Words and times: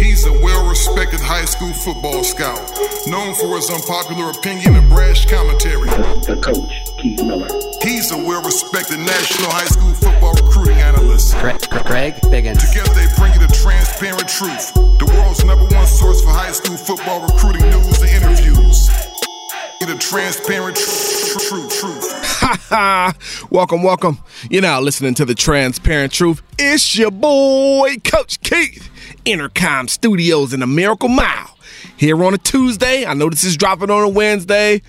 He's 0.00 0.24
a 0.26 0.32
well 0.32 0.66
respected 0.66 1.20
high 1.20 1.44
school 1.44 1.74
football 1.74 2.24
scout, 2.24 2.58
known 3.06 3.34
for 3.34 3.56
his 3.56 3.68
unpopular 3.68 4.30
opinion 4.30 4.74
and 4.74 4.88
brash 4.88 5.26
commentary. 5.26 5.90
The 6.24 6.40
coach, 6.40 6.96
Keith 6.96 7.22
Miller. 7.22 7.48
He's 7.82 8.10
a 8.10 8.16
well 8.16 8.42
respected 8.42 8.98
national 8.98 9.50
high 9.50 9.68
school 9.68 9.92
football 9.92 10.32
recruiting 10.40 10.78
analyst. 10.80 11.36
Craig, 11.36 11.60
Greg 11.84 12.14
Biggins. 12.32 12.64
Together 12.64 12.94
they 12.96 13.12
bring 13.20 13.34
you 13.34 13.44
the 13.44 13.52
transparent 13.52 14.26
truth, 14.26 14.72
the 14.96 15.04
world's 15.20 15.44
number 15.44 15.68
one 15.76 15.86
source 15.86 16.24
for 16.24 16.30
high 16.30 16.52
school 16.52 16.78
football 16.78 17.20
recruiting 17.20 17.68
news 17.68 18.00
and 18.00 18.10
interviews. 18.10 18.88
The 19.80 19.96
transparent 19.98 20.76
tr- 20.76 21.38
truth, 21.40 21.80
truth. 21.80 22.19
welcome, 23.50 23.82
welcome. 23.82 24.18
You're 24.50 24.62
now 24.62 24.80
listening 24.80 25.14
to 25.14 25.24
the 25.24 25.36
Transparent 25.36 26.12
Truth. 26.12 26.42
It's 26.58 26.96
your 26.96 27.12
boy, 27.12 27.96
Coach 28.02 28.40
Keith. 28.40 28.90
Intercom 29.24 29.86
Studios 29.86 30.52
in 30.52 30.60
the 30.60 30.66
Miracle 30.66 31.08
Mile. 31.08 31.56
Here 31.96 32.22
on 32.24 32.34
a 32.34 32.38
Tuesday. 32.38 33.06
I 33.06 33.14
know 33.14 33.30
this 33.30 33.44
is 33.44 33.56
dropping 33.56 33.90
on 33.90 34.02
a 34.02 34.08
Wednesday. 34.08 34.82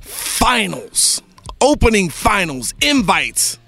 Finals, 0.00 1.20
opening 1.60 2.08
finals, 2.08 2.72
invites. 2.80 3.58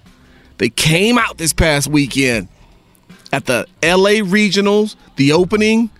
They 0.56 0.70
came 0.70 1.18
out 1.18 1.36
this 1.36 1.52
past 1.52 1.88
weekend 1.88 2.48
at 3.30 3.44
the 3.44 3.66
LA 3.82 4.22
Regionals, 4.22 4.96
the 5.16 5.32
opening. 5.32 5.90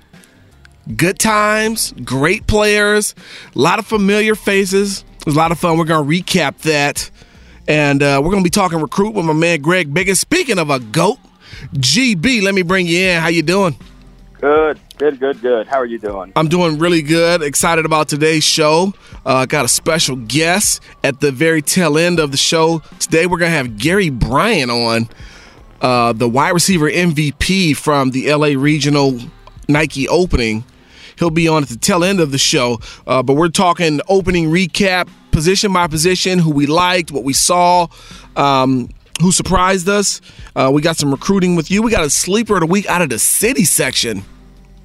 Good 0.96 1.18
times, 1.18 1.92
great 2.04 2.46
players, 2.46 3.14
a 3.54 3.58
lot 3.58 3.78
of 3.78 3.86
familiar 3.86 4.34
faces. 4.34 5.04
It 5.22 5.26
was 5.26 5.36
a 5.36 5.38
lot 5.38 5.52
of 5.52 5.58
fun. 5.60 5.78
We're 5.78 5.84
going 5.84 6.04
to 6.04 6.22
recap 6.22 6.58
that. 6.62 7.08
And 7.68 8.02
uh, 8.02 8.20
we're 8.20 8.32
going 8.32 8.42
to 8.42 8.44
be 8.44 8.50
talking 8.50 8.80
recruit 8.80 9.14
with 9.14 9.24
my 9.24 9.32
man 9.32 9.60
Greg 9.60 9.94
Biggins. 9.94 10.16
Speaking 10.16 10.58
of 10.58 10.68
a 10.68 10.80
GOAT, 10.80 11.20
GB, 11.74 12.42
let 12.42 12.56
me 12.56 12.62
bring 12.62 12.88
you 12.88 12.98
in. 12.98 13.20
How 13.20 13.28
you 13.28 13.42
doing? 13.42 13.76
Good, 14.40 14.80
good, 14.98 15.20
good, 15.20 15.40
good. 15.40 15.68
How 15.68 15.76
are 15.76 15.86
you 15.86 16.00
doing? 16.00 16.32
I'm 16.34 16.48
doing 16.48 16.80
really 16.80 17.02
good. 17.02 17.40
Excited 17.40 17.86
about 17.86 18.08
today's 18.08 18.42
show. 18.42 18.94
Uh, 19.24 19.46
got 19.46 19.64
a 19.64 19.68
special 19.68 20.16
guest 20.16 20.82
at 21.04 21.20
the 21.20 21.30
very 21.30 21.62
tail 21.62 21.96
end 21.96 22.18
of 22.18 22.32
the 22.32 22.36
show. 22.36 22.80
Today 22.98 23.26
we're 23.26 23.38
going 23.38 23.52
to 23.52 23.56
have 23.56 23.78
Gary 23.78 24.10
Bryant 24.10 24.72
on, 24.72 25.08
uh, 25.80 26.12
the 26.14 26.28
wide 26.28 26.50
receiver 26.50 26.90
MVP 26.90 27.76
from 27.76 28.10
the 28.10 28.34
LA 28.34 28.60
Regional 28.60 29.20
Nike 29.68 30.08
Opening. 30.08 30.64
He'll 31.18 31.30
be 31.30 31.48
on 31.48 31.62
at 31.62 31.68
the 31.68 31.76
tail 31.76 32.04
end 32.04 32.20
of 32.20 32.32
the 32.32 32.38
show, 32.38 32.80
uh, 33.06 33.22
but 33.22 33.34
we're 33.34 33.48
talking 33.48 34.00
opening 34.08 34.50
recap, 34.50 35.08
position 35.30 35.72
by 35.72 35.86
position, 35.86 36.38
who 36.38 36.50
we 36.50 36.66
liked, 36.66 37.10
what 37.10 37.24
we 37.24 37.32
saw, 37.32 37.88
um, 38.36 38.88
who 39.20 39.32
surprised 39.32 39.88
us. 39.88 40.20
Uh, 40.54 40.70
we 40.72 40.82
got 40.82 40.96
some 40.96 41.10
recruiting 41.10 41.56
with 41.56 41.70
you. 41.70 41.82
We 41.82 41.90
got 41.90 42.04
a 42.04 42.10
sleeper 42.10 42.54
of 42.54 42.60
the 42.60 42.66
week 42.66 42.86
out 42.86 43.02
of 43.02 43.08
the 43.08 43.18
city 43.18 43.64
section. 43.64 44.24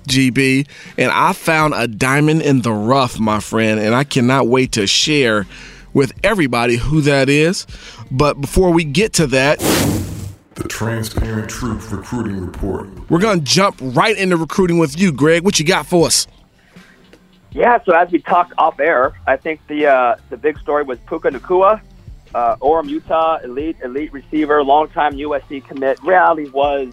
GB, 0.08 0.66
and 0.98 1.11
I 1.11 1.33
found 1.33 1.73
a 1.73 1.86
diamond 1.86 2.42
in 2.42 2.61
the 2.61 2.72
rough, 2.72 3.20
my 3.20 3.42
friend, 3.42 3.78
and 3.78 3.94
I 3.94 4.05
cannot 4.05 4.48
wait 4.48 4.72
to 4.72 4.88
share 4.88 5.45
with 5.94 6.14
everybody 6.23 6.78
who 6.78 7.02
that 7.02 7.27
is. 7.27 7.67
But 8.10 8.39
before 8.39 8.71
we 8.71 8.86
get 8.86 9.14
to 9.14 9.27
that, 9.27 9.60
The 10.58 10.68
Transparent 10.68 11.52
Truth 11.52 11.92
Recruiting 11.92 12.44
Report. 12.44 12.90
we're 13.12 13.20
going 13.20 13.38
to 13.38 13.45
jump 13.45 13.78
right 13.80 14.18
into 14.18 14.38
recruiting 14.38 14.80
with 14.80 15.00
you, 15.00 15.12
Greg. 15.12 15.44
What 15.44 15.60
you 15.60 15.66
got 15.66 15.86
for 15.86 16.08
us? 16.08 16.26
Yeah. 17.52 17.78
So 17.86 17.94
as 17.94 18.12
we 18.12 18.18
talked 18.20 18.54
off 18.58 18.80
air, 18.80 19.14
I 19.28 19.38
think 19.38 19.60
the 19.67 19.86
uh, 19.86 20.16
the 20.32 20.38
big 20.38 20.58
story 20.58 20.82
was 20.82 20.98
Puka 21.06 21.30
Nacua, 21.30 21.80
uh, 22.34 22.56
Orem, 22.56 22.90
Utah, 22.90 23.38
elite 23.44 23.78
elite 23.84 24.12
receiver, 24.12 24.64
longtime 24.64 25.14
USC 25.14 25.64
commit. 25.64 26.02
Reality 26.02 26.50
was, 26.50 26.92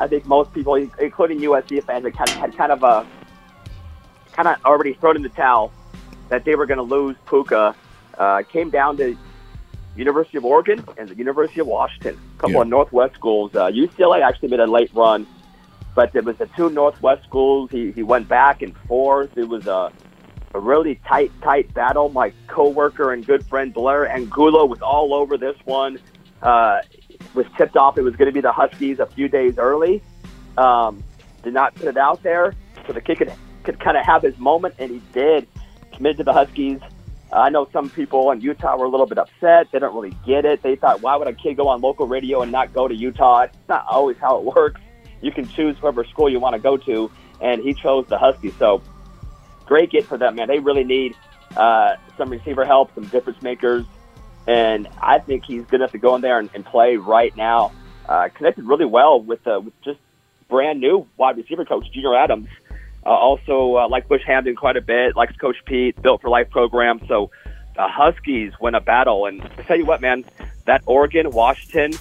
I 0.00 0.08
think 0.08 0.24
most 0.24 0.54
people, 0.54 0.74
including 0.74 1.40
USC 1.40 1.84
fans, 1.84 2.04
had 2.04 2.14
kind 2.14 2.30
of, 2.30 2.36
had 2.36 2.56
kind 2.56 2.72
of 2.72 2.82
a 2.82 3.06
kind 4.32 4.48
of 4.48 4.56
already 4.64 4.94
thrown 4.94 5.16
in 5.16 5.22
the 5.22 5.28
towel 5.28 5.70
that 6.30 6.46
they 6.46 6.54
were 6.54 6.64
going 6.64 6.78
to 6.78 6.82
lose 6.82 7.16
Puka. 7.26 7.74
Uh, 8.16 8.42
came 8.44 8.70
down 8.70 8.96
to 8.96 9.14
University 9.96 10.38
of 10.38 10.44
Oregon 10.44 10.84
and 10.98 11.08
the 11.08 11.14
University 11.16 11.60
of 11.60 11.66
Washington, 11.66 12.18
a 12.36 12.40
couple 12.40 12.54
Yeah. 12.56 12.60
of 12.62 12.68
Northwest 12.68 13.14
schools. 13.14 13.54
Uh, 13.54 13.66
UCLA 13.70 14.22
actually 14.22 14.48
made 14.48 14.60
a 14.60 14.66
late 14.66 14.90
run, 14.94 15.26
but 15.94 16.14
it 16.14 16.24
was 16.24 16.36
the 16.38 16.46
two 16.56 16.70
Northwest 16.70 17.22
schools. 17.24 17.70
He, 17.70 17.92
he 17.92 18.02
went 18.02 18.28
back 18.28 18.62
and 18.62 18.76
forth. 18.88 19.36
It 19.36 19.48
was 19.48 19.66
a, 19.66 19.92
a 20.54 20.58
really 20.60 20.96
tight, 21.06 21.30
tight 21.42 21.72
battle. 21.74 22.08
My 22.08 22.32
coworker 22.48 23.12
and 23.12 23.24
good 23.24 23.46
friend 23.46 23.72
Blair 23.72 24.08
Angulo 24.08 24.64
was 24.66 24.80
all 24.82 25.14
over 25.14 25.36
this 25.38 25.56
one. 25.64 25.98
Uh, 26.42 26.80
was 27.34 27.46
tipped 27.56 27.76
off 27.76 27.96
it 27.96 28.02
was 28.02 28.16
going 28.16 28.26
to 28.26 28.32
be 28.32 28.40
the 28.40 28.52
Huskies 28.52 28.98
a 28.98 29.06
few 29.06 29.28
days 29.28 29.56
early. 29.58 30.02
Um, 30.58 31.02
did 31.42 31.54
not 31.54 31.74
put 31.74 31.86
it 31.86 31.96
out 31.96 32.22
there, 32.22 32.54
so 32.86 32.92
the 32.92 33.00
kid 33.00 33.18
could, 33.18 33.32
could 33.62 33.80
kind 33.80 33.96
of 33.96 34.04
have 34.04 34.22
his 34.22 34.36
moment, 34.38 34.74
and 34.78 34.90
he 34.90 35.00
did. 35.12 35.46
Committed 35.92 36.18
to 36.18 36.24
the 36.24 36.32
Huskies. 36.32 36.80
Uh, 37.34 37.38
I 37.38 37.48
know 37.48 37.68
some 37.72 37.90
people 37.90 38.30
in 38.30 38.40
Utah 38.40 38.76
were 38.76 38.84
a 38.84 38.88
little 38.88 39.06
bit 39.06 39.18
upset. 39.18 39.72
They 39.72 39.80
don't 39.80 39.94
really 39.94 40.16
get 40.24 40.44
it. 40.44 40.62
They 40.62 40.76
thought, 40.76 41.02
why 41.02 41.16
would 41.16 41.26
a 41.26 41.32
kid 41.32 41.56
go 41.56 41.66
on 41.68 41.80
local 41.80 42.06
radio 42.06 42.42
and 42.42 42.52
not 42.52 42.72
go 42.72 42.86
to 42.86 42.94
Utah? 42.94 43.42
It's 43.42 43.56
not 43.68 43.84
always 43.88 44.16
how 44.18 44.38
it 44.38 44.44
works. 44.56 44.80
You 45.20 45.32
can 45.32 45.48
choose 45.48 45.76
whoever 45.78 46.04
school 46.04 46.30
you 46.30 46.38
want 46.38 46.54
to 46.54 46.60
go 46.60 46.76
to, 46.76 47.10
and 47.40 47.60
he 47.60 47.74
chose 47.74 48.06
the 48.06 48.18
Huskies. 48.18 48.54
So 48.58 48.82
great 49.66 49.90
get 49.90 50.06
for 50.06 50.16
them, 50.16 50.36
man. 50.36 50.46
They 50.46 50.60
really 50.60 50.84
need 50.84 51.16
uh, 51.56 51.96
some 52.16 52.30
receiver 52.30 52.64
help, 52.64 52.94
some 52.94 53.06
difference 53.06 53.42
makers, 53.42 53.84
and 54.46 54.86
I 55.00 55.18
think 55.18 55.44
he's 55.44 55.64
good 55.64 55.80
enough 55.80 55.92
to 55.92 55.98
go 55.98 56.14
in 56.14 56.20
there 56.20 56.38
and, 56.38 56.50
and 56.54 56.64
play 56.64 56.96
right 56.96 57.34
now. 57.36 57.72
Uh, 58.08 58.28
connected 58.28 58.64
really 58.64 58.84
well 58.84 59.20
with, 59.20 59.44
uh, 59.46 59.60
with 59.64 59.72
just 59.82 59.98
brand 60.48 60.80
new 60.80 61.08
wide 61.16 61.36
receiver 61.36 61.64
coach 61.64 61.90
Junior 61.90 62.14
Adams. 62.14 62.46
Uh, 63.04 63.10
also, 63.10 63.76
uh, 63.76 63.88
like 63.88 64.08
Bush 64.08 64.22
Hamdan 64.26 64.56
quite 64.56 64.76
a 64.76 64.80
bit, 64.80 65.14
likes 65.14 65.36
Coach 65.36 65.56
Pete, 65.66 66.00
built 66.00 66.22
for 66.22 66.30
life 66.30 66.50
program. 66.50 67.00
So 67.06 67.30
the 67.76 67.86
Huskies 67.86 68.52
win 68.60 68.74
a 68.74 68.80
battle, 68.80 69.26
and 69.26 69.42
I 69.42 69.62
tell 69.62 69.76
you 69.76 69.84
what, 69.84 70.00
man, 70.00 70.24
that 70.64 70.82
Oregon, 70.86 71.30
Washington, 71.30 71.92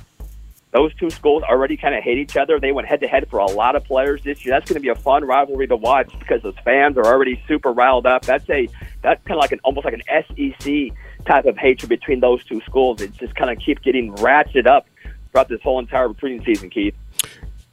those 0.71 0.93
two 0.95 1.09
schools 1.09 1.43
already 1.43 1.77
kind 1.77 1.93
of 1.93 2.03
hate 2.03 2.17
each 2.17 2.35
other. 2.35 2.59
They 2.59 2.71
went 2.71 2.87
head 2.87 3.01
to 3.01 3.07
head 3.07 3.27
for 3.29 3.39
a 3.39 3.45
lot 3.45 3.75
of 3.75 3.83
players 3.83 4.23
this 4.23 4.43
year. 4.43 4.55
That's 4.55 4.67
going 4.67 4.75
to 4.75 4.81
be 4.81 4.89
a 4.89 4.95
fun 4.95 5.23
rivalry 5.23 5.67
to 5.67 5.75
watch 5.75 6.11
because 6.17 6.41
those 6.41 6.57
fans 6.63 6.97
are 6.97 7.05
already 7.05 7.43
super 7.47 7.71
riled 7.71 8.05
up. 8.05 8.25
That's 8.25 8.49
a 8.49 8.67
that's 9.01 9.23
kind 9.25 9.37
of 9.37 9.41
like 9.41 9.51
an 9.51 9.59
almost 9.63 9.85
like 9.85 9.93
an 9.93 10.01
SEC 10.07 10.97
type 11.25 11.45
of 11.45 11.57
hatred 11.57 11.89
between 11.89 12.21
those 12.21 12.43
two 12.45 12.59
schools. 12.61 13.01
It 13.01 13.13
just 13.17 13.35
kind 13.35 13.51
of 13.51 13.59
keeps 13.59 13.81
getting 13.81 14.13
ratcheted 14.15 14.65
up 14.65 14.87
throughout 15.31 15.47
this 15.47 15.61
whole 15.61 15.79
entire 15.79 16.07
recruiting 16.07 16.43
season, 16.43 16.69
Keith. 16.69 16.95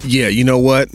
Yeah, 0.02 0.28
you 0.28 0.44
know 0.44 0.58
what? 0.58 0.90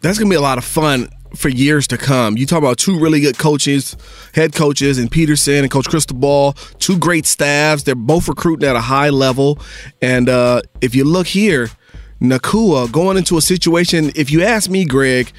That's 0.00 0.16
going 0.18 0.28
to 0.28 0.32
be 0.32 0.36
a 0.36 0.40
lot 0.40 0.58
of 0.58 0.64
fun 0.64 1.08
for 1.34 1.48
years 1.48 1.86
to 1.88 1.98
come. 1.98 2.36
You 2.36 2.46
talk 2.46 2.58
about 2.58 2.78
two 2.78 2.98
really 2.98 3.20
good 3.20 3.38
coaches, 3.38 3.96
head 4.34 4.54
coaches, 4.54 4.98
and 4.98 5.10
Petersen 5.10 5.64
and 5.64 5.70
Coach 5.70 5.88
Cristobal, 5.88 6.52
two 6.78 6.98
great 6.98 7.26
staffs. 7.26 7.82
They're 7.82 7.94
both 7.94 8.28
recruiting 8.28 8.68
at 8.68 8.76
a 8.76 8.80
high 8.80 9.10
level. 9.10 9.58
And 10.00 10.28
uh, 10.28 10.62
if 10.80 10.94
you 10.94 11.04
look 11.04 11.26
here, 11.26 11.70
Nacua 12.20 12.90
going 12.90 13.16
into 13.16 13.36
a 13.36 13.42
situation, 13.42 14.10
if 14.14 14.30
you 14.30 14.42
ask 14.42 14.68
me, 14.68 14.84
Greg, 14.84 15.32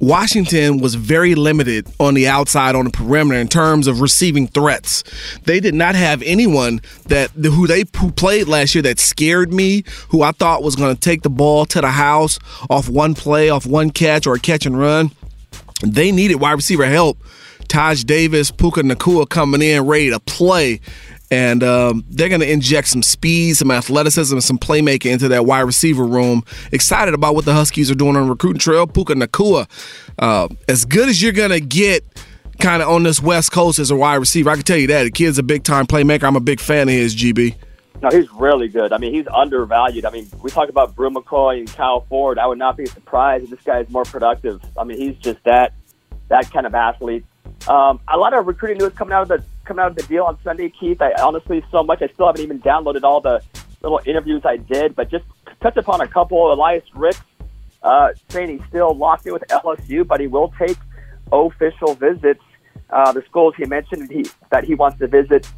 Washington 0.00 0.78
was 0.78 0.94
very 0.94 1.34
limited 1.34 1.86
on 1.98 2.14
the 2.14 2.28
outside 2.28 2.74
on 2.74 2.84
the 2.84 2.90
perimeter 2.90 3.40
in 3.40 3.48
terms 3.48 3.86
of 3.86 4.00
receiving 4.00 4.46
threats. 4.46 5.02
They 5.44 5.60
did 5.60 5.74
not 5.74 5.94
have 5.94 6.22
anyone 6.22 6.80
that 7.06 7.30
who 7.30 7.66
they 7.66 7.84
who 7.96 8.10
played 8.10 8.48
last 8.48 8.74
year 8.74 8.82
that 8.82 8.98
scared 8.98 9.52
me, 9.52 9.84
who 10.10 10.22
I 10.22 10.32
thought 10.32 10.62
was 10.62 10.76
going 10.76 10.94
to 10.94 11.00
take 11.00 11.22
the 11.22 11.30
ball 11.30 11.64
to 11.66 11.80
the 11.80 11.90
house 11.90 12.38
off 12.68 12.88
one 12.88 13.14
play, 13.14 13.48
off 13.48 13.66
one 13.66 13.90
catch 13.90 14.26
or 14.26 14.34
a 14.34 14.40
catch 14.40 14.66
and 14.66 14.78
run. 14.78 15.10
They 15.82 16.12
needed 16.12 16.36
wide 16.36 16.52
receiver 16.52 16.86
help. 16.86 17.18
Taj 17.68 18.04
Davis, 18.04 18.50
Puka 18.50 18.82
Nacua 18.82 19.28
coming 19.28 19.60
in 19.60 19.86
ready 19.86 20.10
to 20.10 20.20
play. 20.20 20.80
And 21.30 21.64
um, 21.64 22.04
they're 22.08 22.28
going 22.28 22.40
to 22.40 22.50
inject 22.50 22.88
some 22.88 23.02
speed, 23.02 23.56
some 23.56 23.70
athleticism, 23.70 24.34
and 24.34 24.44
some 24.44 24.58
playmaking 24.58 25.10
into 25.12 25.28
that 25.28 25.44
wide 25.44 25.62
receiver 25.62 26.04
room. 26.04 26.44
Excited 26.70 27.14
about 27.14 27.34
what 27.34 27.44
the 27.44 27.52
Huskies 27.52 27.90
are 27.90 27.96
doing 27.96 28.16
on 28.16 28.28
recruiting 28.28 28.60
trail. 28.60 28.86
Puka 28.86 29.14
Nacua, 29.14 29.68
uh, 30.18 30.48
as 30.68 30.84
good 30.84 31.08
as 31.08 31.20
you're 31.20 31.32
going 31.32 31.50
to 31.50 31.60
get 31.60 32.04
kind 32.60 32.82
of 32.82 32.88
on 32.88 33.02
this 33.02 33.20
West 33.20 33.50
Coast 33.52 33.78
as 33.78 33.90
a 33.90 33.96
wide 33.96 34.16
receiver, 34.16 34.50
I 34.50 34.54
can 34.54 34.62
tell 34.62 34.76
you 34.76 34.86
that. 34.86 35.02
The 35.04 35.10
kid's 35.10 35.38
a 35.38 35.42
big 35.42 35.64
time 35.64 35.86
playmaker. 35.86 36.24
I'm 36.24 36.36
a 36.36 36.40
big 36.40 36.60
fan 36.60 36.88
of 36.88 36.94
his, 36.94 37.14
GB. 37.14 37.56
No, 38.02 38.10
he's 38.10 38.30
really 38.32 38.68
good. 38.68 38.92
I 38.92 38.98
mean, 38.98 39.14
he's 39.14 39.26
undervalued. 39.28 40.04
I 40.04 40.10
mean, 40.10 40.28
we 40.42 40.50
talk 40.50 40.68
about 40.68 40.94
Bru 40.94 41.10
McCoy 41.10 41.58
and 41.58 41.72
Kyle 41.72 42.02
Ford. 42.08 42.38
I 42.38 42.46
would 42.46 42.58
not 42.58 42.76
be 42.76 42.86
surprised 42.86 43.44
if 43.44 43.50
this 43.50 43.62
guy 43.62 43.80
is 43.80 43.88
more 43.88 44.04
productive. 44.04 44.60
I 44.78 44.84
mean, 44.84 44.98
he's 44.98 45.16
just 45.16 45.42
that 45.44 45.72
that 46.28 46.50
kind 46.52 46.66
of 46.66 46.74
athlete. 46.74 47.24
Um, 47.68 48.00
a 48.08 48.16
lot 48.16 48.34
of 48.34 48.46
recruiting 48.46 48.78
news 48.78 48.92
coming 48.92 49.12
out 49.12 49.22
of 49.22 49.28
the 49.28 49.44
coming 49.66 49.84
out 49.84 49.90
of 49.90 49.96
the 49.96 50.02
deal 50.04 50.24
on 50.24 50.38
Sunday, 50.42 50.70
Keith. 50.70 51.00
I 51.02 51.12
honestly 51.20 51.64
so 51.70 51.82
much. 51.82 52.00
I 52.02 52.08
still 52.08 52.26
haven't 52.26 52.42
even 52.42 52.60
downloaded 52.60 53.02
all 53.02 53.20
the 53.20 53.42
little 53.82 54.00
interviews 54.06 54.42
I 54.44 54.56
did, 54.56 54.96
but 54.96 55.10
just 55.10 55.24
touch 55.60 55.76
upon 55.76 56.00
a 56.00 56.08
couple. 56.08 56.52
Elias 56.52 56.84
Ricks 56.94 57.20
uh, 57.82 58.10
saying 58.28 58.58
he's 58.58 58.68
still 58.68 58.94
locked 58.94 59.26
in 59.26 59.32
with 59.32 59.44
LSU, 59.48 60.06
but 60.06 60.20
he 60.20 60.26
will 60.26 60.52
take 60.58 60.76
official 61.32 61.94
visits. 61.94 62.42
Uh, 62.88 63.12
the 63.12 63.22
schools 63.22 63.54
he 63.56 63.64
mentioned 63.64 64.10
he, 64.10 64.24
that 64.50 64.64
he 64.64 64.74
wants 64.74 64.98
to 64.98 65.06
visit 65.06 65.48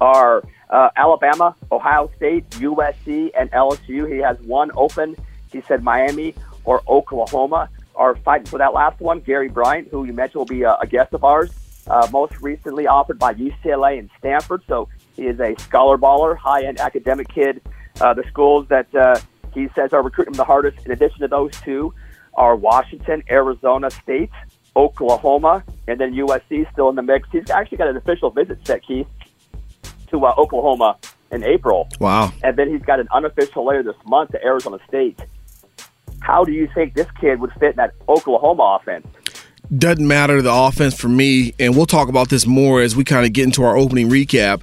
are 0.00 0.42
uh, 0.70 0.90
Alabama, 0.96 1.54
Ohio 1.72 2.10
State, 2.16 2.48
USC, 2.50 3.30
and 3.38 3.50
LSU. 3.50 4.10
He 4.12 4.18
has 4.18 4.38
one 4.40 4.70
open. 4.74 5.16
He 5.50 5.60
said 5.62 5.82
Miami 5.82 6.34
or 6.64 6.82
Oklahoma 6.86 7.68
are 7.96 8.14
fighting 8.16 8.46
for 8.46 8.58
that 8.58 8.72
last 8.72 9.00
one. 9.00 9.20
Gary 9.20 9.48
Bryant, 9.48 9.88
who 9.88 10.04
you 10.04 10.12
mentioned 10.12 10.38
will 10.38 10.46
be 10.46 10.62
a, 10.62 10.76
a 10.76 10.86
guest 10.86 11.12
of 11.14 11.24
ours, 11.24 11.50
uh, 11.88 12.08
most 12.12 12.40
recently 12.40 12.86
offered 12.86 13.18
by 13.18 13.34
UCLA 13.34 13.98
and 13.98 14.10
Stanford. 14.18 14.62
So 14.68 14.88
he 15.16 15.26
is 15.26 15.40
a 15.40 15.54
scholar 15.60 15.98
baller, 15.98 16.36
high 16.36 16.64
end 16.64 16.80
academic 16.80 17.28
kid. 17.28 17.60
Uh, 18.00 18.14
the 18.14 18.24
schools 18.28 18.66
that 18.68 18.94
uh, 18.94 19.18
he 19.52 19.68
says 19.74 19.92
are 19.92 20.02
recruiting 20.02 20.34
him 20.34 20.38
the 20.38 20.44
hardest, 20.44 20.84
in 20.86 20.92
addition 20.92 21.20
to 21.20 21.28
those 21.28 21.52
two, 21.62 21.92
are 22.34 22.54
Washington, 22.54 23.22
Arizona 23.28 23.90
State, 23.90 24.30
Oklahoma, 24.76 25.64
and 25.88 25.98
then 25.98 26.14
USC 26.14 26.70
still 26.72 26.88
in 26.88 26.94
the 26.94 27.02
mix. 27.02 27.28
He's 27.32 27.50
actually 27.50 27.78
got 27.78 27.88
an 27.88 27.96
official 27.96 28.30
visit 28.30 28.58
set, 28.64 28.86
Keith, 28.86 29.08
to 30.10 30.24
uh, 30.24 30.34
Oklahoma 30.38 30.96
in 31.32 31.42
April. 31.42 31.88
Wow. 31.98 32.32
And 32.42 32.56
then 32.56 32.70
he's 32.70 32.82
got 32.82 33.00
an 33.00 33.08
unofficial 33.12 33.66
later 33.66 33.82
this 33.82 33.96
month 34.06 34.30
to 34.30 34.44
Arizona 34.44 34.78
State. 34.86 35.18
How 36.20 36.44
do 36.44 36.52
you 36.52 36.68
think 36.74 36.94
this 36.94 37.08
kid 37.20 37.40
would 37.40 37.52
fit 37.54 37.70
in 37.70 37.76
that 37.76 37.94
Oklahoma 38.08 38.78
offense? 38.80 39.06
Doesn't 39.76 40.06
matter 40.06 40.40
the 40.40 40.52
offense 40.52 40.94
for 40.94 41.08
me, 41.08 41.52
and 41.58 41.76
we'll 41.76 41.86
talk 41.86 42.08
about 42.08 42.30
this 42.30 42.46
more 42.46 42.80
as 42.80 42.96
we 42.96 43.04
kind 43.04 43.26
of 43.26 43.34
get 43.34 43.44
into 43.44 43.62
our 43.64 43.76
opening 43.76 44.08
recap. 44.08 44.62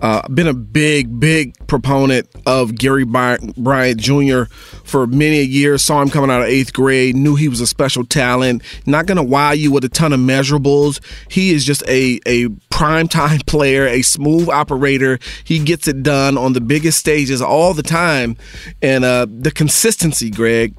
Uh, 0.00 0.26
been 0.28 0.48
a 0.48 0.54
big, 0.54 1.20
big 1.20 1.54
proponent 1.68 2.28
of 2.44 2.74
Gary 2.74 3.04
Bryant 3.04 4.00
Jr. 4.00 4.44
for 4.84 5.06
many 5.06 5.42
years. 5.42 5.84
Saw 5.84 6.02
him 6.02 6.10
coming 6.10 6.30
out 6.30 6.42
of 6.42 6.48
eighth 6.48 6.72
grade. 6.72 7.14
Knew 7.14 7.36
he 7.36 7.48
was 7.48 7.60
a 7.60 7.66
special 7.66 8.04
talent. 8.04 8.62
Not 8.84 9.06
going 9.06 9.16
to 9.16 9.22
wow 9.22 9.52
you 9.52 9.70
with 9.70 9.84
a 9.84 9.88
ton 9.88 10.12
of 10.12 10.18
measurables. 10.18 11.00
He 11.30 11.52
is 11.52 11.64
just 11.64 11.82
a 11.88 12.20
a 12.26 12.48
prime 12.70 13.06
time 13.06 13.40
player, 13.46 13.86
a 13.86 14.02
smooth 14.02 14.48
operator. 14.48 15.18
He 15.44 15.60
gets 15.60 15.86
it 15.86 16.02
done 16.02 16.36
on 16.36 16.52
the 16.52 16.60
biggest 16.60 16.98
stages 16.98 17.40
all 17.40 17.72
the 17.72 17.84
time, 17.84 18.36
and 18.82 19.04
uh, 19.04 19.26
the 19.28 19.50
consistency, 19.50 20.30
Greg. 20.30 20.74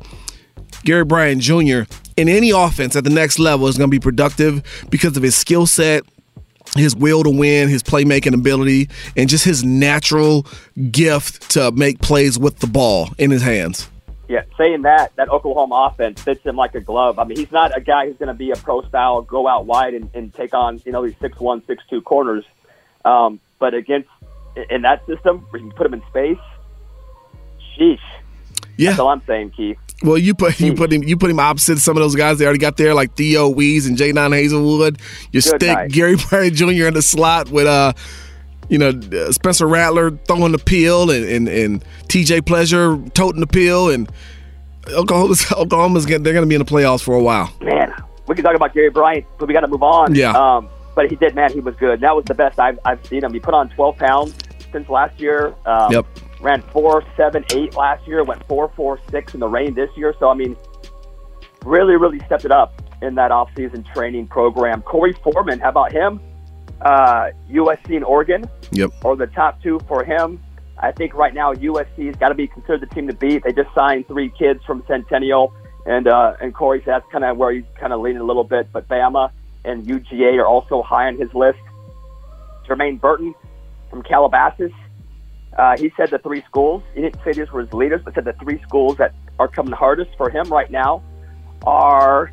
Gary 0.84 1.06
Bryant 1.06 1.42
Jr. 1.42 1.84
in 2.18 2.30
any 2.30 2.52
offense 2.52 2.96
at 2.96 3.04
the 3.04 3.10
next 3.10 3.40
level 3.40 3.68
is 3.68 3.78
going 3.78 3.90
to 3.90 3.92
be 3.92 4.00
productive 4.00 4.64
because 4.90 5.18
of 5.18 5.24
his 5.24 5.36
skill 5.36 5.66
set, 5.66 6.04
his 6.76 6.96
will 6.96 7.24
to 7.24 7.30
win, 7.30 7.70
his 7.70 7.84
playmaking 7.84 8.34
ability, 8.34 8.90
and 9.16 9.30
just 9.30 9.46
his 9.46 9.64
natural 9.64 10.46
gift 10.92 11.50
to 11.52 11.72
make 11.72 12.00
plays 12.00 12.38
with 12.38 12.60
the 12.60 12.68
ball 12.68 13.10
in 13.18 13.32
his 13.32 13.42
hands. 13.42 13.90
Yeah, 14.30 14.44
saying 14.58 14.84
that, 14.84 15.16
that 15.18 15.30
Oklahoma 15.30 15.92
offense 15.92 16.22
fits 16.22 16.44
him 16.44 16.56
like 16.56 16.74
a 16.76 16.82
glove. 16.82 17.20
I 17.20 17.26
mean, 17.26 17.38
he's 17.38 17.52
not 17.52 17.78
a 17.78 17.82
guy 17.82 18.08
who's 18.08 18.18
going 18.18 18.30
to 18.30 18.34
be 18.34 18.52
a 18.52 18.56
pro 18.56 18.82
style, 18.84 19.22
go 19.22 19.48
out 19.48 19.66
wide 19.66 19.94
and, 19.94 20.10
and 20.14 20.34
take 20.34 20.54
on, 20.54 20.82
you 20.86 20.92
know, 20.92 21.06
these 21.06 21.18
six 21.20 21.40
one, 21.40 21.64
six 21.66 21.84
two 21.90 22.02
corners. 22.02 22.46
Um, 23.06 23.40
but 23.60 23.74
against, 23.74 24.10
in 24.70 24.84
that 24.84 25.06
system, 25.06 25.40
where 25.50 25.62
you 25.62 25.68
can 25.68 25.76
put 25.76 25.86
him 25.86 25.94
in 25.94 26.02
space, 26.08 26.38
sheesh. 27.78 28.00
Yeah. 28.78 28.92
That's 28.92 29.00
all 29.00 29.10
I'm 29.10 29.22
saying, 29.28 29.52
Keith. 29.52 29.78
Well, 30.02 30.18
you 30.18 30.34
put 30.34 30.60
you 30.60 30.74
put 30.74 30.92
him 30.92 31.04
you 31.04 31.16
put 31.16 31.30
him 31.30 31.40
opposite 31.40 31.80
some 31.80 31.96
of 31.96 32.02
those 32.02 32.16
guys 32.16 32.38
they 32.38 32.46
already 32.46 32.60
got 32.60 32.78
there, 32.78 32.94
like 32.94 33.16
Theo 33.16 33.48
Wease 33.48 33.88
and 33.88 33.98
Jadon 33.98 34.32
Haselwood. 34.32 35.00
You 35.32 35.42
Good 35.42 35.44
stick 35.44 35.62
night. 35.62 35.92
Gary 35.92 36.16
Bryant 36.30 36.56
Jr. 36.56 36.88
in 36.88 36.94
the 36.94 37.02
slot 37.02 37.50
with 37.50 37.68
uh, 37.68 37.94
you 38.70 38.78
know, 38.78 38.90
uh, 38.90 39.32
Spencer 39.32 39.68
Rattler 39.68 40.12
throwing 40.28 40.52
the 40.52 40.58
peel 40.58 41.10
and 41.12 41.26
and, 41.26 41.48
and 41.48 41.86
T.J. 42.08 42.42
Pledger 42.42 43.14
toting 43.14 43.40
the 43.40 43.48
peel, 43.48 43.90
and 43.90 44.12
Oklahoma's 44.90 45.52
Oklahoma's 45.52 46.06
getting, 46.06 46.24
they're 46.24 46.34
going 46.34 46.44
to 46.46 46.50
be 46.50 46.56
in 46.56 46.60
the 46.64 46.70
playoffs 46.70 47.02
for 47.04 47.16
a 47.16 47.22
while. 47.22 47.54
Man, 47.62 47.94
we 48.28 48.36
can 48.36 48.44
talk 48.44 48.56
about 48.56 48.74
Gary 48.74 48.90
Bryant, 48.90 49.26
but 49.38 49.48
we 49.48 49.54
got 49.54 49.62
to 49.62 49.68
move 49.68 49.84
on. 49.84 50.16
Yeah. 50.16 50.32
Um, 50.32 50.70
but 50.96 51.10
he 51.10 51.16
did, 51.16 51.34
man. 51.36 51.52
He 51.52 51.60
was 51.60 51.76
good. 51.76 52.02
That 52.02 52.16
was 52.16 52.26
the 52.26 52.36
best 52.36 52.60
I've, 52.60 52.80
I've 52.86 53.04
seen 53.08 53.24
him. 53.24 53.34
He 53.34 53.40
put 53.40 53.54
on 53.54 53.70
12 53.70 53.98
pounds 53.98 54.36
since 54.72 54.88
last 54.90 55.20
year. 55.20 55.56
Um, 55.66 55.92
Yep. 55.92 56.06
Ran 56.44 56.62
four 56.62 57.04
seven 57.16 57.46
eight 57.54 57.76
last 57.76 58.06
year. 58.06 58.24
Went 58.24 58.46
four 58.48 58.70
four 58.76 59.00
six 59.10 59.34
in 59.34 59.40
the 59.40 59.48
rain 59.48 59.74
this 59.74 59.90
year. 59.96 60.14
So 60.20 60.30
I 60.30 60.34
mean, 60.34 60.58
really, 61.64 61.96
really 61.96 62.20
stepped 62.26 62.46
it 62.46 62.52
up 62.52 62.82
in 63.02 63.16
that 63.16 63.32
offseason 63.32 63.92
training 63.94 64.28
program. 64.28 64.82
Korey 64.82 65.18
Foreman, 65.24 65.60
how 65.60 65.70
about 65.70 65.92
him? 65.94 66.20
Uh, 66.82 67.30
USC 67.50 67.96
and 67.96 68.04
Oregon 68.04 68.44
Yep. 68.72 68.92
are 69.06 69.16
the 69.16 69.28
top 69.28 69.62
two 69.64 69.80
for 69.88 70.04
him. 70.04 70.42
I 70.78 70.92
think 70.92 71.14
right 71.14 71.34
now 71.34 71.54
USC's 71.54 72.18
got 72.18 72.30
to 72.30 72.36
be 72.36 72.48
considered 72.48 72.82
the 72.82 72.88
team 72.88 73.08
to 73.08 73.14
beat. 73.14 73.44
They 73.44 73.54
just 73.54 73.74
signed 73.74 74.06
three 74.08 74.30
kids 74.30 74.62
from 74.66 74.84
Centennial, 74.86 75.54
and 75.86 76.08
uh, 76.10 76.34
and 76.42 76.54
Corey 76.54 76.80
said 76.80 76.88
that's 76.96 77.12
kind 77.12 77.24
of 77.24 77.38
where 77.38 77.54
he's 77.54 77.64
kind 77.80 77.94
of 77.94 78.02
leaning 78.02 78.22
a 78.22 78.26
little 78.26 78.44
bit. 78.44 78.68
But 78.74 78.90
Bama 78.90 79.32
and 79.64 79.86
UGA 79.86 80.38
are 80.40 80.46
also 80.46 80.82
high 80.82 81.08
on 81.08 81.16
his 81.18 81.34
list. 81.34 81.60
Jermaine 82.68 83.00
Burton 83.00 83.34
from 83.90 84.04
Calabasas. 84.04 84.72
Uh, 85.58 85.78
he 85.78 85.92
said 85.96 86.10
the 86.10 86.20
three 86.20 86.42
schools. 86.44 86.82
He 86.96 87.02
didn't 87.02 87.22
say 87.24 87.34
these 87.34 87.52
were 87.52 87.62
his 87.62 87.74
leaders, 87.74 88.02
but 88.04 88.16
said 88.16 88.26
the 88.26 88.34
three 88.34 88.62
schools 88.64 88.98
that 88.98 89.14
are 89.40 89.48
coming 89.48 89.74
hardest 89.74 90.12
for 90.18 90.30
him 90.30 90.48
right 90.50 90.70
now 90.72 91.04
are 91.66 92.32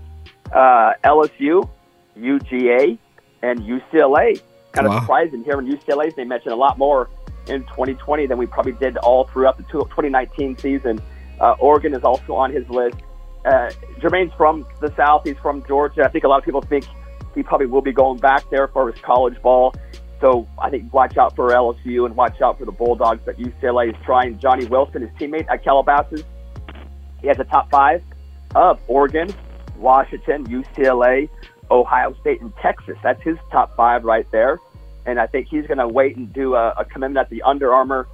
uh, 0.52 0.92
LSU, 1.04 1.68
UGA, 2.16 2.98
and 3.42 3.60
UCLA. 3.60 4.40
Kind 4.72 4.86
of 4.86 4.92
Wow. 4.92 5.00
surprising 5.00 5.44
hearing 5.44 5.66
UCLA's 5.66 6.14
they 6.14 6.24
mentioned 6.24 6.52
a 6.52 6.56
lot 6.56 6.78
more 6.78 7.10
in 7.48 7.62
2020 7.64 8.26
than 8.26 8.38
we 8.38 8.46
probably 8.46 8.72
did 8.72 8.96
all 8.98 9.24
throughout 9.26 9.56
the 9.56 9.64
2019 9.64 10.56
season. 10.58 11.00
Uh, 11.40 11.56
Oregon 11.58 11.94
is 11.94 12.04
also 12.04 12.34
on 12.34 12.52
his 12.52 12.68
list. 12.68 12.96
Uh, 13.44 13.70
Jermaine's 14.00 14.32
from 14.36 14.66
the 14.80 14.94
South. 14.96 15.22
He's 15.24 15.38
from 15.38 15.64
Georgia. 15.66 16.04
I 16.04 16.08
think 16.08 16.24
a 16.24 16.28
lot 16.28 16.38
of 16.38 16.44
people 16.44 16.60
think 16.60 16.86
he 17.34 17.42
probably 17.42 17.66
will 17.66 17.80
be 17.80 17.92
going 17.92 18.18
back 18.18 18.48
there 18.50 18.68
for 18.68 18.90
his 18.92 19.00
college 19.00 19.40
ball. 19.42 19.74
So 20.20 20.46
I 20.58 20.68
think 20.70 20.92
watch 20.92 21.16
out 21.16 21.34
for 21.34 21.50
LSU 21.50 22.04
and 22.04 22.14
watch 22.14 22.40
out 22.42 22.58
for 22.58 22.66
the 22.66 22.72
Bulldogs. 22.72 23.22
But 23.24 23.38
UCLA 23.38 23.90
is 23.90 23.96
trying. 24.04 24.38
Johnny 24.38 24.66
Wilson, 24.66 25.02
his 25.02 25.10
teammate 25.12 25.46
at 25.50 25.64
Calabasas, 25.64 26.22
he 27.20 27.28
has 27.28 27.38
a 27.38 27.44
top 27.44 27.70
five 27.70 28.02
of 28.54 28.80
Oregon, 28.86 29.32
Washington, 29.76 30.46
UCLA, 30.46 31.28
Ohio 31.70 32.14
State, 32.20 32.40
and 32.40 32.52
Texas. 32.60 32.96
That's 33.02 33.22
his 33.22 33.36
top 33.50 33.76
five 33.76 34.04
right 34.04 34.30
there. 34.30 34.58
And 35.06 35.18
I 35.18 35.26
think 35.26 35.48
he's 35.48 35.66
going 35.66 35.78
to 35.78 35.88
wait 35.88 36.16
and 36.16 36.32
do 36.32 36.54
a, 36.54 36.70
a 36.76 36.84
commitment 36.84 37.18
at 37.18 37.30
the 37.30 37.42
Under 37.42 37.72
Armour 37.72 38.06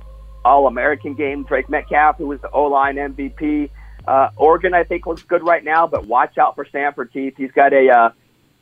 All 0.45 0.69
American 0.69 1.15
game. 1.15 1.45
Drake 1.45 1.69
Metcalf, 1.69 2.19
who 2.19 2.29
was 2.29 2.41
the 2.41 2.51
O 2.51 2.65
line 2.65 2.97
MVP. 2.97 3.71
Uh, 4.07 4.29
Oregon, 4.37 4.73
I 4.73 4.85
think, 4.85 5.07
looks 5.07 5.25
good 5.25 5.45
right 5.45 5.65
now, 5.65 5.89
but 5.89 6.07
watch 6.07 6.39
out 6.39 6.55
for 6.55 6.65
Stanford 6.65 7.13
Keith. 7.13 7.35
He's 7.37 7.51
got 7.51 7.73
a 7.73 7.89
uh, 7.89 8.11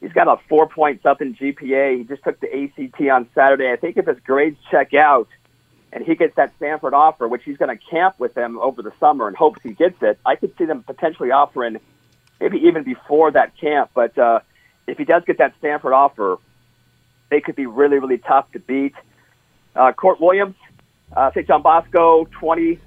he's 0.04 0.12
got 0.12 0.28
a 0.28 0.36
four 0.48 0.68
points 0.68 1.06
up 1.06 1.22
in 1.22 1.34
GPA. 1.34 1.98
He 1.98 2.04
just 2.04 2.22
took 2.22 2.38
the 2.38 2.48
ACT 2.54 3.00
on 3.10 3.26
Saturday. 3.34 3.72
I 3.72 3.76
think 3.76 3.96
if 3.96 4.06
his 4.06 4.18
grades 4.20 4.58
check 4.70 4.92
out 4.92 5.28
and 5.92 6.04
he 6.04 6.14
gets 6.14 6.36
that 6.36 6.52
Stanford 6.56 6.92
offer, 6.92 7.26
which 7.26 7.42
he's 7.44 7.56
going 7.56 7.76
to 7.76 7.82
camp 7.90 8.16
with 8.18 8.34
them 8.34 8.58
over 8.58 8.82
the 8.82 8.92
summer 9.00 9.26
and 9.28 9.36
hopes 9.36 9.60
he 9.62 9.72
gets 9.72 9.96
it, 10.02 10.18
I 10.26 10.36
could 10.36 10.52
see 10.58 10.66
them 10.66 10.82
potentially 10.82 11.30
offering 11.30 11.78
maybe 12.38 12.58
even 12.58 12.82
before 12.82 13.30
that 13.30 13.56
camp. 13.58 13.92
But 13.94 14.16
uh, 14.18 14.40
if 14.86 14.98
he 14.98 15.04
does 15.04 15.22
get 15.26 15.38
that 15.38 15.54
Stanford 15.58 15.94
offer, 15.94 16.36
they 17.30 17.40
could 17.40 17.56
be 17.56 17.66
really, 17.66 17.98
really 17.98 18.18
tough 18.18 18.50
to 18.52 18.58
beat. 18.58 18.94
Uh, 19.74 19.92
Kourt 19.92 20.20
Williams, 20.20 20.56
uh, 21.16 21.30
St. 21.30 21.46
John 21.46 21.62
Bosco, 21.62 22.26
20, 22.40 22.78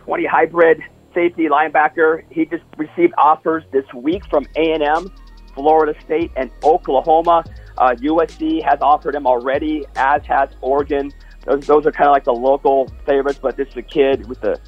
20 0.00 0.26
hybrid 0.26 0.82
safety 1.14 1.48
linebacker. 1.48 2.22
He 2.30 2.44
just 2.44 2.64
received 2.76 3.14
offers 3.16 3.64
this 3.72 3.86
week 3.94 4.26
from 4.26 4.46
A&M, 4.56 5.10
Florida 5.54 5.98
State, 6.04 6.30
and 6.36 6.50
Oklahoma. 6.62 7.44
Uh, 7.76 7.94
USC 7.96 8.62
has 8.62 8.78
offered 8.80 9.14
him 9.14 9.26
already, 9.26 9.84
as 9.96 10.24
has 10.26 10.50
Oregon. 10.60 11.12
Those, 11.46 11.66
those 11.66 11.86
are 11.86 11.92
kind 11.92 12.08
of 12.08 12.12
like 12.12 12.24
the 12.24 12.32
local 12.32 12.88
favorites, 13.06 13.38
but 13.42 13.56
this 13.56 13.68
is 13.68 13.76
a 13.76 13.82
kid 13.82 14.26
with 14.28 14.40
the, 14.40 14.58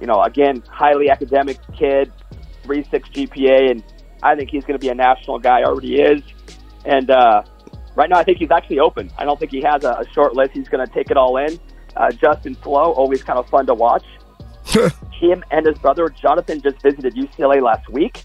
you 0.00 0.06
know, 0.06 0.22
again, 0.22 0.62
highly 0.68 1.10
academic 1.10 1.58
kid, 1.76 2.12
3.6 2.64 3.28
GPA, 3.28 3.70
and 3.70 3.84
I 4.22 4.34
think 4.34 4.50
he's 4.50 4.64
going 4.64 4.78
to 4.78 4.84
be 4.84 4.90
a 4.90 4.94
national 4.94 5.38
guy, 5.38 5.62
already 5.62 6.00
is. 6.00 6.22
And 6.84 7.10
uh, 7.10 7.42
right 7.96 8.08
now, 8.08 8.18
I 8.18 8.24
think 8.24 8.38
he's 8.38 8.50
actually 8.50 8.80
open. 8.80 9.10
I 9.18 9.24
don't 9.24 9.38
think 9.38 9.50
he 9.50 9.62
has 9.62 9.84
a, 9.84 9.90
a 9.90 10.04
short 10.12 10.34
list. 10.34 10.52
He's 10.52 10.68
going 10.68 10.86
to 10.86 10.92
take 10.92 11.10
it 11.10 11.16
all 11.16 11.36
in. 11.38 11.58
Uh, 11.96 12.10
Justin 12.12 12.54
Flowe, 12.54 12.92
always 12.92 13.22
kind 13.22 13.38
of 13.38 13.48
fun 13.48 13.66
to 13.66 13.74
watch. 13.74 14.04
Him 15.12 15.42
and 15.50 15.66
his 15.66 15.76
brother 15.78 16.08
Jonathan 16.08 16.60
just 16.62 16.80
visited 16.82 17.14
UCLA 17.14 17.60
last 17.60 17.88
week. 17.88 18.24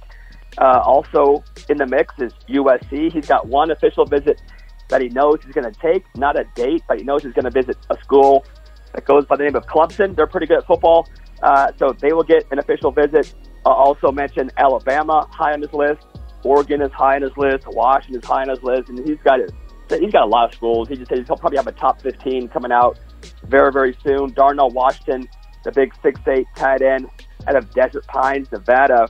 Uh, 0.57 0.79
also 0.83 1.43
in 1.69 1.77
the 1.77 1.85
mix 1.85 2.13
is 2.19 2.33
USC. 2.49 3.11
He's 3.11 3.27
got 3.27 3.47
one 3.47 3.71
official 3.71 4.05
visit 4.05 4.41
that 4.89 5.01
he 5.01 5.09
knows 5.09 5.39
he's 5.43 5.53
going 5.53 5.71
to 5.71 5.79
take, 5.79 6.05
not 6.15 6.39
a 6.39 6.45
date, 6.55 6.83
but 6.87 6.97
he 6.97 7.03
knows 7.03 7.23
he's 7.23 7.33
going 7.33 7.45
to 7.45 7.51
visit 7.51 7.77
a 7.89 7.97
school 8.01 8.45
that 8.93 9.05
goes 9.05 9.25
by 9.25 9.35
the 9.35 9.43
name 9.43 9.55
of 9.55 9.65
Clemson. 9.65 10.15
They're 10.15 10.27
pretty 10.27 10.47
good 10.47 10.59
at 10.59 10.67
football, 10.67 11.07
uh, 11.41 11.71
so 11.77 11.93
they 11.99 12.13
will 12.13 12.23
get 12.23 12.45
an 12.51 12.59
official 12.59 12.91
visit. 12.91 13.33
I'll 13.65 13.73
also 13.73 14.11
mention 14.11 14.51
Alabama 14.57 15.27
high 15.31 15.53
on 15.53 15.61
his 15.61 15.73
list. 15.73 16.05
Oregon 16.43 16.81
is 16.81 16.91
high 16.91 17.15
on 17.15 17.23
his 17.23 17.35
list. 17.35 17.65
Washington 17.67 18.21
is 18.21 18.25
high 18.25 18.43
on 18.43 18.49
his 18.49 18.61
list, 18.61 18.89
and 18.89 19.05
he's 19.05 19.17
got. 19.23 19.39
He's 19.87 20.11
got 20.11 20.23
a 20.23 20.25
lot 20.25 20.49
of 20.49 20.55
schools. 20.55 20.89
He 20.89 20.95
just 20.95 21.09
said 21.09 21.23
he'll 21.27 21.37
probably 21.37 21.57
have 21.57 21.67
a 21.67 21.71
top 21.71 22.01
15 22.01 22.47
coming 22.47 22.71
out 22.71 22.97
very, 23.43 23.71
very 23.71 23.95
soon. 24.03 24.33
Darnell 24.33 24.71
Washington, 24.71 25.27
the 25.63 25.71
big 25.71 25.93
six-eight 26.01 26.47
tight 26.55 26.81
end 26.81 27.07
out 27.47 27.55
of 27.55 27.69
Desert 27.71 28.05
Pines, 28.07 28.51
Nevada. 28.51 29.07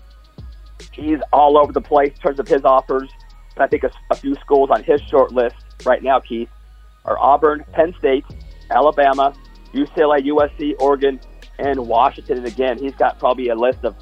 He's 0.91 1.20
all 1.34 1.58
over 1.58 1.72
the 1.72 1.82
place 1.82 2.13
in 2.15 2.22
terms 2.22 2.39
of 2.39 2.48
his 2.48 2.63
offers. 2.63 3.10
I 3.58 3.67
think 3.67 3.84
a, 3.84 3.91
a 4.12 4.15
few 4.15 4.36
schools 4.36 4.70
on 4.72 4.84
his 4.84 5.01
short 5.10 5.32
list 5.32 5.55
right 5.86 6.03
now, 6.03 6.20
Keith, 6.20 6.50
are 7.05 7.17
Auburn, 7.17 7.63
Penn 7.72 7.94
State, 8.00 8.25
Alabama, 8.70 9.34
UCLA, 9.74 10.25
USC, 10.27 10.74
Oregon, 10.79 11.20
and 11.60 11.88
Washington. 11.88 12.38
And 12.38 12.48
again, 12.48 12.77
he's 12.77 12.96
got 12.96 13.20
probably 13.20 13.50
a 13.50 13.55
list 13.55 13.79
of 13.84 13.96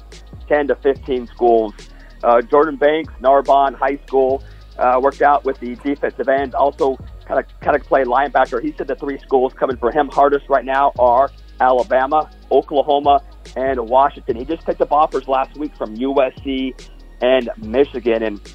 10 0.48 0.68
to 0.68 0.74
15 0.76 1.26
schools. 1.28 1.74
Uh, 2.22 2.40
Jordan 2.42 2.76
Banks, 2.76 3.12
Narbonne 3.20 3.74
High 3.74 3.98
School, 4.06 4.42
uh, 4.78 4.98
worked 5.02 5.22
out 5.22 5.44
with 5.44 5.58
the 5.60 5.76
defensive 5.76 6.28
end. 6.28 6.54
Also, 6.54 6.96
kind 7.26 7.40
of 7.40 7.60
kind 7.60 7.76
of 7.76 7.82
play 7.82 8.04
linebacker. 8.04 8.62
He 8.62 8.74
said 8.76 8.86
the 8.86 8.96
three 8.96 9.18
schools 9.18 9.52
coming 9.54 9.76
for 9.76 9.90
him 9.90 10.08
hardest 10.08 10.48
right 10.48 10.64
now 10.64 10.92
are 10.98 11.30
Alabama, 11.60 12.30
Oklahoma, 12.50 13.22
and 13.56 13.88
Washington. 13.88 14.36
He 14.36 14.44
just 14.44 14.64
picked 14.64 14.80
up 14.80 14.92
offers 14.92 15.28
last 15.28 15.56
week 15.56 15.74
from 15.76 15.96
USC 15.96 16.74
and 17.20 17.50
Michigan. 17.58 18.22
And 18.22 18.54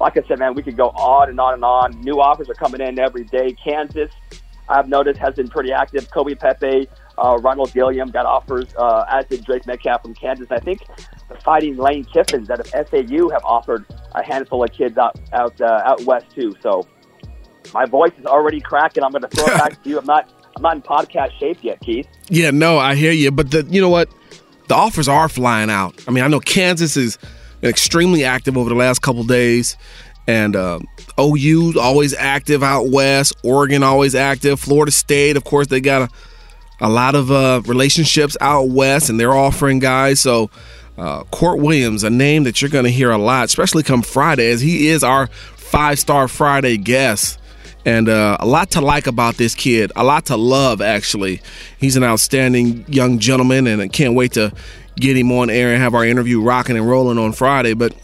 like 0.00 0.16
I 0.16 0.22
said, 0.26 0.38
man, 0.38 0.54
we 0.54 0.62
could 0.62 0.76
go 0.76 0.88
on 0.88 1.28
and 1.28 1.38
on 1.38 1.54
and 1.54 1.64
on. 1.64 2.00
New 2.00 2.20
offers 2.20 2.48
are 2.48 2.54
coming 2.54 2.80
in 2.80 2.98
every 2.98 3.24
day. 3.24 3.52
Kansas, 3.62 4.10
I've 4.68 4.88
noticed, 4.88 5.18
has 5.20 5.34
been 5.34 5.48
pretty 5.48 5.72
active. 5.72 6.10
Kobe 6.10 6.34
Pepe, 6.34 6.88
uh, 7.18 7.38
Ronald 7.40 7.72
Gilliam 7.72 8.10
got 8.10 8.24
offers, 8.26 8.66
uh, 8.76 9.04
as 9.10 9.26
did 9.26 9.44
Drake 9.44 9.66
Metcalf 9.66 10.02
from 10.02 10.14
Kansas. 10.14 10.46
I 10.50 10.58
think 10.58 10.80
the 11.28 11.36
Fighting 11.36 11.76
Lane 11.76 12.04
Kiffins 12.04 12.50
out 12.50 12.60
of 12.60 12.66
FAU 12.88 13.28
have 13.28 13.44
offered 13.44 13.84
a 14.14 14.22
handful 14.24 14.64
of 14.64 14.72
kids 14.72 14.96
out 14.96 15.18
out 15.32 15.60
uh, 15.60 15.82
out 15.84 16.02
west 16.04 16.26
too. 16.34 16.54
So 16.62 16.86
my 17.74 17.84
voice 17.84 18.12
is 18.18 18.26
already 18.26 18.60
cracking. 18.60 19.04
I'm 19.04 19.12
going 19.12 19.22
to 19.22 19.28
throw 19.28 19.44
it 19.46 19.58
back 19.58 19.82
to 19.82 19.88
you. 19.88 19.98
I'm 19.98 20.06
not 20.06 20.32
I'm 20.56 20.62
not 20.62 20.76
in 20.76 20.82
podcast 20.82 21.32
shape 21.38 21.58
yet, 21.62 21.80
Keith. 21.80 22.06
Yeah, 22.28 22.50
no, 22.50 22.78
I 22.78 22.94
hear 22.94 23.12
you, 23.12 23.30
but 23.30 23.50
the 23.50 23.66
you 23.68 23.80
know 23.80 23.88
what, 23.88 24.08
the 24.68 24.74
offers 24.74 25.08
are 25.08 25.28
flying 25.28 25.70
out. 25.70 25.94
I 26.06 26.10
mean, 26.10 26.24
I 26.24 26.28
know 26.28 26.40
Kansas 26.40 26.96
is 26.96 27.18
extremely 27.62 28.24
active 28.24 28.56
over 28.56 28.68
the 28.68 28.74
last 28.74 29.02
couple 29.02 29.24
days, 29.24 29.76
and 30.26 30.56
uh, 30.56 30.80
OU 31.18 31.74
always 31.80 32.14
active 32.14 32.62
out 32.62 32.90
west. 32.90 33.34
Oregon 33.42 33.82
always 33.82 34.14
active. 34.14 34.60
Florida 34.60 34.92
State, 34.92 35.36
of 35.36 35.44
course, 35.44 35.68
they 35.68 35.80
got 35.80 36.02
a 36.02 36.08
a 36.82 36.88
lot 36.88 37.14
of 37.14 37.30
uh, 37.30 37.60
relationships 37.66 38.36
out 38.40 38.68
west, 38.68 39.10
and 39.10 39.20
they're 39.20 39.34
offering 39.34 39.78
guys. 39.78 40.20
So. 40.20 40.50
Uh, 40.98 41.24
Kourt 41.32 41.58
Williams, 41.58 42.04
a 42.04 42.10
name 42.10 42.44
that 42.44 42.60
you're 42.60 42.68
going 42.68 42.84
to 42.84 42.90
hear 42.90 43.10
a 43.10 43.16
lot, 43.16 43.46
especially 43.46 43.82
come 43.82 44.02
Friday, 44.02 44.50
as 44.50 44.60
he 44.60 44.88
is 44.88 45.02
our 45.02 45.28
five 45.28 45.98
star 45.98 46.28
Friday 46.28 46.76
guest. 46.76 47.39
And 47.84 48.08
uh, 48.08 48.36
a 48.40 48.46
lot 48.46 48.70
to 48.72 48.80
like 48.80 49.06
about 49.06 49.36
this 49.36 49.54
kid, 49.54 49.90
a 49.96 50.04
lot 50.04 50.26
to 50.26 50.36
love, 50.36 50.80
actually. 50.80 51.40
He's 51.78 51.96
an 51.96 52.04
outstanding 52.04 52.84
young 52.88 53.18
gentleman, 53.18 53.66
and 53.66 53.80
I 53.80 53.88
can't 53.88 54.14
wait 54.14 54.32
to 54.32 54.52
get 54.96 55.16
him 55.16 55.32
on 55.32 55.48
air 55.48 55.72
and 55.72 55.82
have 55.82 55.94
our 55.94 56.04
interview 56.04 56.42
rocking 56.42 56.76
and 56.76 56.88
rolling 56.88 57.18
on 57.18 57.32
Friday. 57.32 57.74
But 57.74 57.94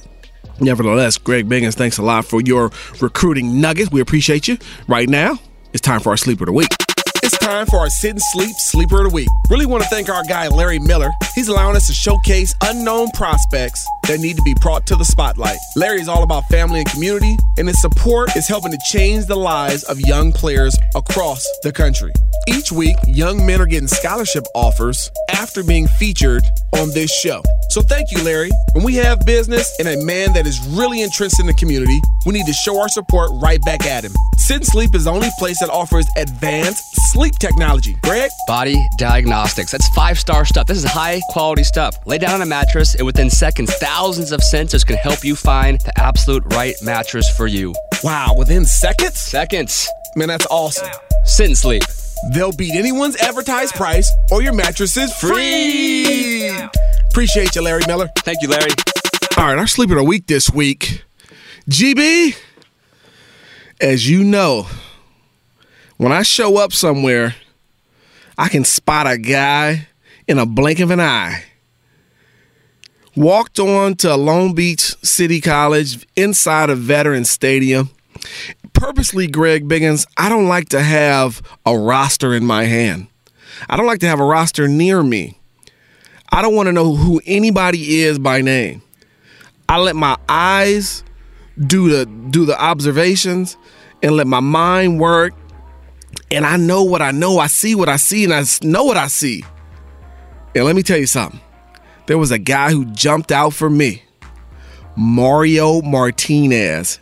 nevertheless, 0.60 1.18
Greg 1.18 1.48
Biggins, 1.48 1.74
thanks 1.74 1.98
a 1.98 2.02
lot 2.02 2.24
for 2.24 2.40
your 2.40 2.70
recruiting 3.00 3.60
nuggets. 3.60 3.90
We 3.90 4.00
appreciate 4.00 4.48
you. 4.48 4.56
Right 4.88 5.08
now, 5.08 5.38
it's 5.72 5.82
time 5.82 6.00
for 6.00 6.10
our 6.10 6.16
sleeper 6.16 6.44
of 6.44 6.46
the 6.46 6.52
week. 6.52 6.85
It's 7.22 7.38
time 7.38 7.66
for 7.66 7.78
our 7.78 7.90
Sit 7.90 8.10
and 8.12 8.22
Sleep 8.22 8.54
Sleeper 8.56 9.04
of 9.04 9.10
the 9.10 9.14
Week. 9.14 9.28
Really 9.50 9.66
want 9.66 9.82
to 9.82 9.88
thank 9.88 10.08
our 10.08 10.22
guy, 10.24 10.48
Larry 10.48 10.78
Miller. 10.78 11.10
He's 11.34 11.48
allowing 11.48 11.76
us 11.76 11.86
to 11.88 11.92
showcase 11.92 12.54
unknown 12.62 13.10
prospects 13.14 13.84
that 14.08 14.20
need 14.20 14.36
to 14.36 14.42
be 14.42 14.54
brought 14.60 14.86
to 14.86 14.96
the 14.96 15.04
spotlight. 15.04 15.58
Larry 15.74 16.00
is 16.00 16.08
all 16.08 16.22
about 16.22 16.44
family 16.48 16.80
and 16.80 16.90
community, 16.90 17.36
and 17.58 17.68
his 17.68 17.80
support 17.80 18.36
is 18.36 18.46
helping 18.48 18.72
to 18.72 18.78
change 18.90 19.26
the 19.26 19.36
lives 19.36 19.82
of 19.84 20.00
young 20.00 20.32
players 20.32 20.76
across 20.94 21.44
the 21.62 21.72
country. 21.72 22.12
Each 22.48 22.70
week, 22.70 22.96
young 23.06 23.44
men 23.44 23.60
are 23.60 23.66
getting 23.66 23.88
scholarship 23.88 24.44
offers 24.54 25.10
after 25.32 25.64
being 25.64 25.88
featured 25.88 26.42
on 26.74 26.90
this 26.90 27.12
show. 27.12 27.42
So 27.70 27.82
thank 27.82 28.12
you, 28.12 28.22
Larry. 28.22 28.50
When 28.74 28.84
we 28.84 28.94
have 28.96 29.26
business 29.26 29.74
and 29.78 29.88
a 29.88 30.04
man 30.04 30.32
that 30.34 30.46
is 30.46 30.60
really 30.68 31.02
entrenched 31.02 31.40
in 31.40 31.46
the 31.46 31.54
community, 31.54 32.00
we 32.24 32.32
need 32.32 32.46
to 32.46 32.52
show 32.52 32.80
our 32.80 32.88
support 32.88 33.30
right 33.42 33.60
back 33.64 33.84
at 33.84 34.04
him. 34.04 34.12
Sit 34.38 34.56
and 34.58 34.66
Sleep 34.66 34.94
is 34.94 35.04
the 35.04 35.10
only 35.10 35.28
place 35.38 35.58
that 35.60 35.70
offers 35.70 36.06
advanced 36.16 36.84
sleep 36.96 37.34
technology. 37.38 37.96
Greg? 38.02 38.30
Body 38.46 38.76
Diagnostics. 38.98 39.72
That's 39.72 39.88
five 39.90 40.18
star 40.18 40.44
stuff. 40.44 40.66
This 40.66 40.78
is 40.78 40.84
high 40.84 41.20
quality 41.30 41.64
stuff. 41.64 41.96
Lay 42.06 42.18
down 42.18 42.34
on 42.34 42.42
a 42.42 42.46
mattress, 42.46 42.94
and 42.94 43.06
within 43.06 43.30
seconds, 43.30 43.74
thousands 43.76 44.32
of 44.32 44.40
sensors 44.40 44.86
can 44.86 44.96
help 44.96 45.24
you 45.24 45.36
find 45.36 45.80
the 45.80 45.98
absolute 45.98 46.44
right 46.54 46.74
mattress 46.82 47.28
for 47.36 47.46
you. 47.46 47.74
Wow, 48.02 48.34
within 48.36 48.64
seconds? 48.64 49.18
Seconds. 49.18 49.88
Man, 50.16 50.28
that's 50.28 50.46
awesome. 50.50 50.88
Sit 51.24 51.46
and 51.46 51.56
sleep. 51.56 51.82
They'll 52.32 52.52
beat 52.52 52.74
anyone's 52.74 53.16
advertised 53.16 53.74
price, 53.74 54.10
or 54.30 54.42
your 54.42 54.54
mattress 54.54 54.96
is 54.96 55.14
free. 55.14 56.50
Appreciate 57.10 57.54
you, 57.54 57.62
Larry 57.62 57.82
Miller. 57.86 58.08
Thank 58.18 58.42
you, 58.42 58.48
Larry. 58.48 58.70
All 59.36 59.46
right, 59.46 59.58
our 59.58 59.66
sleeper 59.66 59.94
of 59.94 59.98
the 59.98 60.04
week 60.04 60.26
this 60.26 60.50
week. 60.50 61.04
GB, 61.68 62.36
as 63.80 64.08
you 64.08 64.24
know, 64.24 64.66
when 65.96 66.12
I 66.12 66.22
show 66.22 66.58
up 66.58 66.72
somewhere, 66.72 67.34
I 68.36 68.48
can 68.48 68.64
spot 68.64 69.06
a 69.06 69.16
guy 69.16 69.88
in 70.28 70.38
a 70.38 70.46
blink 70.46 70.80
of 70.80 70.90
an 70.90 71.00
eye. 71.00 71.44
Walked 73.14 73.58
on 73.58 73.94
to 73.96 74.14
Long 74.14 74.54
Beach 74.54 74.94
City 75.02 75.40
College 75.40 76.06
inside 76.16 76.68
a 76.68 76.74
veteran 76.74 77.24
stadium. 77.24 77.88
Purposely, 78.74 79.26
Greg 79.26 79.66
Biggins, 79.66 80.06
I 80.18 80.28
don't 80.28 80.48
like 80.48 80.68
to 80.70 80.82
have 80.82 81.40
a 81.64 81.78
roster 81.78 82.34
in 82.34 82.44
my 82.44 82.64
hand. 82.64 83.06
I 83.70 83.76
don't 83.78 83.86
like 83.86 84.00
to 84.00 84.08
have 84.08 84.20
a 84.20 84.24
roster 84.24 84.68
near 84.68 85.02
me. 85.02 85.38
I 86.30 86.42
don't 86.42 86.54
want 86.54 86.66
to 86.66 86.72
know 86.72 86.94
who 86.94 87.22
anybody 87.24 88.02
is 88.02 88.18
by 88.18 88.42
name. 88.42 88.82
I 89.66 89.78
let 89.78 89.96
my 89.96 90.18
eyes 90.28 91.02
do 91.58 91.88
the 91.88 92.04
do 92.04 92.44
the 92.44 92.60
observations 92.60 93.56
and 94.02 94.12
let 94.12 94.26
my 94.26 94.40
mind 94.40 95.00
work 95.00 95.32
and 96.30 96.46
I 96.46 96.56
know 96.56 96.82
what 96.82 97.02
I 97.02 97.10
know. 97.10 97.38
I 97.38 97.46
see 97.46 97.74
what 97.74 97.88
I 97.88 97.96
see 97.96 98.24
and 98.24 98.32
I 98.32 98.44
know 98.62 98.84
what 98.84 98.96
I 98.96 99.06
see. 99.06 99.44
And 100.54 100.64
let 100.64 100.76
me 100.76 100.82
tell 100.82 100.98
you 100.98 101.06
something. 101.06 101.40
There 102.06 102.18
was 102.18 102.30
a 102.30 102.38
guy 102.38 102.70
who 102.70 102.84
jumped 102.86 103.32
out 103.32 103.52
for 103.52 103.68
me. 103.68 104.02
Mario 104.96 105.82
Martinez. 105.82 107.00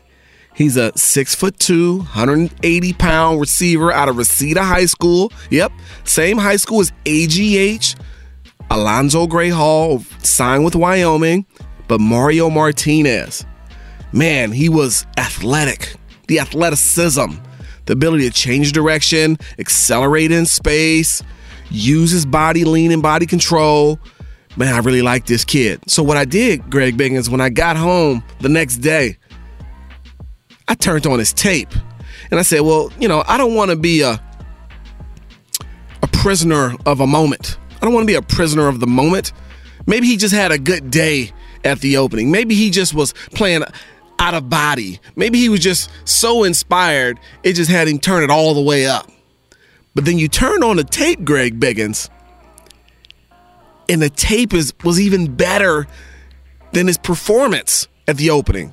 He's 0.54 0.76
a 0.76 0.96
six 0.96 1.34
foot 1.34 1.58
two, 1.58 1.98
180 1.98 2.92
pound 2.94 3.40
receiver 3.40 3.92
out 3.92 4.08
of 4.08 4.16
Reseda 4.16 4.62
High 4.62 4.86
School. 4.86 5.32
Yep, 5.50 5.72
same 6.04 6.38
high 6.38 6.56
school 6.56 6.80
as 6.80 6.92
AGH. 7.06 7.96
Alonzo 8.70 9.26
Gray 9.26 9.50
Hall 9.50 10.00
signed 10.22 10.64
with 10.64 10.74
Wyoming, 10.74 11.44
but 11.86 12.00
Mario 12.00 12.50
Martinez, 12.50 13.44
man, 14.12 14.52
he 14.52 14.68
was 14.68 15.06
athletic. 15.18 15.94
The 16.28 16.40
athleticism, 16.40 17.32
the 17.86 17.92
ability 17.92 18.28
to 18.28 18.34
change 18.34 18.72
direction, 18.72 19.36
accelerate 19.58 20.30
in 20.30 20.46
space, 20.46 21.22
use 21.70 22.10
his 22.10 22.26
body 22.26 22.64
lean 22.64 22.92
and 22.92 23.02
body 23.02 23.26
control. 23.26 23.98
Man, 24.56 24.72
I 24.72 24.78
really 24.78 25.02
like 25.02 25.26
this 25.26 25.44
kid. 25.44 25.80
So 25.88 26.02
what 26.02 26.16
I 26.16 26.24
did, 26.24 26.70
Greg 26.70 26.96
Biggins, 26.96 27.28
when 27.28 27.40
I 27.40 27.48
got 27.48 27.76
home 27.76 28.22
the 28.40 28.48
next 28.48 28.76
day, 28.76 29.18
I 30.68 30.74
turned 30.74 31.06
on 31.06 31.18
his 31.18 31.32
tape 31.32 31.72
and 32.30 32.38
I 32.38 32.42
said, 32.42 32.60
well, 32.60 32.92
you 32.98 33.08
know, 33.08 33.24
I 33.26 33.36
don't 33.36 33.54
want 33.54 33.70
to 33.70 33.76
be 33.76 34.02
a 34.02 34.20
a 36.02 36.06
prisoner 36.08 36.74
of 36.84 37.00
a 37.00 37.06
moment. 37.06 37.58
I 37.76 37.84
don't 37.84 37.94
want 37.94 38.04
to 38.04 38.06
be 38.06 38.14
a 38.14 38.22
prisoner 38.22 38.68
of 38.68 38.80
the 38.80 38.86
moment. 38.86 39.32
Maybe 39.86 40.06
he 40.06 40.16
just 40.16 40.34
had 40.34 40.52
a 40.52 40.58
good 40.58 40.90
day 40.90 41.32
at 41.64 41.80
the 41.80 41.96
opening. 41.96 42.30
Maybe 42.30 42.54
he 42.54 42.70
just 42.70 42.94
was 42.94 43.12
playing 43.34 43.64
out 44.18 44.34
of 44.34 44.48
body. 44.48 45.00
Maybe 45.16 45.38
he 45.38 45.48
was 45.48 45.60
just 45.60 45.90
so 46.04 46.44
inspired, 46.44 47.18
it 47.42 47.54
just 47.54 47.70
had 47.70 47.88
him 47.88 47.98
turn 47.98 48.22
it 48.22 48.30
all 48.30 48.54
the 48.54 48.62
way 48.62 48.86
up. 48.86 49.10
But 49.94 50.04
then 50.04 50.18
you 50.18 50.28
turn 50.28 50.62
on 50.62 50.76
the 50.76 50.84
tape, 50.84 51.24
Greg 51.24 51.60
Biggins, 51.60 52.08
and 53.88 54.02
the 54.02 54.10
tape 54.10 54.52
is 54.52 54.72
was 54.82 55.00
even 55.00 55.34
better 55.34 55.86
than 56.72 56.86
his 56.86 56.98
performance 56.98 57.86
at 58.08 58.16
the 58.16 58.30
opening. 58.30 58.72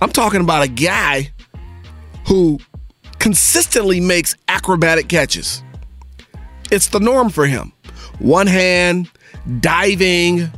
I'm 0.00 0.10
talking 0.10 0.40
about 0.40 0.62
a 0.62 0.68
guy 0.68 1.32
who 2.26 2.58
consistently 3.18 4.00
makes 4.00 4.36
acrobatic 4.48 5.08
catches. 5.08 5.62
It's 6.70 6.88
the 6.88 7.00
norm 7.00 7.30
for 7.30 7.46
him. 7.46 7.72
One 8.18 8.46
hand, 8.46 9.10
diving, 9.60 10.50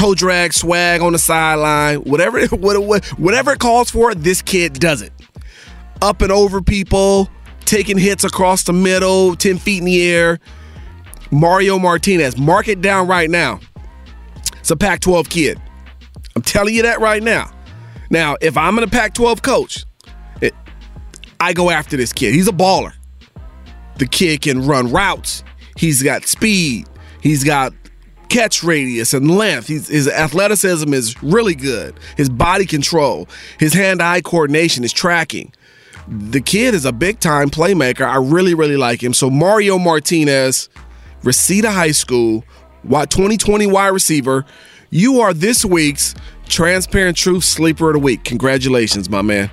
toe 0.00 0.14
drag 0.14 0.54
swag 0.54 1.02
on 1.02 1.12
the 1.12 1.18
sideline, 1.18 1.98
whatever 1.98 2.46
whatever 2.56 3.52
it 3.52 3.58
calls 3.58 3.90
for, 3.90 4.14
this 4.14 4.40
kid 4.40 4.74
does 4.74 5.02
it. 5.02 5.12
Up 6.00 6.22
and 6.22 6.32
over 6.32 6.62
people, 6.62 7.28
taking 7.66 7.98
hits 7.98 8.24
across 8.24 8.62
the 8.62 8.72
middle, 8.72 9.36
10 9.36 9.58
feet 9.58 9.80
in 9.80 9.84
the 9.84 10.02
air. 10.02 10.40
Mario 11.30 11.78
Martinez, 11.78 12.38
mark 12.38 12.66
it 12.66 12.80
down 12.80 13.06
right 13.06 13.28
now. 13.28 13.60
It's 14.58 14.70
a 14.70 14.76
Pac 14.76 15.00
12 15.00 15.28
kid. 15.28 15.60
I'm 16.34 16.42
telling 16.42 16.74
you 16.74 16.82
that 16.82 17.00
right 17.00 17.22
now. 17.22 17.50
Now, 18.08 18.36
if 18.40 18.56
I'm 18.56 18.78
in 18.78 18.84
a 18.84 18.88
Pac 18.88 19.12
12 19.12 19.42
coach, 19.42 19.84
it, 20.40 20.54
I 21.38 21.52
go 21.52 21.68
after 21.68 21.98
this 21.98 22.12
kid. 22.14 22.32
He's 22.32 22.48
a 22.48 22.52
baller. 22.52 22.94
The 23.98 24.06
kid 24.06 24.40
can 24.40 24.66
run 24.66 24.90
routes, 24.90 25.44
he's 25.76 26.02
got 26.02 26.24
speed, 26.24 26.88
he's 27.20 27.44
got 27.44 27.74
catch 28.30 28.62
radius 28.62 29.12
and 29.12 29.30
length. 29.30 29.66
He's, 29.66 29.88
his 29.88 30.08
athleticism 30.08 30.94
is 30.94 31.22
really 31.22 31.54
good. 31.54 31.94
His 32.16 32.30
body 32.30 32.64
control, 32.64 33.28
his 33.58 33.74
hand 33.74 34.00
eye 34.00 34.22
coordination, 34.22 34.82
his 34.82 34.92
tracking. 34.92 35.52
The 36.08 36.40
kid 36.40 36.74
is 36.74 36.86
a 36.86 36.92
big 36.92 37.20
time 37.20 37.50
playmaker. 37.50 38.06
I 38.06 38.16
really, 38.16 38.54
really 38.54 38.76
like 38.76 39.02
him. 39.02 39.12
So, 39.12 39.28
Mario 39.28 39.78
Martinez, 39.78 40.70
Reseda 41.22 41.70
High 41.70 41.92
School, 41.92 42.44
2020 42.82 43.66
wide 43.66 43.88
receiver. 43.88 44.46
You 44.88 45.20
are 45.20 45.32
this 45.32 45.64
week's 45.64 46.14
Transparent 46.48 47.16
Truth 47.16 47.44
Sleeper 47.44 47.90
of 47.90 47.94
the 47.94 47.98
Week. 48.00 48.24
Congratulations, 48.24 49.08
my 49.08 49.22
man. 49.22 49.50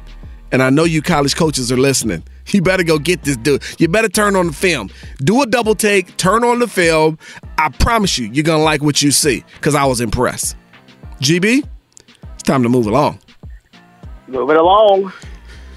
And 0.51 0.63
I 0.63 0.69
know 0.69 0.85
you 0.85 1.01
college 1.01 1.35
coaches 1.35 1.71
are 1.71 1.77
listening. 1.77 2.23
You 2.53 2.61
better 2.61 2.83
go 2.83 2.99
get 2.99 3.23
this 3.23 3.37
dude. 3.37 3.63
You 3.77 3.87
better 3.87 4.09
turn 4.09 4.35
on 4.35 4.47
the 4.47 4.53
film. 4.53 4.89
Do 5.19 5.41
a 5.41 5.45
double 5.45 5.75
take, 5.75 6.17
turn 6.17 6.43
on 6.43 6.59
the 6.59 6.67
film. 6.67 7.17
I 7.57 7.69
promise 7.69 8.17
you, 8.17 8.29
you're 8.31 8.43
going 8.43 8.59
to 8.59 8.63
like 8.63 8.81
what 8.81 9.01
you 9.01 9.11
see 9.11 9.43
because 9.55 9.75
I 9.75 9.85
was 9.85 10.01
impressed. 10.01 10.55
GB, 11.21 11.67
it's 12.33 12.43
time 12.43 12.63
to 12.63 12.69
move 12.69 12.87
along. 12.87 13.19
Moving 14.27 14.57
along. 14.57 15.11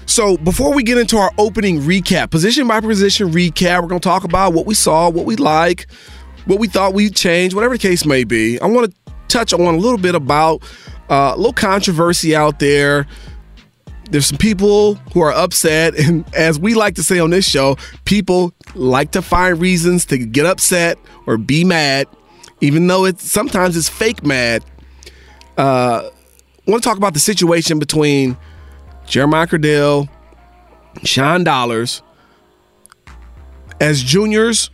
So 0.05 0.37
before 0.37 0.73
we 0.73 0.83
get 0.83 0.97
into 0.97 1.17
our 1.17 1.31
opening 1.37 1.79
recap, 1.79 2.31
position 2.31 2.67
by 2.67 2.81
position 2.81 3.31
recap, 3.31 3.81
we're 3.81 3.87
going 3.87 4.01
to 4.01 4.07
talk 4.07 4.23
about 4.23 4.53
what 4.53 4.65
we 4.65 4.73
saw, 4.73 5.09
what 5.09 5.25
we 5.25 5.37
like, 5.37 5.89
what 6.45 6.59
we 6.59 6.67
thought 6.67 6.93
we'd 6.93 7.15
change, 7.15 7.53
whatever 7.53 7.75
the 7.75 7.79
case 7.79 8.05
may 8.05 8.23
be. 8.23 8.59
I 8.59 8.65
want 8.65 8.91
to 8.91 9.13
touch 9.29 9.53
on 9.53 9.61
a 9.61 9.77
little 9.77 9.97
bit 9.97 10.13
about 10.13 10.63
uh, 11.09 11.31
a 11.33 11.37
little 11.37 11.53
controversy 11.53 12.35
out 12.35 12.59
there. 12.59 13.07
There's 14.11 14.25
some 14.25 14.37
people 14.37 14.95
who 15.13 15.21
are 15.21 15.31
upset, 15.31 15.95
and 15.95 16.25
as 16.35 16.59
we 16.59 16.73
like 16.73 16.95
to 16.95 17.03
say 17.03 17.19
on 17.19 17.29
this 17.29 17.47
show, 17.47 17.77
people 18.03 18.53
like 18.75 19.11
to 19.11 19.21
find 19.21 19.59
reasons 19.59 20.05
to 20.07 20.17
get 20.17 20.45
upset 20.45 20.97
or 21.25 21.37
be 21.37 21.63
mad, 21.63 22.07
even 22.59 22.87
though 22.87 23.05
it's 23.05 23.29
sometimes 23.29 23.77
it's 23.77 23.87
fake 23.87 24.25
mad. 24.25 24.65
Uh, 25.57 26.09
I 26.67 26.71
want 26.71 26.83
to 26.83 26.89
talk 26.89 26.97
about 26.97 27.13
the 27.13 27.19
situation 27.19 27.79
between 27.79 28.37
Jeremiah 29.07 29.47
Criddell, 29.47 30.09
Sean 31.03 31.45
Dollars, 31.45 32.03
as 33.79 34.03
juniors 34.03 34.69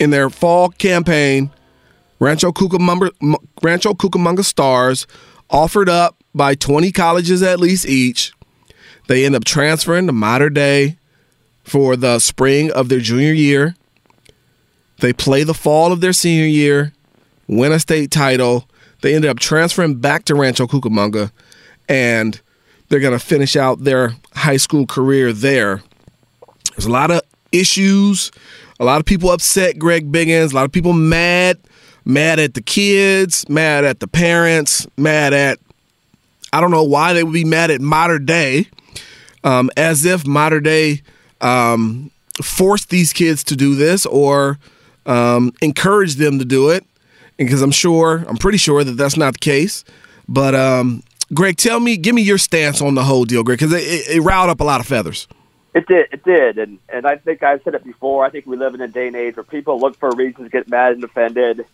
in 0.00 0.10
their 0.10 0.28
fall 0.30 0.68
campaign. 0.70 1.50
Rancho 2.18 2.52
Cucamonga, 2.52 3.10
Rancho 3.62 3.92
Cucamonga 3.94 4.44
Stars 4.44 5.06
offered 5.50 5.88
up 5.88 6.22
by 6.34 6.54
20 6.54 6.90
colleges 6.90 7.42
at 7.42 7.60
least 7.60 7.86
each. 7.86 8.32
They 9.06 9.24
end 9.24 9.34
up 9.34 9.44
transferring 9.44 10.06
to 10.06 10.12
Mater 10.12 10.50
Dei 10.50 10.96
for 11.62 11.96
the 11.96 12.18
spring 12.18 12.70
of 12.72 12.88
their 12.88 13.00
junior 13.00 13.32
year. 13.32 13.74
They 14.98 15.12
play 15.12 15.42
the 15.42 15.54
fall 15.54 15.92
of 15.92 16.00
their 16.00 16.12
senior 16.12 16.46
year, 16.46 16.92
win 17.48 17.72
a 17.72 17.78
state 17.78 18.10
title. 18.10 18.68
They 19.02 19.14
ended 19.14 19.30
up 19.30 19.38
transferring 19.38 19.96
back 19.96 20.24
to 20.26 20.34
Rancho 20.34 20.66
Cucamonga, 20.66 21.30
and 21.88 22.40
they're 22.88 23.00
going 23.00 23.18
to 23.18 23.24
finish 23.24 23.56
out 23.56 23.84
their 23.84 24.14
high 24.34 24.56
school 24.56 24.86
career 24.86 25.32
there. 25.32 25.82
There's 26.76 26.86
a 26.86 26.90
lot 26.90 27.10
of 27.10 27.22
issues, 27.52 28.30
a 28.80 28.84
lot 28.84 29.00
of 29.00 29.06
people 29.06 29.30
upset 29.30 29.78
Greg 29.78 30.10
Biggins, 30.10 30.52
a 30.52 30.54
lot 30.54 30.64
of 30.64 30.72
people 30.72 30.92
mad, 30.92 31.58
mad 32.04 32.38
at 32.38 32.54
the 32.54 32.62
kids, 32.62 33.48
mad 33.48 33.84
at 33.84 34.00
the 34.00 34.08
parents, 34.08 34.86
mad 34.96 35.32
at, 35.32 35.58
I 36.52 36.60
don't 36.60 36.70
know 36.70 36.84
why 36.84 37.12
they 37.12 37.24
would 37.24 37.32
be 37.32 37.44
mad 37.44 37.70
at 37.70 37.80
Mater 37.80 38.18
Dei, 38.18 38.68
um, 39.44 39.70
as 39.76 40.04
if 40.04 40.26
Mater 40.26 40.60
Dei 40.60 41.02
um, 41.40 42.10
forced 42.42 42.90
these 42.90 43.12
kids 43.12 43.44
to 43.44 43.56
do 43.56 43.74
this 43.74 44.06
or 44.06 44.58
um, 45.06 45.52
encouraged 45.62 46.18
them 46.18 46.38
to 46.38 46.44
do 46.44 46.70
it. 46.70 46.84
Because 47.36 47.62
I'm 47.62 47.72
sure, 47.72 48.24
I'm 48.28 48.36
pretty 48.36 48.58
sure 48.58 48.84
that 48.84 48.92
that's 48.92 49.16
not 49.16 49.34
the 49.34 49.38
case. 49.40 49.84
But 50.28 50.54
um, 50.54 51.02
Greg, 51.32 51.56
tell 51.56 51.80
me, 51.80 51.96
give 51.96 52.14
me 52.14 52.22
your 52.22 52.38
stance 52.38 52.80
on 52.80 52.94
the 52.94 53.02
whole 53.02 53.24
deal, 53.24 53.42
Greg, 53.42 53.58
because 53.58 53.72
it, 53.72 53.82
it, 53.82 54.16
it 54.16 54.20
riled 54.20 54.50
up 54.50 54.60
a 54.60 54.64
lot 54.64 54.80
of 54.80 54.86
feathers. 54.86 55.26
It 55.74 55.88
did, 55.88 56.06
it 56.12 56.22
did, 56.22 56.58
and 56.58 56.78
and 56.88 57.04
I 57.04 57.16
think 57.16 57.42
I've 57.42 57.60
said 57.64 57.74
it 57.74 57.82
before. 57.82 58.24
I 58.24 58.30
think 58.30 58.46
we 58.46 58.56
live 58.56 58.76
in 58.76 58.80
a 58.80 58.86
day 58.86 59.08
and 59.08 59.16
age 59.16 59.34
where 59.34 59.42
people 59.42 59.80
look 59.80 59.96
for 59.96 60.08
reasons 60.12 60.46
to 60.46 60.50
get 60.50 60.68
mad 60.68 60.92
and 60.92 61.02
offended. 61.02 61.66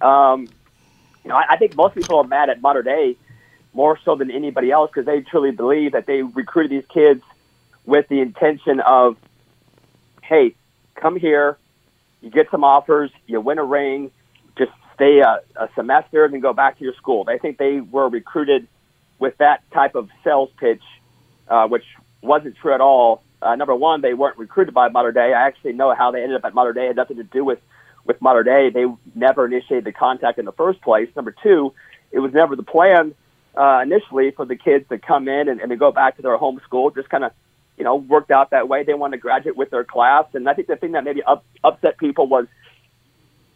Um, 0.00 0.48
you 1.24 1.30
know, 1.30 1.34
I, 1.34 1.44
I 1.50 1.56
think 1.56 1.74
most 1.74 1.96
people 1.96 2.18
are 2.18 2.24
mad 2.24 2.48
at 2.48 2.62
Mater 2.62 2.84
Dei 2.84 3.16
more 3.74 3.98
so 4.04 4.14
than 4.16 4.30
anybody 4.30 4.70
else 4.70 4.90
because 4.90 5.06
they 5.06 5.20
truly 5.20 5.50
believe 5.50 5.92
that 5.92 6.06
they 6.06 6.22
recruited 6.22 6.70
these 6.70 6.88
kids 6.92 7.22
with 7.84 8.08
the 8.08 8.20
intention 8.20 8.80
of, 8.80 9.16
hey, 10.22 10.54
come 10.94 11.16
here, 11.16 11.58
you 12.22 12.30
get 12.30 12.50
some 12.50 12.64
offers, 12.64 13.10
you 13.26 13.40
win 13.40 13.58
a 13.58 13.64
ring, 13.64 14.10
just 14.56 14.70
stay 14.94 15.20
a, 15.20 15.40
a 15.56 15.68
semester 15.74 16.24
and 16.24 16.32
then 16.32 16.40
go 16.40 16.52
back 16.52 16.78
to 16.78 16.84
your 16.84 16.94
school. 16.94 17.24
They 17.24 17.38
think 17.38 17.58
they 17.58 17.80
were 17.80 18.08
recruited 18.08 18.66
with 19.18 19.36
that 19.38 19.62
type 19.72 19.94
of 19.94 20.08
sales 20.22 20.50
pitch, 20.58 20.82
uh, 21.48 21.66
which 21.68 21.84
wasn't 22.22 22.56
true 22.56 22.72
at 22.74 22.80
all. 22.80 23.22
Uh, 23.42 23.56
number 23.56 23.74
one, 23.74 24.00
they 24.00 24.14
weren't 24.14 24.38
recruited 24.38 24.72
by 24.72 24.88
Mater 24.88 25.12
Dei. 25.12 25.34
I 25.34 25.46
actually 25.46 25.72
know 25.74 25.94
how 25.94 26.10
they 26.10 26.22
ended 26.22 26.36
up 26.36 26.44
at 26.44 26.54
Mater 26.54 26.72
Dei. 26.72 26.84
It 26.84 26.88
had 26.88 26.96
nothing 26.96 27.18
to 27.18 27.24
do 27.24 27.44
with 27.44 27.58
with 28.06 28.20
Mater 28.20 28.42
Dei. 28.42 28.70
They 28.70 28.84
never 29.14 29.46
initiated 29.46 29.84
the 29.84 29.92
contact 29.92 30.38
in 30.38 30.44
the 30.44 30.52
first 30.52 30.80
place. 30.82 31.08
Number 31.16 31.34
two, 31.42 31.72
it 32.10 32.18
was 32.18 32.32
never 32.32 32.54
the 32.54 32.62
plan 32.62 33.14
uh, 33.56 33.80
initially 33.82 34.30
for 34.32 34.44
the 34.44 34.56
kids 34.56 34.88
to 34.88 34.98
come 34.98 35.28
in 35.28 35.48
and, 35.48 35.60
and 35.60 35.70
to 35.70 35.76
go 35.76 35.92
back 35.92 36.16
to 36.16 36.22
their 36.22 36.36
home 36.36 36.60
school. 36.64 36.90
Just 36.90 37.08
kind 37.08 37.24
of, 37.24 37.32
you 37.76 37.84
know, 37.84 37.96
worked 37.96 38.30
out 38.30 38.50
that 38.50 38.68
way. 38.68 38.84
They 38.84 38.94
wanted 38.94 39.16
to 39.16 39.20
graduate 39.20 39.56
with 39.56 39.70
their 39.70 39.84
class, 39.84 40.26
and 40.34 40.48
I 40.48 40.54
think 40.54 40.68
the 40.68 40.76
thing 40.76 40.92
that 40.92 41.04
maybe 41.04 41.22
up, 41.22 41.44
upset 41.62 41.98
people 41.98 42.26
was 42.26 42.46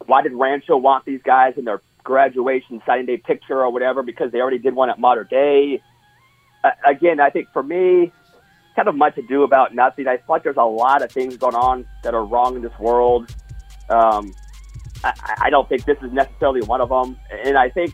why 0.06 0.22
did 0.22 0.32
Rancho 0.32 0.76
want 0.76 1.04
these 1.04 1.20
guys 1.22 1.54
in 1.56 1.64
their 1.64 1.82
graduation 2.02 2.80
signing 2.86 3.06
day 3.06 3.18
picture 3.18 3.60
or 3.60 3.70
whatever 3.70 4.02
because 4.02 4.32
they 4.32 4.40
already 4.40 4.58
did 4.58 4.74
one 4.74 4.88
at 4.88 4.98
Mater 4.98 5.24
Dei. 5.24 5.82
Uh, 6.64 6.70
again, 6.86 7.20
I 7.20 7.30
think 7.30 7.48
for 7.52 7.62
me, 7.62 8.12
kind 8.74 8.88
of 8.88 8.94
much 8.94 9.18
ado 9.18 9.42
about 9.42 9.74
nothing. 9.74 10.08
I 10.08 10.16
feel 10.16 10.26
like 10.28 10.42
there's 10.42 10.56
a 10.56 10.62
lot 10.64 11.02
of 11.02 11.12
things 11.12 11.36
going 11.36 11.54
on 11.54 11.86
that 12.02 12.14
are 12.14 12.24
wrong 12.24 12.56
in 12.56 12.62
this 12.62 12.76
world. 12.78 13.30
Um, 13.90 14.34
I, 15.04 15.12
I 15.42 15.50
don't 15.50 15.68
think 15.68 15.84
this 15.84 15.98
is 16.02 16.12
necessarily 16.12 16.62
one 16.62 16.80
of 16.80 16.88
them, 16.88 17.16
and 17.44 17.58
I 17.58 17.68
think 17.68 17.92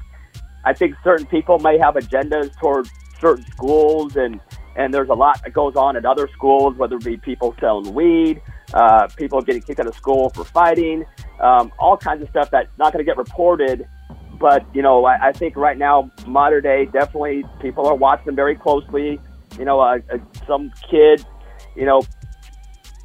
I 0.65 0.73
think 0.73 0.95
certain 1.05 1.27
people 1.27 1.59
may 1.59 1.79
have 1.79 1.95
agendas 1.95 2.57
toward 2.59 2.89
certain 3.21 3.45
schools, 3.47 4.17
and 4.17 4.41
and 4.77 4.93
there's 4.93 5.09
a 5.09 5.15
lot 5.15 5.41
that 5.45 5.53
goes 5.53 5.77
on 5.77 5.97
at 5.97 6.05
other 6.05 6.29
schools, 6.33 6.77
whether 6.77 6.97
it 6.97 7.05
be 7.05 7.17
people 7.17 7.55
selling 7.61 7.95
weed, 7.95 8.43
uh, 8.73 9.07
people 9.17 9.41
getting 9.41 9.63
kicked 9.63 9.79
out 9.79 9.87
of 9.87 9.95
school 9.95 10.31
for 10.31 10.45
fighting, 10.45 11.05
um, 11.41 11.73
all 11.79 11.97
kinds 11.97 12.23
of 12.23 12.29
stuff 12.29 12.51
that's 12.51 12.71
not 12.79 12.93
going 12.93 13.05
to 13.05 13.09
get 13.09 13.17
reported. 13.17 13.87
But 14.41 14.67
you 14.75 14.83
know, 14.83 15.05
I, 15.05 15.29
I 15.29 15.33
think 15.33 15.57
right 15.57 15.79
now, 15.79 16.11
Mater 16.27 16.61
Dei, 16.61 16.87
definitely 16.87 17.45
people 17.61 17.87
are 17.87 17.95
watching 17.95 18.35
very 18.35 18.57
closely. 18.57 19.21
You 19.59 19.65
know, 19.65 19.81
uh, 19.81 19.99
uh, 20.13 20.19
some 20.47 20.73
kid, 20.91 21.25
you 21.77 21.87
know, 21.87 22.03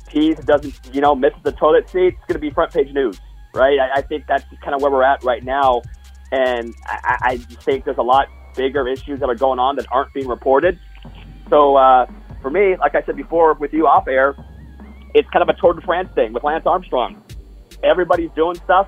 pees 0.08 0.38
doesn't, 0.39 0.74
you 0.91 1.02
know, 1.02 1.13
misses 1.13 1.39
the 1.43 1.52
toilet 1.52 1.88
seat. 1.89 2.15
It's 2.15 2.26
going 2.28 2.34
to 2.34 2.39
be 2.39 2.50
front 2.50 2.74
page 2.74 2.91
news, 2.93 3.19
right? 3.54 3.78
I, 3.80 4.00
I 4.00 4.02
think 4.02 4.26
that's 4.28 4.43
kind 4.63 4.74
of 4.74 4.82
where 4.82 4.91
we're 4.91 5.04
at 5.04 5.24
right 5.24 5.43
now, 5.43 5.84
and 6.32 6.76
I, 6.86 7.18
I 7.22 7.38
just 7.38 7.63
think 7.63 7.86
there's 7.86 7.98
a 7.98 8.04
lot 8.04 8.28
bigger 8.56 8.88
issues 8.88 9.20
that 9.20 9.30
are 9.30 9.36
going 9.36 9.60
on 9.60 9.76
that 9.78 9.86
aren't 9.92 10.13
being 10.13 10.28
reported. 10.28 10.80
So 11.50 11.76
uh, 11.76 12.06
for 12.42 12.50
me, 12.50 12.76
like 12.78 12.96
I 12.96 13.04
said 13.04 13.15
before 13.15 13.54
with 13.54 13.74
you 13.74 13.88
off 13.88 14.08
air, 14.08 14.36
it's 15.13 15.30
kind 15.30 15.42
of 15.42 15.50
a 15.50 15.60
Tour 15.60 15.74
de 15.74 15.82
France 15.82 16.10
thing 16.13 16.34
with 16.34 16.44
Lance 16.44 16.65
Armstrong. 16.65 17.24
Everybody's 17.84 18.32
doing 18.36 18.56
stuff. 18.56 18.88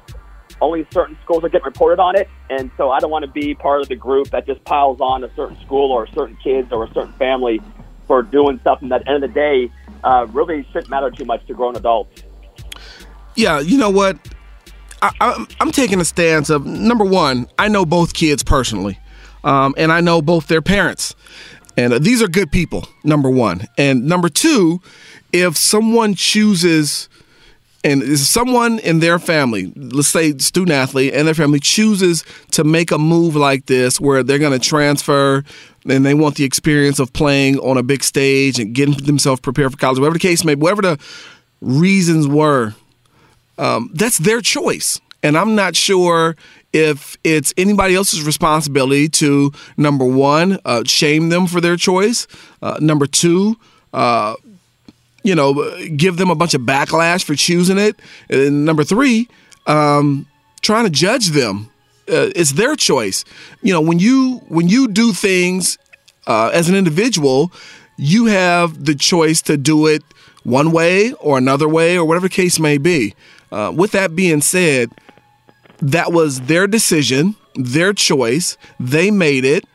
Only 0.59 0.85
certain 0.91 1.17
schools 1.23 1.43
are 1.43 1.49
getting 1.49 1.65
reported 1.65 1.99
on 1.99 2.15
it, 2.15 2.29
and 2.51 2.69
so 2.77 2.91
I 2.91 2.99
don't 2.99 3.09
want 3.09 3.25
to 3.25 3.31
be 3.31 3.55
part 3.55 3.81
of 3.81 3.87
the 3.87 3.95
group 3.95 4.29
that 4.29 4.45
just 4.45 4.63
piles 4.63 5.01
on 5.01 5.23
a 5.23 5.35
certain 5.35 5.59
school 5.61 5.91
or 5.91 6.05
certain 6.07 6.37
kids 6.43 6.71
or 6.71 6.83
a 6.83 6.93
certain 6.93 7.13
family 7.13 7.59
for 8.05 8.21
doing 8.21 8.59
something 8.63 8.89
that, 8.89 9.01
at 9.01 9.05
the 9.05 9.11
end 9.11 9.23
of 9.23 9.33
the 9.33 9.33
day, 9.33 9.71
uh, 10.03 10.27
really 10.31 10.63
shouldn't 10.71 10.89
matter 10.89 11.09
too 11.09 11.25
much 11.25 11.43
to 11.47 11.55
grown 11.55 11.75
adults. 11.75 12.23
Yeah, 13.35 13.59
you 13.59 13.77
know 13.77 13.89
what? 13.89 14.19
I, 15.01 15.11
I'm, 15.19 15.47
I'm 15.59 15.71
taking 15.71 15.99
a 15.99 16.05
stance 16.05 16.49
of 16.49 16.65
number 16.65 17.05
one, 17.05 17.47
I 17.57 17.67
know 17.67 17.85
both 17.85 18.13
kids 18.13 18.43
personally, 18.43 18.99
um, 19.43 19.73
and 19.77 19.91
I 19.91 20.01
know 20.01 20.21
both 20.21 20.47
their 20.47 20.61
parents. 20.61 21.15
And 21.77 21.93
uh, 21.93 21.99
these 21.99 22.21
are 22.21 22.27
good 22.27 22.51
people, 22.51 22.87
number 23.03 23.29
one. 23.29 23.67
And 23.77 24.05
number 24.05 24.29
two, 24.29 24.81
if 25.33 25.57
someone 25.57 26.13
chooses, 26.15 27.09
and 27.83 28.03
is 28.03 28.27
someone 28.27 28.79
in 28.79 28.99
their 28.99 29.17
family, 29.17 29.73
let's 29.75 30.09
say 30.09 30.37
student 30.37 30.71
athlete 30.71 31.13
and 31.13 31.27
their 31.27 31.33
family 31.33 31.59
chooses 31.59 32.23
to 32.51 32.63
make 32.63 32.91
a 32.91 32.97
move 32.97 33.35
like 33.35 33.65
this 33.65 33.99
where 33.99 34.21
they're 34.21 34.37
going 34.37 34.57
to 34.57 34.59
transfer 34.59 35.43
and 35.89 36.05
they 36.05 36.13
want 36.13 36.35
the 36.35 36.43
experience 36.43 36.99
of 36.99 37.11
playing 37.13 37.57
on 37.59 37.77
a 37.77 37.83
big 37.83 38.03
stage 38.03 38.59
and 38.59 38.75
getting 38.75 38.93
themselves 39.05 39.41
prepared 39.41 39.71
for 39.71 39.77
college, 39.77 39.97
whatever 39.97 40.13
the 40.13 40.19
case 40.19 40.43
may 40.43 40.53
be, 40.53 40.61
whatever 40.61 40.81
the 40.83 40.99
reasons 41.61 42.27
were, 42.27 42.75
um, 43.57 43.89
that's 43.93 44.17
their 44.17 44.41
choice. 44.41 44.99
And 45.23 45.37
I'm 45.37 45.55
not 45.55 45.75
sure 45.75 46.35
if 46.73 47.17
it's 47.23 47.53
anybody 47.57 47.95
else's 47.95 48.23
responsibility 48.23 49.09
to 49.09 49.51
number 49.77 50.05
one 50.05 50.59
uh, 50.65 50.83
shame 50.85 51.29
them 51.29 51.47
for 51.47 51.61
their 51.61 51.75
choice, 51.75 52.27
uh, 52.61 52.77
number 52.79 53.05
two. 53.05 53.57
Uh, 53.93 54.35
you 55.23 55.35
know, 55.35 55.77
give 55.95 56.17
them 56.17 56.29
a 56.31 56.35
bunch 56.35 56.53
of 56.53 56.61
backlash 56.61 57.23
for 57.23 57.35
choosing 57.35 57.77
it. 57.77 57.99
And 58.29 58.65
number 58.65 58.83
three, 58.83 59.29
um, 59.67 60.25
trying 60.61 60.85
to 60.85 60.89
judge 60.89 61.27
them. 61.29 61.69
Uh, 62.09 62.31
it's 62.35 62.53
their 62.53 62.75
choice. 62.75 63.23
You 63.61 63.73
know, 63.73 63.81
when 63.81 63.99
you 63.99 64.41
when 64.47 64.67
you 64.67 64.87
do 64.87 65.13
things 65.13 65.77
uh, 66.25 66.49
as 66.53 66.69
an 66.69 66.75
individual, 66.75 67.51
you 67.97 68.25
have 68.25 68.85
the 68.85 68.95
choice 68.95 69.41
to 69.43 69.57
do 69.57 69.85
it 69.85 70.03
one 70.43 70.71
way 70.71 71.13
or 71.13 71.37
another 71.37 71.69
way 71.69 71.97
or 71.97 72.03
whatever 72.03 72.27
the 72.27 72.33
case 72.33 72.59
may 72.59 72.79
be. 72.79 73.13
Uh, 73.51 73.71
with 73.75 73.91
that 73.91 74.15
being 74.15 74.41
said, 74.41 74.91
that 75.81 76.11
was 76.11 76.41
their 76.41 76.67
decision, 76.67 77.35
their 77.55 77.93
choice. 77.93 78.57
They 78.79 79.11
made 79.11 79.45
it, 79.45 79.65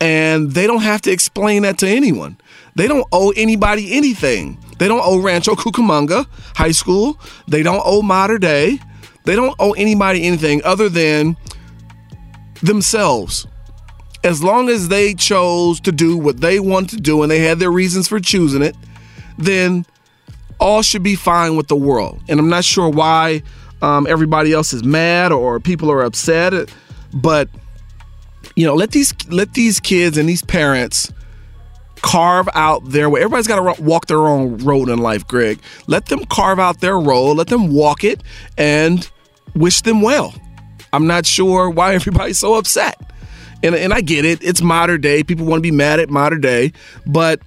and 0.00 0.52
they 0.52 0.66
don't 0.66 0.82
have 0.82 1.00
to 1.02 1.10
explain 1.10 1.62
that 1.62 1.78
to 1.78 1.88
anyone. 1.88 2.38
They 2.76 2.86
don't 2.86 3.06
owe 3.12 3.32
anybody 3.36 3.94
anything. 3.94 4.58
They 4.78 4.88
don't 4.88 5.02
owe 5.04 5.20
Rancho 5.20 5.54
Cucamonga 5.54 6.26
High 6.56 6.72
School. 6.72 7.18
They 7.48 7.62
don't 7.62 7.82
owe 7.84 8.02
Mater 8.02 8.38
Dei. 8.38 8.78
They 9.24 9.36
don't 9.36 9.54
owe 9.58 9.72
anybody 9.72 10.26
anything 10.26 10.62
other 10.64 10.88
than 10.88 11.36
themselves. 12.62 13.46
As 14.22 14.42
long 14.42 14.68
as 14.68 14.88
they 14.88 15.14
chose 15.14 15.80
to 15.80 15.92
do 15.92 16.16
what 16.16 16.40
they 16.40 16.58
want 16.58 16.90
to 16.90 16.96
do 16.96 17.22
and 17.22 17.30
they 17.30 17.40
had 17.40 17.58
their 17.58 17.70
reasons 17.70 18.08
for 18.08 18.20
choosing 18.20 18.62
it, 18.62 18.74
then 19.38 19.86
all 20.58 20.82
should 20.82 21.02
be 21.02 21.14
fine 21.14 21.56
with 21.56 21.68
the 21.68 21.76
world. 21.76 22.20
And 22.28 22.38
I'm 22.40 22.48
not 22.48 22.64
sure 22.64 22.88
why 22.88 23.42
um, 23.82 24.06
everybody 24.06 24.52
else 24.52 24.72
is 24.72 24.84
mad 24.84 25.32
or 25.32 25.60
people 25.60 25.90
are 25.90 26.02
upset, 26.02 26.72
but 27.12 27.48
you 28.56 28.66
know, 28.66 28.74
let 28.74 28.92
these 28.92 29.12
let 29.28 29.54
these 29.54 29.80
kids 29.80 30.16
and 30.16 30.28
these 30.28 30.42
parents 30.42 31.12
carve 32.02 32.48
out 32.54 32.84
their 32.90 33.08
way. 33.08 33.20
Everybody's 33.20 33.46
got 33.46 33.76
to 33.76 33.82
walk 33.82 34.06
their 34.06 34.26
own 34.26 34.58
road 34.58 34.88
in 34.88 34.98
life, 34.98 35.26
Greg. 35.26 35.58
Let 35.86 36.06
them 36.06 36.24
carve 36.26 36.58
out 36.58 36.80
their 36.80 36.98
road, 36.98 37.32
let 37.38 37.48
them 37.48 37.72
walk 37.72 38.04
it, 38.04 38.22
and 38.58 39.08
wish 39.54 39.80
them 39.80 40.02
well. 40.02 40.34
I'm 40.92 41.06
not 41.06 41.26
sure 41.26 41.70
why 41.70 41.94
everybody's 41.94 42.38
so 42.38 42.54
upset. 42.54 43.00
And, 43.62 43.74
and 43.74 43.94
I 43.94 44.02
get 44.02 44.26
it. 44.26 44.44
It's 44.44 44.60
Mater 44.60 44.98
Dei. 44.98 45.24
People 45.24 45.46
want 45.46 45.58
to 45.58 45.62
be 45.62 45.74
mad 45.74 45.98
at 45.98 46.10
Mater 46.10 46.36
Dei. 46.36 46.72
but 47.06 47.40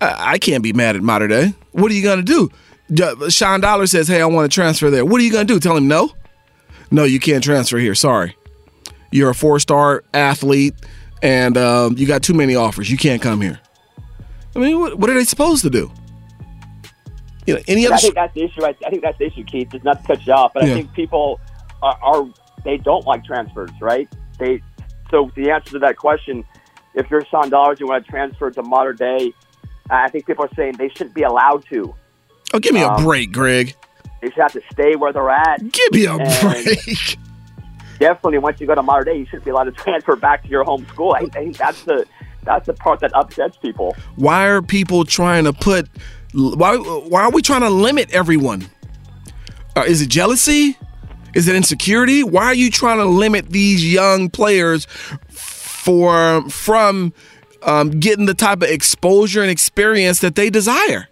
I, 0.00 0.38
can't 0.38 0.62
be 0.62 0.72
mad 0.72 0.96
at 0.96 1.02
Mater 1.02 1.28
Dei. 1.28 1.54
What 1.72 1.90
are 1.90 1.94
you 1.94 2.02
going 2.02 2.24
to 2.24 2.48
do? 2.90 3.30
Sean 3.30 3.60
Dollar 3.60 3.86
says, 3.86 4.08
Hey, 4.08 4.20
I 4.20 4.26
want 4.26 4.50
to 4.50 4.54
transfer 4.54 4.90
there. 4.90 5.04
What 5.04 5.20
are 5.20 5.24
you 5.24 5.32
going 5.32 5.46
to 5.46 5.52
do? 5.52 5.60
Tell 5.60 5.76
him 5.76 5.88
no? 5.88 6.10
No, 6.90 7.04
you 7.04 7.20
can't 7.20 7.44
transfer 7.44 7.78
here. 7.78 7.94
Sorry. 7.94 8.36
You're 9.10 9.30
a 9.30 9.34
four 9.34 9.58
star 9.58 10.04
athlete 10.14 10.74
and 11.22 11.56
um, 11.56 11.96
you 11.98 12.06
got 12.06 12.22
too 12.22 12.34
many 12.34 12.54
offers. 12.54 12.90
You 12.90 12.96
can't 12.96 13.20
come 13.20 13.40
here. 13.40 13.60
I 14.54 14.58
mean, 14.60 14.78
what, 14.78 14.98
what 14.98 15.10
are 15.10 15.14
they 15.14 15.24
supposed 15.24 15.62
to 15.62 15.70
do? 15.70 15.90
You 17.46 17.54
know, 17.54 17.60
any 17.66 17.86
other? 17.86 17.94
I 17.94 17.98
think 17.98 18.14
that's 18.14 18.34
the 18.34 18.44
issue. 18.44 18.64
I, 18.64 18.76
I 18.86 18.90
think 18.90 19.02
that's 19.02 19.18
the 19.18 19.26
issue, 19.26 19.44
Keith. 19.44 19.68
Just 19.72 19.84
not 19.84 20.02
to 20.02 20.06
cut 20.06 20.26
you 20.26 20.32
off, 20.32 20.52
but 20.52 20.64
yeah. 20.64 20.72
I 20.72 20.74
think 20.74 20.92
people 20.92 21.40
are, 21.82 21.98
are 22.02 22.28
they 22.64 22.76
don't 22.76 23.06
like 23.06 23.24
transfers, 23.24 23.70
right? 23.80 24.08
They 24.38 24.62
so 25.10 25.30
the 25.34 25.50
answer 25.50 25.72
to 25.72 25.78
that 25.80 25.96
question, 25.96 26.44
if 26.94 27.10
you're 27.10 27.24
Sean 27.26 27.48
Dollars, 27.48 27.80
you 27.80 27.86
want 27.86 28.04
to 28.04 28.10
transfer 28.10 28.50
to 28.50 28.62
Mater 28.62 28.92
Dei. 28.92 29.32
I 29.90 30.08
think 30.08 30.26
people 30.26 30.44
are 30.44 30.54
saying 30.54 30.74
they 30.78 30.88
shouldn't 30.90 31.14
be 31.14 31.22
allowed 31.22 31.64
to. 31.70 31.94
Oh, 32.52 32.58
give 32.58 32.74
me 32.74 32.82
um, 32.82 33.00
a 33.00 33.04
break, 33.04 33.32
Greg. 33.32 33.74
They 34.20 34.28
should 34.30 34.42
have 34.42 34.52
to 34.52 34.62
stay 34.72 34.96
where 34.96 35.12
they're 35.12 35.30
at. 35.30 35.60
Give 35.70 35.92
me 35.92 36.06
a 36.06 36.16
break 36.16 37.18
definitely 37.98 38.38
once 38.38 38.60
you 38.60 38.66
go 38.66 38.74
to 38.74 38.82
Mater 38.82 39.04
Dei, 39.04 39.18
you 39.18 39.26
shouldn't 39.26 39.44
be 39.44 39.50
allowed 39.50 39.64
to 39.64 39.72
transfer 39.82 40.16
back 40.16 40.42
to 40.42 40.48
your 40.48 40.64
home 40.64 40.86
school. 40.86 41.12
I, 41.12 41.20
I 41.20 41.28
think 41.28 41.56
that's 41.56 41.82
the 41.84 42.06
that's 42.44 42.66
the 42.66 42.74
part 42.74 43.00
that 43.00 43.14
upsets 43.14 43.56
people. 43.58 43.94
Why 44.16 44.46
are 44.46 44.62
people 44.62 45.04
trying 45.04 45.44
to 45.44 45.52
put? 45.52 45.88
Why 46.34 46.76
why 46.76 47.22
are 47.22 47.30
we 47.30 47.42
trying 47.42 47.62
to 47.62 47.70
limit 47.70 48.10
everyone? 48.10 48.68
Uh, 49.76 49.84
is 49.86 50.02
it 50.02 50.08
jealousy? 50.08 50.76
Is 51.34 51.46
it 51.46 51.54
insecurity? 51.54 52.24
Why 52.24 52.46
are 52.46 52.54
you 52.54 52.70
trying 52.70 52.98
to 52.98 53.04
limit 53.04 53.50
these 53.50 53.84
young 53.90 54.30
players 54.30 54.86
for 55.28 56.48
from 56.48 57.12
um, 57.62 57.90
getting 57.90 58.26
the 58.26 58.34
type 58.34 58.62
of 58.62 58.68
exposure 58.68 59.42
and 59.42 59.50
experience 59.50 60.20
that 60.20 60.34
they 60.34 60.50
desire? 60.50 61.08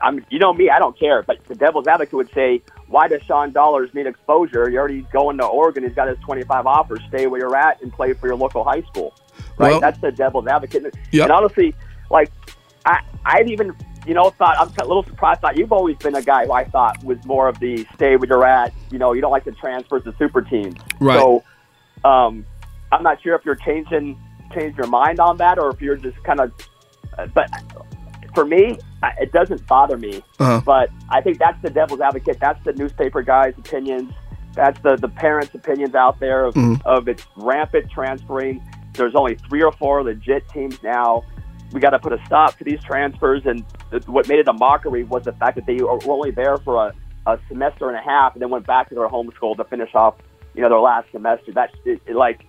I'm, 0.00 0.24
you 0.30 0.38
know 0.38 0.52
me, 0.52 0.70
I 0.70 0.78
don't 0.78 0.98
care. 0.98 1.22
But 1.22 1.44
the 1.44 1.54
devil's 1.54 1.86
advocate 1.86 2.14
would 2.14 2.32
say, 2.32 2.62
why 2.88 3.08
does 3.08 3.22
Sean 3.22 3.52
Dollars 3.52 3.90
need 3.94 4.06
exposure? 4.06 4.68
You're 4.68 4.80
already 4.80 5.02
going 5.12 5.38
to 5.38 5.46
Oregon. 5.46 5.84
He's 5.84 5.94
got 5.94 6.08
his 6.08 6.18
25 6.18 6.66
offers. 6.66 7.00
Stay 7.08 7.26
where 7.26 7.40
you're 7.40 7.56
at 7.56 7.80
and 7.82 7.92
play 7.92 8.12
for 8.12 8.26
your 8.26 8.36
local 8.36 8.64
high 8.64 8.82
school. 8.82 9.14
Right? 9.56 9.72
Well, 9.72 9.80
That's 9.80 10.00
the 10.00 10.10
devil's 10.10 10.46
advocate. 10.46 10.94
Yep. 11.12 11.24
And 11.24 11.32
honestly, 11.32 11.74
like, 12.10 12.30
I, 12.86 13.00
I'd 13.24 13.50
even, 13.50 13.76
you 14.06 14.14
know, 14.14 14.30
thought, 14.30 14.56
I'm 14.58 14.68
a 14.78 14.88
little 14.88 15.04
surprised. 15.04 15.40
Thought 15.40 15.56
you've 15.56 15.72
always 15.72 15.96
been 15.96 16.14
a 16.14 16.22
guy 16.22 16.46
who 16.46 16.52
I 16.52 16.64
thought 16.64 17.02
was 17.04 17.18
more 17.24 17.48
of 17.48 17.58
the 17.58 17.86
stay 17.94 18.16
where 18.16 18.28
you're 18.28 18.46
at. 18.46 18.72
You 18.90 18.98
know, 18.98 19.12
you 19.12 19.20
don't 19.20 19.32
like 19.32 19.44
the 19.44 19.52
transfers 19.52 20.04
to 20.04 20.14
super 20.18 20.42
teams. 20.42 20.76
Right. 21.00 21.18
So, 21.18 21.44
um, 22.04 22.46
I'm 22.90 23.02
not 23.02 23.22
sure 23.22 23.34
if 23.34 23.44
you're 23.44 23.56
changing, 23.56 24.18
change 24.54 24.76
your 24.76 24.86
mind 24.86 25.20
on 25.20 25.36
that 25.38 25.58
or 25.58 25.70
if 25.70 25.80
you're 25.80 25.96
just 25.96 26.22
kind 26.24 26.40
of, 26.40 26.52
uh, 27.18 27.26
but 27.26 27.48
for 28.34 28.44
me, 28.44 28.78
it 29.18 29.32
doesn't 29.32 29.66
bother 29.66 29.96
me. 29.96 30.22
Uh-huh. 30.38 30.60
But 30.64 30.90
I 31.08 31.20
think 31.20 31.38
that's 31.38 31.60
the 31.62 31.70
devil's 31.70 32.00
advocate. 32.00 32.38
That's 32.40 32.62
the 32.64 32.72
newspaper 32.72 33.22
guys' 33.22 33.54
opinions. 33.58 34.12
That's 34.54 34.80
the, 34.82 34.96
the 34.96 35.08
parents' 35.08 35.54
opinions 35.54 35.94
out 35.94 36.18
there 36.20 36.44
of, 36.44 36.54
mm-hmm. 36.54 36.86
of 36.86 37.08
its 37.08 37.24
rampant 37.36 37.90
transferring. 37.90 38.62
There's 38.94 39.14
only 39.14 39.36
three 39.48 39.62
or 39.62 39.72
four 39.72 40.02
legit 40.02 40.48
teams 40.48 40.82
now. 40.82 41.24
We 41.72 41.80
got 41.80 41.90
to 41.90 41.98
put 41.98 42.12
a 42.12 42.24
stop 42.26 42.56
to 42.58 42.64
these 42.64 42.82
transfers. 42.82 43.42
And 43.44 43.64
what 44.06 44.26
made 44.26 44.40
it 44.40 44.48
a 44.48 44.52
mockery 44.52 45.04
was 45.04 45.24
the 45.24 45.32
fact 45.32 45.56
that 45.56 45.66
they 45.66 45.76
were 45.76 45.98
only 46.04 46.30
there 46.30 46.56
for 46.58 46.86
a, 46.86 46.94
a 47.26 47.38
semester 47.48 47.88
and 47.88 47.96
a 47.96 48.02
half 48.02 48.32
and 48.32 48.42
then 48.42 48.50
went 48.50 48.66
back 48.66 48.88
to 48.88 48.94
their 48.94 49.08
home 49.08 49.30
school 49.34 49.54
to 49.54 49.64
finish 49.64 49.90
off, 49.94 50.14
you 50.54 50.62
know, 50.62 50.68
their 50.68 50.80
last 50.80 51.06
semester. 51.12 51.52
That's 51.52 51.74
it, 51.84 52.00
it, 52.06 52.16
like, 52.16 52.44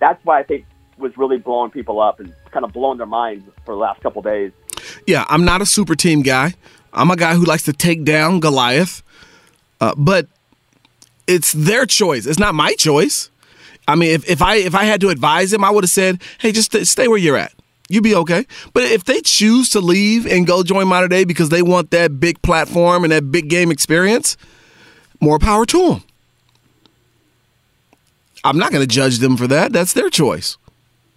that's 0.00 0.24
why 0.24 0.40
I 0.40 0.44
think 0.44 0.66
was 1.02 1.16
really 1.18 1.38
blowing 1.38 1.70
people 1.70 2.00
up 2.00 2.20
and 2.20 2.32
kind 2.50 2.64
of 2.64 2.72
blowing 2.72 2.98
their 2.98 3.06
minds 3.06 3.44
for 3.64 3.74
the 3.74 3.78
last 3.80 4.00
couple 4.00 4.22
days. 4.22 4.52
Yeah, 5.06 5.24
I'm 5.28 5.44
not 5.44 5.60
a 5.60 5.66
super 5.66 5.94
team 5.94 6.22
guy. 6.22 6.54
I'm 6.92 7.10
a 7.10 7.16
guy 7.16 7.34
who 7.34 7.44
likes 7.44 7.64
to 7.64 7.72
take 7.72 8.04
down 8.04 8.40
Goliath, 8.40 9.02
uh, 9.80 9.94
but 9.96 10.28
it's 11.26 11.52
their 11.52 11.86
choice. 11.86 12.26
It's 12.26 12.38
not 12.38 12.54
my 12.54 12.74
choice. 12.74 13.30
I 13.88 13.96
mean, 13.96 14.10
if, 14.10 14.28
if 14.28 14.42
I 14.42 14.56
if 14.56 14.74
I 14.74 14.84
had 14.84 15.00
to 15.00 15.08
advise 15.08 15.52
him, 15.52 15.64
I 15.64 15.70
would 15.70 15.84
have 15.84 15.90
said, 15.90 16.22
"Hey, 16.38 16.52
just 16.52 16.74
stay 16.86 17.08
where 17.08 17.18
you're 17.18 17.36
at. 17.36 17.52
You'd 17.88 18.04
be 18.04 18.14
okay." 18.14 18.46
But 18.72 18.84
if 18.84 19.04
they 19.04 19.20
choose 19.22 19.70
to 19.70 19.80
leave 19.80 20.26
and 20.26 20.46
go 20.46 20.62
join 20.62 20.86
Mater 20.88 21.08
Dei 21.08 21.24
because 21.24 21.48
they 21.48 21.62
want 21.62 21.90
that 21.90 22.20
big 22.20 22.40
platform 22.42 23.04
and 23.04 23.12
that 23.12 23.32
big 23.32 23.48
game 23.48 23.70
experience, 23.70 24.36
more 25.20 25.38
power 25.38 25.66
to 25.66 25.88
them. 25.88 26.04
I'm 28.44 28.58
not 28.58 28.72
going 28.72 28.82
to 28.82 28.92
judge 28.92 29.18
them 29.18 29.36
for 29.36 29.46
that. 29.46 29.72
That's 29.72 29.92
their 29.92 30.10
choice. 30.10 30.56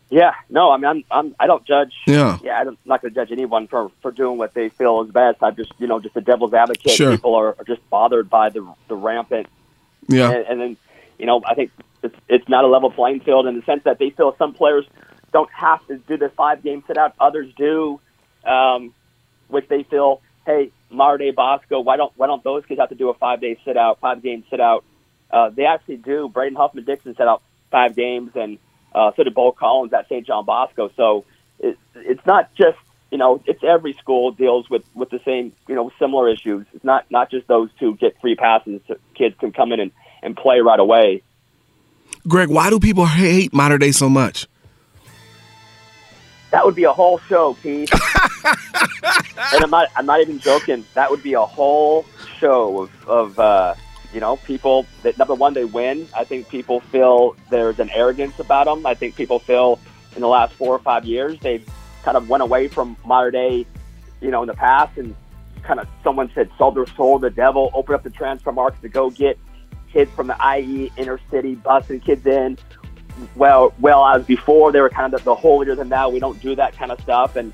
Yeah, 0.09 0.33
no, 0.49 0.71
I 0.71 0.77
mean, 0.77 0.85
I'm, 0.85 1.03
I'm 1.09 1.35
I 1.39 1.47
don't 1.47 1.65
judge. 1.65 1.93
Yeah, 2.05 2.37
yeah, 2.43 2.59
I'm 2.59 2.77
not 2.85 3.01
going 3.01 3.13
to 3.13 3.19
judge 3.19 3.31
anyone 3.31 3.67
for 3.67 3.89
for 4.01 4.11
doing 4.11 4.37
what 4.37 4.53
they 4.53 4.69
feel 4.69 5.01
is 5.01 5.11
best. 5.11 5.37
I'm 5.41 5.55
just, 5.55 5.73
you 5.79 5.87
know, 5.87 5.99
just 5.99 6.15
a 6.15 6.21
devil's 6.21 6.53
advocate. 6.53 6.91
Sure. 6.91 7.11
People 7.11 7.33
are, 7.33 7.55
are 7.57 7.63
just 7.65 7.87
bothered 7.89 8.29
by 8.29 8.49
the 8.49 8.71
the 8.87 8.95
rampant. 8.95 9.47
Yeah, 10.07 10.29
and, 10.31 10.45
and 10.47 10.61
then, 10.61 10.77
you 11.17 11.25
know, 11.25 11.41
I 11.45 11.55
think 11.55 11.71
it's 12.03 12.15
it's 12.29 12.47
not 12.47 12.63
a 12.63 12.67
level 12.67 12.91
playing 12.91 13.21
field 13.21 13.47
in 13.47 13.55
the 13.55 13.63
sense 13.63 13.83
that 13.85 13.97
they 13.97 14.11
feel 14.11 14.35
some 14.37 14.53
players 14.53 14.85
don't 15.33 15.51
have 15.51 15.85
to 15.87 15.97
do 15.97 16.17
the 16.17 16.29
five 16.29 16.61
game 16.61 16.83
sit 16.85 16.97
out, 16.97 17.15
others 17.19 17.51
do, 17.57 17.99
um, 18.45 18.93
which 19.47 19.67
they 19.67 19.83
feel, 19.83 20.21
hey, 20.45 20.71
Mater 20.91 21.17
Dei 21.17 21.31
Bosco, 21.31 21.79
why 21.79 21.97
don't 21.97 22.13
why 22.15 22.27
don't 22.27 22.43
those 22.43 22.63
kids 22.67 22.79
have 22.79 22.89
to 22.89 22.95
do 22.95 23.09
a 23.09 23.15
five 23.15 23.41
day 23.41 23.57
sit 23.65 23.75
out, 23.75 23.99
five 23.99 24.21
game 24.21 24.43
sit 24.51 24.61
out? 24.61 24.85
Uh, 25.31 25.49
they 25.49 25.65
actually 25.65 25.97
do. 25.97 26.29
Braden 26.29 26.55
Huffman 26.55 26.85
Dixon 26.85 27.15
set 27.15 27.27
out 27.27 27.41
five 27.71 27.95
games 27.95 28.31
and 28.35 28.59
uh, 28.95 29.11
so 29.15 29.23
did 29.23 29.35
Bo 29.35 29.51
Collins 29.51 29.93
at 29.93 30.07
St. 30.07 30.25
John 30.25 30.45
Bosco. 30.45 30.89
So 30.95 31.25
it, 31.59 31.77
it's 31.95 32.25
not 32.25 32.53
just 32.55 32.77
you 33.11 33.17
know 33.17 33.41
it's 33.45 33.63
every 33.63 33.93
school 33.93 34.31
deals 34.31 34.69
with 34.69 34.83
with 34.95 35.09
the 35.09 35.19
same 35.25 35.51
you 35.67 35.75
know 35.75 35.91
similar 35.99 36.29
issues. 36.29 36.65
It's 36.73 36.85
not 36.85 37.05
not 37.11 37.29
just 37.29 37.47
those 37.47 37.69
two 37.77 37.95
get 37.95 38.19
free 38.21 38.35
passes. 38.35 38.81
So 38.87 38.95
kids 39.13 39.35
can 39.37 39.51
come 39.51 39.73
in 39.73 39.81
and, 39.81 39.91
and 40.23 40.35
play 40.35 40.61
right 40.61 40.79
away. 40.79 41.21
Greg, 42.27 42.49
why 42.49 42.69
do 42.69 42.79
people 42.79 43.05
hate 43.05 43.53
Mater 43.53 43.77
Dei 43.77 43.91
so 43.91 44.09
much? 44.09 44.47
That 46.51 46.63
would 46.63 46.75
be 46.75 46.85
a 46.85 46.93
whole 46.93 47.17
show, 47.19 47.55
Keith. 47.55 47.91
and 48.45 49.63
I'm 49.63 49.69
not 49.69 49.89
I'm 49.97 50.05
not 50.05 50.21
even 50.21 50.39
joking. 50.39 50.85
That 50.93 51.11
would 51.11 51.21
be 51.21 51.33
a 51.33 51.45
whole 51.45 52.05
show 52.39 52.83
of 52.83 53.09
of 53.09 53.39
uh, 53.39 53.75
you 54.15 54.21
know, 54.21 54.37
people 54.37 54.87
that 55.03 55.17
number 55.17 55.35
one 55.35 55.53
they 55.53 55.65
win. 55.65 56.07
I 56.15 56.23
think 56.23 56.47
people 56.47 56.79
feel 56.79 57.35
there's 57.49 57.79
an 57.79 57.89
arrogance 57.89 58.39
about 58.39 58.63
them. 58.63 58.85
I 58.85 58.95
think 58.95 59.15
people 59.15 59.39
feel 59.39 59.77
in 60.15 60.21
the 60.21 60.29
last 60.29 60.53
four 60.53 60.73
or 60.73 60.79
five 60.79 61.03
years 61.03 61.37
they've 61.41 61.67
kind 62.03 62.15
of 62.15 62.29
went 62.29 62.41
away 62.41 62.69
from 62.69 62.95
Mater 63.05 63.31
Dei, 63.31 63.67
you 64.21 64.31
know, 64.31 64.41
in 64.41 64.47
the 64.47 64.53
past 64.53 64.97
and 64.97 65.13
kind 65.63 65.81
of 65.81 65.87
someone 66.01 66.31
said 66.33 66.49
sold 66.57 66.77
their 66.77 66.87
soul 66.95 67.19
to 67.19 67.29
the 67.29 67.35
devil, 67.35 67.69
open 67.73 67.93
up 67.93 68.03
the 68.03 68.09
transfer 68.09 68.53
market 68.53 68.81
to 68.83 68.89
go 68.89 69.09
get 69.09 69.37
kids 69.91 70.09
from 70.11 70.27
the 70.27 70.57
IE 70.57 70.93
inner 70.95 71.19
city 71.29 71.57
busing 71.57 72.01
kids 72.01 72.25
in. 72.25 72.57
Well, 73.35 73.73
well, 73.79 74.05
as 74.05 74.25
before, 74.25 74.71
they 74.71 74.79
were 74.79 74.89
kind 74.89 75.13
of 75.13 75.19
the, 75.19 75.25
the 75.25 75.35
holier 75.35 75.75
than 75.75 75.89
thou. 75.89 76.07
We 76.07 76.19
don't 76.19 76.41
do 76.41 76.55
that 76.55 76.77
kind 76.77 76.91
of 76.91 77.01
stuff, 77.01 77.35
and 77.35 77.51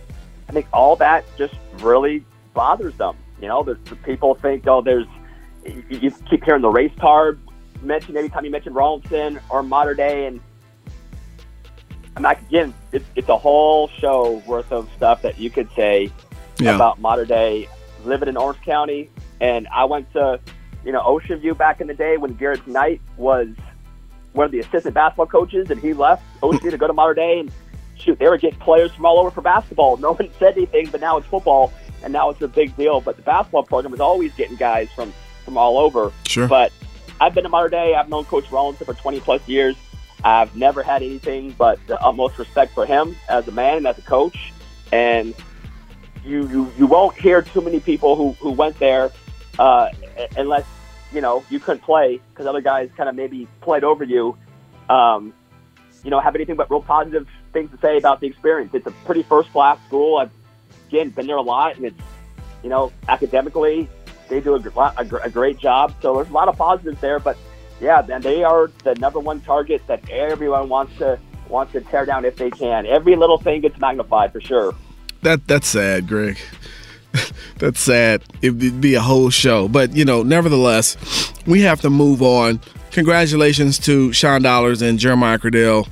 I 0.47 0.52
think 0.52 0.67
all 0.71 0.95
that 0.97 1.26
just 1.38 1.56
really 1.80 2.24
bothers 2.54 2.93
them. 2.95 3.17
You 3.41 3.47
know, 3.47 3.63
the, 3.63 3.76
the 3.86 3.95
people 3.95 4.36
think, 4.36 4.67
oh, 4.67 4.82
there's 4.82 5.08
you, 5.65 5.84
you 5.89 6.12
keep 6.30 6.43
hearing 6.43 6.62
the 6.62 6.69
race 6.69 6.91
card 7.00 7.39
mentioned 7.82 8.17
every 8.17 8.30
time 8.30 8.45
you 8.45 8.52
mention 8.52 8.74
Rollinson 8.74 9.39
or 9.50 9.63
Mater 9.63 9.93
Dei, 9.95 10.26
and 10.28 10.39
I'm 12.15 12.24
like, 12.24 12.41
again, 12.41 12.74
it's, 12.91 13.06
it's 13.15 13.30
a 13.30 13.38
whole 13.38 13.88
show 13.88 14.41
worth 14.45 14.71
of 14.71 14.89
stuff 14.97 15.21
that 15.21 15.39
you 15.39 15.50
could 15.50 15.69
say 15.76 16.12
Yeah. 16.60 16.76
about 16.76 17.00
Mater 17.00 17.26
Dei 17.26 17.67
living 18.04 18.30
in 18.30 18.38
Orange 18.38 18.62
County. 18.62 19.10
And 19.39 19.67
I 19.69 19.86
went 19.86 20.12
to, 20.13 20.39
you 20.86 20.91
know, 20.91 21.02
Ocean 21.04 21.39
View 21.39 21.56
back 21.56 21.82
in 21.82 21.88
the 21.88 21.93
day 21.93 22.17
when 22.17 22.34
Garrett 22.34 22.67
Knight 22.67 23.02
was 23.17 23.47
one 24.34 24.45
of 24.45 24.52
the 24.52 24.60
assistant 24.60 24.93
basketball 24.93 25.26
coaches, 25.26 25.71
and 25.71 25.80
he 25.80 25.93
left 25.93 26.24
Ocean 26.43 26.60
View 26.62 26.71
to 26.71 26.78
go 26.78 26.88
to 26.88 26.93
Mater 26.93 27.13
Dei. 27.15 27.39
And 27.39 27.52
shoot, 27.97 28.19
they 28.19 28.28
were 28.28 28.38
getting 28.38 28.60
players 28.60 28.91
from 28.93 29.06
all 29.06 29.17
over 29.19 29.32
for 29.32 29.41
basketball. 29.41 29.97
No 29.97 30.12
one 30.13 30.30
said 30.38 30.58
anything, 30.58 30.89
but 30.91 31.02
now 31.02 31.17
it's 31.17 31.28
football, 31.28 31.71
and 32.04 32.12
now 32.13 32.30
it's 32.30 32.41
a 32.41 32.47
big 32.47 32.76
deal. 32.76 33.00
But 33.02 33.15
the 33.15 33.24
basketball 33.24 33.63
program 33.63 33.93
is 33.93 34.00
always 34.00 34.34
getting 34.34 34.58
guys 34.58 34.89
from 34.91 35.13
from 35.43 35.58
all 35.58 35.77
over. 35.77 36.12
Sure. 36.27 36.47
But 36.47 36.71
I've 37.19 37.34
been 37.34 37.43
to 37.43 37.49
Mater 37.49 37.69
Dei. 37.69 37.93
I've 37.95 38.10
known 38.10 38.25
Coach 38.25 38.45
Rollinson 38.45 38.86
for 38.86 38.93
20 38.93 39.19
plus 39.19 39.47
years. 39.47 39.75
I've 40.23 40.56
never 40.56 40.84
had 40.84 41.01
anything 41.01 41.56
but 41.58 41.80
the 41.88 41.99
utmost 42.01 42.38
respect 42.38 42.73
for 42.73 42.86
him 42.86 43.15
as 43.30 43.47
a 43.47 43.51
man 43.51 43.77
and 43.77 43.88
as 43.88 43.97
a 43.97 44.01
coach. 44.01 44.54
And 44.91 45.34
you 46.23 46.47
you, 46.47 46.71
you 46.77 46.88
won't 46.88 47.17
hear 47.17 47.41
too 47.41 47.62
many 47.62 47.80
people 47.80 48.15
who, 48.15 48.32
who 48.34 48.51
went 48.51 48.77
there 48.80 49.12
uh, 49.58 49.89
unless 50.38 50.65
you 51.12 51.21
know 51.21 51.43
you 51.49 51.60
couldn't 51.60 51.82
play 51.82 52.19
because 52.30 52.45
other 52.45 52.62
guys 52.62 52.89
kind 52.95 53.10
of 53.10 53.15
maybe 53.15 53.47
played 53.62 53.84
over 53.84 54.04
you. 54.04 54.38
Um, 54.89 55.34
you 56.04 56.10
know, 56.10 56.19
have 56.19 56.36
anything 56.36 56.56
but 56.56 56.69
real 56.69 56.82
positive 56.82 57.27
things 57.54 57.71
to 57.71 57.77
say 57.77 57.97
about 57.97 58.19
the 58.19 58.27
experience. 58.27 58.73
It's 58.73 58.88
a 58.88 58.91
pretty 59.06 59.23
first 59.23 59.51
class 59.51 59.77
school. 59.88 60.17
I've 60.17 60.32
again 60.88 61.10
been 61.10 61.27
there 61.27 61.38
a 61.38 61.41
lot, 61.41 61.75
and 61.77 61.86
it's 61.86 62.01
you 62.63 62.69
know 62.69 62.91
academically 63.08 63.89
they 64.31 64.39
do 64.39 64.55
a, 64.55 64.59
gr- 64.59 64.79
a, 64.79 65.25
a 65.25 65.29
great 65.29 65.59
job. 65.59 65.93
So 66.01 66.15
there's 66.15 66.29
a 66.29 66.33
lot 66.33 66.47
of 66.47 66.57
positives 66.57 66.99
there, 67.01 67.19
but 67.19 67.37
yeah, 67.81 68.01
then 68.01 68.21
they 68.21 68.43
are 68.43 68.71
the 68.83 68.95
number 68.95 69.19
one 69.19 69.41
target 69.41 69.81
that 69.87 70.09
everyone 70.09 70.69
wants 70.69 70.97
to 70.99 71.19
wants 71.49 71.73
to 71.73 71.81
tear 71.81 72.05
down 72.05 72.23
if 72.23 72.37
they 72.37 72.49
can. 72.49 72.85
Every 72.85 73.15
little 73.17 73.37
thing 73.37 73.61
gets 73.61 73.77
magnified 73.77 74.31
for 74.31 74.39
sure. 74.39 74.73
That 75.21 75.45
that's 75.47 75.67
sad, 75.67 76.07
Greg. 76.07 76.39
that's 77.57 77.79
sad. 77.79 78.23
It'd 78.41 78.79
be 78.79 78.95
a 78.95 79.01
whole 79.01 79.29
show, 79.29 79.67
but 79.67 79.95
you 79.95 80.05
know, 80.05 80.23
nevertheless, 80.23 81.33
we 81.45 81.61
have 81.61 81.81
to 81.81 81.89
move 81.89 82.21
on. 82.21 82.61
Congratulations 82.91 83.77
to 83.79 84.13
Sean 84.13 84.41
Dollars 84.41 84.81
and 84.81 84.97
Jeremiah 84.97 85.37
Criddell 85.37 85.87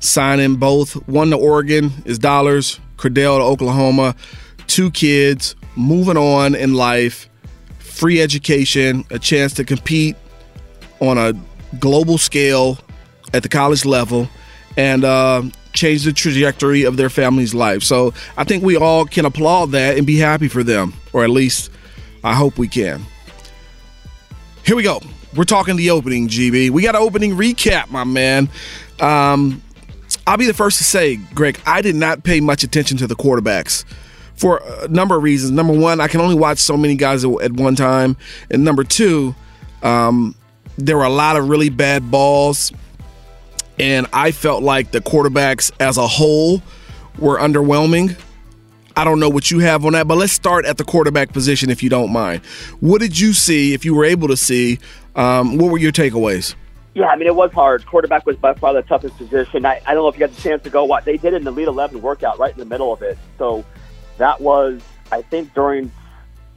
signing 0.00 0.56
both. 0.56 0.94
One 1.08 1.30
to 1.30 1.36
Oregon 1.36 1.90
is 2.04 2.18
Dollars, 2.18 2.80
Criddell 2.96 3.38
to 3.38 3.44
Oklahoma. 3.44 4.14
Two 4.66 4.90
kids 4.90 5.54
moving 5.76 6.16
on 6.16 6.54
in 6.54 6.74
life, 6.74 7.28
free 7.94 8.20
education, 8.20 9.04
a 9.10 9.18
chance 9.20 9.54
to 9.54 9.64
compete 9.64 10.16
on 10.98 11.16
a 11.16 11.32
global 11.78 12.18
scale 12.18 12.76
at 13.32 13.44
the 13.44 13.48
college 13.48 13.84
level 13.84 14.28
and 14.76 15.04
uh, 15.04 15.42
change 15.72 16.02
the 16.04 16.12
trajectory 16.12 16.82
of 16.82 16.96
their 16.96 17.08
family's 17.08 17.54
life. 17.54 17.84
So 17.84 18.12
I 18.36 18.42
think 18.42 18.64
we 18.64 18.76
all 18.76 19.04
can 19.04 19.24
applaud 19.24 19.66
that 19.72 19.96
and 19.96 20.04
be 20.06 20.18
happy 20.18 20.48
for 20.48 20.64
them, 20.64 20.92
or 21.12 21.22
at 21.22 21.30
least 21.30 21.70
I 22.24 22.34
hope 22.34 22.58
we 22.58 22.66
can. 22.66 23.00
Here 24.66 24.74
we 24.74 24.82
go. 24.82 25.00
We're 25.36 25.44
talking 25.44 25.76
the 25.76 25.90
opening, 25.90 26.26
GB. 26.28 26.70
We 26.70 26.82
got 26.82 26.96
an 26.96 27.02
opening 27.02 27.36
recap, 27.36 27.90
my 27.90 28.02
man. 28.02 28.48
Um, 29.00 29.62
I'll 30.26 30.36
be 30.36 30.46
the 30.46 30.54
first 30.54 30.78
to 30.78 30.84
say, 30.84 31.16
Greg, 31.16 31.60
I 31.64 31.80
did 31.80 31.94
not 31.94 32.24
pay 32.24 32.40
much 32.40 32.64
attention 32.64 32.96
to 32.98 33.06
the 33.06 33.14
quarterbacks 33.14 33.84
for 34.34 34.62
a 34.82 34.88
number 34.88 35.16
of 35.16 35.22
reasons. 35.22 35.52
Number 35.52 35.72
one, 35.72 36.00
I 36.00 36.08
can 36.08 36.20
only 36.20 36.34
watch 36.34 36.58
so 36.58 36.76
many 36.76 36.94
guys 36.94 37.24
at 37.24 37.52
one 37.52 37.76
time. 37.76 38.16
And 38.50 38.64
number 38.64 38.84
two, 38.84 39.34
um, 39.82 40.34
there 40.76 40.96
were 40.96 41.04
a 41.04 41.10
lot 41.10 41.36
of 41.36 41.48
really 41.48 41.68
bad 41.68 42.10
balls. 42.10 42.72
And 43.78 44.06
I 44.12 44.30
felt 44.30 44.62
like 44.62 44.90
the 44.90 45.00
quarterbacks 45.00 45.70
as 45.80 45.96
a 45.96 46.06
whole 46.06 46.62
were 47.18 47.38
underwhelming. 47.38 48.18
I 48.96 49.02
don't 49.02 49.18
know 49.18 49.28
what 49.28 49.50
you 49.50 49.58
have 49.58 49.84
on 49.84 49.94
that, 49.94 50.06
but 50.06 50.16
let's 50.16 50.32
start 50.32 50.64
at 50.66 50.78
the 50.78 50.84
quarterback 50.84 51.32
position 51.32 51.68
if 51.68 51.82
you 51.82 51.90
don't 51.90 52.12
mind. 52.12 52.44
What 52.78 53.00
did 53.00 53.18
you 53.18 53.32
see, 53.32 53.74
if 53.74 53.84
you 53.84 53.94
were 53.94 54.04
able 54.04 54.28
to 54.28 54.36
see? 54.36 54.78
Um, 55.16 55.58
what 55.58 55.72
were 55.72 55.78
your 55.78 55.90
takeaways? 55.90 56.54
Yeah, 56.94 57.06
I 57.06 57.16
mean, 57.16 57.26
it 57.26 57.34
was 57.34 57.50
hard. 57.52 57.84
Quarterback 57.86 58.24
was 58.24 58.36
by 58.36 58.54
far 58.54 58.72
the 58.72 58.82
toughest 58.82 59.16
position. 59.16 59.66
I, 59.66 59.80
I 59.84 59.94
don't 59.94 60.04
know 60.04 60.08
if 60.08 60.14
you 60.14 60.20
got 60.20 60.32
the 60.32 60.40
chance 60.40 60.62
to 60.62 60.70
go 60.70 60.84
watch. 60.84 61.04
They 61.04 61.16
did 61.16 61.34
an 61.34 61.44
Elite 61.44 61.66
11 61.66 62.00
workout 62.00 62.38
right 62.38 62.52
in 62.52 62.58
the 62.58 62.64
middle 62.64 62.92
of 62.92 63.02
it. 63.02 63.18
So 63.36 63.64
that 64.18 64.40
was, 64.40 64.82
I 65.10 65.22
think, 65.22 65.54
during 65.54 65.90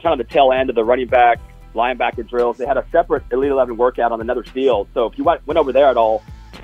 kind 0.02 0.18
of 0.18 0.26
the 0.26 0.32
tail 0.32 0.52
end 0.52 0.70
of 0.70 0.76
the 0.76 0.84
running 0.84 1.08
back, 1.08 1.38
linebacker 1.74 2.28
drills. 2.28 2.58
They 2.58 2.66
had 2.66 2.76
a 2.76 2.86
separate 2.90 3.24
Elite 3.30 3.50
11 3.50 3.76
workout 3.76 4.12
on 4.12 4.20
another 4.20 4.44
field. 4.44 4.88
So 4.94 5.06
if 5.06 5.18
you 5.18 5.24
went, 5.24 5.46
went 5.46 5.58
over 5.58 5.72
there 5.72 5.88
at 5.88 5.96
all, 5.96 6.22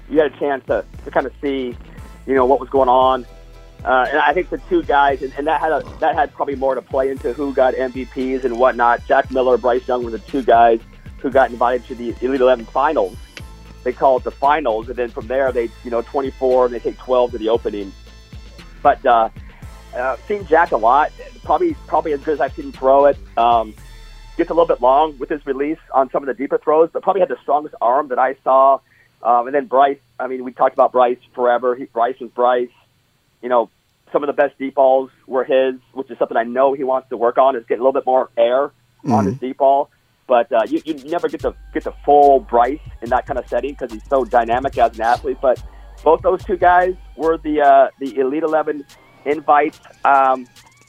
you 0.09 0.19
had 0.19 0.33
a 0.33 0.39
chance 0.39 0.65
to, 0.67 0.85
to 1.05 1.11
kind 1.11 1.27
of 1.27 1.33
see, 1.41 1.77
you 2.27 2.35
know, 2.35 2.47
what 2.47 2.61
was 2.61 2.69
going 2.69 2.89
on. 2.89 3.27
Uh, 3.85 4.07
and 4.09 4.19
I 4.19 4.33
think 4.33 4.49
the 4.49 4.59
two 4.59 4.83
guys, 4.83 5.21
and, 5.21 5.33
and 5.37 5.47
that 5.47 5.61
had 5.61 5.73
a, 5.73 5.85
that 6.01 6.15
had 6.15 6.33
probably 6.33 6.57
more 6.57 6.75
to 6.75 6.81
play 6.81 7.11
into 7.11 7.35
who 7.35 7.53
got 7.53 7.75
MVPs 7.75 8.45
and 8.45 8.59
whatnot. 8.59 9.05
Jack 9.07 9.31
Miller, 9.31 9.59
Bryce 9.59 9.87
Young 9.87 10.05
were 10.05 10.11
the 10.11 10.19
two 10.21 10.43
guys 10.43 10.81
who 11.19 11.31
got 11.31 11.51
invited 11.51 11.87
to 11.89 11.95
the 11.95 12.15
Elite 12.23 12.41
11 12.41 12.65
finals. 12.67 13.17
They 13.83 13.93
call 13.93 14.17
it 14.17 14.25
the 14.25 14.31
finals, 14.31 14.89
and 14.89 14.97
then 14.97 15.11
from 15.11 15.27
there 15.27 15.53
they, 15.53 15.69
you 15.85 15.91
know, 15.91 16.01
24 16.01 16.67
and 16.67 16.75
they 16.75 16.79
take 16.79 16.97
12 16.97 17.33
to 17.33 17.39
the 17.39 17.51
opening. 17.51 17.93
But 18.83 19.05
uh, 19.05 19.29
uh, 19.95 20.17
seen 20.29 20.47
Jack 20.47 20.73
a 20.73 20.77
lot, 20.77 21.13
probably 21.45 21.75
probably 21.87 22.13
as 22.13 22.21
good 22.21 22.35
as 22.35 22.41
I've 22.41 22.55
seen 22.55 22.67
him 22.67 22.73
throw 22.73 23.07
it. 23.07 23.19
Um, 23.37 23.75
gets 24.37 24.51
a 24.51 24.55
little 24.55 24.67
bit 24.67 24.81
long 24.81 25.17
with 25.19 25.29
his 25.29 25.45
release 25.47 25.79
on 25.93 26.11
some 26.11 26.23
of 26.23 26.27
the 26.27 26.35
deeper 26.35 26.59
throws, 26.59 26.91
but 26.93 27.03
probably 27.03 27.21
had 27.21 27.29
the 27.29 27.39
strongest 27.43 27.75
arm 27.81 28.09
that 28.09 28.19
I 28.19 28.37
saw. 28.43 28.81
Um, 29.23 29.47
and 29.47 29.55
then 29.55 29.67
Bryce, 29.67 29.99
I 30.19 30.27
mean, 30.27 30.45
we 30.45 30.53
talked 30.53 30.75
about 30.75 30.93
Bryce 30.93 31.19
forever. 31.35 31.75
He, 31.75 31.85
Bryce 31.85 32.19
was 32.21 32.31
Bryce. 32.31 32.69
You 33.43 33.49
know, 33.49 33.71
some 34.13 34.23
of 34.23 34.27
the 34.27 34.33
best 34.33 34.59
deep 34.59 34.75
balls 34.75 35.11
were 35.27 35.45
his, 35.45 35.81
which 35.93 36.11
is 36.11 36.19
something 36.19 36.37
I 36.37 36.45
know 36.45 36.73
he 36.73 36.85
wants 36.85 37.09
to 37.11 37.17
work 37.17 37.39
on. 37.39 37.57
Is 37.57 37.65
getting 37.67 37.81
a 37.81 37.85
little 37.85 37.99
bit 37.99 38.07
more 38.07 38.31
air 38.37 38.73
on 39.07 39.27
his 39.27 39.39
deep 39.39 39.59
ball. 39.59 39.91
But 40.27 40.51
uh, 40.51 40.63
you, 40.67 40.81
you 40.85 40.95
never 41.05 41.29
get 41.29 41.41
to 41.41 41.55
get 41.73 41.85
the 41.85 41.93
full 42.05 42.41
Bryce 42.41 42.81
in 43.03 43.11
that 43.11 43.27
kind 43.27 43.39
of 43.39 43.47
setting 43.49 43.73
because 43.73 43.93
he's 43.93 44.07
so 44.09 44.25
dynamic 44.25 44.77
as 44.79 44.97
an 44.97 45.03
athlete. 45.03 45.39
But 45.41 45.63
both 46.03 46.23
those 46.23 46.43
two 46.45 46.57
guys 46.57 46.95
were 47.17 47.39
the 47.39 47.61
uh, 47.61 47.89
the 48.01 48.19
Elite 48.19 48.43
Eleven 48.43 48.85
invites. 49.27 49.81
Um, 50.05 50.47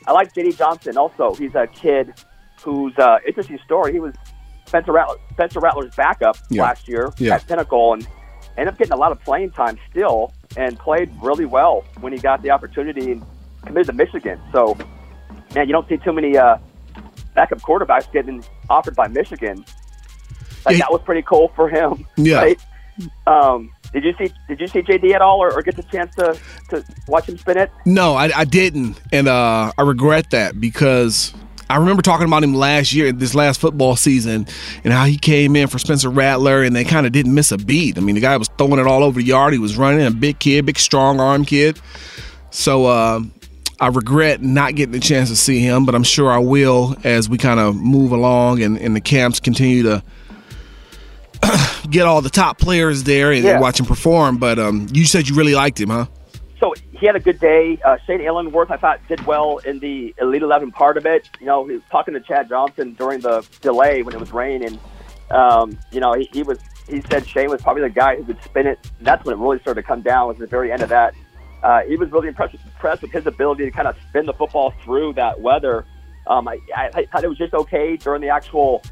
I 0.07 0.11
like 0.11 0.33
JD 0.33 0.57
Johnson 0.57 0.97
also. 0.97 1.33
He's 1.35 1.55
a 1.55 1.67
kid 1.67 2.13
who's 2.61 2.97
uh, 2.97 3.17
interesting 3.27 3.59
story. 3.65 3.91
He 3.93 3.99
was 3.99 4.13
Spencer 4.65 4.91
Rattler, 4.91 5.15
Spencer 5.31 5.59
Rattler's 5.59 5.95
backup 5.95 6.37
Yeah. 6.49 6.63
last 6.63 6.87
year 6.87 7.11
Yeah. 7.17 7.35
at 7.35 7.47
Pinnacle 7.47 7.93
and 7.93 8.07
ended 8.57 8.73
up 8.73 8.77
getting 8.77 8.93
a 8.93 8.97
lot 8.97 9.11
of 9.11 9.19
playing 9.23 9.51
time 9.51 9.77
still 9.91 10.33
and 10.57 10.77
played 10.79 11.11
really 11.21 11.45
well 11.45 11.83
when 11.99 12.13
he 12.13 12.19
got 12.19 12.41
the 12.41 12.49
opportunity 12.51 13.11
and 13.11 13.25
committed 13.65 13.87
to 13.87 13.93
Michigan. 13.93 14.39
So, 14.51 14.77
man, 15.53 15.67
you 15.67 15.73
don't 15.73 15.87
see 15.89 15.97
too 15.97 16.13
many 16.13 16.37
uh, 16.37 16.57
backup 17.33 17.59
quarterbacks 17.61 18.11
getting 18.11 18.43
offered 18.69 18.95
by 18.95 19.07
Michigan. 19.07 19.65
Like, 20.65 20.73
Yeah. 20.77 20.85
that 20.85 20.91
was 20.91 21.01
pretty 21.03 21.21
cool 21.23 21.51
for 21.55 21.69
him. 21.69 22.05
Yeah. 22.15 22.37
right? 22.37 22.59
Um, 23.27 23.71
did 23.95 24.03
you 24.03 24.13
see 24.17 24.33
Did 24.49 24.59
you 24.59 24.67
see 24.67 24.81
JD 24.81 25.13
at 25.13 25.21
all, 25.21 25.39
or, 25.39 25.53
or 25.53 25.61
get 25.61 25.77
the 25.77 25.83
chance 25.83 26.13
to, 26.15 26.37
to 26.69 26.83
watch 27.07 27.29
him 27.29 27.37
spin 27.37 27.57
it? 27.57 27.71
No, 27.85 28.13
I, 28.13 28.29
I 28.35 28.43
didn't, 28.43 28.99
and 29.13 29.29
uh, 29.29 29.71
I 29.77 29.81
regret 29.83 30.31
that 30.31 30.59
because 30.59 31.33
I 31.69 31.77
remember 31.77 32.01
talking 32.01 32.27
about 32.27 32.43
him 32.43 32.53
last 32.53 32.91
year, 32.93 33.13
this 33.13 33.33
last 33.33 33.61
football 33.61 33.95
season, 33.95 34.47
and 34.83 34.91
how 34.91 35.05
he 35.05 35.17
came 35.17 35.55
in 35.55 35.69
for 35.69 35.79
Spencer 35.79 36.09
Rattler, 36.09 36.61
and 36.61 36.75
they 36.75 36.83
kind 36.83 37.05
of 37.05 37.13
didn't 37.13 37.33
miss 37.33 37.53
a 37.53 37.57
beat. 37.57 37.97
I 37.97 38.01
mean, 38.01 38.15
the 38.15 38.21
guy 38.21 38.35
was 38.35 38.49
throwing 38.57 38.79
it 38.79 38.85
all 38.85 39.01
over 39.01 39.17
the 39.17 39.25
yard. 39.25 39.53
He 39.53 39.59
was 39.59 39.77
running, 39.77 40.05
a 40.05 40.11
big 40.11 40.39
kid, 40.39 40.65
big 40.65 40.77
strong 40.77 41.21
arm 41.21 41.45
kid. 41.45 41.79
So 42.51 42.87
uh, 42.87 43.21
I 43.79 43.87
regret 43.87 44.41
not 44.41 44.75
getting 44.75 44.91
the 44.91 44.99
chance 44.99 45.29
to 45.29 45.37
see 45.37 45.61
him, 45.61 45.85
but 45.85 45.95
I'm 45.95 46.03
sure 46.03 46.29
I 46.29 46.39
will 46.39 46.97
as 47.05 47.29
we 47.29 47.37
kind 47.37 47.61
of 47.61 47.77
move 47.77 48.11
along 48.11 48.61
and, 48.61 48.77
and 48.77 48.93
the 48.93 49.01
camps 49.01 49.39
continue 49.39 49.83
to 49.83 50.03
get 51.89 52.05
all 52.05 52.21
the 52.21 52.29
top 52.29 52.57
players 52.57 53.03
there 53.03 53.31
and, 53.31 53.43
Yeah. 53.43 53.59
watch 53.59 53.79
him 53.79 53.85
perform. 53.85 54.37
But 54.37 54.59
um, 54.59 54.87
you 54.91 55.05
said 55.05 55.27
you 55.27 55.35
really 55.35 55.55
liked 55.55 55.79
him, 55.79 55.89
huh? 55.89 56.05
so 56.59 56.73
he 56.93 57.05
had 57.05 57.15
a 57.15 57.19
good 57.19 57.39
day. 57.39 57.77
Uh, 57.83 57.97
Shane 58.07 58.21
Illingworth, 58.21 58.71
I 58.71 58.77
thought, 58.77 58.99
did 59.07 59.25
well 59.27 59.57
in 59.57 59.79
the 59.79 60.15
Elite 60.19 60.41
Eleven 60.41 60.71
part 60.71 60.97
of 60.97 61.05
it. 61.05 61.29
You 61.39 61.45
know, 61.45 61.65
he 61.67 61.73
was 61.73 61.83
talking 61.91 62.13
to 62.13 62.21
Chad 62.21 62.47
Johnson 62.49 62.93
during 62.93 63.19
the 63.19 63.45
delay 63.61 64.01
when 64.03 64.15
it 64.15 64.19
was 64.19 64.31
raining. 64.31 64.79
Um, 65.29 65.77
you 65.91 65.99
know, 65.99 66.13
he, 66.13 66.29
he 66.31 66.43
was. 66.43 66.59
He 66.87 67.01
said 67.01 67.27
Shane 67.27 67.49
was 67.49 67.61
probably 67.63 67.81
the 67.81 67.89
guy 67.89 68.15
who 68.15 68.23
could 68.23 68.41
spin 68.43 68.67
it. 68.67 68.79
And 68.99 69.07
that's 69.07 69.25
when 69.25 69.35
it 69.35 69.39
really 69.41 69.59
started 69.59 69.81
to 69.81 69.87
come 69.87 70.01
down. 70.01 70.27
Was 70.27 70.37
the 70.37 70.45
very 70.47 70.71
end 70.71 70.81
of 70.83 70.89
that. 70.89 71.13
Uh, 71.63 71.81
he 71.81 71.97
was 71.97 72.11
really 72.11 72.27
impressed, 72.27 72.53
impressed 72.53 73.01
with 73.01 73.11
his 73.11 73.25
ability 73.25 73.65
to 73.65 73.71
kind 73.71 73.87
of 73.87 73.95
spin 74.09 74.27
the 74.27 74.33
football 74.33 74.71
through 74.83 75.13
that 75.13 75.41
weather. 75.41 75.83
Um, 76.27 76.47
I, 76.47 76.59
I, 76.75 76.91
I 76.93 77.05
thought 77.05 77.23
it 77.23 77.27
was 77.27 77.39
just 77.39 77.53
okay 77.55 77.97
during 77.97 78.21
the 78.21 78.29
actual 78.29 78.83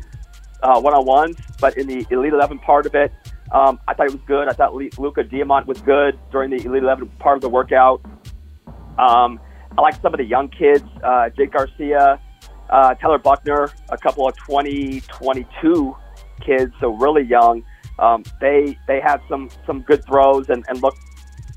uh, 0.64 0.80
one-on-ones, 0.80 1.38
but 1.60 1.78
in 1.78 1.88
the 1.88 2.06
Elite 2.10 2.34
Eleven 2.34 2.58
part 2.58 2.86
of 2.86 2.96
it, 2.96 3.12
um, 3.52 3.80
I 3.88 3.94
thought 3.94 4.08
it 4.08 4.14
was 4.14 4.22
good. 4.26 4.48
I 4.48 4.54
thought 4.54 4.74
Luca 4.74 5.24
Diamont 5.24 5.68
was 5.68 5.82
good 5.82 6.18
during 6.32 6.50
the 6.50 6.58
Elite 6.66 6.84
Eleven 6.84 7.10
part 7.20 7.36
of 7.36 7.42
the 7.42 7.50
workout. 7.50 8.02
Um, 8.98 9.40
I 9.78 9.82
like 9.82 10.02
some 10.02 10.14
of 10.14 10.18
the 10.18 10.26
young 10.26 10.50
kids, 10.50 10.86
uh, 11.04 11.30
Jake 11.30 11.52
Garcia, 11.52 12.20
uh, 12.70 12.94
Tyler 12.96 13.18
Buchner, 13.18 13.72
a 13.90 13.98
couple 13.98 14.28
of 14.28 14.36
2022 14.38 15.96
kids, 16.46 16.74
so 16.80 16.94
really 16.96 17.24
young. 17.24 17.64
Um, 18.00 18.24
they 18.42 18.78
they 18.88 19.00
had 19.00 19.22
some 19.30 19.50
some 19.68 19.82
good 19.82 20.04
throws 20.06 20.50
and, 20.50 20.66
and 20.68 20.82
look 20.82 20.96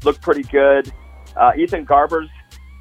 look 0.05 0.21
pretty 0.21 0.42
good. 0.42 0.92
Uh, 1.35 1.53
Ethan 1.57 1.87
Garbers 1.87 2.29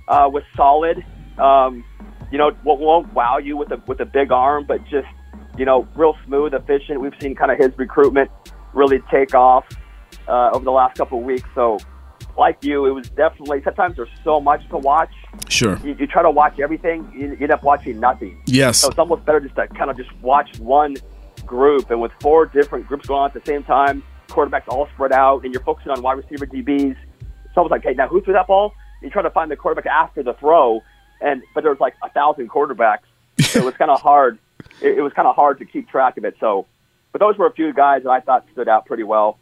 uh, 0.08 0.30
was 0.32 0.44
solid. 0.56 1.06
Um, 1.38 1.84
you 2.32 2.38
know, 2.38 2.52
won't 2.64 3.14
wow 3.14 3.38
you 3.38 3.56
with 3.56 3.72
a 3.72 3.82
with 3.88 4.00
a 4.02 4.06
big 4.06 4.32
arm, 4.32 4.66
but 4.68 4.84
just 4.86 5.08
you 5.58 5.66
know, 5.66 5.88
real 5.96 6.16
smooth, 6.26 6.54
efficient. 6.54 7.00
We've 7.02 7.14
seen 7.20 7.36
kind 7.36 7.52
of 7.52 7.58
his 7.58 7.78
recruitment 7.78 8.32
really 8.74 9.00
take 9.12 9.34
off 9.34 9.66
uh, 10.28 10.52
over 10.54 10.64
the 10.64 10.72
last 10.72 10.98
couple 10.98 11.20
of 11.20 11.26
weeks. 11.26 11.48
So, 11.56 11.78
like 12.38 12.64
you, 12.64 12.86
it 12.86 12.92
was 12.92 13.10
definitely 13.10 13.62
sometimes 13.64 13.96
there's 13.96 14.10
so 14.24 14.40
much 14.40 14.68
to 14.70 14.78
watch. 14.78 15.12
Sure. 15.48 15.80
You, 15.84 15.96
you 16.00 16.08
try 16.08 16.22
to 16.22 16.32
watch 16.32 16.60
everything, 16.60 17.12
you, 17.16 17.30
you 17.30 17.38
end 17.42 17.52
up 17.52 17.64
watching 17.64 18.00
nothing. 18.00 18.42
Yes. 18.46 18.80
So 18.80 18.90
it's 18.90 19.00
almost 19.00 19.26
better 19.26 19.40
just 19.40 19.56
to 19.56 19.68
kind 19.68 19.90
of 19.90 19.98
just 19.98 20.12
watch 20.22 20.60
one 20.60 20.96
group, 21.46 21.92
and 21.92 22.02
with 22.02 22.12
four 22.22 22.46
different 22.46 22.88
groups 22.88 23.08
going 23.08 23.22
on 23.22 23.28
at 23.28 23.34
the 23.34 23.46
same 23.46 23.64
time, 23.64 24.04
quarterbacks 24.28 24.68
all 24.68 24.88
spread 24.94 25.12
out, 25.12 25.44
and 25.44 25.54
you're 25.54 25.64
focusing 25.64 25.92
on 25.92 26.02
wide 26.02 26.18
receiver 26.18 26.46
DBs. 26.46 26.96
It's 27.46 27.58
almost 27.58 27.72
like, 27.72 27.84
hey, 27.84 27.94
now 27.94 28.08
who 28.08 28.22
threw 28.22 28.34
that 28.34 28.48
ball? 28.48 28.74
you 29.06 29.12
try 29.12 29.22
to 29.22 29.30
find 29.30 29.50
the 29.50 29.56
quarterback 29.56 29.86
after 29.86 30.24
the 30.24 30.34
throw, 30.34 30.82
and 31.22 31.44
but 31.54 31.64
there's 31.64 31.80
like 31.80 31.94
a 32.04 32.10
thousand 32.10 32.50
quarterbacks, 32.50 33.06
so 33.40 33.60
it 33.60 33.66
was 33.66 33.76
kind 33.76 33.92
of 33.92 34.02
hard. 34.10 34.40
It, 34.82 34.98
it 34.98 35.02
was 35.02 35.14
kind 35.14 35.28
of 35.28 35.36
hard 35.36 35.60
to 35.60 35.66
keep 35.66 35.90
track 35.90 36.18
of 36.18 36.26
it. 36.26 36.36
So, 36.40 36.66
but 37.12 37.20
those 37.20 37.38
were 37.38 37.48
a 37.48 37.54
few 37.54 37.74
guys 37.74 38.04
that 38.04 38.10
I 38.10 38.20
thought 38.20 38.46
stood 38.54 38.68
out 38.68 38.86
pretty 38.86 39.04
well. 39.04 39.38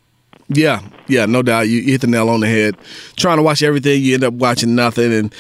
Yeah, 0.50 0.82
yeah, 1.08 1.26
no 1.26 1.42
doubt. 1.42 1.68
You, 1.70 1.80
you 1.80 1.92
hit 1.92 2.02
the 2.02 2.08
nail 2.08 2.30
on 2.30 2.42
the 2.42 2.48
head. 2.48 2.76
Trying 3.16 3.38
to 3.38 3.44
watch 3.44 3.64
everything, 3.64 4.02
you 4.02 4.16
end 4.16 4.24
up 4.24 4.34
watching 4.34 4.76
nothing, 4.76 5.14
and 5.14 5.36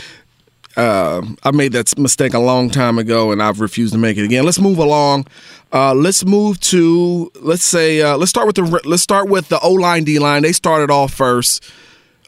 uh, 0.76 1.22
I 1.44 1.52
made 1.52 1.74
that 1.74 1.98
mistake 1.98 2.34
a 2.34 2.40
long 2.40 2.70
time 2.70 2.98
ago, 2.98 3.32
and 3.32 3.42
I've 3.42 3.60
refused 3.60 3.94
to 3.94 4.00
make 4.00 4.18
it 4.18 4.24
again. 4.24 4.46
Let's 4.46 4.60
move 4.60 4.78
along. 4.78 5.28
Uh, 5.72 5.94
let's 5.94 6.26
move 6.26 6.60
to 6.62 7.32
let's 7.42 7.64
say 7.64 8.02
uh, 8.02 8.18
let's 8.18 8.30
start 8.30 8.48
with 8.48 8.56
the 8.56 8.82
let's 8.86 9.04
start 9.04 9.28
with 9.28 9.50
the 9.50 9.60
O 9.60 9.72
line 9.72 10.04
D 10.04 10.20
line. 10.20 10.44
They 10.44 10.52
started 10.52 10.92
off 10.92 11.14
first 11.14 11.64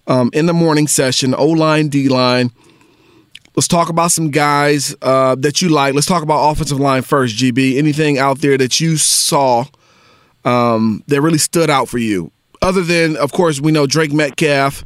um, 0.07 0.29
in 0.33 0.45
the 0.45 0.53
morning 0.53 0.87
session. 0.87 1.33
O 1.35 1.47
line 1.47 1.87
D 1.89 2.09
line. 2.09 2.51
Let's 3.55 3.67
talk 3.67 3.89
about 3.89 4.11
some 4.11 4.31
guys 4.31 4.95
uh, 5.01 5.35
that 5.35 5.61
you 5.61 5.69
like. 5.69 5.93
Let's 5.93 6.07
talk 6.07 6.23
about 6.23 6.49
offensive 6.51 6.79
line 6.79 7.03
first. 7.03 7.37
GB, 7.37 7.77
anything 7.77 8.17
out 8.17 8.39
there 8.39 8.57
that 8.57 8.79
you 8.81 8.97
saw 8.97 9.65
um, 10.43 11.03
that 11.07 11.21
really 11.21 11.37
stood 11.37 11.69
out 11.69 11.87
for 11.87 11.97
you? 11.97 12.31
Other 12.61 12.81
than, 12.81 13.15
of 13.17 13.31
course, 13.31 13.61
we 13.61 13.71
know 13.71 13.87
Drake 13.87 14.11
Metcalf. 14.11 14.83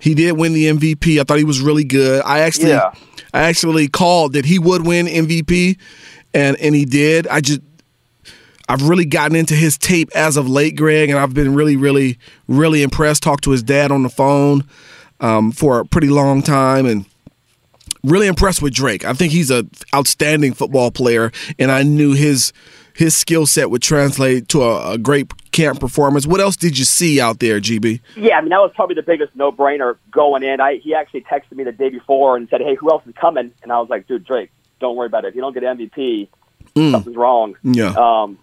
He 0.00 0.14
did 0.14 0.32
win 0.32 0.52
the 0.52 0.66
MVP. 0.66 1.20
I 1.20 1.24
thought 1.24 1.38
he 1.38 1.44
was 1.44 1.60
really 1.60 1.84
good. 1.84 2.22
I 2.24 2.40
actually, 2.40 2.70
Yeah. 2.70 2.92
I 3.34 3.42
actually 3.42 3.88
called 3.88 4.32
that 4.32 4.44
he 4.44 4.58
would 4.58 4.86
win 4.86 5.06
MVP, 5.06 5.78
and 6.32 6.56
and 6.56 6.74
he 6.74 6.84
did. 6.84 7.26
I 7.28 7.40
just 7.40 7.60
I've 8.68 8.88
really 8.88 9.04
gotten 9.04 9.36
into 9.36 9.54
his 9.54 9.76
tape 9.78 10.10
as 10.14 10.36
of 10.36 10.48
late, 10.48 10.76
Greg, 10.76 11.10
and 11.10 11.18
I've 11.18 11.34
been 11.34 11.54
really, 11.54 11.76
really, 11.76 12.18
really 12.46 12.82
impressed. 12.82 13.22
Talked 13.22 13.44
to 13.44 13.50
his 13.50 13.62
dad 13.62 13.90
on 13.90 14.02
the 14.02 14.08
phone 14.08 14.64
um, 15.20 15.52
for 15.52 15.80
a 15.80 15.84
pretty 15.84 16.08
long 16.08 16.42
time, 16.42 16.86
and 16.86 17.04
really 18.04 18.26
impressed 18.26 18.62
with 18.62 18.74
Drake. 18.74 19.04
I 19.04 19.12
think 19.12 19.32
he's 19.32 19.50
a 19.50 19.66
outstanding 19.94 20.54
football 20.54 20.90
player, 20.90 21.32
and 21.58 21.70
I 21.70 21.82
knew 21.82 22.14
his 22.14 22.52
his 22.94 23.14
skill 23.14 23.46
set 23.46 23.70
would 23.70 23.82
translate 23.82 24.48
to 24.48 24.62
a, 24.64 24.92
a 24.92 24.98
great 24.98 25.30
camp 25.52 25.78
performance. 25.78 26.26
What 26.26 26.40
else 26.40 26.56
did 26.56 26.76
you 26.76 26.84
see 26.84 27.20
out 27.20 27.38
there, 27.38 27.60
GB? 27.60 28.00
Yeah, 28.16 28.38
I 28.38 28.40
mean 28.40 28.50
that 28.50 28.58
was 28.58 28.72
probably 28.74 28.94
the 28.94 29.02
biggest 29.02 29.36
no-brainer 29.36 29.96
going 30.10 30.42
in. 30.42 30.60
I 30.60 30.76
he 30.76 30.94
actually 30.94 31.22
texted 31.22 31.52
me 31.52 31.64
the 31.64 31.72
day 31.72 31.90
before 31.90 32.36
and 32.36 32.48
said, 32.48 32.60
"Hey, 32.60 32.74
who 32.74 32.90
else 32.90 33.06
is 33.06 33.14
coming?" 33.14 33.52
And 33.62 33.72
I 33.72 33.78
was 33.78 33.88
like, 33.88 34.06
"Dude, 34.06 34.24
Drake, 34.24 34.50
don't 34.80 34.96
worry 34.96 35.06
about 35.06 35.24
it. 35.24 35.28
If 35.28 35.34
you 35.34 35.40
don't 35.40 35.54
get 35.54 35.62
MVP, 35.62 36.28
something's 36.74 37.16
wrong." 37.16 37.56
Yeah. 37.62 37.94
Um, 37.96 38.38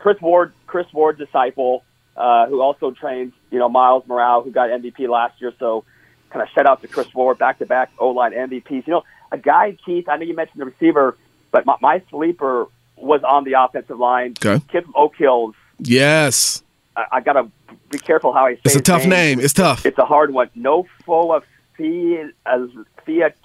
Chris 0.00 0.20
Ward, 0.20 0.52
Chris 0.66 0.86
Ward's 0.92 1.18
disciple, 1.18 1.84
uh, 2.16 2.46
who 2.46 2.60
also 2.60 2.90
trains, 2.90 3.32
you 3.50 3.58
know, 3.58 3.68
Miles 3.68 4.04
Morale, 4.06 4.42
who 4.42 4.50
got 4.50 4.70
MVP 4.70 5.08
last 5.08 5.40
year. 5.40 5.52
So, 5.58 5.84
kind 6.30 6.42
of 6.42 6.48
shout 6.50 6.66
out 6.66 6.80
to 6.82 6.88
Chris 6.88 7.12
Ward, 7.14 7.38
back-to-back 7.38 7.90
O-line 7.98 8.32
MVPs. 8.32 8.86
You 8.86 8.92
know, 8.94 9.02
a 9.32 9.38
guy, 9.38 9.76
Keith. 9.84 10.08
I 10.08 10.16
know 10.16 10.24
you 10.24 10.34
mentioned 10.34 10.60
the 10.60 10.64
receiver, 10.66 11.16
but 11.50 11.66
my, 11.66 11.76
my 11.80 12.02
sleeper 12.10 12.66
was 12.96 13.22
on 13.22 13.44
the 13.44 13.54
offensive 13.62 13.98
line. 13.98 14.34
Okay. 14.44 14.62
Kid 14.70 14.84
from 14.84 14.94
Oak 14.96 15.16
Hills. 15.16 15.54
Yes, 15.78 16.62
I, 16.96 17.06
I 17.12 17.20
got 17.20 17.32
to 17.34 17.50
be 17.90 17.98
careful 17.98 18.32
how 18.32 18.46
I 18.46 18.54
say 18.54 18.60
it's 18.66 18.76
a 18.76 18.80
tough 18.82 19.02
name. 19.02 19.10
name. 19.38 19.40
It's 19.40 19.54
tough. 19.54 19.86
It's 19.86 19.98
a 19.98 20.04
hard 20.04 20.32
one. 20.32 20.50
No 20.54 20.86
foa 21.06 21.42
fia 21.76 22.30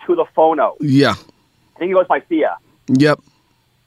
to 0.06 0.16
the 0.16 0.26
phono. 0.36 0.76
Yeah. 0.82 1.12
I 1.76 1.80
think 1.80 1.92
it 1.92 1.94
goes 1.96 2.08
by 2.08 2.20
fia. 2.22 2.58
Yep. 2.88 3.20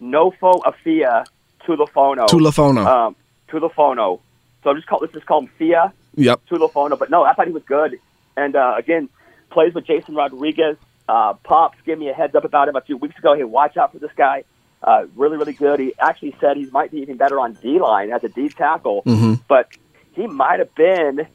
No 0.00 0.30
foa 0.30 0.72
fia 0.82 1.24
to 1.66 1.76
the 1.76 1.86
phono. 1.86 2.26
Tulifono. 2.28 2.86
Um, 2.86 3.16
to 3.48 3.60
the 3.60 3.68
phono. 3.68 4.20
So 4.64 4.74
just 4.74 4.86
call 4.86 4.98
let's 5.00 5.12
just 5.12 5.26
call 5.26 5.42
him 5.42 5.50
fia 5.58 5.92
Yep. 6.16 6.46
to 6.46 6.58
the 6.58 6.68
phono. 6.68 6.98
But 6.98 7.10
no, 7.10 7.24
I 7.24 7.34
thought 7.34 7.46
he 7.46 7.52
was 7.52 7.62
good. 7.64 7.98
And 8.38 8.54
uh, 8.54 8.74
again, 8.78 9.08
plays 9.50 9.74
with 9.74 9.84
Jason 9.84 10.14
Rodriguez. 10.14 10.76
Uh, 11.08 11.34
Pops 11.34 11.78
gave 11.84 11.98
me 11.98 12.08
a 12.08 12.14
heads 12.14 12.34
up 12.34 12.44
about 12.44 12.68
him 12.68 12.76
a 12.76 12.80
few 12.80 12.96
weeks 12.96 13.18
ago. 13.18 13.34
Hey, 13.34 13.44
watch 13.44 13.76
out 13.76 13.92
for 13.92 13.98
this 13.98 14.10
guy. 14.16 14.44
Uh, 14.82 15.06
really, 15.16 15.36
really 15.36 15.54
good. 15.54 15.80
He 15.80 15.92
actually 15.98 16.36
said 16.40 16.56
he 16.56 16.66
might 16.66 16.92
be 16.92 16.98
even 16.98 17.16
better 17.16 17.40
on 17.40 17.54
D 17.54 17.80
line 17.80 18.12
as 18.12 18.22
a 18.22 18.28
D 18.28 18.48
tackle. 18.48 19.02
But 19.48 19.68
he 20.12 20.26
might 20.26 20.60
have 20.60 20.74
been. 20.74 21.26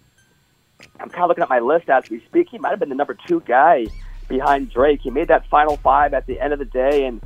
I'm 0.99 1.09
kind 1.09 1.23
of 1.23 1.29
looking 1.29 1.43
at 1.43 1.49
my 1.49 1.59
list 1.59 1.89
as 1.89 2.09
we 2.09 2.19
speak. 2.21 2.47
He 2.49 2.57
might 2.57 2.69
have 2.69 2.79
been 2.79 2.89
the 2.89 2.95
number 2.95 3.17
two 3.27 3.41
guy 3.45 3.87
behind 4.27 4.71
Drake. 4.71 5.01
He 5.01 5.09
made 5.09 5.27
that 5.27 5.47
final 5.49 5.77
five 5.77 6.13
at 6.13 6.25
the 6.25 6.39
end 6.39 6.53
of 6.53 6.59
the 6.59 6.65
day, 6.65 7.05
and 7.05 7.21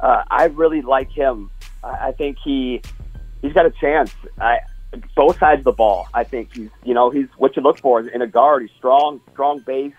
uh, 0.00 0.22
I 0.30 0.44
really 0.46 0.82
like 0.82 1.10
him. 1.10 1.50
I, 1.82 2.08
I 2.08 2.12
think 2.12 2.38
he 2.42 2.80
he's 3.42 3.52
got 3.52 3.66
a 3.66 3.70
chance. 3.70 4.12
I, 4.40 4.60
both 5.14 5.38
sides 5.38 5.60
of 5.60 5.64
the 5.64 5.72
ball. 5.72 6.08
I 6.14 6.24
think 6.24 6.54
he's 6.54 6.70
you 6.84 6.94
know 6.94 7.10
he's 7.10 7.28
what 7.36 7.56
you 7.56 7.62
look 7.62 7.78
for 7.78 8.00
in 8.00 8.22
a 8.22 8.26
guard. 8.26 8.62
He's 8.62 8.70
strong, 8.76 9.20
strong 9.32 9.60
base, 9.60 9.94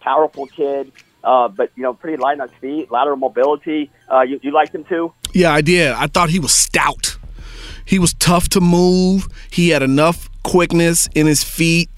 powerful 0.00 0.46
kid. 0.46 0.92
Uh, 1.24 1.48
but 1.48 1.70
you 1.76 1.82
know, 1.82 1.94
pretty 1.94 2.16
light 2.20 2.40
on 2.40 2.48
his 2.48 2.58
feet, 2.58 2.90
lateral 2.90 3.16
mobility. 3.16 3.90
Uh, 4.10 4.22
you, 4.22 4.40
you 4.42 4.50
liked 4.50 4.74
him 4.74 4.84
too? 4.84 5.12
Yeah, 5.32 5.52
I 5.52 5.60
did. 5.60 5.92
I 5.92 6.08
thought 6.08 6.30
he 6.30 6.40
was 6.40 6.52
stout. 6.52 7.16
He 7.84 7.98
was 7.98 8.12
tough 8.14 8.48
to 8.50 8.60
move. 8.60 9.28
He 9.50 9.68
had 9.68 9.82
enough 9.82 10.28
quickness 10.42 11.08
in 11.14 11.26
his 11.26 11.44
feet 11.44 11.90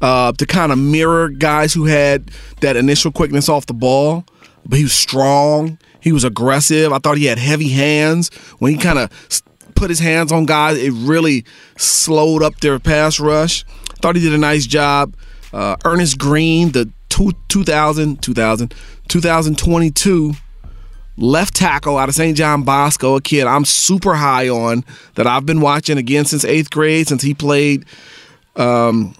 uh, 0.00 0.32
to 0.32 0.46
kind 0.46 0.72
of 0.72 0.78
mirror 0.78 1.30
guys 1.30 1.72
who 1.72 1.86
had 1.86 2.30
that 2.60 2.76
initial 2.76 3.10
quickness 3.10 3.48
off 3.48 3.66
the 3.66 3.74
ball. 3.74 4.24
But 4.66 4.78
he 4.78 4.84
was 4.84 4.92
strong. 4.92 5.78
He 6.00 6.12
was 6.12 6.24
aggressive. 6.24 6.92
I 6.92 6.98
thought 6.98 7.16
he 7.16 7.26
had 7.26 7.38
heavy 7.38 7.68
hands. 7.68 8.28
When 8.58 8.72
he 8.72 8.78
kind 8.78 8.98
of 8.98 9.10
put 9.76 9.90
his 9.90 10.00
hands 10.00 10.32
on 10.32 10.46
guys, 10.46 10.78
it 10.78 10.92
really 10.92 11.44
slowed 11.76 12.42
up 12.42 12.58
their 12.60 12.78
pass 12.78 13.20
rush. 13.20 13.64
Thought 14.00 14.16
he 14.16 14.22
did 14.22 14.34
a 14.34 14.38
nice 14.38 14.66
job. 14.66 15.14
Uh, 15.52 15.76
Earnest 15.84 16.18
Greene, 16.18 16.72
the 16.72 16.90
two, 17.08 17.32
2000, 17.48 18.20
2000, 18.22 18.74
2022 19.08 20.34
left 21.18 21.54
tackle 21.54 21.96
out 21.96 22.08
of 22.08 22.14
St. 22.14 22.36
John 22.36 22.62
Bosco, 22.62 23.16
a 23.16 23.20
kid 23.20 23.46
I'm 23.46 23.64
super 23.64 24.14
high 24.14 24.48
on 24.48 24.84
that 25.14 25.26
I've 25.26 25.46
been 25.46 25.60
watching 25.60 25.98
again 25.98 26.24
since 26.24 26.44
eighth 26.44 26.70
grade, 26.70 27.08
since 27.08 27.22
he 27.22 27.34
played. 27.34 27.84
Um, 28.54 29.14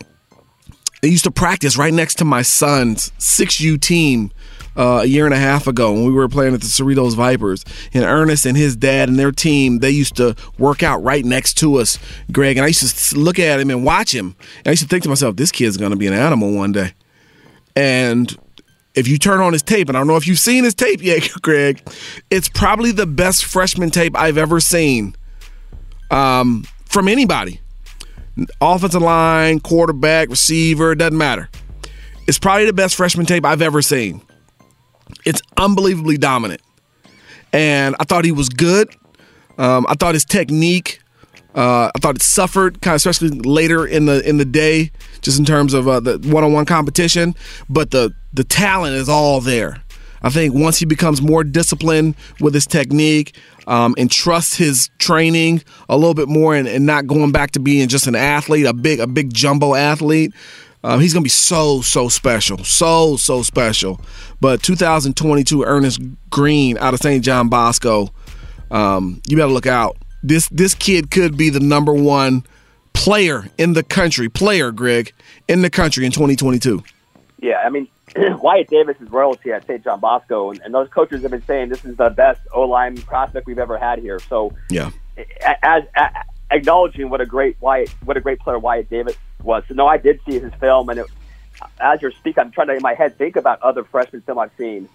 they 1.03 1.09
used 1.09 1.25
to 1.25 1.31
practice 1.31 1.77
right 1.77 1.93
next 1.93 2.17
to 2.17 2.25
my 2.25 2.43
son's 2.43 3.11
6U 3.19 3.81
team 3.81 4.31
uh, 4.77 5.01
a 5.03 5.07
year 5.07 5.25
and 5.25 5.35
a 5.35 5.39
half 5.39 5.67
ago 5.67 5.93
when 5.93 6.05
we 6.05 6.13
were 6.13 6.29
playing 6.29 6.55
at 6.55 6.61
the 6.61 6.67
Cerritos 6.67 7.15
Vipers. 7.15 7.65
And 7.95 8.05
Earnest 8.05 8.47
and 8.47 8.57
his 8.57 8.77
dad 8.77 9.09
and 9.09 9.19
their 9.19 9.33
team, 9.33 9.79
they 9.79 9.91
used 9.91 10.17
to 10.17 10.37
work 10.59 10.83
out 10.83 11.03
right 11.03 11.25
next 11.25 11.55
to 11.59 11.77
us, 11.77 11.99
Greg. 12.31 12.57
And 12.57 12.65
I 12.65 12.69
used 12.69 13.11
to 13.11 13.19
look 13.19 13.39
at 13.39 13.61
him 13.61 13.71
and 13.71 13.85
watch 13.85 14.15
him. 14.15 14.37
And 14.59 14.69
I 14.69 14.71
used 14.71 14.83
to 14.83 14.89
think 14.89 15.03
to 15.05 15.09
myself, 15.09 15.37
this 15.37 15.53
kid's 15.53 15.77
going 15.77 15.93
to 15.93 15.97
be 15.97 16.07
an 16.07 16.15
animal 16.15 16.53
one 16.53 16.73
day. 16.73 16.93
And 17.75 18.35
if 18.95 19.07
you 19.07 19.19
turn 19.19 19.41
on 19.41 19.53
his 19.53 19.63
tape, 19.63 19.89
and 19.89 19.97
I 19.97 20.01
don't 20.01 20.07
know 20.07 20.17
if 20.17 20.27
you've 20.27 20.39
seen 20.39 20.65
his 20.65 20.75
tape 20.75 21.03
yet, 21.03 21.29
Greg, 21.43 21.87
it's 22.31 22.49
probably 22.49 22.93
the 22.93 23.07
best 23.07 23.45
freshman 23.45 23.91
tape 23.91 24.17
I've 24.17 24.39
ever 24.39 24.59
seen 24.61 25.15
um, 26.11 26.65
from 26.87 27.09
anybody. 27.09 27.61
Offensive 28.61 29.03
line, 29.03 29.61
quarterback, 29.61 30.29
receiver, 30.29 30.95
doesn't 30.95 31.17
matter. 31.17 31.49
It's 32.27 32.39
probably 32.39 32.67
the 32.67 32.73
best 32.73 32.97
freshman 32.97 33.25
tape 33.25 33.45
I've 33.45 33.63
ever 33.63 33.81
seen. 33.81 34.21
It's 35.25 35.43
unbelievably 35.57 36.19
dominant. 36.19 36.61
And 37.53 37.97
I 38.01 38.05
thought 38.05 38.25
he 38.25 38.33
was 38.33 38.49
good. 38.49 38.95
Um, 39.59 39.87
I 39.89 39.95
thought 39.95 40.15
his 40.15 40.25
technique, 40.25 41.01
uh, 41.55 41.91
I 41.95 41.99
thought 42.01 42.17
it 42.17 42.23
suffered, 42.23 42.83
kind 42.83 42.93
of 42.93 42.97
especially 42.97 43.31
later 43.31 43.87
in 43.87 44.07
the 44.07 44.27
in 44.29 44.37
the 44.37 44.45
day, 44.45 44.91
just 45.23 45.39
in 45.39 45.45
terms 45.45 45.73
of 45.73 45.89
uh, 45.89 46.01
the 46.01 46.19
one-on-one 46.19 46.67
competition. 46.67 47.35
But 47.71 47.91
the 47.91 48.13
the 48.35 48.45
talent 48.45 48.97
is 48.97 49.09
all 49.09 49.41
there. 49.41 49.83
I 50.23 50.31
think 50.31 50.55
once 50.55 50.79
he 50.79 50.87
becomes 50.87 51.23
more 51.23 51.45
disciplined 51.45 52.17
with 52.41 52.53
his 52.53 52.67
technique 52.67 53.37
um, 53.67 53.95
and 53.97 54.11
trusts 54.11 54.57
his 54.57 54.91
training 54.99 55.63
a 55.89 55.97
little 55.97 56.15
bit 56.15 56.29
more, 56.29 56.55
and, 56.55 56.67
and, 56.67 56.85
not 56.87 57.07
going 57.07 57.33
back 57.33 57.53
to 57.53 57.61
being 57.61 57.89
just 57.89 58.07
an 58.07 58.15
athlete, 58.15 58.67
a 58.67 58.73
big 58.73 59.01
a 59.01 59.07
big 59.07 59.33
jumbo 59.33 59.75
athlete, 59.75 60.33
um, 60.87 61.01
he's 61.01 61.13
gonna 61.13 61.25
be 61.25 61.29
so 61.29 61.81
so 61.81 62.09
special, 62.09 62.59
so 62.59 63.17
so 63.17 63.43
special. 63.43 64.01
But 64.41 64.63
2022 64.63 65.65
Earnest 65.65 66.01
Greene 66.31 66.79
out 66.79 66.95
of 66.95 67.01
St. 67.01 67.25
John 67.25 67.49
Bosco, 67.49 68.11
um, 68.71 69.21
you 69.27 69.37
better 69.37 69.51
look 69.51 69.67
out. 69.67 69.97
This 70.23 70.49
this 70.51 70.75
kid 70.75 71.11
could 71.11 71.37
be 71.37 71.51
the 71.51 71.59
number 71.59 71.93
one 71.93 72.45
player 72.93 73.47
in 73.59 73.73
the 73.73 73.83
country, 73.83 74.29
player 74.29 74.71
Greg 74.71 75.13
in 75.49 75.63
the 75.63 75.71
country 75.71 76.07
in 76.07 76.13
2022. 76.13 76.85
Yeah, 77.41 77.57
I 77.65 77.69
mean 77.69 77.89
Wyatt 78.17 78.69
Davis 78.69 78.97
is 79.01 79.11
royalty 79.11 79.51
at 79.51 79.67
St. 79.67 79.83
John 79.83 79.99
Bosco, 79.99 80.51
and, 80.53 80.61
and 80.61 80.73
those 80.73 80.89
coaches 80.91 81.23
have 81.23 81.33
been 81.33 81.45
saying 81.47 81.69
this 81.69 81.85
is 81.85 81.97
the 81.97 82.11
best 82.11 82.41
O 82.55 82.63
line 82.63 82.97
prospect 82.97 83.49
we've 83.49 83.59
ever 83.59 83.77
had 83.77 83.99
here. 83.99 84.21
So 84.21 84.53
yeah, 84.71 84.91
as, 85.65 85.83
as 85.97 86.13
acknowledging 86.53 87.11
what 87.11 87.21
a 87.21 87.27
great 87.27 87.57
Wyatt, 87.61 87.89
what 88.05 88.17
a 88.17 88.21
great 88.21 88.39
player 88.39 88.61
Wyatt 88.61 88.89
Davis 88.89 89.17
was. 89.47 89.65
So 89.69 89.75
no, 89.75 89.87
I 89.87 89.97
did 89.97 90.21
see 90.29 90.39
his 90.39 90.53
film, 90.55 90.89
and 90.91 91.01
it, 91.01 91.07
as 91.81 92.03
you're 92.03 92.13
speaking, 92.13 92.43
I'm 92.43 92.51
trying 92.51 92.69
to 92.69 92.75
in 92.75 92.83
my 92.83 92.95
head 92.95 93.17
think 93.17 93.37
about 93.37 93.63
other 93.63 93.85
freshman 93.85 94.23
film 94.23 94.39
I've 94.39 94.51
seen, 94.59 94.89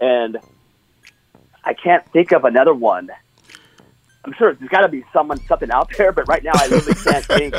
and 0.00 0.38
I 1.64 1.74
can't 1.74 2.06
think 2.12 2.32
of 2.32 2.44
another 2.44 2.72
one. 2.72 3.10
I'm 4.24 4.32
sure 4.32 4.54
there's 4.54 4.70
got 4.70 4.80
to 4.80 4.88
be 4.88 5.04
someone 5.12 5.38
something 5.46 5.70
out 5.70 5.90
there, 5.96 6.12
but 6.12 6.26
right 6.26 6.42
now 6.42 6.52
I 6.54 6.66
really 6.66 6.94
can't 6.94 7.24
think. 7.26 7.54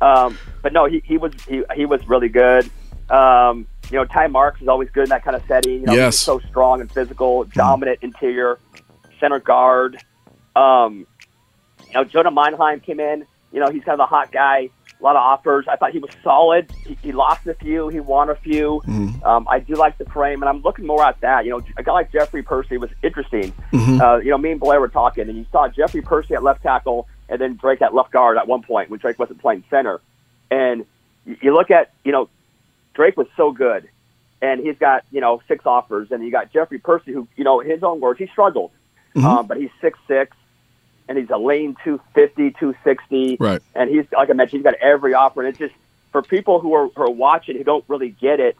Um, 0.00 0.38
but 0.62 0.72
no, 0.72 0.86
he, 0.86 1.02
he 1.04 1.16
was 1.16 1.32
he, 1.48 1.62
he 1.74 1.86
was 1.86 2.06
really 2.08 2.28
good. 2.28 2.68
Um, 3.08 3.66
you 3.90 3.98
know, 3.98 4.04
Ty 4.04 4.28
Marks 4.28 4.60
is 4.60 4.68
always 4.68 4.90
good 4.90 5.04
in 5.04 5.10
that 5.10 5.24
kind 5.24 5.36
of 5.36 5.42
setting. 5.46 5.80
You 5.80 5.86
know, 5.86 5.92
yes. 5.94 6.14
he's 6.14 6.20
so 6.20 6.40
strong 6.40 6.80
and 6.80 6.90
physical, 6.90 7.44
dominant 7.44 8.00
interior, 8.02 8.58
center 9.20 9.40
guard. 9.40 9.98
Um, 10.56 11.06
you 11.86 11.94
know, 11.94 12.04
Jonah 12.04 12.30
Monheim 12.30 12.82
came 12.82 13.00
in. 13.00 13.26
You 13.52 13.60
know, 13.60 13.70
he's 13.70 13.84
kind 13.84 13.94
of 13.94 14.00
a 14.00 14.06
hot 14.06 14.32
guy. 14.32 14.70
A 15.04 15.06
lot 15.06 15.16
of 15.16 15.22
offers. 15.22 15.66
I 15.68 15.76
thought 15.76 15.92
he 15.92 15.98
was 15.98 16.10
solid. 16.22 16.72
He, 16.86 16.96
he 17.02 17.12
lost 17.12 17.46
a 17.46 17.52
few. 17.52 17.88
He 17.88 18.00
won 18.00 18.30
a 18.30 18.34
few. 18.34 18.80
Mm. 18.86 19.22
Um, 19.22 19.46
I 19.50 19.58
do 19.58 19.74
like 19.74 19.98
the 19.98 20.06
frame, 20.06 20.42
and 20.42 20.48
I'm 20.48 20.62
looking 20.62 20.86
more 20.86 21.04
at 21.04 21.20
that. 21.20 21.44
You 21.44 21.50
know, 21.50 21.62
a 21.76 21.82
guy 21.82 21.92
like 21.92 22.10
Jeffrey 22.10 22.42
Persi 22.42 22.80
was 22.80 22.88
interesting. 23.02 23.52
Mm-hmm. 23.70 24.00
Uh, 24.00 24.16
you 24.16 24.30
know, 24.30 24.38
me 24.38 24.52
and 24.52 24.58
Blair 24.60 24.80
were 24.80 24.88
talking, 24.88 25.28
and 25.28 25.36
you 25.36 25.44
saw 25.52 25.68
Jeffrey 25.68 26.00
Persi 26.00 26.30
at 26.30 26.42
left 26.42 26.62
tackle, 26.62 27.06
and 27.28 27.38
then 27.38 27.56
Drake 27.56 27.82
at 27.82 27.92
left 27.92 28.12
guard 28.12 28.38
at 28.38 28.48
one 28.48 28.62
point 28.62 28.88
when 28.88 28.98
Drake 28.98 29.18
wasn't 29.18 29.42
playing 29.42 29.64
center. 29.68 30.00
And 30.50 30.86
you 31.26 31.52
look 31.52 31.70
at, 31.70 31.92
you 32.02 32.12
know, 32.12 32.30
Drake 32.94 33.18
was 33.18 33.26
so 33.36 33.52
good, 33.52 33.86
and 34.40 34.58
he's 34.58 34.78
got 34.78 35.04
you 35.10 35.20
know 35.20 35.42
six 35.48 35.66
offers, 35.66 36.12
and 36.12 36.24
you 36.24 36.30
got 36.30 36.50
Jeffrey 36.50 36.78
Persi, 36.78 37.12
who 37.12 37.28
you 37.36 37.44
know 37.44 37.60
his 37.60 37.82
own 37.82 38.00
words, 38.00 38.18
he 38.18 38.26
struggled, 38.28 38.70
mm-hmm. 39.14 39.26
um, 39.26 39.46
but 39.46 39.58
he's 39.58 39.70
six 39.82 39.98
six, 40.08 40.34
and 41.08 41.18
he's 41.18 41.30
a 41.30 41.36
lane 41.36 41.76
250, 41.84 42.50
260, 42.52 43.36
right? 43.40 43.60
And 43.74 43.90
he's 43.90 44.04
like 44.12 44.30
I 44.30 44.32
mentioned, 44.32 44.60
he's 44.60 44.64
got 44.64 44.74
every 44.74 45.14
offer, 45.14 45.40
and 45.42 45.48
it's 45.48 45.58
just 45.58 45.74
for 46.12 46.22
people 46.22 46.60
who 46.60 46.74
are, 46.74 46.88
who 46.88 47.02
are 47.02 47.10
watching 47.10 47.56
who 47.56 47.64
don't 47.64 47.84
really 47.88 48.10
get 48.10 48.40
it, 48.40 48.56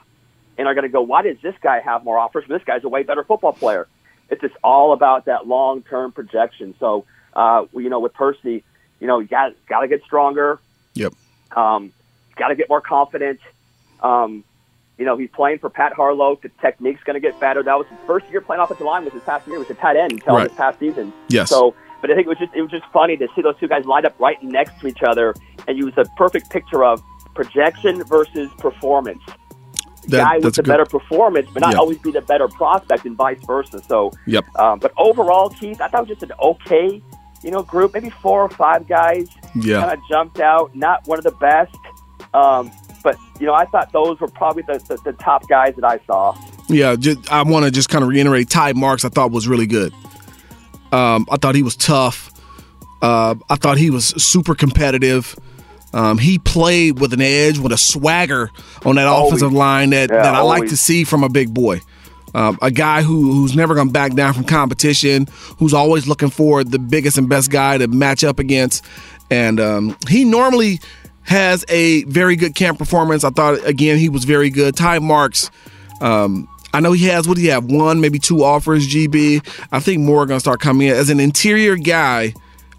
and 0.58 0.68
are 0.68 0.74
going 0.74 0.82
to 0.82 0.88
go, 0.88 1.02
why 1.02 1.22
does 1.22 1.36
this 1.42 1.54
guy 1.60 1.80
have 1.80 2.04
more 2.04 2.18
offers? 2.18 2.44
This 2.48 2.62
guy's 2.64 2.84
a 2.84 2.88
way 2.88 3.02
better 3.02 3.24
football 3.24 3.52
player. 3.52 3.86
It's 4.30 4.40
just 4.40 4.54
all 4.62 4.92
about 4.92 5.26
that 5.26 5.46
long 5.46 5.82
term 5.82 6.12
projection. 6.12 6.74
So, 6.80 7.04
uh, 7.34 7.66
you 7.72 7.90
know, 7.90 8.00
with 8.00 8.14
Persi, 8.14 8.62
you 9.00 9.06
know, 9.06 9.18
you 9.18 9.26
got 9.26 9.54
got 9.68 9.80
to 9.80 9.88
get 9.88 10.02
stronger. 10.04 10.58
Yep. 10.94 11.12
Um, 11.54 11.92
got 12.36 12.48
to 12.48 12.54
get 12.54 12.68
more 12.68 12.80
confident. 12.80 13.40
Um, 14.00 14.44
you 14.98 15.04
know, 15.04 15.16
he's 15.16 15.30
playing 15.30 15.58
for 15.58 15.70
Pat 15.70 15.92
Harlow. 15.92 16.38
The 16.40 16.50
technique's 16.60 17.02
going 17.02 17.14
to 17.14 17.20
get 17.20 17.38
better. 17.40 17.62
That 17.62 17.76
was 17.76 17.86
his 17.88 17.98
first 18.06 18.28
year 18.30 18.40
playing 18.40 18.62
offensive 18.62 18.86
line. 18.86 19.04
Was 19.04 19.12
his 19.12 19.22
past 19.22 19.46
year. 19.46 19.56
It 19.56 19.60
was 19.60 19.70
a 19.70 19.74
tight 19.74 19.96
end 19.96 20.12
until 20.12 20.36
right. 20.36 20.48
his 20.48 20.56
past 20.56 20.78
season. 20.78 21.12
Yes. 21.28 21.50
So, 21.50 21.74
but 22.04 22.10
I 22.10 22.16
think 22.16 22.26
it 22.26 22.28
was 22.28 22.38
just 22.38 22.54
it 22.54 22.60
was 22.60 22.70
just 22.70 22.84
funny 22.92 23.16
to 23.16 23.26
see 23.34 23.40
those 23.40 23.58
two 23.58 23.66
guys 23.66 23.86
lined 23.86 24.04
up 24.04 24.20
right 24.20 24.36
next 24.42 24.78
to 24.80 24.86
each 24.86 25.02
other, 25.02 25.34
and 25.66 25.78
use 25.78 25.94
a 25.96 26.04
perfect 26.18 26.50
picture 26.50 26.84
of 26.84 27.02
projection 27.34 28.04
versus 28.04 28.50
performance. 28.58 29.22
The 30.02 30.08
that, 30.08 30.24
guy 30.24 30.34
with 30.36 30.54
the 30.54 30.62
good, 30.62 30.68
better 30.68 30.84
performance, 30.84 31.48
but 31.50 31.60
not 31.60 31.70
yep. 31.70 31.78
always 31.78 31.96
be 31.96 32.10
the 32.10 32.20
better 32.20 32.46
prospect, 32.46 33.06
and 33.06 33.16
vice 33.16 33.42
versa. 33.46 33.82
So, 33.88 34.12
yep. 34.26 34.44
Um, 34.58 34.80
but 34.80 34.92
overall, 34.98 35.48
Keith, 35.48 35.80
I 35.80 35.88
thought 35.88 36.02
it 36.02 36.08
was 36.10 36.18
just 36.18 36.22
an 36.24 36.32
okay, 36.42 37.02
you 37.42 37.50
know, 37.50 37.62
group. 37.62 37.94
Maybe 37.94 38.10
four 38.10 38.42
or 38.42 38.50
five 38.50 38.86
guys 38.86 39.30
yeah. 39.54 39.80
kind 39.80 39.98
of 39.98 40.06
jumped 40.06 40.40
out. 40.40 40.76
Not 40.76 41.08
one 41.08 41.16
of 41.16 41.24
the 41.24 41.30
best. 41.30 41.74
Um, 42.34 42.70
but 43.02 43.16
you 43.40 43.46
know, 43.46 43.54
I 43.54 43.64
thought 43.64 43.94
those 43.94 44.20
were 44.20 44.28
probably 44.28 44.64
the, 44.64 44.76
the, 44.88 44.98
the 45.10 45.12
top 45.14 45.48
guys 45.48 45.74
that 45.76 45.86
I 45.86 46.00
saw. 46.06 46.36
Yeah, 46.68 46.96
just, 46.96 47.32
I 47.32 47.44
want 47.44 47.64
to 47.64 47.70
just 47.70 47.88
kind 47.88 48.04
of 48.04 48.10
reiterate. 48.10 48.50
Ty 48.50 48.74
Marks, 48.74 49.06
I 49.06 49.08
thought 49.08 49.30
was 49.30 49.48
really 49.48 49.66
good. 49.66 49.94
Um, 50.94 51.26
I 51.30 51.36
thought 51.36 51.54
he 51.54 51.62
was 51.62 51.76
tough. 51.76 52.30
Uh, 53.02 53.34
I 53.50 53.56
thought 53.56 53.76
he 53.78 53.90
was 53.90 54.06
super 54.22 54.54
competitive. 54.54 55.36
Um, 55.92 56.18
he 56.18 56.38
played 56.38 57.00
with 57.00 57.12
an 57.12 57.20
edge, 57.20 57.58
with 57.58 57.72
a 57.72 57.76
swagger 57.78 58.50
on 58.84 58.96
that 58.96 59.06
Always. 59.06 59.32
offensive 59.32 59.52
line 59.52 59.90
that, 59.90 60.10
Yeah, 60.10 60.22
that 60.22 60.34
I 60.34 60.40
like 60.40 60.68
to 60.68 60.76
see 60.76 61.04
from 61.04 61.22
a 61.22 61.28
big 61.28 61.52
boy. 61.52 61.80
Um, 62.34 62.58
a 62.62 62.70
guy 62.70 63.02
who 63.02 63.32
who's 63.32 63.54
never 63.54 63.74
going 63.74 63.86
to 63.88 63.92
back 63.92 64.14
down 64.14 64.34
from 64.34 64.42
competition, 64.44 65.28
who's 65.58 65.72
always 65.72 66.08
looking 66.08 66.30
for 66.30 66.64
the 66.64 66.80
biggest 66.80 67.16
and 67.16 67.28
best 67.28 67.50
guy 67.50 67.78
to 67.78 67.86
match 67.86 68.24
up 68.24 68.40
against. 68.40 68.84
And 69.30 69.60
um, 69.60 69.96
he 70.08 70.24
normally 70.24 70.80
has 71.22 71.64
a 71.68 72.02
very 72.04 72.34
good 72.34 72.54
camp 72.56 72.78
performance. 72.78 73.22
I 73.22 73.30
thought 73.30 73.64
again 73.66 73.98
he 73.98 74.08
was 74.08 74.24
very 74.24 74.50
good. 74.50 74.74
Ty 74.76 74.98
Marks, 74.98 75.50
um, 76.00 76.48
I 76.74 76.80
know 76.80 76.92
he 76.92 77.06
has 77.06 77.28
what 77.28 77.36
do 77.36 77.42
you 77.42 77.52
have 77.52 77.66
one 77.66 78.00
maybe 78.00 78.18
two 78.18 78.42
offers. 78.42 78.88
GB, 78.88 79.46
I 79.70 79.78
think 79.78 80.02
more 80.02 80.24
are 80.24 80.26
to 80.26 80.40
start 80.40 80.60
coming 80.60 80.88
in 80.88 80.94
as 80.94 81.08
an 81.08 81.20
interior 81.20 81.76
guy. 81.76 82.34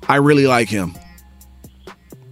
I 0.07 0.17
really 0.17 0.47
like 0.47 0.67
him. 0.67 0.93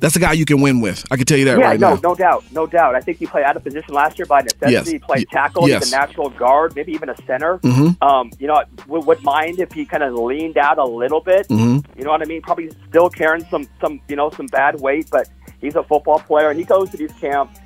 That's 0.01 0.17
a 0.17 0.19
guy 0.19 0.33
you 0.33 0.43
can 0.43 0.59
win 0.59 0.81
with. 0.81 1.05
I 1.09 1.15
can 1.15 1.25
tell 1.25 1.37
you 1.37 1.45
that 1.45 1.57
yeah, 1.57 1.65
right 1.65 1.79
no, 1.79 1.95
now. 1.95 2.01
no 2.03 2.13
doubt, 2.13 2.43
no 2.51 2.67
doubt. 2.67 2.93
I 2.93 2.99
think 2.99 3.19
he 3.19 3.25
played 3.25 3.45
out 3.45 3.55
of 3.55 3.63
position 3.63 3.93
last 3.93 4.19
year 4.19 4.25
by 4.25 4.41
necessity. 4.41 4.73
Yes. 4.73 4.89
He 4.89 4.99
played 4.99 5.29
tackle, 5.29 5.69
yes. 5.69 5.85
he's 5.85 5.93
a 5.93 5.95
natural 5.95 6.29
guard, 6.29 6.75
maybe 6.75 6.91
even 6.91 7.07
a 7.07 7.15
center. 7.25 7.59
Mhm. 7.59 8.03
Um, 8.03 8.29
you 8.37 8.47
know, 8.47 8.61
would, 8.87 9.05
would 9.05 9.23
mind 9.23 9.61
if 9.61 9.71
he 9.71 9.85
kind 9.85 10.03
of 10.03 10.13
leaned 10.15 10.57
out 10.57 10.77
a 10.77 10.83
little 10.83 11.21
bit. 11.21 11.47
Mhm. 11.47 11.85
You 11.97 12.03
know 12.03 12.09
what 12.11 12.21
I 12.21 12.25
mean? 12.25 12.41
Probably 12.41 12.69
still 12.89 13.09
carrying 13.09 13.45
some, 13.45 13.65
some, 13.79 14.01
you 14.09 14.17
know, 14.17 14.29
some 14.31 14.47
bad 14.47 14.81
weight, 14.81 15.07
but 15.09 15.29
he's 15.61 15.75
a 15.75 15.83
football 15.83 16.19
player, 16.19 16.49
and 16.49 16.59
he 16.59 16.65
goes 16.65 16.89
to 16.89 16.97
these 16.97 17.13
camps. 17.21 17.57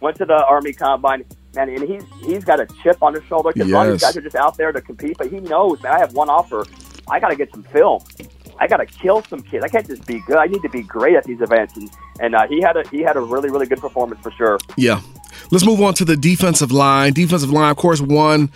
Went 0.00 0.16
to 0.16 0.24
the 0.24 0.44
Army 0.44 0.72
Combine, 0.72 1.24
man, 1.54 1.68
and 1.68 1.88
he's 1.88 2.04
he's 2.24 2.44
got 2.44 2.60
a 2.60 2.66
chip 2.82 3.02
on 3.02 3.14
his 3.14 3.24
shoulder 3.24 3.52
because 3.52 3.70
a 3.70 3.72
lot 3.72 3.86
of 3.86 3.92
these 3.94 4.02
guys 4.02 4.16
are 4.16 4.20
just 4.20 4.36
out 4.36 4.56
there 4.56 4.72
to 4.72 4.80
compete. 4.80 5.16
But 5.18 5.30
he 5.30 5.40
knows, 5.40 5.82
man, 5.82 5.92
I 5.92 5.98
have 5.98 6.12
one 6.14 6.28
offer. 6.28 6.64
I 7.08 7.20
got 7.20 7.28
to 7.28 7.36
get 7.36 7.50
some 7.50 7.62
film. 7.64 8.02
I 8.58 8.66
got 8.66 8.76
to 8.76 8.86
kill 8.86 9.22
some 9.24 9.42
kids. 9.42 9.64
I 9.64 9.68
can't 9.68 9.86
just 9.86 10.06
be 10.06 10.20
good. 10.20 10.36
I 10.36 10.46
need 10.46 10.62
to 10.62 10.68
be 10.68 10.82
great 10.82 11.16
at 11.16 11.24
these 11.24 11.40
events, 11.40 11.76
and 11.76 11.90
and 12.20 12.34
uh, 12.34 12.46
he 12.46 12.60
had 12.60 12.76
a 12.76 12.88
he 12.88 13.00
had 13.00 13.16
a 13.16 13.20
really 13.20 13.50
really 13.50 13.66
good 13.66 13.80
performance 13.80 14.20
for 14.20 14.30
sure. 14.32 14.58
Yeah. 14.76 15.00
Let's 15.50 15.66
move 15.66 15.80
on 15.82 15.94
to 15.94 16.04
the 16.04 16.16
defensive 16.16 16.70
line. 16.70 17.12
Defensive 17.12 17.50
line, 17.50 17.70
of 17.70 17.76
course, 17.76 18.00
won 18.00 18.50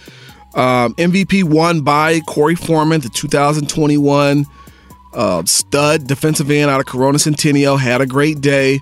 um, 0.55 0.95
MVP 0.95 1.45
won 1.45 1.83
by 1.83 2.21
Korey 2.21 2.59
Foreman, 2.59 3.01
the 3.01 3.09
2021 3.09 4.47
uh, 5.15 5.45
stud 5.45 6.07
defensive 6.07 6.51
end 6.51 6.71
out 6.71 6.81
of 6.81 6.87
Corona 6.87 7.19
Centennial. 7.19 7.77
Had 7.77 8.01
a 8.01 8.07
great 8.07 8.41
day. 8.41 8.81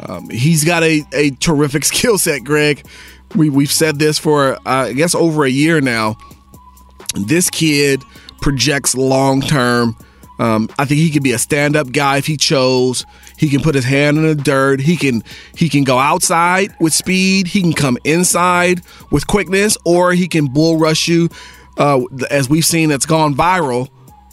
Um, 0.00 0.28
he's 0.30 0.64
got 0.64 0.82
a, 0.82 1.04
a 1.12 1.30
terrific 1.30 1.84
skill 1.84 2.18
set, 2.18 2.44
Greg. 2.44 2.86
We, 3.34 3.50
we've 3.50 3.72
said 3.72 3.98
this 3.98 4.18
for, 4.18 4.54
uh, 4.54 4.58
I 4.64 4.92
guess, 4.92 5.14
over 5.14 5.44
a 5.44 5.50
year 5.50 5.80
now. 5.80 6.16
This 7.14 7.50
kid 7.50 8.02
projects 8.40 8.94
long 8.94 9.40
term. 9.40 9.96
Um, 10.38 10.68
I 10.78 10.84
think 10.84 10.98
he 11.00 11.10
could 11.10 11.22
be 11.22 11.32
a 11.32 11.38
stand 11.38 11.76
up 11.76 11.92
guy 11.92 12.16
if 12.16 12.26
he 12.26 12.36
chose. 12.36 13.06
He 13.38 13.48
can 13.48 13.60
put 13.60 13.74
his 13.74 13.84
hand 13.84 14.16
in 14.18 14.24
the 14.24 14.34
dirt. 14.34 14.80
He 14.80 14.96
can 14.96 15.22
he 15.56 15.68
can 15.68 15.84
go 15.84 15.98
outside 15.98 16.74
with 16.80 16.92
speed. 16.92 17.46
He 17.46 17.60
can 17.60 17.72
come 17.72 17.98
inside 18.04 18.82
with 19.10 19.26
quickness, 19.26 19.76
or 19.84 20.12
he 20.12 20.26
can 20.26 20.46
bull 20.46 20.76
rush 20.76 21.06
you, 21.06 21.28
uh, 21.78 22.02
as 22.30 22.48
we've 22.48 22.64
seen 22.64 22.88
that's 22.88 23.06
gone 23.06 23.34
viral 23.34 23.88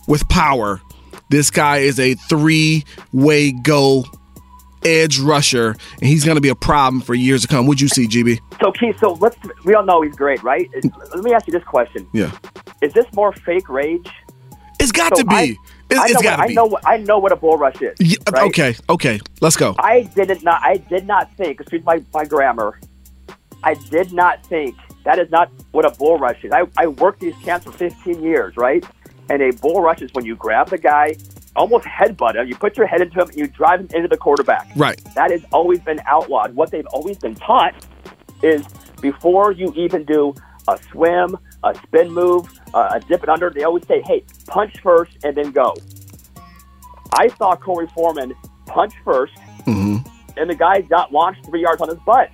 with 0.08 0.28
power. 0.28 0.82
This 1.30 1.52
guy 1.52 1.78
is 1.78 2.00
a 2.00 2.16
three 2.16 2.84
way 3.14 3.52
go 3.52 4.04
edge 4.84 5.20
rusher, 5.20 5.76
and 6.00 6.08
he's 6.08 6.24
going 6.24 6.36
to 6.36 6.42
be 6.42 6.50
a 6.50 6.56
problem 6.56 7.02
for 7.02 7.14
years 7.16 7.42
to 7.42 7.48
come. 7.48 7.68
Would 7.68 7.80
you 7.82 7.88
see, 7.88 8.08
GB? 8.08 8.40
So 8.62 8.72
Keith, 8.72 9.00
so 9.00 9.14
let's 9.14 9.38
we 9.66 9.74
all 9.76 9.84
know 9.86 10.02
he's 10.02 10.16
great, 10.16 10.42
right? 10.44 10.70
Let 11.16 11.24
me 11.24 11.34
ask 11.34 11.48
you 11.48 11.54
this 11.54 11.64
question: 11.64 12.08
Yeah, 12.14 12.32
Is 12.82 12.94
this 12.94 13.06
more 13.14 13.32
fake 13.34 13.70
rage? 13.70 14.10
it's 14.80 14.92
got 14.92 15.16
So 15.16 15.24
to 15.24 15.28
be. 15.28 15.36
I- 15.36 15.56
it's 15.92 16.00
I 16.00 16.06
it's 16.06 16.22
got 16.22 16.38
to 16.38 16.44
I 16.44 16.46
know 16.48 16.78
I 16.86 16.98
know 16.98 17.20
what 17.20 17.34
a 17.34 17.36
bull 17.36 17.58
rush 17.58 17.82
is. 17.82 17.98
Yeah, 18.00 18.16
right? 18.32 18.44
Okay, 18.48 18.76
okay, 18.90 19.20
let's 19.42 19.58
go. 19.58 19.76
I 19.78 20.04
did 20.16 20.42
not. 20.42 20.62
I 20.64 20.78
did 20.78 21.06
not 21.06 21.30
think. 21.36 21.60
Excuse 21.60 21.84
my 21.84 22.02
my 22.14 22.24
grammar. 22.24 22.80
I 23.64 23.74
did 23.74 24.14
not 24.14 24.46
think 24.46 24.76
that 25.04 25.20
is 25.20 25.30
not 25.32 25.52
what 25.72 25.84
a 25.86 25.90
bull 25.92 26.18
rush 26.18 26.44
is. 26.46 26.52
I, 26.54 26.64
I 26.78 26.88
worked 26.88 27.20
these 27.20 27.36
camps 27.44 27.66
for 27.66 27.74
15 27.74 28.24
years, 28.24 28.56
right? 28.56 28.86
And 29.30 29.42
a 29.42 29.52
bull 29.52 29.82
rush 29.82 30.02
is 30.02 30.10
when 30.14 30.24
you 30.26 30.36
grab 30.38 30.70
the 30.70 30.78
guy, 30.78 31.16
almost 31.56 31.86
headbutt 31.86 32.36
him, 32.36 32.48
you 32.48 32.56
put 32.56 32.78
your 32.78 32.88
head 32.88 33.02
into 33.02 33.22
him, 33.22 33.30
and 33.30 33.38
you 33.38 33.48
drive 33.48 33.82
him 33.82 33.88
into 33.94 34.08
the 34.08 34.18
quarterback. 34.18 34.70
Right. 34.76 35.02
That 35.16 35.32
has 35.32 35.44
always 35.52 35.80
been 35.80 36.00
outlawed. 36.06 36.56
What 36.56 36.72
they've 36.72 36.88
always 36.88 37.18
been 37.18 37.36
taught 37.36 37.74
is 38.44 38.66
before 39.02 39.52
you 39.52 39.74
even 39.76 40.06
do 40.06 40.34
a 40.68 40.78
swim, 40.92 41.38
a 41.64 41.76
spin 41.76 42.12
move, 42.12 42.48
uh, 42.74 42.92
a 42.94 43.00
dip 43.00 43.24
it 43.24 43.30
under. 43.30 43.50
They 43.50 43.64
always 43.64 43.86
say, 43.88 44.02
"Hey, 44.06 44.24
punch 44.48 44.80
first 44.82 45.18
and 45.24 45.36
then 45.36 45.52
go." 45.52 45.76
I 47.14 47.28
saw 47.28 47.56
Korey 47.56 47.92
Foreman 47.92 48.34
punch 48.66 48.94
1st 49.06 49.32
and 50.38 50.50
the 50.50 50.56
guy 50.56 50.82
got 50.82 51.12
launched 51.12 51.46
three 51.46 51.62
yards 51.62 51.82
on 51.82 51.90
his 51.90 52.00
butt. 52.00 52.30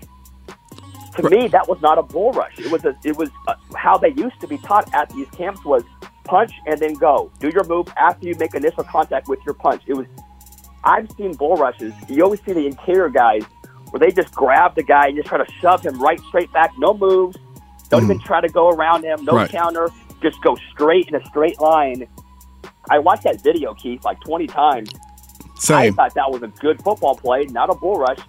To 1.15 1.29
me, 1.29 1.47
that 1.47 1.67
was 1.67 1.81
not 1.81 1.97
a 1.97 2.03
bull 2.03 2.31
rush. 2.31 2.57
It 2.59 2.71
was 2.71 2.85
a, 2.85 2.95
it 3.03 3.17
was 3.17 3.29
uh 3.47 3.55
how 3.75 3.97
they 3.97 4.09
used 4.09 4.39
to 4.41 4.47
be 4.47 4.57
taught 4.59 4.93
at 4.93 5.09
these 5.09 5.27
camps 5.29 5.63
was 5.65 5.83
punch 6.27 6.51
and 6.65 6.79
then 6.79 6.93
go. 6.93 7.31
Do 7.39 7.49
your 7.49 7.63
move 7.65 7.87
after 7.97 8.27
you 8.27 8.35
make 8.35 8.53
initial 8.53 8.83
contact 8.83 9.27
with 9.27 9.39
your 9.45 9.55
punch. 9.55 9.83
It 9.87 9.93
was. 9.95 10.05
I've 10.83 11.09
seen 11.17 11.33
bull 11.33 11.55
rushes. 11.55 11.93
You 12.07 12.23
always 12.23 12.41
see 12.43 12.53
the 12.53 12.65
interior 12.65 13.09
guys 13.09 13.43
where 13.89 13.99
they 13.99 14.11
just 14.11 14.33
grab 14.33 14.75
the 14.75 14.83
guy 14.83 15.07
and 15.07 15.15
just 15.15 15.27
try 15.27 15.37
to 15.43 15.51
shove 15.59 15.81
him 15.83 15.99
right 16.01 16.19
straight 16.29 16.51
back. 16.53 16.71
No 16.77 16.93
moves. 16.93 17.37
Don't 17.89 18.03
even 18.03 18.19
mm. 18.19 18.25
try 18.25 18.41
to 18.41 18.49
go 18.49 18.69
around 18.69 19.03
him. 19.03 19.23
No 19.25 19.33
Right. 19.33 19.49
counter. 19.49 19.89
Just 20.21 20.41
go 20.41 20.55
straight 20.71 21.07
in 21.07 21.15
a 21.15 21.25
straight 21.25 21.59
line. 21.59 22.07
I 22.89 22.99
watched 22.99 23.23
that 23.23 23.41
video, 23.41 23.73
Keith, 23.73 24.03
like 24.05 24.19
20 24.21 24.47
times. 24.47 24.89
Same. 25.55 25.77
I 25.77 25.91
thought 25.91 26.13
that 26.15 26.31
was 26.31 26.41
a 26.43 26.47
good 26.47 26.81
football 26.83 27.15
play, 27.15 27.45
not 27.45 27.69
a 27.69 27.75
bull 27.75 27.95
rush. 27.99 28.19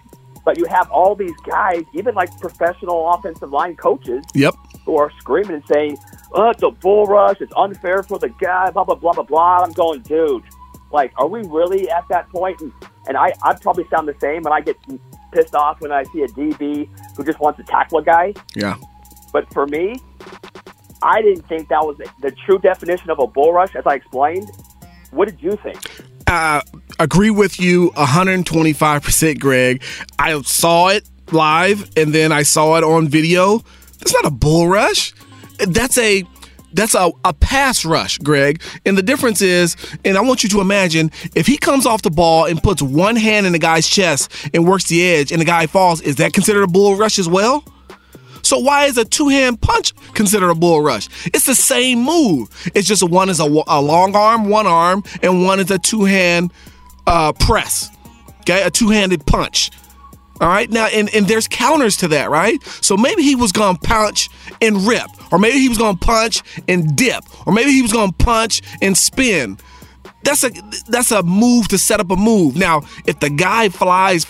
But 0.45 0.57
you 0.57 0.65
have 0.65 0.89
all 0.89 1.15
these 1.15 1.35
guys, 1.45 1.83
even 1.93 2.15
like 2.15 2.29
professional 2.39 3.09
offensive 3.09 3.51
line 3.51 3.75
coaches, 3.75 4.23
Yep. 4.33 4.55
who 4.85 4.97
are 4.97 5.11
screaming 5.19 5.55
and 5.55 5.63
saying, 5.67 5.97
"Oh, 6.33 6.49
it's 6.49 6.63
a 6.63 6.71
bull 6.71 7.05
rush. 7.05 7.37
It's 7.39 7.53
unfair 7.55 8.03
for 8.03 8.19
the 8.19 8.29
guy." 8.29 8.71
Blah 8.71 8.83
blah 8.83 8.95
blah 8.95 9.13
blah 9.13 9.23
blah. 9.23 9.63
I'm 9.63 9.71
going, 9.71 10.01
dude. 10.01 10.43
Like, 10.91 11.13
are 11.17 11.27
we 11.27 11.41
really 11.41 11.89
at 11.89 12.07
that 12.09 12.29
point? 12.29 12.59
And, 12.61 12.71
and 13.07 13.17
I, 13.17 13.31
I 13.43 13.53
probably 13.55 13.85
sound 13.89 14.07
the 14.07 14.15
same, 14.19 14.45
and 14.45 14.53
I 14.53 14.61
get 14.61 14.75
pissed 15.31 15.53
off 15.53 15.81
when 15.81 15.91
I 15.91 16.03
see 16.03 16.23
a 16.23 16.27
DB 16.27 16.89
who 17.15 17.23
just 17.23 17.39
wants 17.39 17.57
to 17.57 17.63
tackle 17.63 17.99
a 17.99 18.03
guy. 18.03 18.33
Yeah. 18.55 18.75
But 19.31 19.51
for 19.53 19.67
me, 19.67 19.99
I 21.03 21.21
didn't 21.21 21.47
think 21.47 21.69
that 21.69 21.85
was 21.85 21.97
the 22.21 22.31
true 22.31 22.57
definition 22.57 23.11
of 23.11 23.19
a 23.19 23.27
bull 23.27 23.53
rush, 23.53 23.75
as 23.75 23.85
I 23.85 23.95
explained. 23.95 24.49
What 25.11 25.27
did 25.27 25.41
you 25.41 25.55
think? 25.63 25.77
uh, 26.29 26.61
agree 26.99 27.31
with 27.31 27.59
you 27.59 27.91
125%, 27.91 29.39
Greg. 29.39 29.83
I 30.17 30.39
saw 30.43 30.89
it 30.89 31.09
live 31.31 31.89
and 31.97 32.13
then 32.13 32.31
I 32.31 32.43
saw 32.43 32.77
it 32.77 32.83
on 32.83 33.07
video. 33.07 33.63
That's 33.97 34.13
not 34.13 34.25
a 34.25 34.31
bull 34.31 34.67
rush. 34.67 35.13
That's 35.67 35.97
a 35.97 36.23
that's 36.73 36.93
a, 36.93 37.11
a 37.25 37.33
pass 37.33 37.83
rush, 37.83 38.17
Greg. 38.19 38.61
And 38.85 38.97
the 38.97 39.01
difference 39.01 39.41
is, 39.41 39.75
and 40.05 40.17
I 40.17 40.21
want 40.21 40.43
you 40.43 40.49
to 40.49 40.61
imagine 40.61 41.11
if 41.35 41.47
he 41.47 41.57
comes 41.57 41.85
off 41.85 42.03
the 42.03 42.11
ball 42.11 42.45
and 42.45 42.61
puts 42.61 42.81
one 42.81 43.15
hand 43.15 43.45
in 43.45 43.53
the 43.53 43.59
guy's 43.59 43.87
chest 43.87 44.31
and 44.53 44.67
works 44.67 44.87
the 44.87 45.03
edge 45.03 45.31
and 45.31 45.41
the 45.41 45.45
guy 45.45 45.67
falls, 45.67 46.01
is 46.01 46.17
that 46.17 46.33
considered 46.33 46.63
a 46.63 46.67
bull 46.67 46.95
rush 46.95 47.17
as 47.17 47.27
well? 47.27 47.63
So 48.41 48.57
why 48.57 48.85
is 48.85 48.97
a 48.97 49.05
two-hand 49.05 49.61
punch 49.61 49.93
considered 50.13 50.49
a 50.49 50.55
bull 50.55 50.81
rush? 50.81 51.09
It's 51.25 51.45
the 51.45 51.55
same 51.55 52.03
move. 52.03 52.49
It's 52.73 52.87
just 52.87 53.07
one 53.07 53.29
is 53.29 53.39
a, 53.39 53.43
a 53.67 53.81
long 53.81 54.15
arm, 54.15 54.49
one 54.49 54.65
arm, 54.65 55.03
and 55.21 55.43
one 55.43 55.59
is 55.59 55.71
a 55.71 55.77
two-hand 55.77 56.51
uh, 57.05 57.33
press. 57.33 57.89
Okay, 58.41 58.63
a 58.63 58.69
two-handed 58.69 59.25
punch. 59.25 59.71
All 60.41 60.47
right, 60.47 60.69
now 60.69 60.85
and, 60.87 61.13
and 61.13 61.27
there's 61.27 61.47
counters 61.47 61.97
to 61.97 62.07
that, 62.09 62.29
right? 62.29 62.63
So 62.63 62.95
maybe 62.95 63.23
he 63.23 63.35
was 63.35 63.51
gonna 63.51 63.77
punch 63.77 64.29
and 64.61 64.87
rip, 64.87 65.07
or 65.33 65.39
maybe 65.39 65.59
he 65.59 65.67
was 65.67 65.77
gonna 65.77 65.97
punch 65.97 66.41
and 66.67 66.95
dip, 66.95 67.23
or 67.45 67.51
maybe 67.51 67.71
he 67.71 67.81
was 67.81 67.91
gonna 67.91 68.13
punch 68.13 68.61
and 68.81 68.97
spin. 68.97 69.57
That's 70.23 70.43
a 70.43 70.51
that's 70.87 71.11
a 71.11 71.23
move 71.23 71.67
to 71.69 71.77
set 71.77 71.99
up 71.99 72.09
a 72.11 72.15
move. 72.15 72.55
Now, 72.55 72.83
if 73.05 73.19
the 73.19 73.29
guy 73.29 73.69
flies 73.69 74.25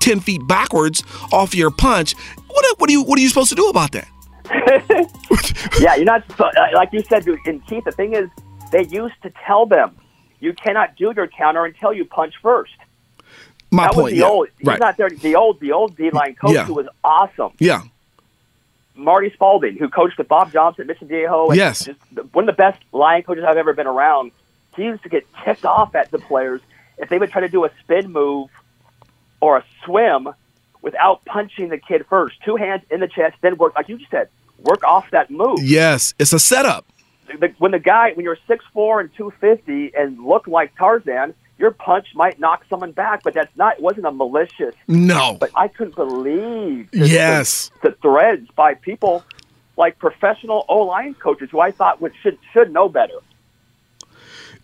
ten 0.00 0.20
feet 0.20 0.46
backwards 0.46 1.02
off 1.32 1.54
your 1.54 1.70
punch, 1.70 2.14
what 2.48 2.78
what 2.78 2.90
are 2.90 2.92
you 2.92 3.02
what 3.02 3.18
are 3.18 3.22
you 3.22 3.28
supposed 3.28 3.50
to 3.50 3.56
do 3.56 3.68
about 3.68 3.92
that? 3.92 4.08
yeah, 5.80 5.96
you're 5.96 6.04
not 6.04 6.22
uh, 6.38 6.50
like 6.74 6.92
you 6.92 7.02
said. 7.08 7.26
And 7.46 7.66
Keith, 7.66 7.84
the 7.84 7.92
thing 7.92 8.14
is, 8.14 8.28
they 8.72 8.84
used 8.86 9.20
to 9.22 9.32
tell 9.46 9.66
them 9.66 9.96
you 10.40 10.52
cannot 10.52 10.96
do 10.96 11.12
your 11.16 11.28
counter 11.28 11.64
until 11.64 11.92
you 11.92 12.04
punch 12.04 12.34
first. 12.42 12.74
My 13.70 13.84
That 13.84 13.92
point. 13.94 14.04
was 14.04 14.12
the 14.12 14.18
yeah. 14.18 14.24
old. 14.26 14.48
He's 14.58 14.66
right. 14.66 14.78
not 14.80 14.96
there. 14.96 15.10
The 15.10 15.34
old, 15.36 15.60
the 15.60 15.72
old 15.72 15.96
D 15.96 16.10
line 16.10 16.34
coach 16.36 16.54
Yeah. 16.54 16.64
who 16.64 16.74
was 16.74 16.86
awesome, 17.04 17.52
yeah. 17.58 17.82
Marty 18.94 19.30
Spalding, 19.30 19.76
who 19.76 19.88
coached 19.88 20.16
with 20.16 20.28
Bob 20.28 20.52
Johnson 20.52 20.82
at 20.82 20.86
Mission 20.86 21.08
Viejo. 21.08 21.48
and 21.48 21.56
Yes. 21.56 21.86
one 22.32 22.48
of 22.48 22.54
the 22.54 22.56
best 22.58 22.82
line 22.92 23.22
coaches 23.24 23.44
I've 23.46 23.56
ever 23.58 23.74
been 23.74 23.86
around. 23.86 24.30
He 24.74 24.84
used 24.84 25.02
to 25.02 25.08
get 25.08 25.26
ticked 25.44 25.64
off 25.66 25.94
at 25.94 26.10
the 26.10 26.18
players 26.18 26.60
if 26.98 27.08
they 27.08 27.18
would 27.18 27.30
try 27.30 27.42
to 27.42 27.48
do 27.48 27.64
a 27.64 27.70
spin 27.82 28.10
move 28.10 28.48
or 29.40 29.58
a 29.58 29.64
swim 29.84 30.28
without 30.80 31.24
punching 31.26 31.68
the 31.68 31.78
kid 31.78 32.06
first. 32.08 32.36
Two 32.44 32.56
hands 32.56 32.82
in 32.90 33.00
the 33.00 33.08
chest, 33.08 33.36
then 33.42 33.56
work 33.58 33.74
like 33.74 33.88
you 33.88 33.98
just 33.98 34.10
said. 34.10 34.28
Work 34.60 34.82
off 34.84 35.10
that 35.10 35.30
move. 35.30 35.62
Yes, 35.62 36.14
it's 36.18 36.32
a 36.32 36.38
setup. 36.38 36.86
the, 37.38 37.52
when 37.58 37.72
the 37.72 37.78
guy 37.78 38.12
when 38.14 38.24
you're 38.24 38.38
six 38.46 38.64
four 38.72 39.00
and 39.00 39.10
two 39.14 39.30
fifty 39.40 39.92
and 39.94 40.24
look 40.24 40.46
like 40.46 40.74
Tarzan, 40.76 41.34
your 41.58 41.70
punch 41.70 42.08
might 42.14 42.38
knock 42.38 42.64
someone 42.68 42.92
back, 42.92 43.22
but 43.22 43.34
that's 43.34 43.54
not 43.56 43.74
it 43.78 43.82
wasn't 43.82 44.06
a 44.06 44.12
malicious. 44.12 44.74
No. 44.88 45.36
But 45.40 45.50
I 45.54 45.68
couldn't 45.68 45.94
believe 45.96 46.90
the, 46.90 47.08
Yes. 47.08 47.70
the, 47.82 47.90
the 47.90 47.96
threads 47.96 48.48
by 48.54 48.74
people 48.74 49.24
like 49.76 49.98
professional 49.98 50.64
O 50.68 50.80
line 50.82 51.14
coaches 51.14 51.48
who 51.50 51.60
I 51.60 51.70
thought 51.70 52.00
would 52.00 52.12
should 52.22 52.38
should 52.52 52.72
know 52.72 52.88
better. 52.88 53.18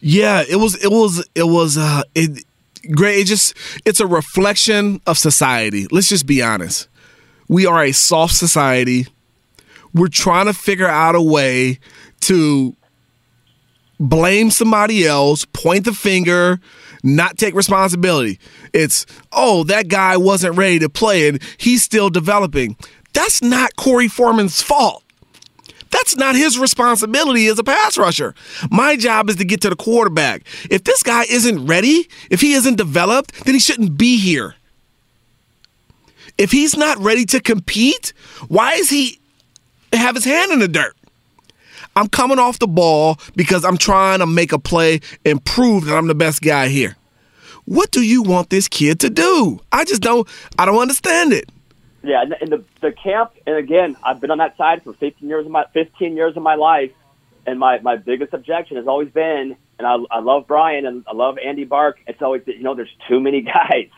Yeah, 0.00 0.42
it 0.48 0.56
was 0.56 0.74
it 0.82 0.90
was 0.90 1.26
it 1.34 1.44
was 1.46 1.76
uh 1.78 2.02
it 2.14 2.44
great 2.90 3.18
it 3.20 3.26
just 3.26 3.54
it's 3.84 4.00
a 4.00 4.06
reflection 4.06 5.00
of 5.06 5.16
society. 5.18 5.86
Let's 5.90 6.08
just 6.08 6.26
be 6.26 6.42
honest. 6.42 6.88
We 7.48 7.66
are 7.66 7.82
a 7.82 7.92
soft 7.92 8.34
society. 8.34 9.06
We're 9.94 10.08
trying 10.08 10.46
to 10.46 10.54
figure 10.54 10.88
out 10.88 11.14
a 11.14 11.22
way 11.22 11.78
to 12.22 12.74
blame 14.08 14.50
somebody 14.50 15.06
else, 15.06 15.44
point 15.52 15.84
the 15.84 15.92
finger, 15.92 16.60
not 17.02 17.38
take 17.38 17.54
responsibility. 17.54 18.38
It's, 18.72 19.06
oh, 19.32 19.64
that 19.64 19.88
guy 19.88 20.16
wasn't 20.16 20.56
ready 20.56 20.78
to 20.80 20.88
play 20.88 21.28
and 21.28 21.42
he's 21.56 21.82
still 21.82 22.10
developing. 22.10 22.76
That's 23.12 23.42
not 23.42 23.76
Korey 23.76 24.10
Foreman's 24.10 24.62
fault. 24.62 25.02
That's 25.90 26.16
not 26.16 26.34
his 26.34 26.58
responsibility 26.58 27.46
as 27.48 27.58
a 27.58 27.64
pass 27.64 27.98
rusher. 27.98 28.34
My 28.70 28.96
job 28.96 29.28
is 29.28 29.36
to 29.36 29.44
get 29.44 29.60
to 29.60 29.68
the 29.68 29.76
quarterback. 29.76 30.44
If 30.70 30.84
this 30.84 31.02
guy 31.02 31.24
isn't 31.24 31.66
ready, 31.66 32.08
if 32.30 32.40
he 32.40 32.54
isn't 32.54 32.76
developed, 32.76 33.44
then 33.44 33.54
he 33.54 33.60
shouldn't 33.60 33.98
be 33.98 34.18
here. 34.18 34.54
If 36.38 36.50
he's 36.50 36.76
not 36.76 36.96
ready 36.98 37.26
to 37.26 37.40
compete, 37.40 38.14
why 38.48 38.72
is 38.74 38.88
he 38.88 39.18
have 39.92 40.14
his 40.14 40.24
hand 40.24 40.50
in 40.50 40.60
the 40.60 40.68
dirt? 40.68 40.96
I'm 41.96 42.08
coming 42.08 42.38
off 42.38 42.58
the 42.58 42.66
ball 42.66 43.18
because 43.36 43.64
I'm 43.64 43.76
trying 43.76 44.20
to 44.20 44.26
make 44.26 44.52
a 44.52 44.58
play 44.58 45.00
and 45.24 45.44
prove 45.44 45.84
that 45.86 45.96
I'm 45.96 46.06
the 46.06 46.14
best 46.14 46.42
guy 46.42 46.68
here. 46.68 46.96
What 47.64 47.90
do 47.90 48.02
you 48.02 48.22
want 48.22 48.50
this 48.50 48.66
kid 48.66 49.00
to 49.00 49.10
do? 49.10 49.60
I 49.70 49.84
just 49.84 50.02
don't 50.02 50.28
I 50.58 50.64
don't 50.64 50.80
understand 50.80 51.32
it. 51.32 51.48
Yeah, 52.02 52.24
and, 52.40 52.50
the 52.50 52.64
the 52.80 52.90
camp, 52.90 53.30
and 53.46 53.56
again, 53.56 53.96
I've 54.02 54.20
been 54.20 54.32
on 54.32 54.38
that 54.38 54.56
side 54.56 54.82
for 54.82 54.92
15 54.92 55.28
years 55.28 55.46
of 55.46 55.52
my 55.52 55.64
15 55.72 56.16
years 56.16 56.36
of 56.36 56.42
my 56.42 56.56
life, 56.56 56.90
and 57.46 57.60
my 57.60 57.78
my 57.80 57.96
biggest 57.96 58.32
objection 58.32 58.76
has 58.76 58.88
always 58.88 59.10
been, 59.10 59.56
and 59.78 59.86
I, 59.86 59.96
I 60.10 60.20
love 60.20 60.48
Brian 60.48 60.84
and 60.84 61.04
I 61.06 61.12
love 61.12 61.38
Andy 61.38 61.64
Bark. 61.64 62.00
It's 62.08 62.20
always 62.20 62.42
you 62.46 62.62
know 62.62 62.74
there's 62.74 62.94
too 63.08 63.20
many 63.20 63.40
guys. 63.42 63.88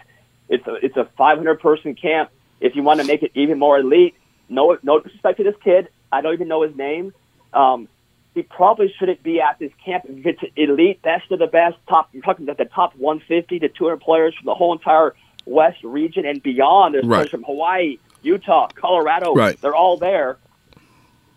It's 0.51 0.67
a 0.67 0.75
it's 0.75 0.97
a 0.97 1.09
500 1.17 1.61
person 1.61 1.95
camp. 1.95 2.31
If 2.61 2.77
you 2.77 2.83
want 2.83 3.01
to 3.01 3.07
make 3.07 3.23
it 3.23 3.33
even 3.35 3.59
more 3.59 3.79
elite, 3.79 4.15
no 4.51 4.77
no 4.83 5.01
disrespect 5.01 5.39
to 5.39 5.45
this 5.45 5.57
kid, 5.65 5.89
I 6.13 6.21
don't 6.21 6.35
even 6.35 6.49
know 6.49 6.63
his 6.63 6.77
name. 6.77 7.15
Um, 7.55 7.89
he 8.35 8.43
probably 8.43 8.93
shouldn't 8.99 9.23
be 9.23 9.41
at 9.41 9.59
this 9.59 9.71
camp. 9.85 10.05
If 10.09 10.27
it's 10.27 10.43
elite, 10.57 11.01
best 11.03 11.31
of 11.31 11.39
the 11.39 11.47
best, 11.47 11.77
top. 11.89 12.09
You're 12.13 12.23
talking 12.23 12.45
about 12.45 12.59
the 12.59 12.65
top 12.65 12.95
150 12.97 13.61
to 13.61 13.69
200 13.69 14.01
players 14.01 14.35
from 14.35 14.47
the 14.47 14.55
whole 14.55 14.73
entire 14.73 15.15
West 15.47 15.83
region 15.85 16.27
and 16.27 16.43
beyond. 16.43 16.95
There's 16.95 17.07
Right. 17.07 17.19
players 17.19 17.31
from 17.31 17.45
Hawaii, 17.45 17.99
Utah, 18.23 18.69
Colorado. 18.75 19.35
Right. 19.35 19.61
They're 19.61 19.75
all 19.75 19.97
there. 19.99 20.39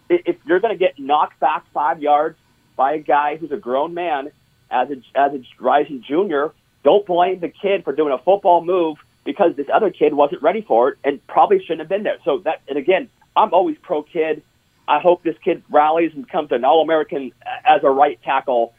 If 0.10 0.38
you're 0.46 0.60
going 0.60 0.74
to 0.74 0.80
get 0.80 0.98
knocked 0.98 1.40
back 1.40 1.66
five 1.74 2.02
yards 2.02 2.38
by 2.76 2.94
a 2.94 3.00
guy 3.00 3.36
who's 3.36 3.52
a 3.52 3.58
grown 3.58 3.94
man 3.94 4.32
as 4.72 4.90
a 4.90 4.96
as 5.16 5.34
a 5.34 5.44
rising 5.60 6.02
junior, 6.08 6.54
don't 6.84 7.06
blame 7.06 7.40
the 7.42 7.50
kid 7.50 7.84
for 7.84 7.94
doing 7.94 8.14
a 8.14 8.18
football 8.18 8.64
move 8.64 8.98
because 9.26 9.56
this 9.58 9.68
other 9.72 9.92
kid 9.92 10.14
wasn't 10.14 10.42
ready 10.42 10.62
for 10.62 10.90
it 10.90 10.98
and 11.04 11.26
probably 11.28 11.60
shouldn't 11.60 11.82
have 11.82 11.90
been 11.90 12.04
there. 12.04 12.18
So 12.24 12.40
that 12.40 12.62
and 12.70 12.78
again, 12.78 13.10
I'm 13.36 13.54
always 13.54 13.78
pro 13.82 14.02
kid. 14.02 14.42
I 14.88 15.00
hope 15.00 15.24
this 15.24 15.36
kid 15.44 15.64
rallies 15.70 16.12
and 16.14 16.26
becomes 16.26 16.52
an 16.52 16.64
All 16.64 16.82
American 16.82 17.32
as 17.66 17.84
a 17.84 17.90
right 17.90 18.20
tackle 18.24 18.74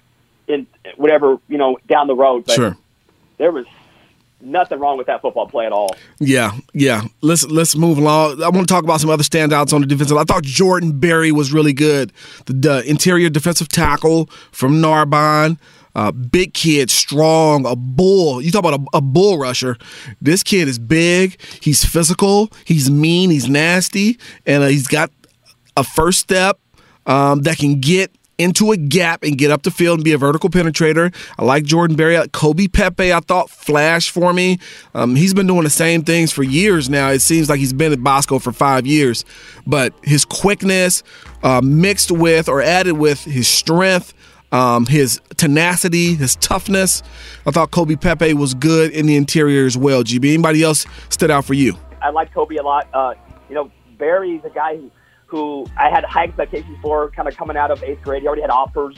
in 0.46 0.66
whatever 0.96 1.36
you 1.48 1.58
know 1.58 1.78
down 1.88 2.06
the 2.06 2.14
road. 2.16 2.44
But 2.46 2.54
Sure. 2.54 2.76
there 3.36 3.52
was 3.52 3.66
nothing 4.40 4.78
wrong 4.78 4.96
with 4.96 5.08
that 5.08 5.20
football 5.20 5.46
play 5.48 5.66
at 5.66 5.72
all. 5.72 5.90
Yeah, 6.20 6.52
yeah. 6.72 7.02
Let's 7.20 7.44
let's 7.46 7.76
move 7.76 7.98
along. 7.98 8.42
I 8.42 8.48
want 8.48 8.66
to 8.68 8.72
talk 8.72 8.84
about 8.84 9.00
some 9.00 9.10
other 9.10 9.24
standouts 9.24 9.72
on 9.72 9.80
the 9.82 9.86
defensive. 9.86 10.16
I 10.16 10.24
thought 10.24 10.42
Jordan 10.44 10.98
Berry 10.98 11.32
was 11.32 11.52
really 11.52 11.72
good. 11.72 12.12
The, 12.46 12.52
the 12.54 12.82
interior 12.90 13.28
defensive 13.28 13.68
tackle 13.68 14.26
from 14.52 14.80
Narbonne. 14.80 15.58
Uh, 15.94 16.12
big 16.12 16.54
kid, 16.54 16.90
strong, 16.90 17.66
a 17.66 17.74
bull. 17.74 18.40
You 18.40 18.52
talk 18.52 18.60
about 18.64 18.78
a, 18.78 18.98
a 18.98 19.00
bull 19.00 19.36
rusher. 19.36 19.76
This 20.20 20.44
kid 20.44 20.68
is 20.68 20.78
big. 20.78 21.40
He's 21.60 21.84
physical. 21.84 22.50
He's 22.64 22.88
mean. 22.88 23.30
He's 23.30 23.48
nasty, 23.48 24.16
and 24.46 24.62
uh, 24.62 24.68
he's 24.68 24.86
got 24.86 25.10
a 25.78 25.84
first 25.84 26.20
step 26.20 26.58
um, 27.06 27.42
that 27.42 27.58
can 27.58 27.80
get 27.80 28.10
into 28.38 28.70
a 28.70 28.76
gap 28.76 29.24
and 29.24 29.36
get 29.36 29.50
up 29.50 29.64
the 29.64 29.70
field 29.70 29.98
and 29.98 30.04
be 30.04 30.12
a 30.12 30.18
vertical 30.18 30.48
penetrator. 30.48 31.12
I 31.38 31.44
like 31.44 31.64
Jordan 31.64 31.96
Berry. 31.96 32.16
Kobe 32.28 32.68
Pepe, 32.68 33.12
I 33.12 33.20
thought 33.20 33.50
flashed 33.50 34.10
for 34.10 34.32
me. 34.32 34.58
Um, 34.94 35.16
he's 35.16 35.34
been 35.34 35.48
doing 35.48 35.64
the 35.64 35.70
same 35.70 36.02
things 36.02 36.32
for 36.32 36.44
years 36.44 36.88
now. 36.88 37.10
It 37.10 37.20
seems 37.20 37.48
like 37.48 37.58
he's 37.58 37.72
been 37.72 37.92
at 37.92 38.02
Bosco 38.02 38.38
for 38.38 38.52
five 38.52 38.86
years, 38.86 39.24
but 39.66 39.92
his 40.02 40.24
quickness 40.24 41.02
uh, 41.42 41.60
mixed 41.62 42.12
with 42.12 42.48
or 42.48 42.62
added 42.62 42.92
with 42.92 43.24
his 43.24 43.48
strength. 43.48 44.14
Um, 44.50 44.86
his 44.86 45.20
tenacity, 45.36 46.14
his 46.14 46.34
toughness. 46.36 47.02
I 47.44 47.50
thought 47.50 47.70
Kobe 47.70 47.96
Pepe 47.96 48.32
was 48.32 48.54
good 48.54 48.92
in 48.92 49.04
the 49.04 49.14
interior 49.14 49.66
as 49.66 49.76
well. 49.76 50.02
GB, 50.02 50.32
anybody 50.32 50.62
else 50.62 50.86
stood 51.10 51.30
out 51.30 51.44
for 51.44 51.52
you? 51.52 51.76
I 52.00 52.08
like 52.08 52.32
Kobe 52.32 52.56
a 52.56 52.62
lot. 52.62 52.88
Uh, 52.94 53.12
you 53.50 53.54
know, 53.54 53.70
Berry's 53.98 54.40
a 54.44 54.48
guy 54.48 54.76
who 54.76 54.90
who 55.28 55.66
I 55.76 55.90
had 55.90 56.04
high 56.04 56.24
expectations 56.24 56.76
for 56.82 57.10
kind 57.10 57.28
of 57.28 57.36
coming 57.36 57.56
out 57.56 57.70
of 57.70 57.82
eighth 57.82 58.02
grade. 58.02 58.22
He 58.22 58.26
already 58.26 58.42
had 58.42 58.50
offers, 58.50 58.96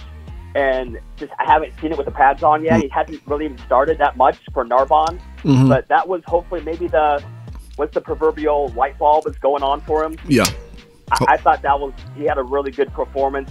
and 0.55 0.99
just 1.16 1.33
I 1.39 1.45
haven't 1.51 1.72
seen 1.81 1.93
it 1.93 1.99
with 1.99 2.07
the 2.07 2.12
pads 2.12 2.43
on 2.43 2.64
yet. 2.64 2.81
He 2.81 2.89
hasn't 2.89 3.20
really 3.26 3.45
even 3.47 3.59
started 3.59 3.99
that 3.99 4.16
much 4.16 4.39
for 4.55 4.64
Narbonne, 4.64 5.20
Mhm. 5.43 5.68
but 5.68 5.89
that 5.89 6.09
was 6.09 6.22
hopefully 6.26 6.62
maybe 6.62 6.87
the 6.89 7.22
what's 7.76 7.95
the 7.95 8.01
proverbial 8.01 8.68
light 8.76 8.99
bulb 8.99 9.24
that's 9.24 9.39
going 9.39 9.62
on 9.62 9.81
for 9.83 10.05
him. 10.05 10.16
Yeah. 10.26 10.45
I, 11.12 11.24
I 11.31 11.37
thought 11.37 11.62
that 11.62 11.78
was 11.81 11.93
he 12.16 12.24
had 12.24 12.39
a 12.39 12.43
really 12.43 12.70
good 12.70 12.93
performance. 12.93 13.51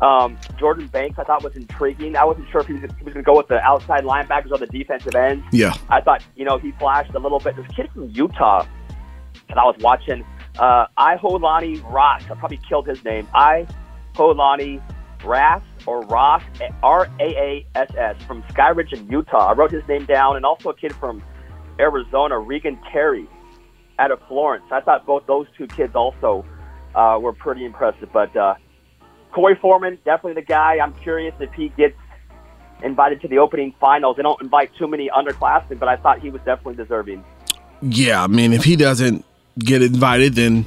Um, 0.00 0.36
Jordan 0.58 0.88
Banks, 0.88 1.16
I 1.18 1.22
thought 1.24 1.44
was 1.44 1.54
intriguing. 1.54 2.16
I 2.16 2.24
wasn't 2.24 2.48
sure 2.50 2.60
if 2.62 2.66
he 2.66 2.72
was, 2.72 2.82
was 2.82 2.90
going 3.04 3.14
to 3.14 3.22
go 3.22 3.36
with 3.36 3.46
the 3.46 3.60
outside 3.60 4.02
linebackers 4.02 4.50
or 4.50 4.58
the 4.58 4.66
defensive 4.66 5.14
ends. 5.14 5.44
Yeah. 5.52 5.74
I 5.90 6.00
thought, 6.00 6.24
you 6.34 6.44
know, 6.44 6.58
he 6.58 6.72
flashed 6.72 7.14
a 7.14 7.20
little 7.20 7.38
bit. 7.38 7.54
This 7.54 7.66
kid 7.68 7.88
from 7.94 8.10
Utah 8.10 8.66
that 9.48 9.58
I 9.58 9.62
was 9.64 9.76
watching, 9.80 10.24
uh, 10.58 10.86
Iholani 10.98 11.82
Ross. 11.90 12.22
I 12.24 12.34
probably 12.34 12.60
killed 12.68 12.86
his 12.86 13.04
name. 13.04 13.28
I 13.34 13.66
Iholani 14.14 14.82
Rass 15.24 15.62
or 15.86 16.02
Ross, 16.02 16.42
R 16.82 17.08
A 17.20 17.24
A 17.24 17.66
S 17.74 17.90
S, 17.96 18.16
from 18.24 18.42
Skyridge 18.44 18.92
in 18.92 19.08
Utah. 19.08 19.50
I 19.50 19.52
wrote 19.52 19.70
his 19.70 19.86
name 19.88 20.04
down, 20.04 20.36
and 20.36 20.44
also 20.44 20.70
a 20.70 20.74
kid 20.74 20.94
from 20.96 21.22
Arizona, 21.78 22.38
Regan 22.38 22.78
Terry, 22.90 23.28
out 23.98 24.10
of 24.10 24.20
Florence. 24.28 24.64
I 24.70 24.80
thought 24.80 25.06
both 25.06 25.26
those 25.26 25.46
two 25.56 25.66
kids 25.66 25.94
also 25.94 26.44
uh, 26.94 27.18
were 27.20 27.32
pretty 27.32 27.64
impressive. 27.64 28.10
But 28.12 28.36
uh, 28.36 28.54
Korey 29.32 29.60
Foreman, 29.60 29.98
definitely 30.04 30.34
the 30.34 30.46
guy. 30.46 30.78
I'm 30.82 30.94
curious 30.94 31.34
if 31.40 31.52
he 31.52 31.70
gets 31.70 31.96
invited 32.82 33.20
to 33.22 33.28
the 33.28 33.38
opening 33.38 33.74
finals. 33.80 34.16
They 34.16 34.22
don't 34.22 34.40
invite 34.42 34.70
too 34.76 34.88
many 34.88 35.08
underclassmen, 35.08 35.78
but 35.78 35.88
I 35.88 35.96
thought 35.96 36.20
he 36.20 36.30
was 36.30 36.40
definitely 36.44 36.74
deserving. 36.74 37.24
Yeah, 37.80 38.22
I 38.22 38.26
mean, 38.26 38.52
if 38.52 38.64
he 38.64 38.76
doesn't 38.76 39.24
get 39.58 39.82
invited, 39.82 40.34
then 40.34 40.66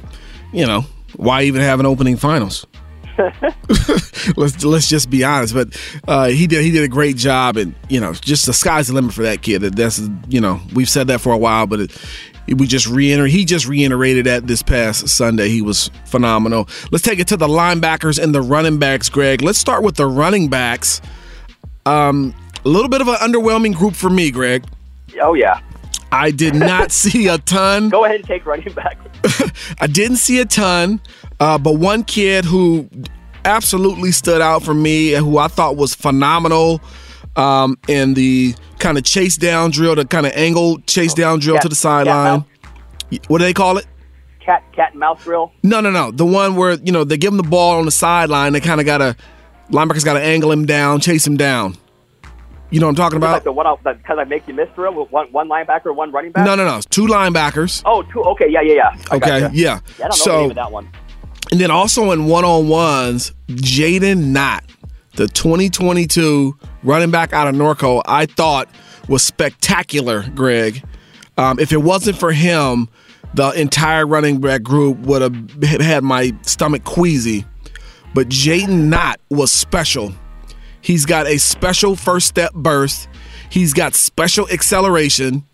you 0.52 0.66
know 0.66 0.82
why 1.16 1.42
even 1.42 1.60
have 1.62 1.80
an 1.80 1.86
opening 1.86 2.16
finals? 2.16 2.66
let's 4.36 4.64
let's 4.64 4.88
just 4.88 5.08
be 5.10 5.24
honest. 5.24 5.54
But 5.54 5.80
uh, 6.06 6.26
he 6.28 6.46
did 6.46 6.62
he 6.62 6.70
did 6.70 6.82
a 6.82 6.88
great 6.88 7.16
job, 7.16 7.56
and 7.56 7.74
you 7.88 8.00
know, 8.00 8.12
just 8.12 8.46
the 8.46 8.52
sky's 8.52 8.88
the 8.88 8.94
limit 8.94 9.14
for 9.14 9.22
that 9.22 9.42
kid. 9.42 9.62
That's 9.62 10.00
you 10.28 10.40
know 10.40 10.60
we've 10.74 10.88
said 10.88 11.06
that 11.08 11.20
for 11.20 11.32
a 11.32 11.38
while, 11.38 11.66
but 11.66 11.80
it, 11.80 12.00
we 12.54 12.66
just 12.66 12.86
reiter 12.86 13.26
he 13.26 13.44
just 13.44 13.66
reiterated 13.66 14.26
that 14.26 14.46
this 14.46 14.62
past 14.62 15.08
Sunday. 15.08 15.48
He 15.48 15.62
was 15.62 15.90
phenomenal. 16.04 16.68
Let's 16.90 17.02
take 17.02 17.18
it 17.18 17.28
to 17.28 17.36
the 17.36 17.48
linebackers 17.48 18.22
and 18.22 18.34
the 18.34 18.42
running 18.42 18.78
backs, 18.78 19.08
Greg. 19.08 19.42
Let's 19.42 19.58
start 19.58 19.82
with 19.82 19.96
the 19.96 20.06
running 20.06 20.48
backs. 20.48 21.00
Um, 21.86 22.34
a 22.64 22.68
little 22.68 22.88
bit 22.88 23.00
of 23.00 23.08
an 23.08 23.16
underwhelming 23.16 23.74
group 23.74 23.94
for 23.94 24.10
me, 24.10 24.30
Greg. 24.30 24.64
Oh 25.20 25.34
yeah. 25.34 25.60
I 26.16 26.30
did 26.30 26.54
not 26.54 26.90
see 27.02 27.28
a 27.28 27.38
ton. 27.38 27.88
Go 27.90 28.04
ahead 28.04 28.16
and 28.16 28.24
take 28.24 28.46
running 28.46 28.72
back. 28.72 28.98
I 29.80 29.86
didn't 29.86 30.16
see 30.16 30.40
a 30.40 30.44
ton, 30.44 31.00
uh, 31.40 31.58
but 31.58 31.74
one 31.74 32.04
kid 32.04 32.44
who 32.44 32.88
absolutely 33.44 34.12
stood 34.12 34.40
out 34.40 34.62
for 34.62 34.74
me 34.74 35.14
and 35.14 35.24
who 35.24 35.38
I 35.38 35.48
thought 35.48 35.76
was 35.76 35.94
phenomenal 35.94 36.80
um, 37.36 37.78
in 37.86 38.14
the 38.14 38.54
kind 38.78 38.98
of 38.98 39.04
chase 39.04 39.36
down 39.36 39.70
drill, 39.70 39.94
the 39.94 40.04
kind 40.04 40.26
of 40.26 40.32
angle 40.34 40.78
chase 40.80 41.14
down 41.14 41.38
drill 41.38 41.56
Cat- 41.56 41.62
to 41.62 41.68
the 41.68 41.74
sideline. 41.74 42.44
What 43.28 43.38
do 43.38 43.44
they 43.44 43.52
call 43.52 43.78
it? 43.78 43.86
Cat 44.40 44.62
cat 44.72 44.92
and 44.92 45.00
mouse 45.00 45.22
drill. 45.22 45.52
No, 45.62 45.80
no, 45.80 45.90
no. 45.90 46.10
The 46.10 46.24
one 46.24 46.56
where 46.56 46.74
you 46.74 46.92
know 46.92 47.04
they 47.04 47.16
give 47.16 47.32
him 47.32 47.36
the 47.36 47.42
ball 47.42 47.78
on 47.78 47.84
the 47.84 47.90
sideline. 47.90 48.52
They 48.52 48.60
kind 48.60 48.80
of 48.80 48.86
got 48.86 48.98
to 48.98 49.16
linebackers 49.70 50.04
got 50.04 50.14
to 50.14 50.22
angle 50.22 50.50
him 50.52 50.66
down, 50.66 51.00
chase 51.00 51.26
him 51.26 51.36
down. 51.36 51.76
You 52.76 52.80
know 52.80 52.88
what 52.88 52.90
I'm 52.90 52.96
talking 52.96 53.20
Like 53.20 53.30
about? 53.42 53.44
the 53.44 53.52
one 53.52 53.96
kind 54.04 54.20
of 54.20 54.28
make 54.28 54.46
you 54.46 54.52
miss 54.52 54.68
drill 54.74 54.92
with 54.92 55.10
one 55.10 55.28
one 55.32 55.48
linebacker, 55.48 55.96
one 55.96 56.12
running 56.12 56.30
back. 56.32 56.44
No, 56.44 56.54
no, 56.56 56.66
no. 56.66 56.76
It's 56.76 56.84
two 56.84 57.06
linebackers. 57.06 57.80
Oh, 57.86 58.02
two. 58.02 58.22
Okay, 58.22 58.48
yeah, 58.50 58.60
yeah, 58.60 58.74
yeah. 58.74 58.90
I 59.10 59.16
Okay, 59.16 59.40
gotcha. 59.40 59.50
yeah. 59.54 59.80
Yeah, 59.98 60.04
I 60.04 60.08
don't 60.08 60.10
know 60.10 60.10
So- 60.10 60.32
the 60.32 60.38
name 60.42 60.50
of 60.50 60.56
that 60.56 60.72
one. 60.72 60.90
And 61.52 61.58
then 61.58 61.70
also 61.70 62.10
in 62.10 62.26
one 62.26 62.44
on 62.44 62.68
ones, 62.68 63.32
Jaden 63.48 64.24
Knott, 64.26 64.62
the 65.14 65.26
2022 65.26 66.54
running 66.82 67.10
back 67.10 67.32
out 67.32 67.48
of 67.48 67.54
Norco, 67.54 68.02
I 68.04 68.26
thought 68.26 68.68
was 69.08 69.22
spectacular, 69.22 70.26
Greg. 70.34 70.82
Um, 71.38 71.58
if 71.58 71.72
it 71.72 71.78
wasn't 71.78 72.18
for 72.18 72.32
him, 72.32 72.90
the 73.32 73.52
entire 73.52 74.06
running 74.06 74.38
back 74.38 74.62
group 74.62 74.98
would 74.98 75.22
have 75.22 75.80
had 75.80 76.04
my 76.04 76.34
stomach 76.42 76.84
queasy. 76.84 77.46
But 78.12 78.28
Jaden 78.28 78.90
Knott 78.90 79.18
was 79.30 79.50
special. 79.50 80.12
He's 80.86 81.04
got 81.04 81.26
a 81.26 81.38
special 81.38 81.96
first 81.96 82.28
step 82.28 82.54
burst. 82.54 83.08
He's 83.50 83.72
got 83.72 83.96
special 83.96 84.48
acceleration. 84.48 85.44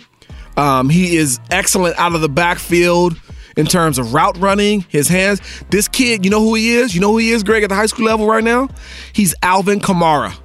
Um, 0.59 0.91
he 0.91 1.17
is 1.17 1.41
excellent 1.51 1.99
out 1.99 2.15
of 2.15 2.21
the 2.21 2.29
backfield 2.29 3.19
in 3.57 3.65
terms 3.65 3.97
of 3.97 4.13
route 4.13 4.37
running, 4.37 4.83
his 4.91 5.09
hands. 5.09 5.41
This 5.71 5.89
kid, 5.89 6.27
you 6.27 6.31
know 6.31 6.41
who 6.41 6.53
he 6.53 6.75
is? 6.75 6.95
You 6.95 7.01
know 7.01 7.13
who 7.13 7.17
he 7.17 7.31
is, 7.31 7.45
Greg, 7.45 7.63
at 7.63 7.71
the 7.71 7.75
high 7.75 7.87
school 7.87 8.05
level 8.05 8.27
right 8.27 8.45
now? 8.45 8.69
He's 9.15 9.35
Alvin 9.43 9.81
Kamara. 9.81 10.39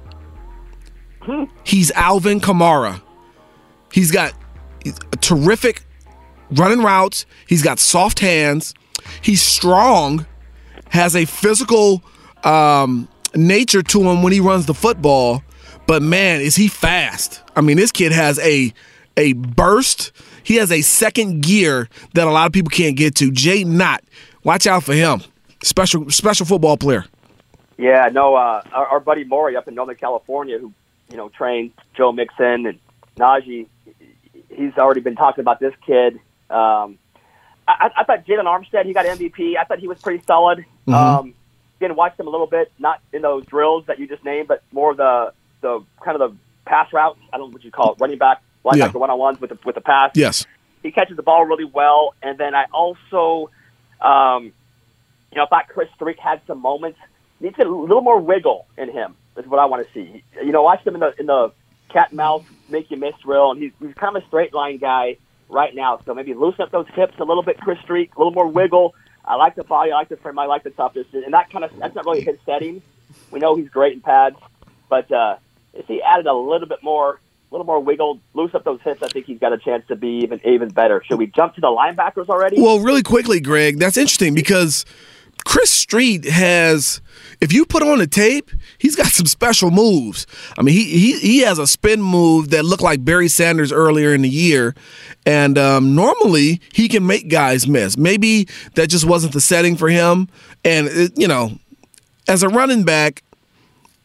He's 1.64 1.90
Alvin 1.90 2.40
Kamara. 2.40 3.02
He's 3.92 4.10
got 4.10 4.32
terrific 5.20 5.82
running 6.52 6.82
routes. 6.82 7.26
He's 7.46 7.62
got 7.62 7.78
soft 7.78 8.20
hands. 8.20 8.72
He's 9.20 9.42
strong, 9.42 10.24
has 10.88 11.14
a 11.14 11.26
physical 11.26 12.02
um, 12.42 13.06
nature 13.34 13.82
to 13.82 14.02
him 14.02 14.22
when 14.22 14.32
he 14.32 14.40
runs 14.40 14.66
the 14.66 14.74
football. 14.74 15.42
But 15.86 16.02
man, 16.02 16.40
is 16.40 16.54
he 16.56 16.68
fast? 16.68 17.42
I 17.56 17.60
mean, 17.60 17.76
this 17.76 17.92
kid 17.92 18.12
has 18.12 18.38
a 18.40 18.72
a 19.16 19.32
burst. 19.32 20.12
He 20.42 20.56
has 20.56 20.70
a 20.72 20.80
second 20.82 21.42
gear 21.42 21.88
that 22.14 22.26
a 22.26 22.30
lot 22.30 22.46
of 22.46 22.52
people 22.52 22.70
can't 22.70 22.96
get 22.96 23.14
to. 23.16 23.30
Jay 23.30 23.64
Knott, 23.64 24.02
watch 24.44 24.66
out 24.66 24.84
for 24.84 24.94
him. 24.94 25.22
Special 25.62 26.08
special 26.10 26.46
football 26.46 26.76
player. 26.76 27.04
Yeah, 27.78 28.08
no, 28.12 28.34
uh, 28.34 28.62
our, 28.72 28.86
our 28.86 29.00
buddy 29.00 29.24
Maury 29.24 29.56
up 29.56 29.68
in 29.68 29.74
Northern 29.74 29.96
California, 29.96 30.58
who 30.58 30.72
you 31.10 31.16
know 31.16 31.28
trained 31.30 31.72
Joe 31.96 32.12
Mixon 32.12 32.66
and 32.66 32.78
Najee, 33.16 33.66
he's 34.50 34.72
already 34.76 35.00
been 35.00 35.16
talking 35.16 35.42
about 35.42 35.60
this 35.60 35.74
kid. 35.86 36.14
Um, 36.50 36.98
I, 37.66 37.90
I 37.96 38.04
thought 38.04 38.26
Jalen 38.26 38.44
Armstead, 38.44 38.86
he 38.86 38.92
got 38.92 39.04
MVP. 39.06 39.56
I 39.56 39.64
thought 39.64 39.78
he 39.78 39.88
was 39.88 40.00
pretty 40.00 40.22
solid. 40.26 40.64
Mhm. 40.86 40.94
Um, 40.94 41.34
again, 41.80 41.96
watched 41.96 42.18
him 42.18 42.26
a 42.26 42.30
little 42.30 42.46
bit, 42.46 42.70
not 42.78 43.00
in 43.12 43.22
those 43.22 43.44
drills 43.46 43.84
that 43.86 43.98
you 43.98 44.06
just 44.06 44.24
named, 44.24 44.48
but 44.48 44.62
more 44.72 44.94
the 44.94 45.32
the 45.60 45.82
kind 46.04 46.20
of 46.20 46.30
the 46.30 46.36
pass 46.64 46.92
routes. 46.92 47.18
I 47.32 47.38
don't 47.38 47.50
know 47.50 47.54
what 47.54 47.64
you 47.64 47.70
call 47.70 47.92
it, 47.92 48.00
running 48.00 48.18
back, 48.18 48.42
linebacker 48.64 48.76
Yeah. 48.76 48.88
one 48.92 49.10
on 49.10 49.18
ones 49.18 49.40
with 49.40 49.50
the 49.50 49.58
with 49.64 49.74
the 49.74 49.80
pass 49.80 50.10
Yes. 50.14 50.46
he 50.82 50.90
catches 50.90 51.16
the 51.16 51.22
ball 51.22 51.44
really 51.44 51.64
well. 51.64 52.14
And 52.22 52.38
then 52.38 52.54
I 52.54 52.64
also, 52.72 53.50
um, 54.00 54.44
you 55.32 55.36
know, 55.36 55.44
I 55.44 55.46
thought 55.46 55.68
Chris 55.68 55.88
Street 55.94 56.18
had 56.18 56.40
some 56.46 56.60
moments. 56.60 56.98
Needs 57.40 57.56
a 57.58 57.64
little 57.64 58.02
more 58.02 58.20
wiggle 58.20 58.66
in 58.76 58.90
him. 58.90 59.14
Is 59.36 59.46
what 59.46 59.60
I 59.60 59.66
want 59.66 59.86
to 59.86 59.92
see. 59.92 60.24
You 60.44 60.50
know, 60.50 60.62
watch 60.64 60.84
him 60.84 60.94
in 60.94 61.00
the 61.00 61.14
in 61.20 61.26
the 61.26 61.52
cat 61.88 62.12
mouse 62.12 62.42
make 62.68 62.90
you 62.90 62.96
miss 62.96 63.14
drill, 63.22 63.52
and 63.52 63.62
he's 63.62 63.70
he's 63.80 63.94
kind 63.94 64.16
of 64.16 64.22
a 64.22 64.26
straight 64.26 64.52
line 64.52 64.78
guy 64.78 65.16
right 65.48 65.72
now. 65.74 66.00
So 66.04 66.12
maybe 66.14 66.34
loosen 66.34 66.62
up 66.62 66.70
those 66.72 66.88
hips 66.94 67.14
a 67.20 67.24
little 67.24 67.44
bit, 67.44 67.56
Chris 67.58 67.78
Street, 67.80 68.10
a 68.16 68.18
little 68.18 68.32
more 68.32 68.48
wiggle. 68.48 68.94
I 69.28 69.34
like 69.34 69.54
the 69.56 69.64
body, 69.64 69.92
I 69.92 69.96
like 69.96 70.08
the 70.08 70.16
frame, 70.16 70.38
I 70.38 70.46
like 70.46 70.64
the 70.64 70.70
toughness, 70.70 71.06
and 71.12 71.34
that 71.34 71.50
kind 71.50 71.62
of 71.62 71.70
that's 71.78 71.94
not 71.94 72.06
really 72.06 72.22
his 72.22 72.38
setting. 72.46 72.80
We 73.30 73.40
know 73.40 73.56
he's 73.56 73.68
great 73.68 73.92
in 73.92 74.00
pads, 74.00 74.36
but 74.88 75.12
uh, 75.12 75.36
if 75.74 75.86
he 75.86 76.00
added 76.02 76.26
a 76.26 76.32
little 76.32 76.66
bit 76.66 76.82
more, 76.82 77.20
a 77.50 77.54
little 77.54 77.66
more 77.66 77.78
wiggle, 77.78 78.20
loose 78.32 78.54
up 78.54 78.64
those 78.64 78.80
hips, 78.80 79.02
I 79.02 79.08
think 79.08 79.26
he's 79.26 79.38
got 79.38 79.52
a 79.52 79.58
chance 79.58 79.86
to 79.88 79.96
be 79.96 80.22
even 80.22 80.40
even 80.46 80.70
better. 80.70 81.02
Should 81.04 81.18
we 81.18 81.26
jump 81.26 81.54
to 81.56 81.60
the 81.60 81.66
linebackers 81.66 82.28
already? 82.30 82.60
Well, 82.60 82.80
really 82.80 83.02
quickly, 83.02 83.38
Greg, 83.38 83.78
that's 83.78 83.98
interesting 83.98 84.34
because 84.34 84.86
Chris 85.48 85.70
Street 85.70 86.26
has, 86.26 87.00
if 87.40 87.54
you 87.54 87.64
put 87.64 87.82
on 87.82 88.00
the 88.00 88.06
tape, 88.06 88.50
he's 88.76 88.94
got 88.94 89.06
some 89.06 89.24
special 89.24 89.70
moves. 89.70 90.26
I 90.58 90.62
mean, 90.62 90.74
he 90.74 90.84
he 90.84 91.18
he 91.18 91.38
has 91.38 91.58
a 91.58 91.66
spin 91.66 92.02
move 92.02 92.50
that 92.50 92.66
looked 92.66 92.82
like 92.82 93.02
Barry 93.02 93.28
Sanders 93.28 93.72
earlier 93.72 94.12
in 94.12 94.20
the 94.20 94.28
year, 94.28 94.74
and 95.24 95.56
um, 95.56 95.94
normally 95.94 96.60
he 96.74 96.86
can 96.86 97.06
make 97.06 97.30
guys 97.30 97.66
miss. 97.66 97.96
Maybe 97.96 98.46
that 98.74 98.88
just 98.88 99.06
wasn't 99.06 99.32
the 99.32 99.40
setting 99.40 99.74
for 99.74 99.88
him, 99.88 100.28
and 100.66 100.86
it, 100.88 101.18
you 101.18 101.26
know, 101.26 101.52
as 102.28 102.42
a 102.42 102.48
running 102.50 102.84
back. 102.84 103.22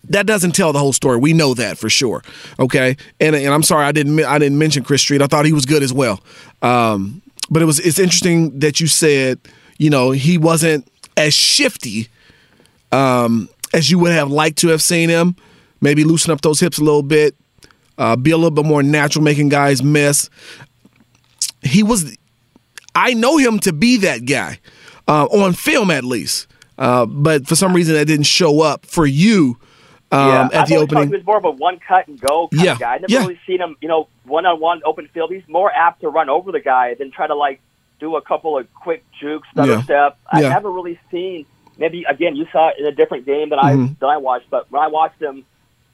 That 0.09 0.25
doesn't 0.25 0.51
tell 0.51 0.73
the 0.73 0.79
whole 0.79 0.91
story. 0.91 1.17
We 1.17 1.31
know 1.31 1.53
that 1.53 1.77
for 1.77 1.89
sure. 1.89 2.23
Okay, 2.59 2.97
and 3.21 3.35
and 3.35 3.53
I'm 3.53 3.63
sorry 3.63 3.85
I 3.85 3.93
didn't 3.93 4.17
I 4.21 4.37
didn't 4.37 4.57
mention 4.57 4.83
Chris 4.83 5.01
Street. 5.01 5.21
I 5.21 5.27
thought 5.27 5.45
he 5.45 5.53
was 5.53 5.65
good 5.65 5.81
as 5.81 5.93
well. 5.93 6.21
Um, 6.61 7.21
but 7.49 7.61
it 7.61 7.65
was 7.65 7.79
it's 7.79 7.99
interesting 7.99 8.59
that 8.59 8.81
you 8.81 8.87
said 8.87 9.39
you 9.77 9.89
know 9.89 10.11
he 10.11 10.37
wasn't 10.37 10.89
as 11.17 11.33
shifty 11.33 12.09
um, 12.91 13.49
as 13.73 13.89
you 13.91 13.99
would 13.99 14.11
have 14.11 14.31
liked 14.31 14.57
to 14.59 14.69
have 14.69 14.81
seen 14.81 15.09
him. 15.09 15.35
Maybe 15.81 16.03
loosen 16.03 16.31
up 16.31 16.41
those 16.41 16.59
hips 16.59 16.77
a 16.77 16.83
little 16.83 17.03
bit, 17.03 17.35
uh, 17.97 18.15
be 18.15 18.31
a 18.31 18.37
little 18.37 18.51
bit 18.51 18.65
more 18.65 18.81
natural, 18.83 19.23
making 19.23 19.49
guys 19.49 19.83
miss. 19.83 20.29
He 21.61 21.83
was, 21.83 22.15
I 22.95 23.13
know 23.13 23.37
him 23.37 23.59
to 23.59 23.73
be 23.73 23.97
that 23.97 24.25
guy 24.25 24.59
uh, 25.07 25.25
on 25.25 25.53
film 25.53 25.91
at 25.91 26.03
least. 26.03 26.47
Uh, 26.77 27.05
but 27.05 27.47
for 27.47 27.55
some 27.55 27.73
reason, 27.73 27.95
that 27.95 28.05
didn't 28.05 28.25
show 28.25 28.61
up 28.61 28.85
for 28.85 29.05
you 29.05 29.57
um, 30.11 30.27
yeah, 30.29 30.43
at 30.45 30.49
the 30.51 30.57
I've 30.57 30.67
thought 30.69 30.77
opening. 30.77 31.07
He 31.09 31.15
was 31.15 31.25
more 31.25 31.37
of 31.37 31.45
a 31.45 31.51
one 31.51 31.79
cut 31.79 32.07
and 32.07 32.19
go 32.19 32.47
kind 32.49 32.63
Yeah, 32.63 32.71
of 32.73 32.79
guy. 32.79 32.93
I 32.93 32.97
never 32.99 33.11
yeah. 33.13 33.19
really 33.19 33.39
seen 33.47 33.59
him, 33.59 33.75
you 33.81 33.87
know, 33.87 34.07
one 34.25 34.45
on 34.45 34.59
one 34.59 34.81
open 34.85 35.07
field. 35.13 35.31
He's 35.31 35.47
more 35.47 35.71
apt 35.71 36.01
to 36.01 36.09
run 36.09 36.29
over 36.29 36.51
the 36.51 36.59
guy 36.59 36.93
than 36.93 37.11
try 37.11 37.27
to 37.27 37.35
like 37.35 37.61
do 38.03 38.17
a 38.17 38.21
couple 38.21 38.57
of 38.57 38.67
quick 38.73 39.01
jukes, 39.21 39.47
stutter 39.53 39.73
Yeah. 39.73 39.83
step. 39.83 40.17
I 40.31 40.41
Yeah. 40.41 40.49
never 40.49 40.69
really 40.69 40.99
seen. 41.09 41.45
Maybe 41.77 42.03
again, 42.03 42.35
you 42.35 42.45
saw 42.51 42.67
it 42.69 42.75
in 42.77 42.85
a 42.85 42.91
different 42.91 43.25
game 43.25 43.49
than 43.49 43.59
I 43.59 43.73
Mhm. 43.75 43.97
than 43.99 44.09
I 44.09 44.17
watched. 44.17 44.49
But 44.49 44.69
when 44.71 44.81
I 44.81 44.87
watched 44.87 45.21
him, 45.21 45.45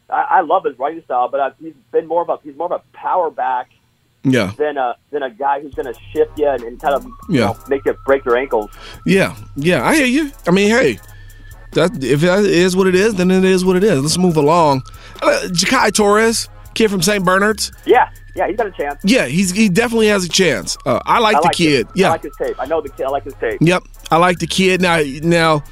I, 0.09 0.21
I 0.37 0.41
love 0.41 0.63
his 0.65 0.77
running 0.79 1.03
style. 1.03 1.27
But 1.29 1.39
uh, 1.39 1.51
he's 1.61 1.75
been 1.91 2.07
more 2.07 2.21
of 2.23 2.29
a 2.29 2.37
he's 2.43 2.57
more 2.57 2.65
of 2.65 2.81
a 2.81 2.97
power 2.97 3.29
back 3.29 3.67
Yeah, 4.23 4.51
than 4.57 4.77
a 4.77 4.95
than 5.11 5.21
a 5.23 5.29
guy 5.29 5.61
who's 5.61 5.73
going 5.75 5.85
to 5.93 5.97
shift 6.11 6.37
you 6.39 6.47
and, 6.49 6.63
and 6.63 6.81
kind 6.81 6.95
of 6.95 7.05
you 7.05 7.15
Yeah. 7.29 7.45
know, 7.45 7.57
make 7.69 7.85
you 7.85 7.93
break 8.07 8.25
your 8.25 8.37
ankles. 8.37 8.69
yeah, 9.05 9.35
yeah. 9.55 9.87
I 9.87 9.95
hear 9.95 10.07
you. 10.17 10.31
I 10.47 10.51
mean, 10.51 10.69
hey, 10.71 10.99
that 11.73 11.91
if 12.03 12.21
that 12.21 12.39
is 12.39 12.75
what 12.75 12.87
it 12.87 12.95
is, 12.95 13.13
then 13.15 13.29
it 13.31 13.45
is 13.45 13.63
what 13.63 13.75
it 13.75 13.83
is. 13.83 14.01
Let's 14.01 14.17
move 14.17 14.35
along. 14.35 14.81
Uh, 15.21 15.41
Jakai 15.59 15.93
Torres, 15.93 16.49
kid 16.73 16.89
from 16.89 17.01
St. 17.01 17.23
Bernard's. 17.23 17.71
Yeah, 17.85 18.09
yeah, 18.35 18.47
he's 18.47 18.57
got 18.57 18.67
a 18.67 18.71
chance. 18.71 19.01
Yeah, 19.03 19.25
he's 19.25 19.51
he 19.51 19.69
definitely 19.69 20.07
has 20.07 20.25
a 20.25 20.29
chance. 20.29 20.77
Uh, 20.85 20.99
I 21.05 21.19
like 21.19 21.37
I 21.37 21.41
the 21.41 21.49
kid. 21.49 21.87
Yeah, 21.95 22.07
I 22.07 22.11
like 22.11 22.23
his 22.23 22.35
tape. 22.37 22.55
I 22.59 22.65
know 22.65 22.81
the 22.81 22.89
kid. 22.89 23.05
I 23.05 23.09
like 23.09 23.23
his 23.23 23.33
tape. 23.35 23.57
Yep, 23.61 23.83
I 24.11 24.17
like 24.17 24.39
the 24.39 24.47
kid. 24.47 24.81
Now, 24.81 25.01
now, 25.23 25.63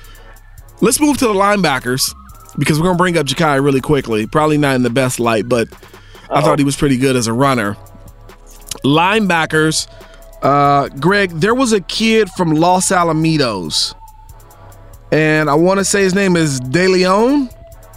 let's 0.81 0.99
move 0.99 1.17
to 1.19 1.27
the 1.27 1.33
linebackers 1.33 2.13
because 2.57 2.79
we're 2.79 2.87
gonna 2.87 2.97
bring 2.97 3.17
up 3.17 3.25
Jakai 3.25 3.63
really 3.63 3.81
quickly. 3.81 4.27
Probably 4.27 4.57
not 4.57 4.75
in 4.75 4.83
the 4.83 4.89
best 4.89 5.19
light, 5.19 5.47
but 5.47 5.67
I 6.29 6.41
thought 6.41 6.59
he 6.59 6.65
was 6.65 6.75
pretty 6.75 6.97
good 6.97 7.15
as 7.15 7.27
a 7.27 7.33
runner. 7.33 7.77
Linebackers, 8.83 9.87
uh, 10.41 10.89
Greg. 10.99 11.31
There 11.31 11.55
was 11.55 11.73
a 11.73 11.81
kid 11.81 12.29
from 12.31 12.53
Los 12.53 12.89
Alamitos, 12.89 13.93
and 15.11 15.49
I 15.49 15.55
want 15.55 15.79
to 15.79 15.85
say 15.85 16.01
his 16.01 16.13
name 16.13 16.35
is 16.35 16.59
De 16.59 16.87
Leon. 16.87 17.49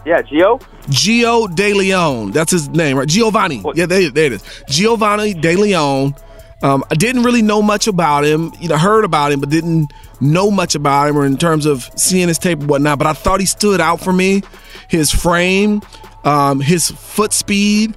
Yeah, 0.04 0.22
Gio. 0.22 0.60
Gio 0.88 1.54
De 1.54 1.74
Leon. 1.74 2.32
That's 2.32 2.50
his 2.50 2.68
name, 2.68 2.96
right? 2.96 3.08
Giovanni. 3.08 3.62
Yeah, 3.74 3.86
there, 3.86 4.10
there 4.10 4.26
it 4.26 4.32
is. 4.32 4.62
Giovanni 4.68 5.34
De 5.34 5.56
Leon. 5.56 6.14
Um, 6.62 6.84
I 6.90 6.94
didn't 6.94 7.22
really 7.22 7.42
know 7.42 7.62
much 7.62 7.86
about 7.86 8.24
him. 8.24 8.52
You 8.60 8.68
know, 8.68 8.76
heard 8.76 9.04
about 9.04 9.32
him, 9.32 9.40
but 9.40 9.48
didn't 9.50 9.92
know 10.20 10.50
much 10.50 10.74
about 10.74 11.08
him 11.08 11.16
or 11.16 11.24
in 11.24 11.36
terms 11.36 11.66
of 11.66 11.88
seeing 11.96 12.28
his 12.28 12.38
tape 12.38 12.60
and 12.60 12.68
whatnot. 12.68 12.98
But 12.98 13.06
I 13.06 13.12
thought 13.14 13.40
he 13.40 13.46
stood 13.46 13.80
out 13.80 14.00
for 14.00 14.12
me. 14.12 14.42
His 14.88 15.10
frame, 15.10 15.80
um, 16.24 16.60
his 16.60 16.90
foot 16.90 17.32
speed, 17.32 17.94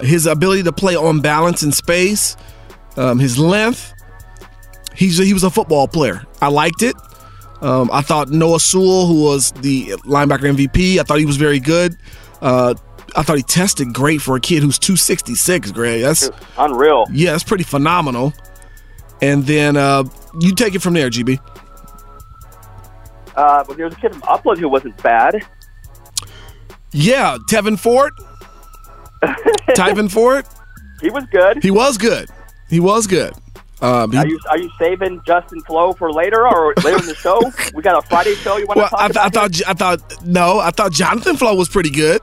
his 0.00 0.26
ability 0.26 0.64
to 0.64 0.72
play 0.72 0.96
on 0.96 1.20
balance 1.20 1.62
in 1.62 1.72
space, 1.72 2.36
um, 2.96 3.18
his 3.18 3.38
length. 3.38 3.94
He's 4.94 5.16
he 5.16 5.32
was 5.32 5.44
a 5.44 5.50
football 5.50 5.88
player. 5.88 6.26
I 6.40 6.48
liked 6.48 6.82
it. 6.82 6.94
Um, 7.62 7.90
I 7.92 8.02
thought 8.02 8.28
Noah 8.28 8.60
Sewell, 8.60 9.06
who 9.06 9.22
was 9.22 9.52
the 9.52 9.90
linebacker 10.04 10.52
MVP, 10.54 10.98
I 10.98 11.04
thought 11.04 11.18
he 11.18 11.26
was 11.26 11.36
very 11.36 11.60
good. 11.60 11.96
Uh, 12.40 12.74
I 13.14 13.22
thought 13.22 13.36
he 13.36 13.42
tested 13.42 13.92
great 13.92 14.20
for 14.20 14.36
a 14.36 14.40
kid 14.40 14.62
who's 14.62 14.78
266, 14.78 15.70
Greg. 15.70 16.02
That's 16.02 16.30
Unreal. 16.58 17.06
yeah, 17.12 17.32
that's 17.32 17.44
pretty 17.44 17.64
phenomenal. 17.64 18.32
And 19.20 19.44
then 19.46 19.76
uh, 19.76 20.04
you 20.40 20.54
take 20.54 20.74
it 20.74 20.82
from 20.82 20.94
there, 20.94 21.08
GB. 21.08 21.38
Uh, 23.36 23.64
but 23.64 23.76
there 23.76 23.86
was 23.86 23.94
a 23.94 23.98
kid 23.98 24.12
from 24.12 24.22
Upland 24.24 24.58
who 24.58 24.68
wasn't 24.68 25.00
bad. 25.02 25.46
Yeah, 26.92 27.38
Tevin 27.48 27.78
Ford. 27.78 28.12
Tyvin 29.76 30.10
Ford. 30.10 30.44
He 31.00 31.10
was 31.10 31.24
good. 31.30 31.62
He 31.62 31.70
was 31.70 31.96
good. 31.96 32.28
He 32.68 32.80
was 32.80 33.06
good. 33.06 33.32
Um, 33.82 34.12
he- 34.12 34.18
Are 34.18 34.26
you 34.26 34.38
are 34.48 34.58
you 34.58 34.70
saving 34.78 35.20
Justin 35.26 35.60
Flowe 35.62 35.92
for 35.92 36.12
later 36.12 36.46
or 36.46 36.72
later 36.84 37.00
in 37.00 37.06
the 37.06 37.14
show? 37.16 37.40
We 37.74 37.82
got 37.82 38.02
a 38.02 38.06
Friday 38.08 38.34
show 38.36 38.56
you 38.56 38.66
want 38.66 38.76
well, 38.78 38.86
to 38.88 38.90
talk 38.90 39.00
I, 39.00 39.08
th- 39.08 39.16
I 39.18 39.28
thought 39.28 39.62
I 39.68 39.74
thought 39.74 40.24
no, 40.26 40.60
I 40.60 40.70
thought 40.70 40.92
Jonathan 40.92 41.36
Flowe 41.36 41.54
was 41.56 41.68
pretty 41.68 41.90
good. 41.90 42.22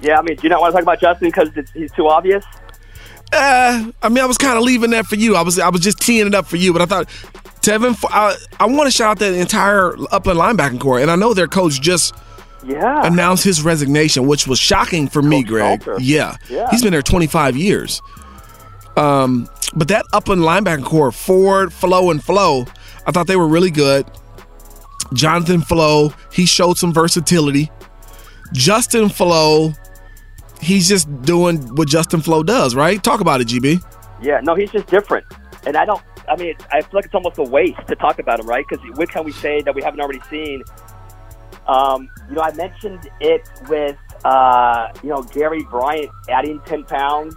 yeah, 0.00 0.18
I 0.18 0.22
mean, 0.22 0.36
do 0.36 0.42
you 0.42 0.50
not 0.50 0.60
want 0.60 0.72
to 0.72 0.76
talk 0.76 0.82
about 0.82 1.00
Justin 1.00 1.28
because 1.28 1.48
he's 1.74 1.90
too 1.92 2.06
obvious? 2.08 2.44
Uh, 3.32 3.90
I 4.02 4.08
mean, 4.08 4.22
I 4.22 4.26
was 4.26 4.38
kind 4.38 4.56
of 4.56 4.62
leaving 4.62 4.90
that 4.90 5.06
for 5.06 5.16
you. 5.16 5.34
I 5.36 5.42
was 5.42 5.58
I 5.58 5.68
was 5.70 5.80
just 5.80 5.98
teeing 6.00 6.26
it 6.26 6.34
up 6.34 6.46
for 6.46 6.56
you, 6.56 6.72
but 6.72 6.82
I 6.82 6.86
thought 6.86 7.08
Tevin. 7.62 7.96
I, 8.10 8.36
I 8.60 8.66
want 8.66 8.86
to 8.86 8.90
shout 8.90 9.12
out 9.12 9.18
that 9.20 9.34
entire 9.34 9.94
upland 10.12 10.38
linebacking 10.38 10.80
core, 10.80 11.00
and 11.00 11.10
I 11.10 11.16
know 11.16 11.32
their 11.34 11.48
coach 11.48 11.80
just 11.80 12.14
Yeah. 12.64 13.04
announced 13.06 13.42
his 13.42 13.62
resignation, 13.62 14.26
which 14.28 14.46
was 14.46 14.58
shocking 14.58 15.08
for 15.08 15.22
me, 15.22 15.42
Greg. 15.42 15.82
Yeah. 15.98 16.36
Yeah. 16.50 16.68
he's 16.70 16.82
been 16.82 16.92
there 16.92 17.02
25 17.02 17.56
years. 17.56 18.00
Um, 18.96 19.48
but 19.74 19.88
that 19.88 20.06
upland 20.12 20.42
linebacker 20.42 20.84
core, 20.84 21.12
Ford, 21.12 21.72
Flowe, 21.72 22.10
and 22.10 22.22
Flowe, 22.22 22.66
I 23.06 23.12
thought 23.12 23.26
they 23.26 23.36
were 23.36 23.48
really 23.48 23.70
good. 23.70 24.06
Jonathan 25.12 25.60
Flowe, 25.60 26.12
he 26.32 26.46
showed 26.46 26.78
some 26.78 26.92
versatility. 26.92 27.70
Justin 28.52 29.08
Flowe, 29.08 29.72
he's 30.60 30.88
just 30.88 31.10
doing 31.22 31.58
what 31.76 31.88
Justin 31.88 32.20
Flowe 32.20 32.42
does, 32.42 32.74
right? 32.74 33.02
Talk 33.02 33.20
about 33.20 33.40
it, 33.40 33.48
GB. 33.48 33.84
Yeah, 34.22 34.40
no, 34.42 34.54
he's 34.54 34.70
just 34.70 34.86
different. 34.86 35.26
And 35.66 35.76
I 35.76 35.84
don't, 35.84 36.02
I 36.28 36.36
mean, 36.36 36.54
I 36.72 36.80
feel 36.80 36.90
like 36.92 37.04
it's 37.04 37.14
almost 37.14 37.38
a 37.38 37.42
waste 37.42 37.86
to 37.88 37.96
talk 37.96 38.18
about 38.18 38.40
him, 38.40 38.46
right? 38.46 38.64
Because 38.68 38.84
what 38.96 39.10
can 39.10 39.24
we 39.24 39.32
say 39.32 39.62
that 39.62 39.74
we 39.74 39.82
haven't 39.82 40.00
already 40.00 40.20
seen? 40.30 40.62
Um, 41.66 42.08
you 42.28 42.36
know, 42.36 42.42
I 42.42 42.52
mentioned 42.54 43.08
it 43.20 43.48
with, 43.68 43.96
uh, 44.24 44.88
you 45.02 45.10
know, 45.10 45.22
Gary 45.22 45.64
Bryant 45.64 46.10
adding 46.28 46.60
10 46.66 46.84
pounds. 46.84 47.36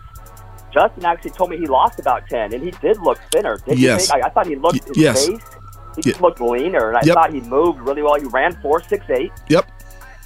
Justin 0.73 1.05
actually 1.05 1.31
told 1.31 1.49
me 1.49 1.57
he 1.57 1.65
lost 1.67 1.99
about 1.99 2.27
10, 2.29 2.53
and 2.53 2.63
he 2.63 2.71
did 2.71 2.97
look 3.01 3.19
thinner. 3.31 3.57
Did 3.67 3.79
Yes. 3.79 4.01
you 4.01 4.07
think? 4.13 4.23
I, 4.23 4.27
I 4.27 4.29
thought 4.29 4.47
he 4.47 4.55
looked, 4.55 4.87
his 4.87 4.97
yes. 4.97 5.25
face, 5.27 5.41
he 5.95 6.01
just 6.01 6.21
looked 6.21 6.39
leaner, 6.41 6.89
and 6.89 6.97
I 6.97 7.01
Yep. 7.03 7.13
thought 7.15 7.33
he 7.33 7.41
moved 7.41 7.79
really 7.79 8.01
well. 8.03 8.15
He 8.15 8.25
ran 8.27 8.53
4.68, 8.61 9.31
Yep. 9.49 9.71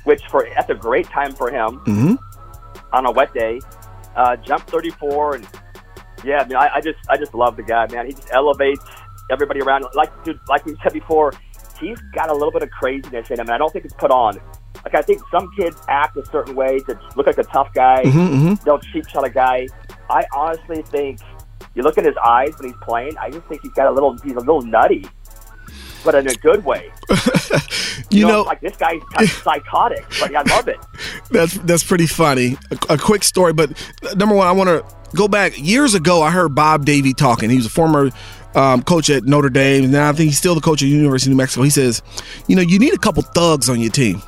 which 0.04 0.22
for 0.28 0.48
that's 0.56 0.70
a 0.70 0.76
great 0.76 1.08
time 1.08 1.32
for 1.34 1.50
him 1.50 1.80
Mm-hmm. 1.86 2.16
on 2.94 3.06
a 3.06 3.12
wet 3.12 3.34
day. 3.34 3.60
Uh, 4.16 4.36
jumped 4.38 4.70
34, 4.70 5.36
and 5.36 5.48
yeah, 6.24 6.42
I 6.42 6.46
mean, 6.48 6.56
I, 6.58 6.70
I 6.76 6.82
just 6.82 7.00
I 7.10 7.18
just 7.18 7.34
love 7.34 7.56
the 7.56 7.64
guy, 7.64 7.88
man. 7.92 8.06
He 8.06 8.12
just 8.14 8.30
elevates 8.32 8.84
everybody 9.32 9.62
around. 9.62 9.86
Like 9.96 10.12
dude, 10.24 10.40
like 10.48 10.66
we 10.66 10.76
said 10.84 10.94
before, 10.94 11.34
he's 11.80 11.98
got 12.14 12.30
a 12.30 12.34
little 12.34 12.52
bit 12.52 12.62
of 12.64 12.70
craziness 12.70 13.30
in 13.32 13.36
him, 13.40 13.48
and 13.48 13.52
I 13.52 13.58
don't 13.58 13.72
think 13.74 13.86
it's 13.86 13.94
put 13.96 14.12
on. 14.12 14.40
Like 14.86 14.96
I 14.96 15.02
think 15.02 15.22
some 15.32 15.50
kids 15.58 15.78
act 15.90 16.16
a 16.18 16.26
certain 16.28 16.56
way 16.56 16.78
to 16.82 17.00
look 17.16 17.26
like 17.26 17.38
a 17.40 17.44
tough 17.44 17.74
guy. 17.74 18.04
Mm-hmm. 18.04 18.64
They'll 18.66 18.80
cheap 18.80 19.08
shot 19.08 19.26
a 19.26 19.30
guy. 19.30 19.68
I 20.14 20.26
honestly 20.34 20.82
think 20.84 21.20
you 21.76 21.84
look 21.84 21.98
at 21.98 22.06
his 22.06 22.16
eyes 22.24 22.54
when 22.60 22.70
he's 22.70 22.80
playing. 22.82 23.18
I 23.18 23.30
just 23.30 23.46
think 23.48 23.62
he's 23.62 23.72
got 23.72 23.88
a 23.88 23.92
little 23.92 24.18
he's 24.20 24.34
a 24.34 24.40
little 24.40 24.62
nutty, 24.62 25.06
but 26.06 26.16
in 26.16 26.28
a 26.30 26.36
good 26.36 26.64
way. 26.64 26.92
You 28.10 28.28
know, 28.28 28.42
like 28.44 28.62
this 28.62 28.78
guy's 28.78 29.02
kind 29.12 29.28
of 29.28 29.30
psychotic, 29.44 30.06
but 30.20 30.36
I 30.36 30.44
love 30.44 30.68
it. 30.68 30.78
That's 31.32 31.56
that's 31.60 31.84
pretty 31.84 32.06
funny. 32.06 32.58
A, 32.72 32.94
a 32.94 32.98
quick 32.98 33.24
story, 33.24 33.54
but 33.54 33.72
number 34.16 34.36
one, 34.36 34.48
I 34.48 34.52
want 34.52 34.70
to 34.70 34.86
go 35.16 35.28
back 35.28 35.60
years 35.60 35.96
ago. 35.96 36.22
I 36.22 36.30
heard 36.30 36.54
Bob 36.54 36.86
Davie 36.86 37.14
talking. 37.14 37.50
He 37.50 37.56
was 37.56 37.66
a 37.66 37.72
former 37.72 38.12
um, 38.56 38.84
coach 38.84 39.10
at 39.10 39.24
Notre 39.24 39.50
Dame. 39.50 39.90
Now 39.90 40.10
I 40.10 40.14
think 40.14 40.30
he's 40.30 40.38
still 40.38 40.56
the 40.56 40.62
coach 40.62 40.84
at 40.84 40.90
University 40.90 41.32
of 41.32 41.36
New 41.36 41.38
Mexico. 41.38 41.64
He 41.64 41.70
says, 41.70 42.04
you 42.48 42.56
know, 42.56 42.62
you 42.62 42.78
need 42.78 42.94
a 42.94 43.00
couple 43.00 43.24
thugs 43.24 43.70
on 43.70 43.80
your 43.80 43.92
team. 43.92 44.22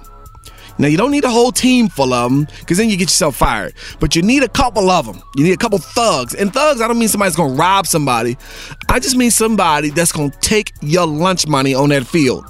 Now 0.77 0.87
you 0.87 0.97
don't 0.97 1.11
need 1.11 1.23
a 1.23 1.29
whole 1.29 1.51
team 1.51 1.87
full 1.87 2.13
of 2.13 2.31
them 2.31 2.47
because 2.59 2.77
then 2.77 2.89
you 2.89 2.97
get 2.97 3.05
yourself 3.05 3.35
fired. 3.35 3.73
But 3.99 4.15
you 4.15 4.21
need 4.21 4.43
a 4.43 4.49
couple 4.49 4.89
of 4.89 5.05
them. 5.05 5.21
You 5.35 5.45
need 5.45 5.53
a 5.53 5.57
couple 5.57 5.77
thugs. 5.79 6.35
And 6.35 6.53
thugs, 6.53 6.81
I 6.81 6.87
don't 6.87 6.99
mean 6.99 7.07
somebody's 7.07 7.35
gonna 7.35 7.53
rob 7.53 7.87
somebody. 7.87 8.37
I 8.89 8.99
just 8.99 9.15
mean 9.15 9.31
somebody 9.31 9.89
that's 9.89 10.11
gonna 10.11 10.31
take 10.41 10.73
your 10.81 11.07
lunch 11.07 11.47
money 11.47 11.73
on 11.73 11.89
that 11.89 12.05
field. 12.05 12.45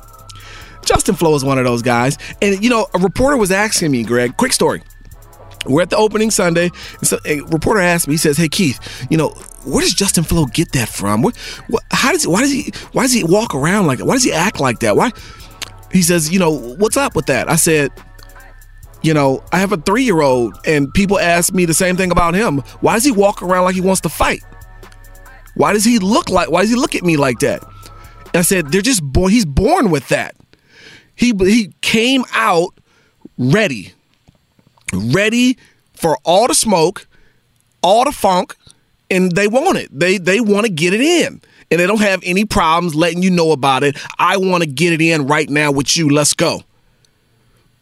Justin 0.84 1.16
Flowe 1.16 1.36
is 1.36 1.44
one 1.44 1.58
of 1.58 1.66
those 1.66 1.82
guys. 1.82 2.18
And 2.42 2.64
you 2.64 2.70
know, 2.70 2.88
a 2.94 3.00
reporter 3.00 3.38
was 3.38 3.52
asking 3.52 3.92
me, 3.92 4.04
Greg, 4.04 4.38
quick 4.38 4.54
story. 4.54 4.82
We're 5.68 5.82
at 5.82 5.90
the 5.90 5.98
opening 5.98 6.30
Sunday, 6.30 6.70
and 7.00 7.08
so 7.08 7.18
a 7.26 7.42
reporter 7.42 7.80
asked 7.80 8.08
me, 8.08 8.14
he 8.14 8.18
says, 8.18 8.38
Hey 8.38 8.48
Keith, 8.48 9.08
you 9.10 9.18
know, 9.18 9.30
where 9.66 9.82
does 9.82 9.96
Justin 9.96 10.24
Flowe 10.24 10.46
get 10.46 10.72
that 10.74 10.90
from? 10.90 11.24
What, 11.24 11.36
what 11.68 11.84
how 11.92 12.12
does 12.12 12.24
he 12.24 12.30
why 12.30 12.42
does 12.42 12.52
he 12.52 12.72
why 12.92 13.04
does 13.04 13.14
he 13.14 13.24
walk 13.24 13.56
around 13.56 13.88
like 13.88 13.98
that? 13.98 14.06
Why 14.06 14.14
does 14.14 14.24
he 14.24 14.32
act 14.32 14.60
like 14.60 14.80
that? 14.80 14.96
Why 14.96 15.12
he 15.92 16.02
says, 16.02 16.30
you 16.32 16.40
know, 16.40 16.52
what's 16.52 16.98
up 16.98 17.16
with 17.16 17.28
that? 17.28 17.50
I 17.50 17.56
said, 17.56 17.92
you 19.06 19.14
know, 19.14 19.44
I 19.52 19.60
have 19.60 19.72
a 19.72 19.78
three 19.78 20.04
year 20.04 20.22
old 20.22 20.58
and 20.66 20.94
people 20.94 21.20
ask 21.20 21.54
me 21.54 21.66
the 21.66 21.74
same 21.74 21.96
thing 21.96 22.12
about 22.12 22.34
him. 22.34 22.60
Why 22.82 22.94
does 22.96 23.04
he 23.04 23.12
walk 23.12 23.42
around 23.42 23.66
like 23.66 23.76
he 23.76 23.82
wants 23.82 24.02
to 24.02 24.10
fight? 24.10 24.44
Why 25.56 25.74
does 25.74 25.86
he 25.86 26.00
look 26.00 26.30
like 26.30 26.50
why 26.50 26.62
does 26.62 26.70
he 26.70 26.76
look 26.76 26.96
at 26.96 27.04
me 27.04 27.16
like 27.18 27.40
that? 27.40 27.64
And 27.64 28.38
I 28.38 28.42
said, 28.42 28.72
they're 28.72 28.82
just 28.82 29.04
born 29.04 29.32
he's 29.32 29.46
born 29.46 29.90
with 29.92 30.08
that. 30.10 30.36
He 31.16 31.34
he 31.40 31.74
came 31.82 32.24
out 32.34 32.78
ready. 33.38 33.94
Ready 34.94 35.58
for 35.94 36.18
all 36.24 36.48
the 36.48 36.54
smoke, 36.56 37.08
all 37.82 38.06
the 38.06 38.12
funk, 38.12 38.56
and 39.10 39.32
they 39.32 39.48
want 39.48 39.78
it. 39.78 39.90
They 39.98 40.18
they 40.18 40.40
want 40.40 40.66
to 40.66 40.72
get 40.72 40.94
it 40.94 41.02
in. 41.02 41.42
and 41.72 41.80
they 41.80 41.88
don't 41.88 42.02
have 42.02 42.22
any 42.24 42.46
problems 42.46 42.96
letting 42.96 43.24
you 43.24 43.32
know 43.32 43.52
about 43.52 43.84
it. 43.84 43.98
I 44.20 44.38
want 44.38 44.64
to 44.64 44.70
get 44.70 44.94
it 44.94 45.02
in 45.02 45.28
right 45.28 45.50
now 45.50 45.72
with 45.72 45.96
you. 45.98 46.10
Let's 46.10 46.34
go. 46.34 46.62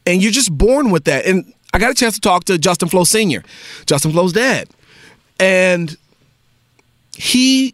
And 0.05 0.21
you're 0.21 0.31
just 0.31 0.55
born 0.55 0.91
with 0.91 1.05
that. 1.05 1.25
And 1.25 1.53
I 1.73 1.79
got 1.79 1.91
a 1.91 1.95
chance 1.95 2.15
to 2.15 2.21
talk 2.21 2.43
to 2.45 2.57
Justin 2.57 2.89
Flowe 2.89 3.03
Sr., 3.03 3.43
Justin 3.85 4.11
Flowe's 4.11 4.33
dad. 4.33 4.69
And 5.39 5.95
he 7.15 7.73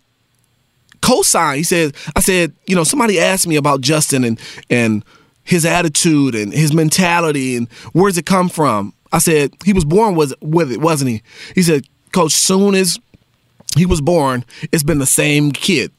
co-signed. 1.01 1.57
He 1.57 1.63
said, 1.63 1.95
I 2.15 2.19
said, 2.19 2.53
you 2.67 2.75
know, 2.75 2.83
somebody 2.83 3.19
asked 3.19 3.47
me 3.47 3.55
about 3.55 3.81
Justin 3.81 4.23
and 4.23 4.39
and 4.69 5.03
his 5.43 5.65
attitude 5.65 6.35
and 6.35 6.53
his 6.53 6.73
mentality 6.73 7.55
and 7.55 7.67
where's 7.93 8.17
it 8.17 8.25
come 8.27 8.49
from? 8.49 8.93
I 9.11 9.17
said, 9.17 9.51
he 9.65 9.73
was 9.73 9.83
born 9.83 10.13
with, 10.15 10.31
with 10.41 10.71
it, 10.71 10.79
wasn't 10.79 11.09
he? 11.09 11.23
He 11.55 11.63
said, 11.63 11.85
Coach, 12.11 12.33
soon 12.33 12.75
as 12.75 12.99
he 13.75 13.87
was 13.87 13.99
born, 13.99 14.45
it's 14.71 14.83
been 14.83 14.99
the 14.99 15.07
same 15.07 15.51
kid. 15.51 15.91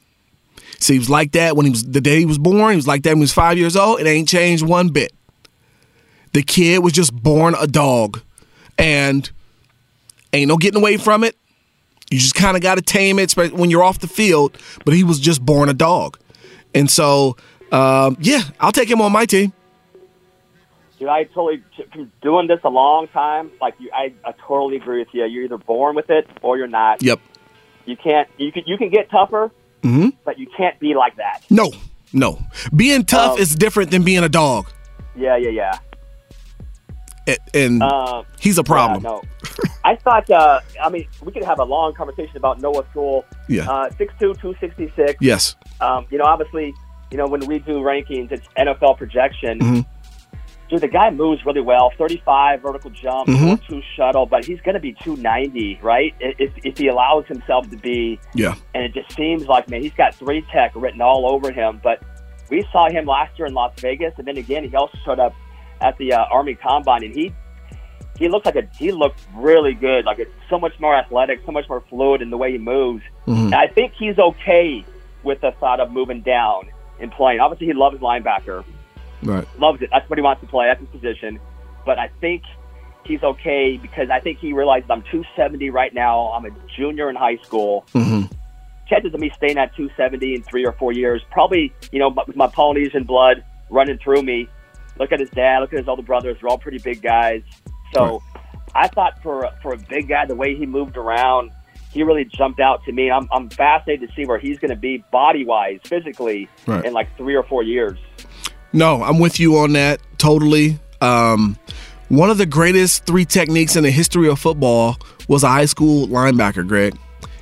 So 0.79 0.93
he 0.93 0.99
was 0.99 1.09
like 1.09 1.33
that 1.33 1.57
when 1.57 1.65
he 1.65 1.69
was 1.69 1.83
the 1.83 2.01
day 2.01 2.19
he 2.19 2.25
was 2.25 2.39
born. 2.39 2.71
He 2.71 2.75
was 2.77 2.87
like 2.87 3.03
that 3.03 3.11
when 3.11 3.17
he 3.17 3.23
was 3.23 3.33
five 3.33 3.57
years 3.57 3.75
old. 3.75 3.99
It 3.99 4.07
ain't 4.07 4.29
changed 4.29 4.65
one 4.65 4.89
bit. 4.89 5.11
The 6.33 6.43
kid 6.43 6.79
was 6.83 6.93
just 6.93 7.13
born 7.13 7.55
a 7.59 7.67
dog, 7.67 8.21
and 8.77 9.29
ain't 10.33 10.47
no 10.47 10.57
getting 10.57 10.79
away 10.81 10.97
from 10.97 11.23
it. 11.23 11.35
You 12.09 12.19
just 12.19 12.35
kind 12.35 12.55
of 12.57 12.63
got 12.63 12.75
to 12.75 12.81
tame 12.81 13.19
it 13.19 13.33
when 13.35 13.69
you're 13.69 13.83
off 13.83 13.99
the 13.99 14.07
field. 14.07 14.57
But 14.85 14.93
he 14.93 15.03
was 15.03 15.19
just 15.19 15.45
born 15.45 15.69
a 15.69 15.73
dog, 15.73 16.17
and 16.73 16.89
so 16.89 17.35
um, 17.71 18.17
yeah, 18.19 18.41
I'll 18.59 18.71
take 18.71 18.89
him 18.89 19.01
on 19.01 19.11
my 19.11 19.25
team. 19.25 19.53
Dude, 20.99 21.09
I 21.09 21.23
totally 21.23 21.63
from 21.91 22.11
doing 22.21 22.47
this 22.47 22.59
a 22.63 22.69
long 22.69 23.07
time. 23.07 23.49
Like 23.59 23.73
you, 23.79 23.89
I, 23.93 24.13
I 24.23 24.33
totally 24.45 24.75
agree 24.77 24.99
with 24.99 25.07
you. 25.13 25.25
You're 25.25 25.43
either 25.45 25.57
born 25.57 25.95
with 25.95 26.09
it 26.09 26.27
or 26.41 26.57
you're 26.57 26.67
not. 26.67 27.01
Yep. 27.01 27.19
You 27.85 27.97
can't. 27.97 28.29
You 28.37 28.51
can. 28.51 28.63
You 28.67 28.77
can 28.77 28.89
get 28.89 29.09
tougher, 29.09 29.51
Mm-hmm. 29.81 30.09
but 30.23 30.37
you 30.37 30.45
can't 30.55 30.79
be 30.79 30.93
like 30.93 31.15
that. 31.15 31.43
No, 31.49 31.71
no. 32.13 32.39
Being 32.75 33.03
tough 33.03 33.33
Um, 33.33 33.39
is 33.39 33.55
different 33.55 33.89
than 33.89 34.03
being 34.03 34.23
a 34.23 34.29
dog, 34.29 34.67
Yeah, 35.15 35.37
yeah, 35.37 35.49
yeah. 35.49 35.79
And 37.53 37.81
Um, 37.83 38.25
he's 38.39 38.57
a 38.57 38.63
problem. 38.63 39.03
Yeah, 39.03 39.09
no. 39.09 39.21
I 39.83 39.95
thought. 39.95 40.29
Uh, 40.29 40.59
I 40.83 40.89
mean, 40.89 41.07
we 41.23 41.31
could 41.31 41.43
have 41.43 41.59
a 41.59 41.63
long 41.63 41.93
conversation 41.93 42.37
about 42.37 42.59
Noah 42.61 42.85
Sewell. 42.93 43.25
Yeah. 43.47 43.69
Uh, 43.69 43.89
6'2", 43.91 44.39
266. 44.39 45.15
Yes. 45.21 45.55
Um, 45.79 46.05
you 46.09 46.17
know, 46.17 46.25
obviously, 46.25 46.73
you 47.11 47.17
know, 47.17 47.27
when 47.27 47.45
we 47.45 47.59
do 47.59 47.79
rankings, 47.81 48.31
it's 48.31 48.47
NFL 48.57 48.97
projection. 48.97 49.59
Mhm. 49.59 49.85
Dude, 50.69 50.81
the 50.81 50.87
guy 50.87 51.09
moves 51.09 51.45
really 51.45 51.61
well. 51.61 51.91
35 51.97 52.61
vertical 52.61 52.89
jump, 52.91 53.27
Mhm. 53.27 53.61
2 53.67 53.81
shuttle, 53.95 54.25
but 54.25 54.45
he's 54.45 54.61
going 54.61 54.75
to 54.75 54.79
be 54.79 54.93
290, 54.93 55.77
right? 55.81 56.13
If, 56.19 56.51
if 56.63 56.77
he 56.77 56.87
allows 56.87 57.25
himself 57.27 57.69
to 57.71 57.77
be. 57.77 58.19
Yeah. 58.33 58.55
And 58.73 58.83
it 58.83 58.93
just 58.93 59.11
seems 59.15 59.47
like, 59.47 59.67
man, 59.69 59.81
he's 59.81 59.93
got 59.93 60.15
three 60.15 60.43
tech 60.53 60.71
written 60.75 61.01
all 61.01 61.29
over 61.29 61.51
him. 61.51 61.81
But 61.83 62.01
we 62.49 62.65
saw 62.71 62.89
him 62.89 63.05
last 63.05 63.37
year 63.37 63.47
in 63.47 63.53
Las 63.53 63.73
Vegas, 63.79 64.13
and 64.17 64.25
then 64.25 64.37
again, 64.37 64.63
he 64.69 64.73
also 64.75 64.97
showed 65.03 65.19
up 65.19 65.33
at 65.81 65.97
the 65.97 66.13
uh, 66.13 66.25
Army 66.31 66.55
Combine, 66.55 67.03
and 67.03 67.13
he 67.13 67.33
he 68.17 68.29
looked 68.29 68.45
like 68.45 68.55
a 68.55 68.67
he 68.77 68.91
looked 68.91 69.19
really 69.35 69.73
good. 69.73 70.05
Like 70.05 70.19
it's 70.19 70.31
so 70.49 70.59
much 70.59 70.79
more 70.79 70.95
athletic, 70.95 71.41
so 71.45 71.51
much 71.51 71.67
more 71.67 71.83
fluid 71.89 72.21
in 72.21 72.29
the 72.29 72.37
way 72.37 72.51
he 72.51 72.57
moves. 72.57 73.03
Mhm. 73.27 73.45
And 73.45 73.55
I 73.55 73.67
think 73.67 73.93
he's 73.97 74.17
okay 74.17 74.85
with 75.23 75.41
the 75.41 75.51
thought 75.59 75.79
of 75.79 75.91
moving 75.91 76.21
down 76.21 76.67
and 76.99 77.11
playing. 77.11 77.39
Obviously, 77.39 77.67
he 77.67 77.73
loves 77.73 77.97
linebacker, 77.99 78.63
Right. 79.23 79.45
loves 79.59 79.81
it. 79.81 79.89
That's 79.91 80.07
what 80.09 80.17
he 80.17 80.23
wants 80.23 80.41
to 80.41 80.47
play. 80.47 80.67
That's 80.67 80.79
his 80.79 80.89
position. 80.89 81.39
But 81.85 81.97
I 81.99 82.09
think 82.21 82.43
he's 83.05 83.23
okay 83.23 83.77
because 83.77 84.09
I 84.11 84.19
think 84.19 84.37
he 84.39 84.53
realizes 84.53 84.89
I'm 84.89 85.01
270 85.03 85.69
right 85.71 85.93
now. 85.93 86.31
I'm 86.33 86.45
a 86.45 86.51
junior 86.77 87.09
in 87.09 87.15
high 87.15 87.37
school. 87.37 87.85
hmm 87.93 88.21
Chances 88.87 89.13
of 89.13 89.19
me 89.21 89.31
staying 89.37 89.57
at 89.57 89.73
270 89.75 90.35
in 90.35 90.43
three 90.43 90.65
or 90.65 90.73
four 90.73 90.91
years, 90.91 91.21
probably, 91.31 91.71
you 91.93 91.99
know, 91.99 92.09
with 92.27 92.35
my 92.35 92.47
Polynesian 92.47 93.03
blood 93.05 93.43
running 93.69 93.97
through 93.99 94.21
me. 94.21 94.47
Look 95.01 95.11
at 95.11 95.19
his 95.19 95.29
dad. 95.31 95.59
Look 95.59 95.73
at 95.73 95.79
his 95.79 95.87
older 95.87 96.03
brothers. 96.03 96.37
They're 96.39 96.49
all 96.49 96.57
pretty 96.59 96.77
big 96.77 97.01
guys. 97.01 97.41
So 97.93 98.21
I 98.75 98.87
thought 98.87 99.21
for 99.23 99.49
for 99.61 99.73
a 99.73 99.77
big 99.77 100.07
guy, 100.07 100.25
the 100.27 100.35
way 100.35 100.55
he 100.55 100.65
moved 100.65 100.95
around, 100.95 101.51
he 101.91 102.03
really 102.03 102.23
jumped 102.23 102.59
out 102.59 102.83
to 102.85 102.91
me. 102.91 103.09
I'm 103.11 103.27
I'm 103.31 103.49
fascinated 103.49 104.07
to 104.09 104.15
see 104.15 104.25
where 104.25 104.37
he's 104.39 104.59
going 104.59 104.69
to 104.69 104.77
be 104.77 105.03
body 105.11 105.43
wise, 105.43 105.79
physically, 105.83 106.47
Right. 106.67 106.85
in 106.85 106.93
like 106.93 107.09
three 107.17 107.35
or 107.35 107.43
four 107.43 107.63
years. 107.63 107.97
No, 108.73 109.01
I'm 109.03 109.17
with 109.19 109.39
you 109.39 109.57
on 109.57 109.73
that 109.73 109.99
totally. 110.19 110.79
Um, 111.01 111.57
one 112.09 112.29
of 112.29 112.37
the 112.37 112.45
greatest 112.45 113.05
three 113.05 113.25
techniques 113.25 113.75
in 113.75 113.83
the 113.83 113.91
history 113.91 114.29
of 114.29 114.37
football 114.39 114.97
was 115.27 115.43
a 115.43 115.49
high 115.49 115.65
school 115.65 116.07
linebacker, 116.07 116.65
Greg. 116.67 116.95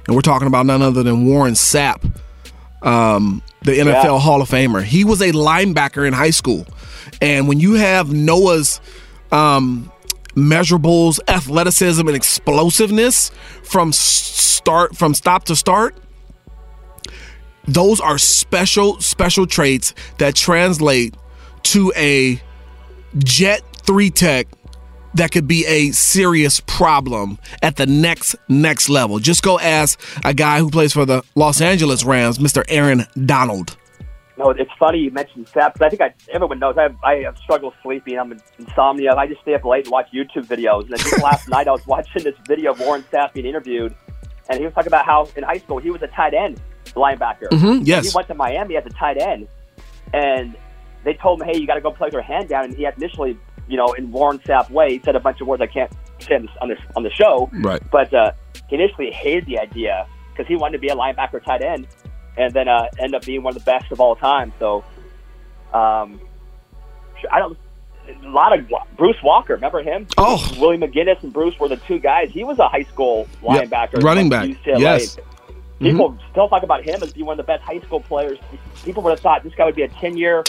And 0.07 0.15
we're 0.15 0.21
talking 0.21 0.47
about 0.47 0.65
none 0.65 0.81
other 0.81 1.03
than 1.03 1.25
Warren 1.27 1.53
Sapp, 1.53 2.03
um, 2.81 3.41
the 3.63 3.73
NFL 3.73 4.03
Yeah. 4.15 4.19
Hall 4.19 4.41
of 4.41 4.49
Famer. 4.49 4.83
He 4.83 5.03
was 5.03 5.21
a 5.21 5.31
linebacker 5.33 6.07
in 6.07 6.13
high 6.13 6.29
school. 6.31 6.65
And 7.21 7.47
when 7.47 7.59
you 7.59 7.73
have 7.73 8.11
Noah's 8.11 8.81
um, 9.31 9.91
measurables, 10.35 11.19
athleticism, 11.27 12.07
and 12.07 12.15
explosiveness 12.15 13.31
from 13.63 13.91
start 13.91 14.95
from 14.95 15.13
stop 15.13 15.45
to 15.45 15.55
start, 15.55 15.97
those 17.65 17.99
are 17.99 18.17
special 18.17 18.99
special 18.99 19.45
traits 19.45 19.93
that 20.17 20.35
translate 20.35 21.15
to 21.63 21.91
a 21.95 22.41
jet 23.17 23.61
3 23.83 24.09
tech 24.09 24.47
that 25.15 25.31
could 25.31 25.47
be 25.47 25.65
a 25.65 25.91
serious 25.91 26.59
problem 26.61 27.39
at 27.61 27.75
the 27.75 27.85
next 27.85 28.35
next 28.47 28.89
level. 28.89 29.19
Just 29.19 29.43
go 29.43 29.59
ask 29.59 29.99
a 30.23 30.33
guy 30.33 30.59
who 30.59 30.69
plays 30.69 30.93
for 30.93 31.05
the 31.05 31.23
los 31.35 31.61
angeles 31.61 32.03
rams 32.03 32.37
mr 32.37 32.63
aaron 32.67 33.05
donald 33.25 33.75
No, 34.39 34.51
it's 34.51 34.71
funny 34.79 34.99
you 34.99 35.11
mentioned 35.11 35.47
Sapp. 35.47 35.73
'cause 35.73 35.81
I 35.81 35.89
think 35.89 36.01
I, 36.01 36.13
everyone 36.31 36.59
knows 36.59 36.77
I 36.77 36.83
have, 36.83 36.95
I 37.03 37.15
have 37.23 37.37
struggled 37.37 37.73
sleeping. 37.83 38.17
I'm 38.17 38.31
in 38.31 38.39
insomnia. 38.57 39.13
I 39.13 39.27
just 39.27 39.41
stay 39.41 39.53
up 39.53 39.65
late 39.65 39.83
and 39.85 39.91
watch 39.91 40.07
YouTube 40.13 40.45
videos. 40.47 40.83
And 40.83 40.91
then 40.91 40.99
just 40.99 41.21
last 41.21 41.49
night 41.55 41.67
I 41.67 41.71
was 41.71 41.85
watching 41.85 42.23
this 42.23 42.35
video 42.47 42.71
of 42.71 42.79
Warren 42.79 43.03
Sapp 43.11 43.33
being 43.33 43.45
interviewed, 43.45 43.93
and 44.49 44.57
he 44.57 44.63
was 44.65 44.73
talking 44.73 44.87
about 44.87 45.05
how 45.05 45.27
in 45.35 45.43
high 45.43 45.57
school 45.57 45.77
he 45.79 45.91
was 45.91 46.01
a 46.03 46.07
tight 46.07 46.33
end 46.33 46.61
linebacker. 46.95 47.49
Mhm, 47.51 47.81
yes. 47.85 48.11
He 48.11 48.15
went 48.15 48.29
to 48.29 48.33
Miami 48.33 48.77
as 48.77 48.85
a 48.85 48.89
tight 48.91 49.21
end, 49.21 49.47
and 50.13 50.55
they 51.03 51.13
told 51.15 51.41
him, 51.41 51.47
"Hey, 51.49 51.59
you 51.59 51.67
got 51.67 51.75
to 51.75 51.81
go 51.81 51.91
play 51.91 52.05
with 52.07 52.13
your 52.13 52.21
hand 52.21 52.47
down." 52.47 52.63
And 52.65 52.73
he 52.75 52.83
had 52.83 52.95
initially, 52.97 53.37
you 53.67 53.75
know, 53.75 53.91
in 53.93 54.09
Warren 54.09 54.39
Sapp 54.39 54.69
way, 54.71 54.93
he 54.93 54.99
said 55.03 55.15
a 55.17 55.19
bunch 55.19 55.41
of 55.41 55.47
words 55.47 55.61
I 55.61 55.67
can't 55.67 55.91
say 56.19 56.35
on 56.35 56.41
this 56.43 56.51
on, 56.61 56.69
this, 56.69 56.79
on 56.95 57.03
the 57.03 57.11
show. 57.11 57.49
Right. 57.61 57.81
But 57.91 58.13
uh, 58.13 58.31
he 58.69 58.75
initially 58.75 59.11
hated 59.11 59.45
the 59.47 59.59
idea 59.59 60.07
because 60.31 60.47
he 60.47 60.55
wanted 60.55 60.77
to 60.77 60.79
be 60.79 60.87
a 60.87 60.95
linebacker 60.95 61.43
tight 61.43 61.61
end, 61.61 61.87
and 62.39 62.53
then 62.53 62.67
uh, 62.67 62.87
end 62.97 63.13
up 63.15 63.25
being 63.25 63.43
one 63.43 63.55
of 63.55 63.63
the 63.63 63.65
best 63.65 63.91
of 63.91 63.99
all 63.99 64.15
time. 64.15 64.53
So, 64.59 64.83
um, 65.73 66.19
I 67.31 67.39
don't. 67.39 67.57
A 68.23 68.27
lot 68.29 68.57
of 68.57 68.67
Bruce 68.97 69.21
Walker, 69.23 69.53
remember 69.53 69.83
him? 69.83 70.07
Oh. 70.17 70.41
Willie 70.59 70.77
McGinest 70.77 71.21
and 71.21 71.31
Bruce 71.31 71.59
were 71.59 71.67
the 71.67 71.77
two 71.77 71.99
guys. 71.99 72.31
He 72.31 72.43
was 72.43 72.57
a 72.57 72.67
high 72.67 72.81
school 72.83 73.27
Yep. 73.43 73.69
linebacker, 73.69 74.01
Running 74.03 74.33
at 74.33 74.47
back. 74.47 74.49
UCLA. 74.49 74.79
Yes. 74.79 75.15
Mm-hmm. 75.17 75.85
People 75.85 76.17
still 76.31 76.49
talk 76.49 76.63
about 76.63 76.83
him 76.83 77.03
as 77.03 77.13
being 77.13 77.27
one 77.27 77.39
of 77.39 77.45
the 77.45 77.51
best 77.51 77.61
high 77.63 77.79
school 77.81 77.99
players. 77.99 78.39
People 78.83 79.03
would 79.03 79.11
have 79.11 79.19
thought 79.19 79.43
this 79.43 79.53
guy 79.53 79.65
would 79.65 79.75
be 79.75 79.83
a 79.83 79.87
ten-year 79.89 80.43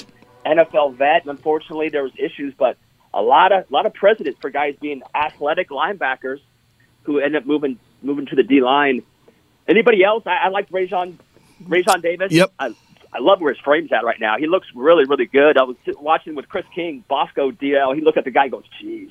NFL 0.46 0.96
vet, 0.96 1.22
and 1.22 1.30
unfortunately, 1.30 1.90
there 1.90 2.02
was 2.02 2.12
issues. 2.16 2.54
But 2.56 2.78
a 3.12 3.20
lot 3.20 3.52
of 3.52 3.70
a 3.70 3.72
lot 3.72 3.84
of 3.84 3.92
precedents 3.92 4.38
for 4.40 4.48
guys 4.48 4.74
being 4.80 5.02
athletic 5.14 5.68
linebackers 5.68 6.40
who 7.02 7.18
end 7.18 7.36
up 7.36 7.44
moving 7.44 7.78
moving 8.02 8.24
to 8.26 8.36
the 8.36 8.42
D 8.42 8.62
line. 8.62 9.02
Anybody 9.68 10.02
else? 10.02 10.22
I, 10.26 10.36
I 10.44 10.48
like 10.48 10.70
Raesjon 10.70 11.18
Raesjon 11.64 12.02
Davis. 12.02 12.32
Yep. 12.32 12.52
I, 12.58 12.74
I 13.12 13.18
love 13.18 13.40
where 13.40 13.52
his 13.52 13.60
frame's 13.62 13.92
at 13.92 14.04
right 14.04 14.20
now. 14.20 14.36
He 14.38 14.46
looks 14.46 14.68
really, 14.74 15.04
really 15.04 15.26
good. 15.26 15.56
I 15.58 15.62
was 15.64 15.76
watching 15.98 16.34
with 16.34 16.48
Chris 16.48 16.64
King, 16.74 17.04
Bosco 17.08 17.50
DL. 17.50 17.94
He 17.94 18.00
looked 18.02 18.18
at 18.18 18.24
the 18.24 18.30
guy 18.30 18.44
and 18.44 18.52
goes, 18.52 18.64
"Jeez, 18.82 19.10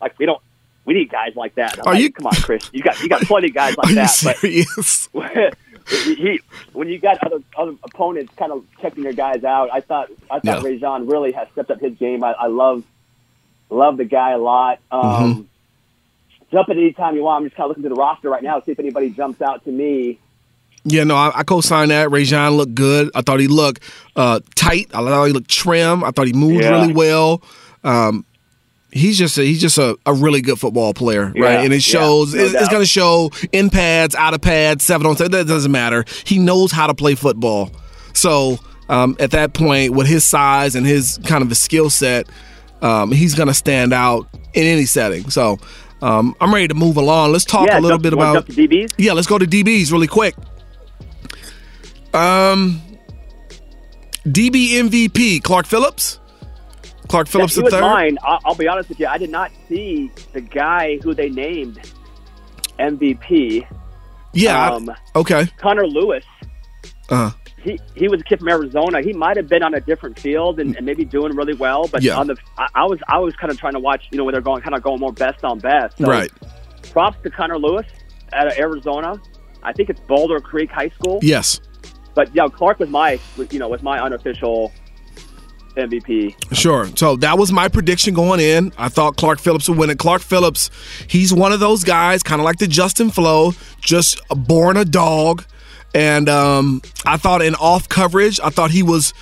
like 0.00 0.18
we 0.18 0.26
don't, 0.26 0.40
we 0.84 0.94
need 0.94 1.10
guys 1.10 1.34
like 1.34 1.54
that." 1.54 1.78
I'm 1.78 1.86
Are 1.86 1.94
like, 1.94 2.02
you- 2.02 2.12
Come 2.12 2.26
on, 2.26 2.34
Chris. 2.34 2.68
You 2.72 2.82
got 2.82 3.00
you 3.00 3.08
got 3.08 3.22
plenty 3.22 3.48
of 3.48 3.54
guys 3.54 3.76
like 3.78 3.86
are 3.86 3.90
you 3.90 3.94
that. 3.96 4.06
serious 4.10 5.08
But 5.12 5.56
he, 5.88 6.40
when 6.74 6.88
you 6.88 6.98
got 6.98 7.18
other 7.24 7.38
other 7.56 7.72
opponents 7.82 8.32
kind 8.36 8.52
of 8.52 8.64
checking 8.80 9.02
their 9.02 9.12
guys 9.14 9.44
out, 9.44 9.70
I 9.72 9.80
thought 9.80 10.10
I 10.30 10.40
thought 10.40 10.62
Yeah. 10.62 10.70
Raesjon 10.70 11.10
really 11.10 11.32
has 11.32 11.48
stepped 11.52 11.70
up 11.70 11.80
his 11.80 11.94
game. 11.98 12.22
I, 12.22 12.32
I 12.32 12.46
love 12.48 12.84
love 13.70 13.96
the 13.96 14.04
guy 14.04 14.32
a 14.32 14.38
lot. 14.38 14.78
Um, 14.90 15.02
Mm-hmm. 15.02 15.42
Jump 16.52 16.68
at 16.68 16.76
any 16.76 16.92
time 16.92 17.16
you 17.16 17.22
want. 17.22 17.40
I'm 17.42 17.46
just 17.48 17.56
kind 17.56 17.64
of 17.64 17.68
looking 17.70 17.82
through 17.84 17.94
the 17.94 18.00
roster 18.00 18.28
right 18.28 18.42
now, 18.42 18.58
to 18.58 18.64
see 18.66 18.72
if 18.72 18.78
anybody 18.78 19.08
jumps 19.08 19.40
out 19.40 19.64
to 19.64 19.70
me. 19.72 20.18
Yeah, 20.84 21.04
no, 21.04 21.14
I, 21.16 21.30
I 21.40 21.42
co-signed 21.44 21.90
that. 21.92 22.08
Raesjon 22.08 22.56
looked 22.56 22.74
good. 22.74 23.10
I 23.14 23.22
thought 23.22 23.38
he 23.40 23.46
looked 23.48 23.82
uh, 24.16 24.40
tight. 24.56 24.86
I 24.94 24.98
thought 25.04 25.24
he 25.26 25.32
looked 25.32 25.48
trim. 25.50 26.02
I 26.02 26.10
thought 26.10 26.26
he 26.26 26.32
moved 26.32 26.62
Yeah. 26.64 26.70
really 26.80 26.92
well. 26.92 27.42
Um, 27.84 28.24
he's 28.90 29.16
just 29.16 29.38
a, 29.38 29.42
he's 29.42 29.60
just 29.60 29.78
a, 29.78 29.96
a 30.06 30.12
really 30.12 30.40
good 30.40 30.58
football 30.58 30.92
player, 30.92 31.32
right? 31.36 31.60
And 31.64 31.72
it 31.72 31.76
yeah, 31.86 31.98
shows. 32.00 32.34
no 32.34 32.42
it's 32.44 32.54
it's 32.54 32.68
going 32.68 32.82
to 32.82 32.86
show 32.88 33.30
in 33.52 33.70
pads, 33.70 34.14
out 34.16 34.34
of 34.34 34.40
pads, 34.40 34.84
seven 34.84 35.06
on 35.06 35.16
seven. 35.16 35.30
That 35.32 35.46
doesn't 35.46 35.70
matter. 35.72 36.04
He 36.24 36.38
knows 36.38 36.72
how 36.72 36.88
to 36.88 36.94
play 36.94 37.14
football. 37.14 37.70
So 38.12 38.58
um, 38.88 39.16
at 39.20 39.30
that 39.30 39.54
point, 39.54 39.92
with 39.94 40.06
his 40.08 40.24
size 40.24 40.74
and 40.74 40.84
his 40.86 41.18
kind 41.24 41.42
of 41.42 41.50
a 41.52 41.54
skill 41.54 41.90
set, 41.90 42.28
um, 42.82 43.12
he's 43.12 43.34
going 43.34 43.48
to 43.48 43.54
stand 43.54 43.92
out 43.92 44.26
in 44.52 44.64
any 44.66 44.84
setting. 44.84 45.30
So 45.30 45.58
um, 46.02 46.34
I'm 46.40 46.52
ready 46.52 46.66
to 46.68 46.74
move 46.74 46.96
along. 46.96 47.30
Let's 47.32 47.44
talk 47.44 47.68
yeah, 47.68 47.78
a 47.78 47.80
little 47.80 47.90
jump, 47.98 48.02
bit 48.02 48.12
about 48.12 48.46
DBs. 48.46 48.94
yeah, 48.98 49.12
let's 49.12 49.28
go 49.28 49.38
to 49.38 49.46
DBs 49.46 49.92
really 49.92 50.08
quick. 50.08 50.34
Um, 52.14 52.80
DB 54.26 54.70
MVP 54.70 55.42
Clark 55.42 55.66
Phillips. 55.66 56.18
Clark 57.08 57.28
Phillips 57.28 57.54
he 57.56 57.62
the 57.62 57.70
third. 57.70 57.80
mine. 57.82 58.16
I'll, 58.22 58.38
I'll 58.44 58.54
be 58.54 58.68
honest 58.68 58.88
with 58.88 58.98
you. 59.00 59.06
I 59.06 59.18
did 59.18 59.30
not 59.30 59.50
see 59.68 60.10
the 60.32 60.40
guy 60.40 60.98
who 61.02 61.14
they 61.14 61.28
named 61.28 61.78
MVP, 62.78 63.66
Yeah. 64.32 64.70
Um, 64.70 64.90
okay. 65.14 65.46
Connor 65.58 65.86
Lewis. 65.86 66.24
Uh. 67.08 67.30
He 67.62 67.78
he 67.94 68.08
was 68.08 68.20
a 68.20 68.24
kid 68.24 68.40
from 68.40 68.48
Arizona. 68.48 69.02
He 69.02 69.12
might 69.12 69.36
have 69.36 69.48
been 69.48 69.62
on 69.62 69.72
a 69.74 69.80
different 69.80 70.18
field 70.18 70.58
and, 70.58 70.74
and 70.76 70.84
maybe 70.84 71.04
doing 71.04 71.36
really 71.36 71.54
well. 71.54 71.86
But 71.86 72.02
Yeah. 72.02 72.18
on 72.18 72.26
the, 72.26 72.36
I, 72.58 72.66
I 72.74 72.84
was 72.84 72.98
I 73.08 73.18
was 73.18 73.36
kind 73.36 73.52
of 73.52 73.58
trying 73.58 73.74
to 73.74 73.78
watch. 73.78 74.04
You 74.10 74.18
know, 74.18 74.24
where 74.24 74.32
they're 74.32 74.40
going, 74.40 74.62
kind 74.62 74.74
of 74.74 74.82
going 74.82 74.98
more 75.00 75.12
best 75.12 75.44
on 75.44 75.58
best. 75.60 75.98
So 75.98 76.06
Right. 76.06 76.30
Props 76.90 77.18
to 77.22 77.30
Connor 77.30 77.58
Lewis 77.58 77.86
out 78.32 78.48
of 78.48 78.54
Arizona. 78.58 79.20
I 79.62 79.72
think 79.72 79.90
it's 79.90 80.00
Boulder 80.00 80.40
Creek 80.40 80.70
High 80.72 80.88
School. 80.88 81.20
Yes. 81.22 81.60
But 82.14 82.34
yeah, 82.34 82.48
Clark 82.48 82.78
was 82.78 82.90
my 82.90 83.18
you 83.50 83.58
know 83.58 83.68
was 83.68 83.82
my 83.82 84.00
unofficial 84.00 84.72
MVP. 85.76 86.54
Sure. 86.54 86.86
So 86.96 87.16
that 87.16 87.38
was 87.38 87.52
my 87.52 87.68
prediction 87.68 88.14
going 88.14 88.40
in. 88.40 88.72
I 88.76 88.88
thought 88.88 89.16
Clark 89.16 89.38
Phillips 89.38 89.68
would 89.68 89.78
win 89.78 89.90
it. 89.90 89.98
Clark 89.98 90.22
Phillips, 90.22 90.70
he's 91.08 91.32
one 91.32 91.52
of 91.52 91.60
those 91.60 91.84
guys, 91.84 92.22
kind 92.22 92.40
of 92.40 92.44
like 92.44 92.58
the 92.58 92.66
Justin 92.66 93.10
Flowe, 93.10 93.52
just 93.80 94.20
born 94.28 94.76
a 94.76 94.84
dog. 94.84 95.44
And 95.94 96.28
um, 96.28 96.82
I 97.04 97.16
thought 97.16 97.42
in 97.42 97.54
off 97.54 97.88
coverage, 97.88 98.40
I 98.42 98.50
thought 98.50 98.70
he 98.70 98.82
was 98.82 99.12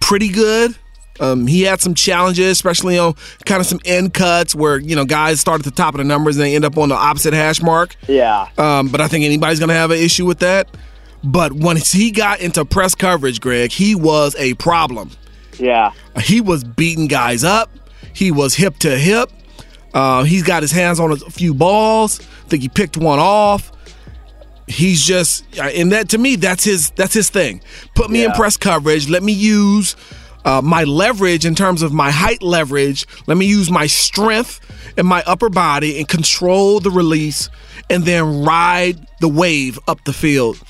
pretty 0.00 0.28
good. 0.28 0.76
Um, 1.20 1.46
he 1.46 1.62
had 1.62 1.80
some 1.80 1.94
challenges, 1.94 2.46
especially 2.46 2.98
on 2.98 3.14
kind 3.44 3.60
of 3.60 3.66
some 3.66 3.80
end 3.84 4.14
cuts 4.14 4.54
where 4.54 4.78
you 4.78 4.94
know 4.94 5.04
guys 5.04 5.40
start 5.40 5.60
at 5.60 5.64
the 5.64 5.72
top 5.72 5.94
of 5.94 5.98
the 5.98 6.04
numbers 6.04 6.36
and 6.36 6.44
they 6.44 6.54
end 6.54 6.64
up 6.64 6.78
on 6.78 6.90
the 6.90 6.94
opposite 6.94 7.34
hash 7.34 7.60
mark. 7.60 7.96
Yeah. 8.06 8.48
Um, 8.56 8.88
but 8.88 9.00
I 9.00 9.08
think 9.08 9.24
anybody's 9.24 9.58
going 9.58 9.68
to 9.70 9.74
have 9.74 9.90
an 9.90 9.98
issue 9.98 10.26
with 10.26 10.38
that. 10.40 10.68
But 11.24 11.52
once 11.52 11.92
he 11.92 12.10
got 12.10 12.40
into 12.40 12.64
press 12.64 12.94
coverage, 12.94 13.40
Greg, 13.40 13.72
he 13.72 13.94
was 13.94 14.36
a 14.36 14.54
problem. 14.54 15.10
Yeah. 15.58 15.92
He 16.22 16.40
was 16.40 16.64
beating 16.64 17.08
guys 17.08 17.44
up. 17.44 17.70
He 18.14 18.30
was 18.30 18.54
hip 18.54 18.78
to 18.78 18.96
hip. 18.96 19.30
Uh, 19.94 20.22
he's 20.24 20.42
got 20.42 20.62
his 20.62 20.70
hands 20.70 21.00
on 21.00 21.10
a 21.10 21.16
few 21.16 21.54
balls. 21.54 22.20
I 22.20 22.48
think 22.48 22.62
he 22.62 22.68
picked 22.68 22.96
one 22.96 23.18
off. 23.18 23.72
He's 24.66 25.04
just, 25.04 25.44
and 25.58 25.92
that 25.92 26.10
to 26.10 26.18
me, 26.18 26.36
that's 26.36 26.62
his 26.62 26.90
that's 26.90 27.14
his 27.14 27.30
thing. 27.30 27.62
Put 27.94 28.10
me 28.10 28.22
in 28.24 28.32
press 28.32 28.58
coverage. 28.58 29.08
Let 29.08 29.22
me 29.22 29.32
use 29.32 29.96
uh, 30.44 30.60
my 30.62 30.84
leverage 30.84 31.46
in 31.46 31.54
terms 31.54 31.80
of 31.80 31.92
my 31.92 32.10
height 32.10 32.42
leverage. 32.42 33.06
Let 33.26 33.38
me 33.38 33.46
use 33.46 33.70
my 33.70 33.86
strength 33.86 34.60
and 34.98 35.06
my 35.06 35.22
upper 35.26 35.48
body 35.48 35.98
and 35.98 36.06
control 36.06 36.80
the 36.80 36.90
release, 36.90 37.48
and 37.88 38.04
then 38.04 38.44
ride 38.44 39.06
the 39.20 39.28
wave 39.28 39.78
up 39.88 40.04
the 40.04 40.12
field. 40.12 40.62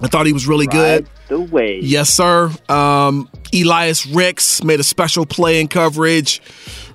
I 0.00 0.08
thought 0.08 0.26
he 0.26 0.32
was 0.32 0.46
really 0.46 0.66
good. 0.66 1.04
Ride 1.04 1.12
the 1.28 1.40
way. 1.40 1.80
Yes, 1.80 2.08
sir. 2.10 2.50
Um, 2.68 3.28
Elias 3.52 4.06
Ricks 4.06 4.62
made 4.64 4.80
a 4.80 4.84
special 4.84 5.26
play 5.26 5.60
in 5.60 5.68
coverage, 5.68 6.40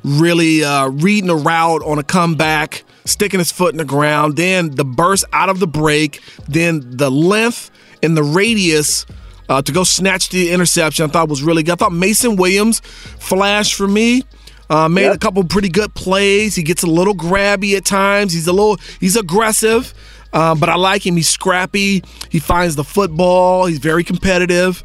really 0.03 0.63
uh, 0.63 0.87
reading 0.89 1.29
a 1.29 1.35
route 1.35 1.83
on 1.83 1.99
a 1.99 2.03
comeback, 2.03 2.83
sticking 3.05 3.39
his 3.39 3.51
foot 3.51 3.73
in 3.73 3.77
the 3.77 3.85
ground. 3.85 4.35
Then 4.35 4.71
the 4.71 4.83
burst 4.85 5.25
out 5.31 5.49
of 5.49 5.59
the 5.59 5.67
break, 5.67 6.21
then 6.47 6.97
the 6.97 7.09
length 7.11 7.71
and 8.03 8.17
the 8.17 8.23
radius 8.23 9.05
uh, 9.49 9.61
to 9.61 9.71
go 9.71 9.83
snatch 9.83 10.29
the 10.29 10.51
interception. 10.51 11.05
I 11.05 11.07
thought 11.07 11.29
was 11.29 11.43
really 11.43 11.63
good. 11.63 11.73
I 11.73 11.75
thought 11.75 11.93
Mason 11.93 12.35
Williams 12.35 12.79
flashed 12.81 13.75
for 13.75 13.87
me. 13.87 14.23
Uh, 14.69 14.89
made 14.89 15.03
Yep. 15.03 15.15
a 15.15 15.19
couple 15.19 15.43
pretty 15.45 15.69
good 15.69 15.93
plays. 15.95 16.53
He 16.55 16.61
gets 16.63 16.83
a 16.83 16.87
little 16.87 17.15
grabby 17.15 17.77
at 17.77 17.85
times. 17.85 18.33
He's 18.33 18.47
a 18.47 18.51
little 18.51 18.77
he's 18.99 19.15
aggressive, 19.15 19.93
uh, 20.33 20.55
but 20.55 20.69
I 20.69 20.75
like 20.75 21.05
him. 21.05 21.15
He's 21.15 21.29
scrappy. 21.29 22.03
He 22.29 22.39
finds 22.39 22.75
the 22.75 22.83
football. 22.83 23.65
He's 23.65 23.79
very 23.79 24.03
competitive. 24.03 24.83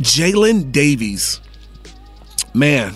Jaylin 0.00 0.72
Davies, 0.72 1.40
man. 2.54 2.94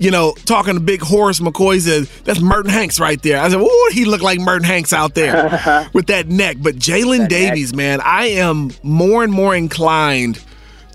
You 0.00 0.12
know, 0.12 0.32
talking 0.44 0.74
to 0.74 0.80
Big 0.80 1.00
Horace 1.00 1.40
McCoy 1.40 1.80
said 1.80 2.04
that's 2.24 2.40
Merton 2.40 2.70
Hanks 2.70 3.00
right 3.00 3.20
there. 3.20 3.40
I 3.40 3.48
said, 3.48 3.58
"Oh, 3.60 3.90
he 3.92 4.04
looked 4.04 4.22
like 4.22 4.38
Merton 4.38 4.62
Hanks 4.64 4.92
out 4.92 5.14
there 5.14 5.88
with 5.92 6.06
that 6.06 6.28
neck." 6.28 6.58
But 6.60 6.76
Jaylin 6.76 7.20
neck. 7.20 7.30
Davies, 7.30 7.74
man, 7.74 8.00
I 8.00 8.26
am 8.26 8.70
more 8.84 9.24
and 9.24 9.32
more 9.32 9.56
inclined 9.56 10.40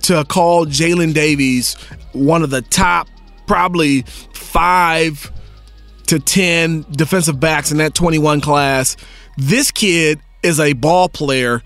to 0.04 0.24
call 0.24 0.66
Jaylin 0.66 1.14
Davies 1.14 1.76
one 2.14 2.44
of 2.44 2.50
the 2.50 2.62
top, 2.62 3.10
probably 3.46 4.04
five 4.34 5.30
to 6.08 6.20
10 6.20 6.86
defensive 6.92 7.40
backs 7.40 7.72
in 7.72 7.78
that 7.78 7.94
21 7.94 8.42
class. 8.42 8.98
This 9.38 9.72
kid 9.72 10.20
is 10.42 10.60
a 10.60 10.74
ball 10.74 11.10
player. 11.10 11.62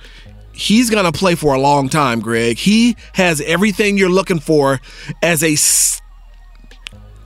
He's 0.53 0.89
going 0.89 1.11
to 1.11 1.17
play 1.17 1.35
for 1.35 1.53
a 1.53 1.59
long 1.59 1.89
time, 1.89 2.19
Greg. 2.19 2.57
He 2.57 2.95
has 3.13 3.41
everything 3.41 3.97
you're 3.97 4.09
looking 4.09 4.39
for 4.39 4.79
as 5.21 5.43
a 5.43 5.53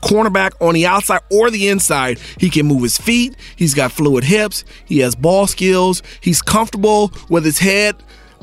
cornerback 0.01 0.51
on 0.59 0.74
the 0.74 0.86
outside 0.86 1.22
or 1.32 1.49
the 1.49 1.70
inside. 1.70 2.20
He 2.39 2.49
can 2.49 2.66
move 2.66 2.84
his 2.84 2.97
feet. 2.97 3.36
He's 3.55 3.74
got 3.74 3.91
fluid 3.91 4.24
hips. 4.24 4.66
He 4.86 4.99
has 4.99 5.16
ball 5.16 5.47
skills. 5.47 6.03
He's 6.22 6.41
comfortable 6.41 7.14
with 7.30 7.45
his 7.45 7.59
head 7.59 7.95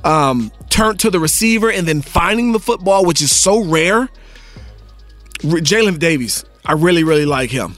um, 0.05 0.53
turned 0.71 1.01
to 1.01 1.11
the 1.11 1.21
receiver 1.21 1.71
and 1.71 1.87
then 1.87 2.03
finding 2.03 2.53
the 2.53 2.61
football, 2.61 3.05
which 3.05 3.23
is 3.23 3.35
so 3.35 3.63
rare. 3.63 4.09
Jaylin 5.41 5.99
Davies, 5.99 6.45
I 6.65 6.73
really, 6.73 7.05
really 7.05 7.27
like 7.27 7.51
him. 7.51 7.77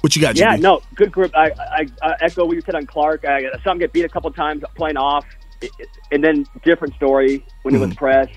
What 0.00 0.16
you 0.16 0.22
got, 0.22 0.36
Yeah, 0.36 0.56
no, 0.56 0.80
good 0.94 1.12
group. 1.12 1.30
I, 1.36 1.50
I, 1.58 1.86
I 2.02 2.14
echo 2.22 2.46
what 2.46 2.54
you 2.54 2.62
said 2.62 2.74
on 2.74 2.86
Clark. 2.86 3.24
I 3.26 3.42
saw 3.62 3.72
him 3.72 3.78
get 3.78 3.92
beat 3.92 4.04
a 4.04 4.08
couple 4.08 4.30
times 4.32 4.62
playing 4.74 4.96
off, 4.96 5.26
and 6.10 6.24
then 6.24 6.46
different 6.64 6.94
story 6.94 7.44
when 7.62 7.74
Mm-hmm. 7.74 7.82
it 7.82 7.86
was 7.88 7.96
press. 7.96 8.28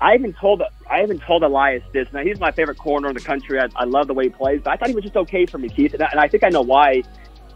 I 0.00 0.14
even 0.14 0.32
told 0.34 0.62
I 0.88 1.02
even 1.02 1.18
told 1.18 1.42
Elias 1.42 1.82
this. 1.92 2.06
Now 2.12 2.22
he's 2.22 2.38
my 2.38 2.52
favorite 2.52 2.78
corner 2.78 3.08
in 3.08 3.14
the 3.14 3.20
country. 3.20 3.58
I, 3.60 3.66
I 3.76 3.84
love 3.84 4.06
the 4.06 4.14
way 4.14 4.24
he 4.24 4.30
plays, 4.30 4.60
but 4.62 4.72
I 4.72 4.76
thought 4.76 4.88
he 4.88 4.94
was 4.94 5.02
just 5.04 5.16
okay 5.16 5.44
for 5.46 5.58
me, 5.58 5.68
Keith. 5.68 5.92
And 5.94 6.02
I, 6.02 6.08
and 6.12 6.20
I 6.20 6.28
think 6.28 6.44
I 6.44 6.48
know 6.48 6.62
why. 6.62 7.02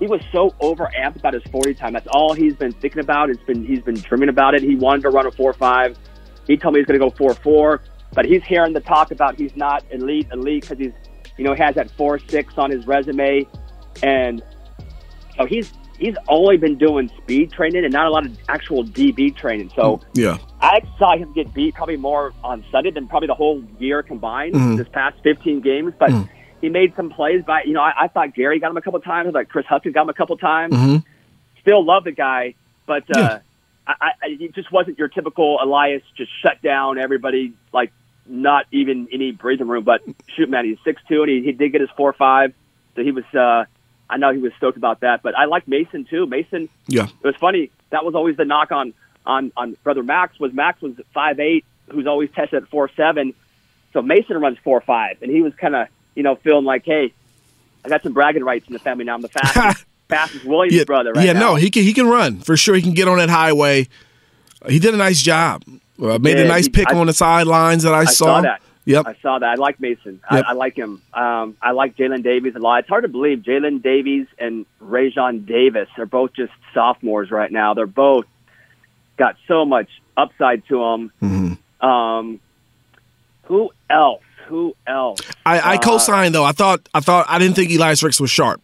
He 0.00 0.08
was 0.08 0.20
so 0.32 0.52
overamped 0.60 1.16
about 1.18 1.34
his 1.34 1.44
forty 1.52 1.72
time. 1.72 1.92
That's 1.92 2.08
all 2.08 2.34
he's 2.34 2.56
been 2.56 2.72
thinking 2.72 2.98
about. 3.00 3.30
It's 3.30 3.42
been 3.44 3.64
he's 3.64 3.80
been 3.80 3.94
dreaming 3.94 4.28
about 4.28 4.54
it. 4.54 4.62
He 4.62 4.74
wanted 4.74 5.02
to 5.02 5.10
run 5.10 5.24
a 5.26 5.30
four 5.30 5.52
five. 5.52 5.96
He 6.48 6.56
told 6.56 6.74
me 6.74 6.80
he's 6.80 6.86
going 6.88 6.98
to 6.98 7.06
go 7.10 7.10
four 7.16 7.32
four, 7.34 7.80
but 8.12 8.24
he's 8.24 8.42
hearing 8.42 8.72
the 8.72 8.80
talk 8.80 9.12
about 9.12 9.36
he's 9.38 9.54
not 9.54 9.84
elite 9.92 10.26
elite 10.32 10.62
because 10.62 10.78
he's 10.78 10.92
you 11.38 11.44
know 11.44 11.54
he 11.54 11.62
has 11.62 11.74
that 11.76 11.90
four 11.92 12.18
six 12.18 12.54
on 12.58 12.70
his 12.70 12.86
resume, 12.86 13.46
and 14.02 14.42
so 15.36 15.44
he's 15.46 15.72
he's 15.98 16.16
only 16.28 16.56
been 16.56 16.76
doing 16.76 17.08
speed 17.22 17.52
training 17.52 17.84
and 17.84 17.92
not 17.92 18.06
a 18.06 18.10
lot 18.10 18.26
of 18.26 18.36
actual 18.48 18.84
DB 18.84 19.34
training. 19.36 19.70
So 19.76 20.00
Yeah. 20.14 20.38
I 20.60 20.80
saw 20.98 21.16
him 21.16 21.32
get 21.34 21.54
beat 21.54 21.74
probably 21.74 21.96
more 21.96 22.32
on 22.42 22.64
Sunday 22.72 22.90
than 22.90 23.06
probably 23.06 23.28
the 23.28 23.34
whole 23.34 23.62
year 23.78 24.02
combined 24.02 24.54
Mm-hmm. 24.54 24.76
this 24.76 24.88
past 24.88 25.16
15 25.22 25.60
games. 25.60 25.92
But 25.98 26.10
he 26.60 26.68
made 26.68 26.94
some 26.96 27.10
plays. 27.10 27.42
But 27.46 27.66
you 27.68 27.74
know, 27.74 27.80
I, 27.80 27.92
I 28.04 28.08
thought 28.08 28.34
Gary 28.34 28.58
got 28.58 28.70
him 28.72 28.76
a 28.76 28.80
couple 28.82 28.98
times. 29.00 29.28
I 29.28 29.32
thought 29.32 29.48
Chris 29.48 29.66
Hudson 29.66 29.92
got 29.92 30.02
him 30.02 30.08
a 30.08 30.14
couple 30.14 30.36
times. 30.36 30.74
Still 31.60 31.84
love 31.84 32.04
the 32.04 32.12
guy, 32.12 32.54
but 32.86 33.04
uh, 33.16 33.18
Mm-hmm. 33.18 33.18
Yeah. 33.20 33.38
I, 33.86 33.92
I, 34.22 34.28
he 34.38 34.48
just 34.48 34.72
wasn't 34.72 34.98
your 34.98 35.08
typical 35.08 35.58
Elias. 35.62 36.02
Just 36.16 36.30
shut 36.42 36.62
down 36.62 36.98
everybody 36.98 37.52
like 37.72 37.92
not 38.26 38.66
even 38.72 39.08
any 39.12 39.32
breathing 39.32 39.68
room. 39.68 39.84
But 39.84 40.02
shoot, 40.36 40.48
man, 40.48 40.64
he's 40.64 40.78
six 40.84 41.02
two 41.08 41.22
and 41.22 41.30
he, 41.30 41.42
he 41.42 41.52
did 41.52 41.72
get 41.72 41.80
his 41.80 41.90
four 41.96 42.12
five. 42.12 42.54
So 42.96 43.02
he 43.02 43.10
was. 43.10 43.24
Uh, 43.34 43.64
I 44.08 44.18
know 44.18 44.32
he 44.32 44.38
was 44.38 44.52
stoked 44.58 44.76
about 44.76 45.00
that. 45.00 45.22
But 45.22 45.36
I 45.36 45.46
like 45.46 45.66
Mason 45.66 46.04
too. 46.04 46.26
Mason 46.26 46.68
Yeah. 46.86 47.04
it 47.06 47.26
was 47.26 47.36
funny. 47.36 47.70
That 47.90 48.04
was 48.04 48.14
always 48.14 48.36
the 48.36 48.44
knock 48.44 48.70
on 48.72 48.92
on 49.26 49.50
on 49.56 49.76
brother 49.82 50.02
Max 50.02 50.38
was 50.38 50.52
Max 50.52 50.80
was 50.82 50.92
five 51.12 51.40
eight, 51.40 51.64
who's 51.90 52.06
always 52.06 52.30
tested 52.32 52.62
at 52.62 52.68
four 52.68 52.90
seven. 52.96 53.34
So 53.92 54.02
Mason 54.02 54.36
runs 54.38 54.58
four 54.62 54.80
five, 54.80 55.22
and 55.22 55.30
he 55.30 55.40
was 55.40 55.54
kind 55.54 55.74
of 55.74 55.88
you 56.14 56.22
know 56.22 56.36
feeling 56.36 56.64
like, 56.64 56.84
hey, 56.84 57.12
I 57.84 57.88
got 57.88 58.02
some 58.02 58.12
bragging 58.12 58.44
rights 58.44 58.66
in 58.66 58.72
the 58.74 58.78
family 58.78 59.04
now. 59.04 59.14
I'm 59.14 59.22
the 59.22 59.28
fastest 59.30 59.86
fastest 60.08 60.44
Williams 60.44 60.74
Yeah, 60.76 60.84
brother 60.84 61.12
right 61.12 61.24
yeah 61.24 61.32
now. 61.32 61.40
no, 61.40 61.54
he 61.54 61.70
can 61.70 61.82
he 61.82 61.92
can 61.94 62.06
run 62.06 62.40
for 62.40 62.56
sure. 62.56 62.74
He 62.74 62.82
can 62.82 62.92
get 62.92 63.08
on 63.08 63.16
that 63.18 63.30
highway. 63.30 63.88
He 64.68 64.78
did 64.78 64.92
a 64.94 64.98
nice 64.98 65.22
job. 65.22 65.62
Uh, 66.00 66.18
made 66.18 66.38
a 66.38 66.44
nice 66.46 66.64
He- 66.66 66.70
pick 66.72 66.90
I- 66.92 66.98
on 66.98 67.06
the 67.06 67.12
sidelines 67.12 67.82
that 67.84 67.94
I, 67.94 68.00
I 68.00 68.04
saw 68.04 68.40
that. 68.40 68.60
Yep. 68.86 69.06
I 69.06 69.14
saw 69.22 69.38
that. 69.38 69.48
I 69.48 69.54
like 69.54 69.80
Mason. 69.80 70.20
Yep. 70.30 70.44
I, 70.46 70.50
I 70.50 70.52
like 70.52 70.76
him. 70.76 71.00
Um, 71.14 71.56
I 71.62 71.70
like 71.70 71.96
Jaylin 71.96 72.22
Davies 72.22 72.54
a 72.54 72.58
lot. 72.58 72.80
It's 72.80 72.88
hard 72.88 73.04
to 73.04 73.08
believe 73.08 73.38
Jaylin 73.38 73.80
Davies 73.82 74.26
and 74.38 74.66
Raesjon 74.82 75.46
Davis 75.46 75.88
are 75.96 76.04
both 76.04 76.34
just 76.34 76.52
sophomores 76.74 77.30
right 77.30 77.50
now. 77.50 77.72
They're 77.72 77.86
both 77.86 78.26
got 79.16 79.36
so 79.48 79.64
much 79.64 79.88
upside 80.18 80.66
to 80.68 80.78
them. 80.80 81.12
Mm-hmm. 81.22 81.86
Um, 81.86 82.40
who 83.44 83.70
else? 83.88 84.22
Who 84.48 84.76
else? 84.86 85.20
I, 85.46 85.58
I 85.60 85.74
Uh, 85.76 85.78
co-signed 85.80 86.34
though. 86.34 86.44
I 86.44 86.52
thought 86.52 86.86
I 86.92 87.00
thought 87.00 87.24
I 87.28 87.38
didn't 87.38 87.56
think 87.56 87.70
Elias 87.72 88.02
Ricks 88.02 88.20
was 88.20 88.30
sharp. 88.30 88.60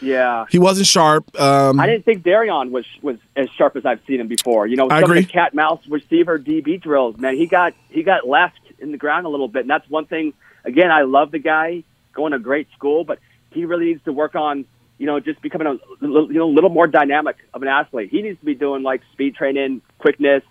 Yeah. 0.00 0.46
He 0.50 0.58
wasn't 0.58 0.86
sharp. 0.86 1.38
Um, 1.40 1.80
I 1.80 1.86
didn't 1.86 2.04
think 2.04 2.22
Darion 2.22 2.70
was 2.70 2.86
was 3.02 3.16
as 3.36 3.48
sharp 3.50 3.76
as 3.76 3.84
I've 3.84 4.00
seen 4.06 4.20
him 4.20 4.28
before. 4.28 4.66
You 4.66 4.76
know, 4.76 4.88
I 4.90 5.00
some 5.00 5.10
agree. 5.10 5.20
of 5.20 5.26
the 5.26 5.32
cat 5.32 5.54
mouse 5.54 5.80
receiver 5.88 6.38
DB 6.38 6.80
drills, 6.80 7.16
man, 7.18 7.36
he 7.36 7.46
got 7.46 7.74
he 7.88 8.02
got 8.02 8.26
left 8.26 8.60
in 8.78 8.92
the 8.92 8.98
ground 8.98 9.26
a 9.26 9.28
little 9.28 9.48
bit, 9.48 9.62
and 9.62 9.70
that's 9.70 9.88
one 9.88 10.06
thing. 10.06 10.32
Again, 10.64 10.90
I 10.90 11.02
love 11.02 11.30
the 11.30 11.38
guy 11.38 11.82
going 12.12 12.32
to 12.32 12.38
great 12.38 12.68
school, 12.76 13.04
but 13.04 13.18
he 13.50 13.64
really 13.64 13.86
needs 13.86 14.04
to 14.04 14.12
work 14.12 14.34
on 14.34 14.66
you 14.98 15.06
know, 15.06 15.20
just 15.20 15.40
becoming 15.40 15.68
a 15.68 16.04
little, 16.04 16.26
you 16.26 16.38
know, 16.38 16.48
little 16.48 16.70
more 16.70 16.88
dynamic 16.88 17.36
of 17.54 17.62
an 17.62 17.68
athlete. 17.68 18.10
He 18.10 18.20
needs 18.20 18.36
to 18.40 18.44
be 18.44 18.56
doing 18.56 18.82
like 18.82 19.00
speed 19.12 19.36
training, 19.36 19.80
quickness, 19.98 20.42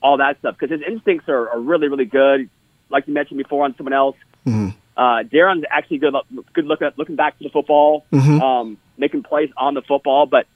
all 0.00 0.18
that 0.18 0.38
stuff 0.38 0.56
because 0.56 0.70
his 0.70 0.88
instincts 0.88 1.28
are, 1.28 1.50
are 1.50 1.58
really, 1.58 1.88
really 1.88 2.04
good. 2.04 2.48
Like 2.88 3.08
you 3.08 3.14
mentioned 3.14 3.38
before 3.38 3.64
on 3.64 3.74
someone 3.76 3.92
else, 3.92 4.16
Mm-hmm. 4.46 4.70
Uh, 5.00 5.22
Darren's 5.24 5.64
actually 5.70 5.96
good. 5.98 6.14
Good 6.52 6.66
look 6.66 6.82
at 6.82 6.98
looking 6.98 7.16
back 7.16 7.38
to 7.38 7.44
the 7.44 7.50
football, 7.50 8.04
Mm-hmm. 8.12 8.40
um, 8.42 8.76
making 8.98 9.22
plays 9.22 9.48
on 9.56 9.72
the 9.74 9.80
football. 9.82 10.26
But 10.26 10.46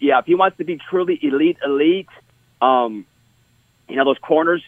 yeah, 0.00 0.18
if 0.18 0.26
he 0.26 0.34
wants 0.34 0.58
to 0.58 0.64
be 0.64 0.76
truly 0.90 1.18
elite, 1.22 1.56
elite, 1.64 2.08
um, 2.60 3.06
you 3.88 3.94
know, 3.96 4.04
those 4.04 4.18
corners, 4.18 4.62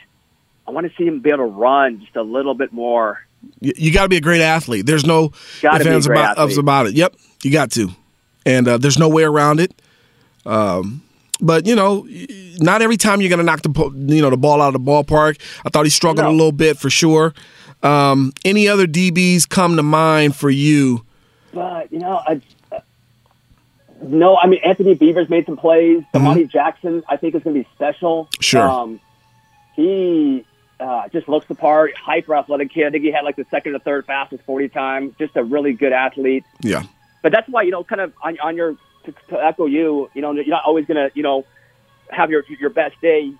I 0.68 0.70
want 0.70 0.86
to 0.88 0.96
see 0.96 1.04
him 1.08 1.18
be 1.20 1.30
able 1.30 1.38
to 1.38 1.44
run 1.46 2.00
just 2.00 2.14
a 2.14 2.22
little 2.22 2.54
bit 2.54 2.72
more. 2.72 3.26
You, 3.60 3.72
you 3.76 3.92
got 3.92 4.04
to 4.04 4.08
be 4.08 4.18
a 4.18 4.20
great 4.20 4.40
athlete. 4.40 4.86
There's 4.86 5.04
no 5.04 5.32
Gotta 5.60 5.78
ifs, 5.80 5.86
ands, 5.88 6.06
about, 6.06 6.38
about 6.56 6.86
it. 6.86 6.94
Yep, 6.94 7.16
you 7.42 7.50
got 7.50 7.72
to, 7.72 7.90
and 8.46 8.68
uh, 8.68 8.78
there's 8.78 8.98
no 8.98 9.08
way 9.08 9.24
around 9.24 9.58
it. 9.58 9.72
Um, 10.46 11.02
but 11.40 11.66
you 11.66 11.74
know, 11.74 12.06
not 12.60 12.82
every 12.82 12.96
time 12.96 13.20
you're 13.20 13.30
going 13.30 13.40
to 13.40 13.44
knock 13.44 13.62
the 13.62 13.90
you 14.14 14.22
know 14.22 14.30
the 14.30 14.36
ball 14.36 14.62
out 14.62 14.68
of 14.68 14.84
the 14.84 14.90
ballpark. 14.90 15.40
I 15.66 15.70
thought 15.70 15.84
he 15.86 15.90
struggled 15.90 16.24
No. 16.24 16.30
a 16.30 16.32
little 16.32 16.52
bit 16.52 16.78
for 16.78 16.88
sure. 16.88 17.34
Um, 17.82 18.32
any 18.44 18.68
other 18.68 18.86
DBs 18.86 19.48
come 19.48 19.76
to 19.76 19.82
mind 19.82 20.36
for 20.36 20.50
you? 20.50 21.04
But 21.52 21.92
you 21.92 21.98
know, 21.98 22.22
I, 22.26 22.40
uh, 22.70 22.80
no, 24.02 24.36
I 24.36 24.46
mean 24.46 24.60
Anthony 24.64 24.94
Beaver's 24.94 25.28
made 25.28 25.46
some 25.46 25.56
plays. 25.56 26.02
Domani 26.12 26.46
Jackson, 26.46 27.02
I 27.08 27.16
think, 27.16 27.34
is 27.34 27.42
going 27.42 27.56
to 27.56 27.62
be 27.62 27.68
special. 27.74 28.24
Mm-hmm. 28.24 28.42
Sure. 28.42 28.68
Um, 28.68 29.00
he 29.74 30.44
uh, 30.80 31.08
just 31.08 31.28
looks 31.28 31.46
the 31.46 31.54
part. 31.54 31.94
Hyper 31.96 32.34
athletic 32.34 32.72
kid. 32.72 32.86
I 32.86 32.90
think 32.90 33.04
he 33.04 33.12
had 33.12 33.24
like 33.24 33.36
the 33.36 33.46
second 33.50 33.74
or 33.74 33.78
third 33.78 34.06
fastest 34.06 34.44
forty 34.44 34.68
time. 34.68 35.14
Just 35.18 35.36
a 35.36 35.44
really 35.44 35.72
good 35.72 35.92
athlete. 35.92 36.44
Yeah, 36.60 36.82
But 37.22 37.32
that's 37.32 37.48
why 37.48 37.62
you 37.62 37.70
know, 37.70 37.84
kind 37.84 38.00
of 38.00 38.12
on, 38.22 38.38
on 38.40 38.56
your 38.56 38.76
to, 39.04 39.14
to 39.28 39.44
echo 39.44 39.66
you, 39.66 40.10
you 40.14 40.22
know, 40.22 40.32
you're 40.32 40.46
not 40.46 40.64
always 40.64 40.86
going 40.86 40.96
to 40.96 41.10
you 41.14 41.22
know 41.22 41.44
have 42.10 42.30
your 42.30 42.44
your 42.48 42.70
best 42.70 43.00
day. 43.00 43.32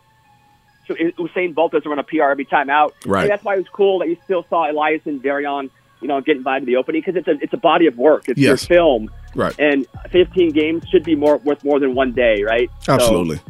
So 0.95 1.22
Usain 1.24 1.55
Bolt 1.55 1.72
doesn't 1.72 1.88
run 1.88 1.99
a 1.99 2.03
PR 2.03 2.24
every 2.24 2.45
time 2.45 2.70
out. 2.70 2.95
Right. 3.07 3.28
That's 3.28 3.45
why 3.45 3.55
it 3.55 3.59
was 3.59 3.68
cool 3.72 3.99
that 4.01 4.09
you 4.09 4.16
still 4.24 4.45
saw 4.49 4.70
Elias 4.70 5.03
and 5.05 5.22
Darion, 5.22 5.70
you 6.01 6.09
know, 6.09 6.20
get 6.20 6.36
invited 6.36 6.61
to 6.61 6.66
the 6.66 6.76
opening 6.76 7.03
because 7.05 7.16
it's 7.16 7.28
a 7.28 7.43
it's 7.43 7.53
a 7.53 7.59
body 7.59 7.86
of 7.86 7.97
work. 7.97 8.28
It's 8.28 8.38
your 8.38 8.57
film, 8.57 9.11
right. 9.34 9.55
and 9.59 9.86
15 10.11 10.51
games 10.51 10.84
should 10.90 11.05
be 11.05 11.14
more 11.14 11.38
worth 11.38 11.62
more 11.64 11.78
than 11.78 11.95
one 11.95 12.12
day, 12.12 12.43
right? 12.43 12.70
So, 12.80 12.93
Absolutely. 12.93 13.40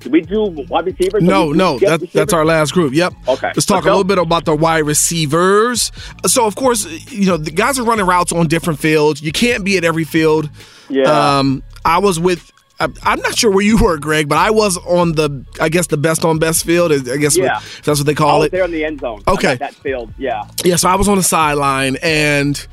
did 0.00 0.12
we 0.12 0.20
do 0.20 0.44
wide 0.68 0.86
receivers? 0.86 1.22
No, 1.22 1.52
no, 1.52 1.78
that, 1.78 2.00
receivers? 2.00 2.12
that's 2.12 2.32
our 2.32 2.44
last 2.44 2.72
group. 2.72 2.92
Yep. 2.92 3.14
Okay. 3.26 3.46
Let's 3.48 3.66
talk 3.66 3.76
Let's 3.76 3.86
a 3.86 3.90
little 3.90 4.04
bit 4.04 4.18
about 4.18 4.44
the 4.44 4.54
wide 4.54 4.84
receivers. 4.84 5.90
So, 6.26 6.46
of 6.46 6.56
course, 6.56 6.86
you 7.10 7.26
know 7.26 7.36
the 7.36 7.50
guys 7.50 7.78
are 7.78 7.84
running 7.84 8.06
routes 8.06 8.32
on 8.32 8.46
different 8.46 8.78
fields. 8.78 9.22
You 9.22 9.32
can't 9.32 9.64
be 9.64 9.76
at 9.78 9.84
every 9.84 10.04
field. 10.04 10.50
Yeah. 10.88 11.38
Um, 11.38 11.62
I 11.84 11.98
was 11.98 12.20
with. 12.20 12.52
I'm 12.80 13.20
not 13.20 13.36
sure 13.38 13.50
where 13.50 13.64
you 13.64 13.76
were, 13.78 13.98
Greg, 13.98 14.28
but 14.28 14.36
I 14.36 14.50
was 14.50 14.76
on 14.78 15.12
the, 15.12 15.44
I 15.60 15.68
guess 15.68 15.86
the 15.86 15.96
best 15.96 16.24
on 16.24 16.38
best 16.38 16.64
field. 16.66 16.92
I 16.92 17.16
guess 17.16 17.36
Yeah. 17.36 17.58
if 17.58 17.82
that's 17.82 18.00
what 18.00 18.06
they 18.06 18.14
call 18.14 18.42
it. 18.42 18.50
there 18.52 18.64
in 18.64 18.72
the 18.72 18.84
end 18.84 19.00
zone. 19.00 19.22
Okay. 19.28 19.54
That 19.56 19.74
field, 19.74 20.12
yeah. 20.18 20.42
Yeah, 20.64 20.76
so 20.76 20.88
I 20.88 20.96
was 20.96 21.08
on 21.08 21.16
the 21.16 21.22
sideline, 21.22 21.96
and 22.02 22.66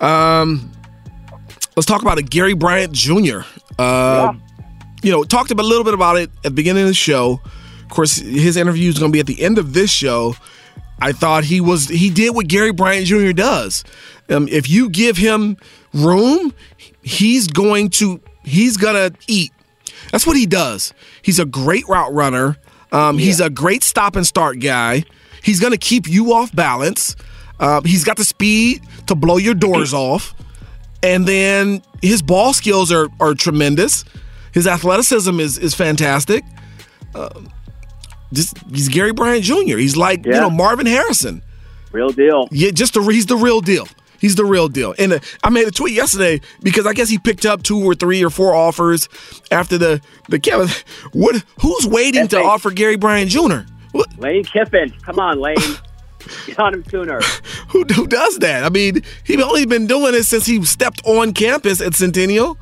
um, 0.00 0.70
let's 1.76 1.86
talk 1.86 2.02
about 2.02 2.18
it. 2.18 2.30
Gary 2.30 2.54
Bryant 2.54 2.92
Jr. 2.92 3.40
Uh, 3.78 4.32
Yeah. 4.32 4.32
You 5.02 5.10
know, 5.10 5.24
talked 5.24 5.50
about 5.50 5.64
a 5.64 5.68
little 5.68 5.84
bit 5.84 5.94
about 5.94 6.16
it 6.16 6.30
at 6.38 6.42
the 6.44 6.50
beginning 6.52 6.82
of 6.84 6.88
the 6.88 6.94
show. 6.94 7.40
Of 7.82 7.88
course, 7.90 8.16
his 8.16 8.56
interview 8.56 8.88
is 8.88 8.98
going 8.98 9.10
to 9.10 9.12
be 9.12 9.18
at 9.20 9.26
the 9.26 9.42
end 9.42 9.58
of 9.58 9.74
this 9.74 9.90
show. 9.90 10.36
I 11.00 11.10
thought 11.10 11.42
he 11.42 11.60
was 11.60 11.88
he 11.88 12.08
did 12.08 12.30
what 12.36 12.46
Gary 12.46 12.70
Bryant 12.72 13.06
Jr. 13.06 13.32
does. 13.32 13.82
Um, 14.30 14.46
if 14.48 14.70
you 14.70 14.88
give 14.88 15.16
him 15.16 15.56
room, 15.92 16.54
he's 17.02 17.48
going 17.48 17.88
to 17.90 18.20
he's 18.44 18.76
gonna 18.76 19.12
eat. 19.28 19.52
That's 20.10 20.26
what 20.26 20.36
he 20.36 20.46
does. 20.46 20.92
He's 21.22 21.38
a 21.38 21.44
great 21.44 21.86
route 21.88 22.12
runner. 22.12 22.56
Um, 22.90 23.16
He's 23.16 23.40
a 23.40 23.48
great 23.48 23.82
stop 23.82 24.16
and 24.16 24.26
start 24.26 24.60
guy. 24.60 25.04
He's 25.42 25.60
gonna 25.60 25.78
keep 25.78 26.06
you 26.08 26.32
off 26.34 26.54
balance. 26.54 27.16
Um, 27.58 27.84
he's 27.84 28.04
got 28.04 28.16
the 28.16 28.24
speed 28.24 28.82
to 29.06 29.14
blow 29.14 29.38
your 29.38 29.54
doors 29.54 29.94
off, 29.94 30.34
and 31.02 31.26
then 31.26 31.82
his 32.02 32.20
ball 32.22 32.52
skills 32.52 32.92
are 32.92 33.08
are 33.20 33.34
tremendous. 33.34 34.04
His 34.52 34.66
athleticism 34.66 35.40
is 35.40 35.56
is 35.56 35.74
fantastic. 35.74 36.44
Um, 37.14 37.48
just 38.32 38.58
he's 38.70 38.88
Gary 38.88 39.12
Bryant 39.12 39.44
Jr. 39.44 39.78
He's 39.78 39.96
like 39.96 40.24
you 40.26 40.32
know 40.32 40.50
Marvin 40.50 40.86
Harrison. 40.86 41.42
Real 41.92 42.10
deal. 42.10 42.48
Yeah, 42.50 42.70
just 42.70 42.94
the 42.94 43.00
he's 43.02 43.26
the 43.26 43.36
real 43.36 43.60
deal. 43.60 43.86
He's 44.22 44.36
the 44.36 44.44
real 44.44 44.68
deal. 44.68 44.94
And 45.00 45.14
uh, 45.14 45.18
I 45.42 45.50
made 45.50 45.66
a 45.66 45.72
tweet 45.72 45.94
yesterday 45.94 46.40
because 46.62 46.86
I 46.86 46.92
guess 46.92 47.08
he 47.08 47.18
picked 47.18 47.44
up 47.44 47.64
two 47.64 47.80
or 47.80 47.96
three 47.96 48.24
or 48.24 48.30
four 48.30 48.54
offers 48.54 49.08
after 49.50 49.76
the 49.76 50.00
the 50.28 50.38
Kevin. 50.38 50.68
What? 51.12 51.44
Who's 51.60 51.88
waiting 51.88 52.28
to 52.28 52.38
offer 52.38 52.70
Gary 52.70 52.96
Bryant 52.96 53.30
Jr.? 53.30 53.68
What, 53.90 54.16
Lane 54.18 54.44
Kiffin. 54.44 54.90
Come 55.02 55.18
on, 55.18 55.40
Lane. 55.40 55.56
Get 56.46 56.56
on 56.60 56.72
him 56.72 56.84
sooner. 56.88 57.20
who 57.68 57.82
who 57.82 58.06
does 58.06 58.38
that? 58.38 58.62
I 58.62 58.68
mean, 58.68 59.02
he's 59.24 59.42
only 59.42 59.66
been 59.66 59.88
doing 59.88 60.14
it 60.14 60.22
since 60.22 60.46
he 60.46 60.64
stepped 60.64 61.02
on 61.04 61.32
campus 61.32 61.80
at 61.80 61.94
Centennial. 61.94 62.56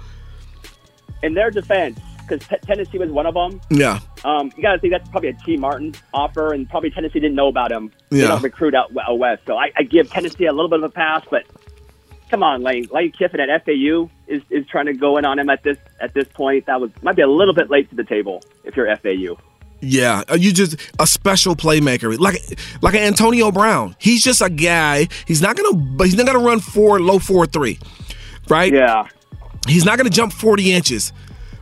In 1.23 1.35
their 1.35 1.51
defense, 1.51 2.01
because 2.31 2.61
Tennessee 2.65 2.99
was 2.99 3.11
one 3.11 3.27
of 3.27 3.35
them, 3.35 3.61
Yeah, 3.71 3.99
um, 4.25 4.51
you 4.57 4.63
got 4.63 4.73
to 4.73 4.79
think 4.79 4.93
that's 4.93 5.09
probably 5.11 5.31
a 5.31 5.33
Tee 5.45 5.57
Martin 5.57 5.95
offer, 6.15 6.53
and 6.53 6.69
probably 6.71 6.91
Tennessee 6.91 7.21
didn't 7.21 7.35
know 7.35 7.49
about 7.49 7.71
him. 7.73 7.91
They 8.11 8.21
Yeah. 8.21 8.29
don't 8.29 8.43
recruit 8.43 8.75
out, 8.75 8.91
out 9.07 9.19
west. 9.19 9.43
So 9.47 9.57
I, 9.57 9.71
I 9.77 9.83
give 9.83 10.11
Tennessee 10.11 10.47
a 10.47 10.53
little 10.53 10.69
bit 10.69 10.79
of 10.79 10.85
a 10.85 10.89
pass, 10.91 11.25
but 11.31 11.45
come 12.31 12.43
on, 12.43 12.63
Lane. 12.63 12.87
Lane 12.93 13.13
Kiffin 13.13 13.41
at 13.41 13.65
FAU 13.65 14.09
is, 14.29 14.43
is 14.51 14.67
trying 14.69 14.87
to 14.87 14.93
go 14.95 15.17
in 15.19 15.25
on 15.25 15.39
him 15.39 15.51
at 15.51 15.63
this 15.63 15.79
at 16.01 16.15
this 16.15 16.29
point. 16.29 16.67
That 16.67 16.81
was 16.81 16.91
might 17.03 17.17
be 17.17 17.23
a 17.23 17.29
little 17.29 17.55
bit 17.55 17.71
late 17.71 17.91
to 17.91 17.97
the 17.97 18.05
table 18.05 18.43
if 18.65 18.77
you're 18.77 18.87
FAU. 18.97 19.37
yeah. 19.81 20.23
Uh, 20.31 20.35
You 20.39 20.53
just 20.53 20.77
a 20.99 21.07
special 21.07 21.57
playmaker, 21.57 22.17
like 22.19 22.37
like 22.83 22.95
an 22.95 23.03
Antonio 23.03 23.51
Brown. 23.51 23.97
He's 23.99 24.23
just 24.23 24.41
a 24.43 24.49
guy. 24.51 25.09
He's 25.27 25.43
not 25.43 25.57
gonna, 25.57 25.75
but 25.77 26.05
he's 26.07 26.17
not 26.17 26.27
gonna 26.27 26.39
run 26.45 26.61
four 26.61 27.01
low 27.01 27.19
four 27.19 27.47
three, 27.47 27.79
right? 28.49 28.73
Yeah. 28.73 29.07
He's 29.69 29.85
not 29.85 29.99
going 29.99 30.11
to 30.11 30.17
jump 30.17 30.33
40 30.33 30.73
inches, 30.73 31.13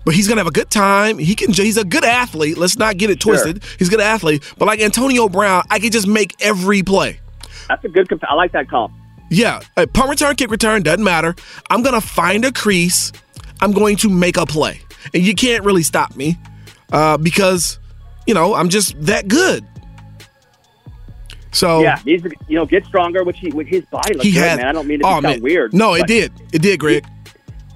but 0.05 0.15
he's 0.15 0.27
going 0.29 0.37
to 0.37 0.41
have 0.41 0.47
a 0.47 0.53
good 0.53 0.71
time. 0.71 1.19
He 1.19 1.35
can. 1.35 1.53
He's 1.53 1.77
a 1.77 1.85
good 1.85 2.05
athlete. 2.05 2.57
Let's 2.59 2.79
not 2.79 2.97
get 2.97 3.11
it 3.11 3.23
Sure. 3.23 3.35
twisted. 3.35 3.63
He's 3.79 3.89
a 3.89 3.91
good 3.91 4.01
athlete. 4.01 4.43
But 4.59 4.67
like 4.67 4.81
Antonio 4.81 5.29
Brown, 5.29 5.63
I 5.71 5.79
can 5.79 5.91
just 5.91 6.07
make 6.07 6.35
every 6.41 6.83
play. 6.83 7.21
That's 7.69 7.85
a 7.85 7.89
good. 7.89 8.09
Comp- 8.09 8.25
I 8.29 8.35
like 8.35 8.53
that 8.53 8.69
call. 8.69 8.91
Yeah, 9.31 9.61
a 9.77 9.87
punt 9.87 10.09
return, 10.09 10.37
kick 10.37 10.51
return 10.51 10.83
doesn't 10.83 11.05
matter. 11.05 11.35
I'm 11.69 11.83
going 11.83 11.95
to 11.95 12.07
find 12.07 12.45
a 12.47 12.53
crease. 12.53 13.13
I'm 13.61 13.73
going 13.73 13.97
to 13.97 14.09
make 14.09 14.37
a 14.39 14.47
play, 14.47 14.81
and 15.13 15.23
you 15.23 15.35
can't 15.35 15.65
really 15.65 15.83
stop 15.83 16.17
me 16.17 16.39
uh, 16.93 17.19
because 17.19 17.79
you 18.27 18.33
know 18.33 18.55
I'm 18.55 18.71
just 18.71 18.99
that 19.03 19.29
good. 19.29 19.67
So 21.53 21.81
Yeah, 21.81 21.99
he's 21.99 22.23
you 22.47 22.57
know 22.57 22.67
get 22.67 22.85
stronger, 22.87 23.25
which 23.25 23.39
he 23.39 23.51
with 23.51 23.67
his 23.67 23.85
body 23.87 24.15
looks 24.15 24.25
he 24.27 24.33
good, 24.33 24.43
had. 24.43 24.59
man. 24.59 24.67
I 24.69 24.73
don't 24.73 24.87
mean 24.87 25.01
to 25.01 25.07
oh 25.07 25.11
sound 25.11 25.23
man, 25.25 25.41
weird. 25.43 25.73
No, 25.75 25.95
it 25.95 26.07
did. 26.07 26.33
It 26.53 26.63
did, 26.63 26.79
Greg. 26.81 27.05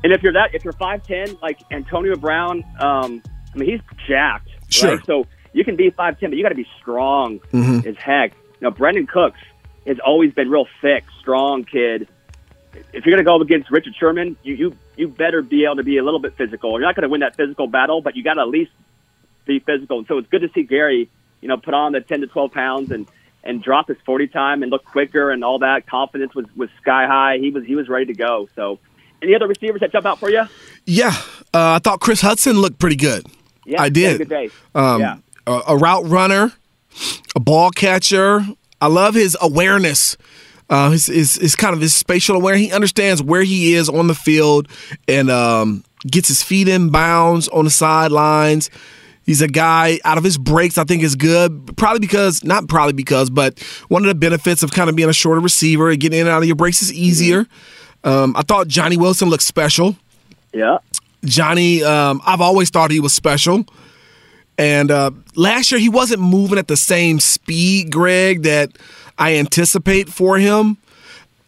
And 0.05 0.13
if 0.13 0.23
you're 0.23 0.33
that, 0.33 0.55
if 0.55 0.65
you're 0.65 0.73
five 0.73 1.03
ten, 1.07 1.37
like 1.43 1.61
Antonio 1.71 2.17
Brown, 2.17 2.65
um, 2.81 3.23
I 3.55 3.59
mean 3.59 3.69
he's 3.71 3.81
jacked, 4.09 4.49
Sure. 4.69 4.97
right? 4.97 5.07
So 5.07 5.27
you 5.53 5.65
can 5.65 5.77
be 5.77 5.91
five 5.91 6.19
ten, 6.19 6.31
but 6.31 6.37
you 6.37 6.43
got 6.43 6.49
to 6.51 6.55
be 6.55 6.67
strong 6.81 7.39
Mm-hmm. 7.53 7.87
as 7.89 7.97
heck. 7.97 8.33
Now 8.61 8.71
Brandin 8.71 9.07
Cooks 9.09 9.39
has 9.87 9.99
always 10.05 10.33
been 10.33 10.51
real 10.51 10.67
thick, 10.81 11.05
strong 11.21 11.65
kid. 11.65 12.09
If 12.93 13.05
you're 13.05 13.13
gonna 13.15 13.25
go 13.25 13.37
up 13.37 13.43
against 13.43 13.71
Richard 13.71 13.95
Sherman, 13.99 14.37
you 14.43 14.55
you 14.55 14.77
you 14.97 15.09
better 15.09 15.43
be 15.43 15.65
able 15.65 15.77
to 15.77 15.83
be 15.83 15.99
a 15.99 16.03
little 16.05 16.21
bit 16.21 16.37
physical. 16.37 16.73
You're 16.73 16.81
not 16.89 16.95
gonna 16.97 17.09
win 17.09 17.21
that 17.21 17.37
physical 17.37 17.67
battle, 17.67 18.01
but 18.01 18.17
you 18.17 18.25
got 18.25 18.35
to 18.35 18.41
at 18.41 18.49
least 18.49 18.71
be 19.45 19.59
physical. 19.61 19.99
And 19.99 20.07
so 20.07 20.19
it's 20.19 20.29
good 20.29 20.41
to 20.43 20.49
see 20.55 20.63
Gary, 20.63 21.11
you 21.41 21.49
know, 21.49 21.57
put 21.59 21.75
on 21.75 21.93
the 21.93 22.01
ten 22.01 22.21
to 22.23 22.27
twelve 22.29 22.53
pounds 22.53 22.91
and 22.91 23.07
and 23.45 23.63
drop 23.63 23.89
his 23.89 23.99
forty 24.07 24.27
time 24.27 24.63
and 24.63 24.71
look 24.73 24.85
quicker 24.85 25.31
and 25.31 25.45
all 25.45 25.59
that. 25.59 25.87
Confidence 25.87 26.35
was 26.35 26.47
was 26.57 26.71
sky 26.81 27.07
high. 27.07 27.37
He 27.39 27.51
was 27.51 27.65
he 27.65 27.77
was 27.77 27.89
ready 27.89 28.07
to 28.07 28.15
go. 28.15 28.49
So. 28.57 28.79
Any 29.23 29.35
other 29.35 29.47
receivers 29.47 29.81
that 29.81 29.93
jump 29.93 30.05
out 30.05 30.19
for 30.19 30.31
you? 30.31 30.43
Yeah, 30.85 31.15
uh, 31.55 31.75
I 31.75 31.79
thought 31.79 32.01
Chris 32.01 32.21
Hudson 32.21 32.59
looked 32.59 32.79
pretty 32.79 32.97
good. 32.97 33.25
Yeah, 33.65 33.81
I 33.81 33.89
he 33.95 34.03
had 34.03 34.15
a 34.15 34.19
did. 34.19 34.19
good 34.19 34.29
day. 34.29 34.51
Um, 34.75 35.01
yeah. 35.01 35.17
a, 35.47 35.61
a 35.69 35.77
route 35.77 36.05
runner, 36.07 36.53
a 37.37 37.41
ball 37.41 37.71
catcher. 37.71 38.45
I 38.81 38.89
love 38.89 39.15
his 39.15 39.37
awareness. 39.41 40.17
Uh, 40.69 40.91
his, 40.91 41.07
his, 41.07 41.35
his 41.37 41.55
kind 41.55 41.75
of 41.75 41.81
his 41.81 41.95
spatial 41.95 42.35
awareness. 42.35 42.67
He 42.67 42.73
understands 42.73 43.23
where 43.23 43.43
he 43.43 43.75
is 43.75 43.89
on 43.89 44.07
the 44.07 44.15
field 44.15 44.69
and 45.07 45.31
um, 45.31 45.85
gets 46.11 46.29
his 46.29 46.43
feet 46.43 46.67
in 46.67 46.91
bounds 46.91 47.47
on 47.49 47.65
the 47.65 47.71
sidelines. 47.71 48.71
He's 49.25 49.41
a 49.43 49.49
guy 49.49 50.01
out 50.05 50.19
of 50.19 50.25
his 50.25 50.37
breaks. 50.39 50.79
I 50.79 50.85
think 50.85 51.03
is 51.03 51.15
good. 51.15 51.77
Probably 51.77 52.01
because 52.01 52.43
not 52.43 52.69
probably 52.69 52.95
because, 52.95 53.31
but 53.31 53.61
one 53.89 54.03
of 54.03 54.09
the 54.09 54.15
benefits 54.15 54.63
of 54.65 54.73
kind 54.73 54.91
of 54.91 54.97
being 54.97 55.09
a 55.09 55.13
shorter 55.13 55.41
receiver 55.41 55.91
and 55.91 56.01
getting 56.01 56.19
in 56.19 56.27
and 56.27 56.35
out 56.35 56.43
of 56.43 56.47
your 56.49 56.57
breaks 56.57 56.83
is 56.83 56.93
easier. 56.93 57.47
Um, 58.05 58.35
I 58.37 58.43
thought 58.43 58.69
Johnny 58.69 58.97
Wilson 58.97 59.29
looked 59.29 59.43
special. 59.43 59.97
Yeah. 60.53 60.79
Johnny, 61.25 61.83
um, 61.83 62.21
I've 62.27 62.41
always 62.41 62.71
thought 62.71 62.91
he 62.91 63.01
was 63.01 63.13
special. 63.13 63.65
And 64.59 64.91
uh, 64.91 65.13
last 65.35 65.71
year, 65.71 65.81
he 65.81 65.89
wasn't 65.89 66.21
moving 66.21 66.59
at 66.59 66.69
the 66.69 66.77
same 66.77 67.21
speed, 67.21 67.91
Greg, 67.91 68.43
that 68.43 68.71
I 69.19 69.37
anticipate 69.37 70.09
for 70.09 70.39
him. 70.39 70.77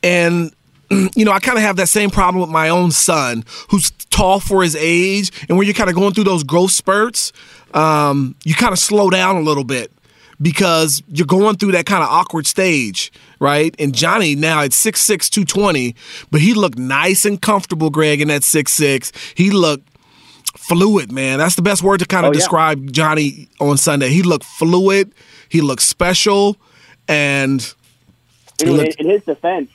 And 0.02 0.52
you 1.16 1.24
know, 1.24 1.32
I 1.32 1.40
kind 1.40 1.58
of 1.58 1.64
have 1.64 1.76
that 1.76 1.88
same 1.88 2.10
problem 2.10 2.40
with 2.40 2.50
my 2.50 2.68
own 2.68 2.90
son, 2.90 3.44
who's 3.70 3.90
tall 4.10 4.40
for 4.40 4.62
his 4.62 4.76
age, 4.76 5.32
and 5.48 5.58
when 5.58 5.66
you're 5.66 5.74
kind 5.74 5.90
of 5.90 5.96
going 5.96 6.14
through 6.14 6.24
those 6.24 6.44
growth 6.44 6.70
spurts, 6.70 7.32
um, 7.72 8.34
you 8.44 8.54
kind 8.54 8.72
of 8.72 8.78
slow 8.78 9.10
down 9.10 9.36
a 9.36 9.40
little 9.40 9.64
bit 9.64 9.90
because 10.40 11.02
you're 11.08 11.26
going 11.26 11.56
through 11.56 11.72
that 11.72 11.86
kind 11.86 12.02
of 12.02 12.08
awkward 12.10 12.46
stage, 12.46 13.12
right? 13.40 13.74
And 13.78 13.94
Johnny 13.94 14.34
now 14.34 14.60
at 14.62 14.70
6'6", 14.72 15.28
220, 15.30 15.94
but 16.30 16.40
he 16.40 16.54
looked 16.54 16.78
nice 16.78 17.24
and 17.24 17.40
comfortable, 17.40 17.90
Greg, 17.90 18.20
in 18.20 18.28
that 18.28 18.42
6'6". 18.42 19.12
He 19.36 19.50
looked 19.50 19.88
fluid, 20.56 21.12
man. 21.12 21.38
That's 21.38 21.56
the 21.56 21.62
best 21.62 21.82
word 21.82 22.00
to 22.00 22.06
kind 22.06 22.24
of 22.26 22.30
Oh, 22.30 22.32
yeah. 22.32 22.38
describe 22.40 22.92
Johnny 22.92 23.48
on 23.60 23.76
Sunday. 23.76 24.08
He 24.10 24.22
looked 24.22 24.44
fluid. 24.44 25.12
He 25.48 25.60
looked 25.60 25.82
special, 25.82 26.56
and 27.08 27.60
He 28.62 28.66
in, 28.70 28.76
looked- 28.76 28.94
in 28.96 29.08
his 29.08 29.22
defense, 29.24 29.70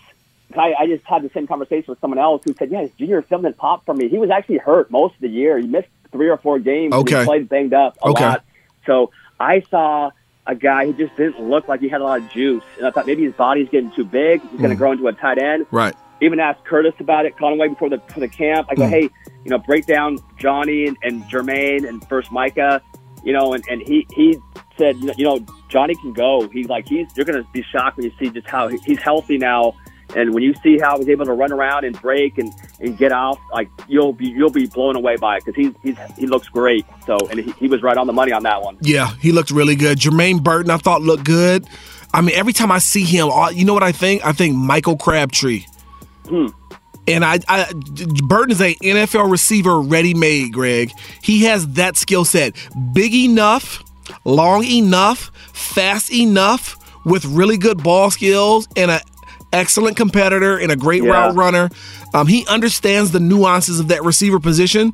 I, 0.58 0.74
I 0.80 0.88
just 0.88 1.06
had 1.06 1.22
the 1.22 1.30
same 1.30 1.46
conversation 1.46 1.86
with 1.88 2.00
someone 2.00 2.18
else 2.18 2.42
who 2.44 2.54
said, 2.56 2.72
"Yeah, 2.72 2.82
his 2.82 2.90
junior 2.98 3.22
film 3.22 3.44
didn't 3.44 3.58
pop 3.58 3.86
for 3.86 3.94
me. 3.94 4.10
He 4.10 4.18
was 4.18 4.32
actually 4.32 4.58
hurt 4.58 4.90
most 4.90 5.14
of 5.14 5.22
the 5.22 5.30
year. 5.30 5.60
He 5.60 5.68
missed 5.68 5.90
three 6.12 6.28
or 6.28 6.38
four 6.38 6.58
games. 6.58 6.92
Okay. 6.92 7.20
he 7.20 7.26
played 7.26 7.48
banged 7.50 7.74
up 7.74 7.98
a 8.02 8.08
Okay. 8.08 8.26
lot. 8.26 8.44
So 8.88 9.12
I 9.40 9.62
saw 9.70 10.10
a 10.50 10.56
guy 10.56 10.86
who 10.86 10.94
just 10.94 11.16
didn't 11.16 11.40
look 11.42 11.68
like 11.68 11.80
he 11.80 11.88
had 11.88 12.02
a 12.02 12.04
lot 12.04 12.20
of 12.20 12.30
juice, 12.32 12.64
and 12.78 12.86
I 12.88 12.92
thought 12.92 13.06
maybe 13.08 13.24
his 13.24 13.34
body's 13.34 13.70
getting 13.70 13.92
too 13.92 14.04
big. 14.04 14.42
He's 14.42 14.52
Mm. 14.52 14.58
going 14.58 14.70
to 14.72 14.76
grow 14.76 14.92
into 14.92 15.08
a 15.08 15.14
tight 15.14 15.38
end. 15.38 15.66
right. 15.72 15.96
Even 16.22 16.42
asked 16.42 16.66
Curtis 16.66 16.94
about 17.00 17.26
it, 17.26 17.38
Conway 17.38 17.70
before 17.70 17.88
the 17.90 18.00
for 18.14 18.20
the 18.20 18.28
camp. 18.28 18.68
I 18.70 18.76
go, 18.76 18.84
Mm. 18.84 18.90
hey, 18.90 19.02
you 19.46 19.52
know, 19.52 19.58
break 19.58 19.86
down 19.86 20.18
Johnny 20.38 20.86
and, 20.86 20.98
and 21.02 21.24
Jermaine 21.32 21.88
and 21.88 22.06
first 22.10 22.30
Micah, 22.30 22.82
you 23.24 23.32
know, 23.32 23.54
and, 23.54 23.64
and 23.70 23.82
he 23.82 24.06
he 24.14 24.38
said, 24.78 24.98
you 24.98 25.24
know, 25.24 25.40
Johnny 25.70 25.96
can 25.96 26.12
go. 26.12 26.48
He's 26.50 26.68
like 26.68 26.88
he's 26.90 27.08
you're 27.16 27.26
gonna 27.26 27.46
be 27.54 27.64
shocked 27.64 27.96
when 27.98 28.06
you 28.08 28.12
see 28.20 28.30
just 28.30 28.48
how 28.48 28.68
he- 28.68 28.80
he's 28.86 29.00
healthy 29.00 29.38
now. 29.38 29.76
And 30.16 30.34
when 30.34 30.44
you 30.44 30.54
see 30.64 30.78
how 30.80 30.98
he's 30.98 31.08
able 31.08 31.26
to 31.26 31.34
run 31.34 31.52
around 31.54 31.86
and 31.86 32.00
break 32.02 32.38
and, 32.38 32.52
and 32.82 32.98
get 32.98 33.12
off, 33.12 33.40
like 33.52 33.70
you'll 33.88 34.14
be 34.14 34.28
you'll 34.28 34.50
be 34.50 34.66
blown 34.68 34.96
away 34.96 35.16
by 35.18 35.38
it 35.38 35.46
because 35.46 35.56
he's 35.56 35.74
he's 35.84 35.98
he 36.18 36.28
looks 36.28 36.48
great. 36.48 36.86
So 37.06 37.18
and 37.30 37.40
he, 37.40 37.52
he 37.60 37.68
was 37.68 37.82
right 37.84 37.98
on 37.98 38.08
the 38.08 38.14
money 38.14 38.32
on 38.32 38.44
that 38.44 38.62
one. 38.62 38.78
Yeah, 38.82 39.14
he 39.22 39.32
looked 39.32 39.52
really 39.52 39.76
good. 39.76 39.98
Jermaine 39.98 40.44
Burton, 40.44 40.72
I 40.72 40.78
thought 40.78 41.02
looked 41.02 41.26
good. 41.26 41.66
I 42.14 42.22
mean, 42.22 42.36
every 42.36 42.54
time 42.54 42.72
I 42.72 42.80
see 42.80 43.04
him, 43.04 43.30
you 43.54 43.66
know 43.66 43.74
what 43.74 43.84
I 43.84 43.92
think? 43.92 44.26
I 44.26 44.32
think 44.32 44.56
Michael 44.56 44.98
Crabtree. 44.98 45.66
Hmm. 46.28 46.48
And 47.08 47.26
I, 47.26 47.40
I, 47.48 47.72
Burton 48.28 48.52
is 48.52 48.62
a 48.62 48.76
NFL 48.76 49.32
receiver 49.32 49.82
ready 49.82 50.14
made. 50.14 50.54
Greg, 50.54 50.92
he 51.24 51.46
has 51.46 51.68
that 51.74 51.98
skill 51.98 52.24
set, 52.24 52.56
big 52.94 53.14
enough, 53.16 53.84
long 54.26 54.64
enough, 54.64 55.32
fast 55.54 56.12
enough, 56.14 56.76
with 57.06 57.26
really 57.26 57.58
good 57.58 57.82
ball 57.82 58.12
skills 58.12 58.68
and 58.76 58.92
an 58.92 59.00
excellent 59.54 59.98
competitor 59.98 60.58
and 60.58 60.72
a 60.72 60.76
great 60.76 61.04
Yeah. 61.04 61.10
route 61.12 61.36
runner. 61.36 61.70
Um, 62.14 62.28
he 62.28 62.46
understands 62.48 63.12
the 63.12 63.20
nuances 63.20 63.80
of 63.80 63.88
that 63.90 64.04
receiver 64.04 64.40
position. 64.40 64.94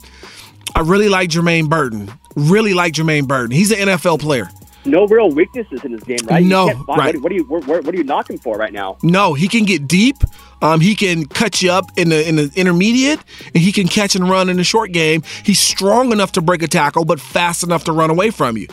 I 0.75 0.81
really 0.81 1.09
like 1.09 1.29
Jermaine 1.29 1.69
Burton. 1.69 2.11
Really 2.35 2.73
like 2.73 2.93
Jermaine 2.93 3.27
Burton. 3.27 3.51
He's 3.51 3.71
an 3.71 3.87
NFL 3.87 4.19
player. 4.19 4.49
No 4.85 5.07
real 5.07 5.31
weaknesses 5.31 5.83
in 5.83 5.93
his 5.93 6.03
game, 6.03 6.19
right? 6.29 6.43
No, 6.43 6.67
right. 6.87 7.19
What, 7.19 7.29
do 7.29 7.35
you 7.35 7.43
what, 7.45 7.65
what 7.65 7.87
are 7.87 7.97
you 7.97 8.03
knocking 8.03 8.37
for 8.37 8.55
right 8.55 8.71
now? 8.71 8.97
No, 9.01 9.33
he 9.33 9.47
can 9.47 9.63
get 9.65 9.87
deep. 9.87 10.17
Um, 10.61 10.79
he 10.79 10.95
can 10.95 11.25
cut 11.25 11.61
you 11.61 11.71
up 11.71 11.85
in 11.97 12.09
the 12.09 12.27
in 12.27 12.35
the 12.35 12.51
intermediate, 12.55 13.19
and 13.53 13.63
he 13.63 13.71
can 13.71 13.87
catch 13.87 14.15
and 14.15 14.29
run 14.29 14.47
in 14.47 14.57
the 14.57 14.63
short 14.63 14.91
game. 14.91 15.23
He's 15.43 15.59
strong 15.59 16.11
enough 16.11 16.33
to 16.33 16.41
break 16.41 16.61
a 16.61 16.67
tackle, 16.67 17.03
but 17.03 17.19
fast 17.19 17.63
enough 17.63 17.83
to 17.85 17.91
run 17.91 18.09
away 18.11 18.29
from 18.29 18.57
you. 18.57 18.67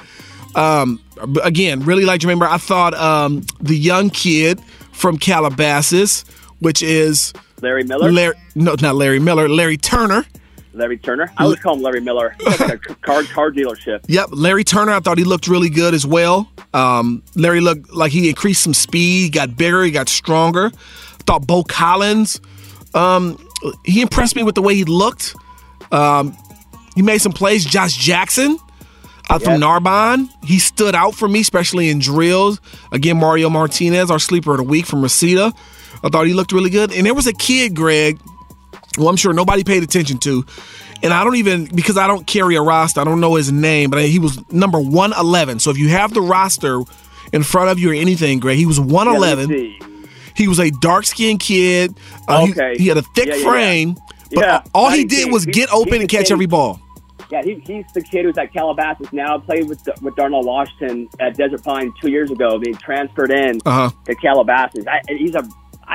Um, 0.55 1.01
again, 1.43 1.81
really 1.81 2.05
like 2.05 2.21
Jermaine. 2.21 2.39
Burton. 2.39 2.55
I 2.55 2.59
thought 2.59 2.95
um, 2.95 3.43
the 3.61 3.77
young 3.77 4.11
kid 4.11 4.61
from 4.93 5.17
Calabasas, 5.17 6.25
which 6.59 6.83
is 6.83 7.33
Larry 7.63 7.85
Miller, 7.85 8.11
Larry, 8.13 8.35
no, 8.55 8.75
not 8.81 8.97
Larry 8.97 9.19
Miller, 9.21 9.49
Larry 9.49 9.77
Turner. 9.77 10.27
Larry 10.75 10.97
Turner. 10.99 11.31
I 11.37 11.45
always 11.45 11.61
call 11.61 11.77
him 11.77 11.83
Larry 11.83 12.01
Miller. 12.01 12.35
Like 12.45 12.61
a 12.61 12.79
car 13.03 13.23
car 13.25 13.51
dealership. 13.51 14.01
Yep, 14.09 14.31
Larry 14.33 14.65
Turner. 14.65 14.93
I 14.93 15.01
thought 15.01 15.19
he 15.19 15.25
looked 15.25 15.47
really 15.47 15.69
good 15.69 15.95
as 15.95 16.07
well. 16.07 16.51
Um, 16.75 17.23
Larry 17.35 17.61
looked 17.61 17.93
like 17.93 18.11
he 18.11 18.29
increased 18.29 18.63
some 18.63 18.75
speed, 18.75 19.33
got 19.35 19.57
bigger, 19.57 19.83
he 19.85 19.91
got 19.91 20.09
stronger. 20.09 20.71
thought 21.27 21.47
Bo 21.47 21.63
Collins. 21.63 22.41
Um, 22.95 23.39
he 23.85 24.01
impressed 24.03 24.35
me 24.35 24.43
with 24.43 24.55
the 24.55 24.63
way 24.63 24.75
he 24.75 24.85
looked. 24.85 25.35
Um, 25.93 26.37
he 26.95 27.03
made 27.03 27.19
some 27.19 27.33
plays. 27.33 27.65
Josh 27.65 27.97
Jackson 27.97 28.59
out 29.31 29.43
from 29.43 29.61
Narbonne. 29.61 30.29
He 30.43 30.59
stood 30.59 30.95
out 30.95 31.15
for 31.15 31.29
me, 31.29 31.41
especially 31.41 31.91
in 31.91 31.99
drills. 32.01 32.61
Again, 32.93 33.19
Mario 33.19 33.51
Martinez, 33.51 34.11
our 34.11 34.19
sleeper 34.19 34.53
of 34.53 34.57
the 34.59 34.63
week 34.65 34.87
from 34.87 35.03
Reseda. 35.03 35.53
I 36.05 36.09
thought 36.09 36.27
he 36.27 36.35
looked 36.35 36.53
really 36.53 36.71
good. 36.71 36.93
And 36.93 37.07
there 37.07 37.15
was 37.15 37.27
a 37.27 37.33
kid, 37.33 37.75
Greg, 37.77 38.19
well, 38.99 39.09
I'm 39.09 39.17
sure 39.17 39.33
nobody 39.33 39.65
paid 39.65 39.83
attention 39.83 40.19
to. 40.19 40.45
And 41.03 41.13
I 41.13 41.25
don't 41.25 41.37
even, 41.37 41.65
because 41.75 41.97
I 41.99 42.07
don't 42.07 42.27
carry 42.27 42.55
a 42.57 42.63
roster, 42.63 43.01
I 43.01 43.05
don't 43.05 43.21
know 43.21 43.35
his 43.35 43.51
name, 43.51 43.91
but 43.91 44.05
he 44.05 44.19
was 44.19 44.39
number 44.53 44.79
111. 44.79 45.59
So 45.61 45.71
if 45.71 45.79
you 45.79 45.89
have 45.89 46.15
the 46.15 46.21
roster 46.23 46.81
in 47.33 47.43
front 47.43 47.71
of 47.71 47.79
you 47.79 47.91
or 47.91 47.95
anything, 47.95 48.39
Greg, 48.41 48.57
he 48.57 48.67
was 48.67 48.79
Yeah, 48.79 48.85
let 48.85 48.89
me 48.89 48.95
111. 48.95 49.49
see. 49.49 49.79
he 50.37 50.49
was 50.49 50.59
a 50.61 50.71
dark 50.71 51.05
skinned 51.05 51.41
kid. 51.41 51.95
Uh, 52.29 52.47
he- 52.47 52.53
Okay. 52.53 52.75
he, 52.79 52.89
had 52.89 52.97
a 52.99 53.03
thick 53.15 53.29
Yeah, 53.29 53.37
yeah, 53.37 53.45
frame. 53.45 53.97
But 54.35 54.45
Yeah, 54.45 54.63
all 54.75 54.91
he 54.91 55.05
did 55.05 55.31
was 55.31 55.45
He- 55.45 55.51
get 55.53 55.71
open 55.73 56.01
and 56.01 56.09
catch 56.09 56.27
kid- 56.27 56.33
every 56.33 56.47
ball. 56.47 56.81
Yeah, 57.31 57.43
he, 57.43 57.63
he's 57.67 57.85
the 57.95 58.03
kid 58.03 58.25
who's 58.27 58.37
at 58.39 58.53
Calabasas 58.53 59.11
now. 59.13 59.39
Played 59.39 59.67
with 59.69 59.81
with 60.03 60.15
Darnell 60.17 60.43
Washington 60.43 61.09
at 61.19 61.35
Desert 61.37 61.63
Pine 61.65 61.91
two 62.01 62.11
years 62.11 62.31
ago. 62.31 62.61
He 62.63 62.73
transferred 62.75 63.31
in 63.31 63.59
Uh-huh. 63.65 63.91
to 64.05 64.15
Calabasas. 64.15 64.85
I, 64.87 65.01
he's 65.09 65.35
a, 65.35 65.43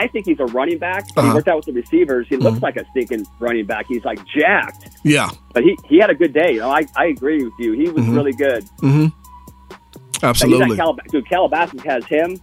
I 0.04 0.08
think 0.08 0.26
he's 0.26 0.40
a 0.40 0.46
running 0.46 0.78
back. 0.78 1.06
He 1.08 1.14
Uh-huh. 1.18 1.34
worked 1.34 1.48
out 1.48 1.58
with 1.58 1.66
the 1.66 1.74
receivers. 1.74 2.28
He 2.30 2.38
looks 2.38 2.62
like 2.62 2.78
a 2.78 2.86
stinking 2.92 3.26
running 3.40 3.66
back. 3.66 3.86
He's 3.88 4.04
like 4.06 4.20
jacked, 4.28 4.90
Yeah, 5.04 5.30
but 5.54 5.64
he, 5.64 5.76
he 5.90 5.98
had 5.98 6.10
a 6.10 6.16
good 6.16 6.34
day. 6.34 6.54
You 6.54 6.60
know, 6.60 6.70
I, 6.72 6.86
I 6.96 7.06
agree 7.08 7.44
with 7.44 7.54
you. 7.60 7.74
He 7.74 7.90
was 7.90 8.06
really 8.08 8.34
good. 8.34 8.64
He's 8.82 9.06
at 9.08 10.24
absolutely. 10.24 10.78
Calab- 10.78 11.06
dude, 11.10 11.28
Calabasas 11.30 11.82
has 11.84 12.06
him, 12.06 12.40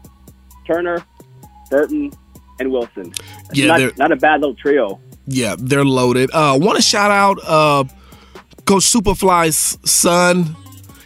Turner, 0.66 1.04
Burton, 1.70 2.12
and 2.60 2.70
Wilson. 2.70 3.12
Yeah, 3.52 3.76
they're- 3.78 3.86
not, 3.88 3.98
not 3.98 4.12
a 4.12 4.16
bad 4.16 4.40
little 4.40 4.54
trio. 4.54 5.00
Yeah, 5.26 5.56
they're 5.58 5.84
loaded. 5.84 6.30
Uh, 6.32 6.58
Want 6.60 6.76
to 6.76 6.82
shout 6.82 7.10
out 7.10 7.38
uh, 7.46 7.84
Coach 8.66 8.82
Superfly's 8.84 9.78
son. 9.90 10.54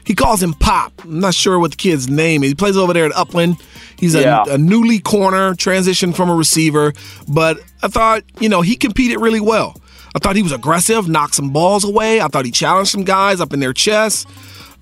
He 0.04 0.14
calls 0.14 0.42
him 0.42 0.54
Pop. 0.54 0.92
I'm 1.04 1.20
not 1.20 1.34
sure 1.34 1.58
what 1.58 1.70
the 1.72 1.76
kid's 1.76 2.08
name 2.08 2.42
is. 2.42 2.50
He 2.50 2.54
plays 2.54 2.76
over 2.76 2.92
there 2.92 3.04
at 3.06 3.12
Upland. 3.16 3.56
He's 3.98 4.14
a, 4.14 4.20
Yeah. 4.22 4.44
a 4.48 4.58
newly 4.58 5.00
corner, 5.00 5.54
transitioned 5.54 6.14
from 6.14 6.30
a 6.30 6.34
receiver. 6.34 6.92
But 7.28 7.58
I 7.82 7.88
thought, 7.88 8.22
you 8.40 8.48
know, 8.48 8.60
he 8.62 8.76
competed 8.76 9.20
really 9.20 9.40
well. 9.40 9.76
I 10.14 10.18
thought 10.20 10.36
he 10.36 10.42
was 10.42 10.52
aggressive, 10.52 11.08
knocked 11.08 11.34
some 11.34 11.50
balls 11.50 11.84
away. 11.84 12.20
I 12.20 12.28
thought 12.28 12.44
he 12.44 12.50
challenged 12.50 12.90
some 12.90 13.04
guys 13.04 13.40
up 13.40 13.52
in 13.52 13.60
their 13.60 13.72
chest. 13.72 14.26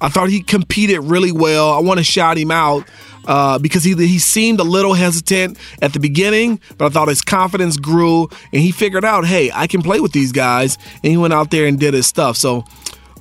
I 0.00 0.08
thought 0.08 0.28
he 0.28 0.42
competed 0.42 1.00
really 1.00 1.32
well. 1.32 1.72
I 1.72 1.80
want 1.80 1.98
to 1.98 2.04
shout 2.04 2.36
him 2.38 2.50
out 2.50 2.84
uh, 3.26 3.58
because 3.58 3.82
he 3.82 3.94
he 3.94 4.18
seemed 4.18 4.60
a 4.60 4.64
little 4.64 4.94
hesitant 4.94 5.58
at 5.82 5.92
the 5.94 5.98
beginning, 6.00 6.60
but 6.78 6.86
I 6.86 6.88
thought 6.90 7.08
his 7.08 7.22
confidence 7.22 7.76
grew 7.76 8.28
and 8.52 8.62
he 8.62 8.70
figured 8.70 9.04
out, 9.04 9.24
hey, 9.26 9.50
I 9.52 9.66
can 9.66 9.82
play 9.82 9.98
with 10.00 10.12
these 10.12 10.32
guys, 10.32 10.76
and 11.02 11.10
he 11.10 11.16
went 11.16 11.32
out 11.32 11.50
there 11.50 11.66
and 11.66 11.78
did 11.80 11.94
his 11.94 12.06
stuff. 12.06 12.36
So. 12.36 12.64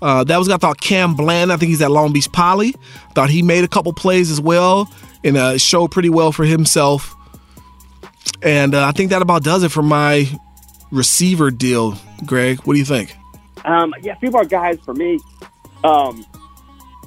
Uh, 0.01 0.23
that 0.25 0.37
was 0.37 0.49
I 0.49 0.57
thought 0.57 0.79
Cam 0.81 1.15
Bland. 1.15 1.53
I 1.53 1.57
think 1.57 1.69
he's 1.69 1.81
at 1.81 1.89
Long 1.89 2.11
Beach 2.11 2.29
Poly. 2.31 2.75
Thought 3.15 3.29
he 3.29 3.41
made 3.41 3.63
a 3.63 3.67
couple 3.67 3.91
plays 3.93 4.29
as 4.29 4.41
well 4.41 4.91
and 5.25 5.35
uh, 5.35 5.57
showed 5.57 5.91
pretty 5.91 6.09
well 6.09 6.31
for 6.31 6.45
himself. 6.45 7.13
And 8.41 8.73
uh, 8.73 8.85
I 8.85 8.91
think 8.91 9.09
that 9.09 9.21
about 9.21 9.43
does 9.43 9.63
it 9.63 9.69
for 9.71 9.81
my 9.81 10.29
receiver 10.91 11.51
deal. 11.51 11.97
Greg, 12.25 12.59
what 12.61 12.73
do 12.75 12.79
you 12.79 12.85
think? 12.85 13.15
Um, 13.65 13.93
yeah, 14.01 14.13
a 14.13 14.15
few 14.17 14.31
more 14.31 14.45
guys 14.45 14.77
for 14.85 14.93
me. 14.93 15.19
Um, 15.83 16.25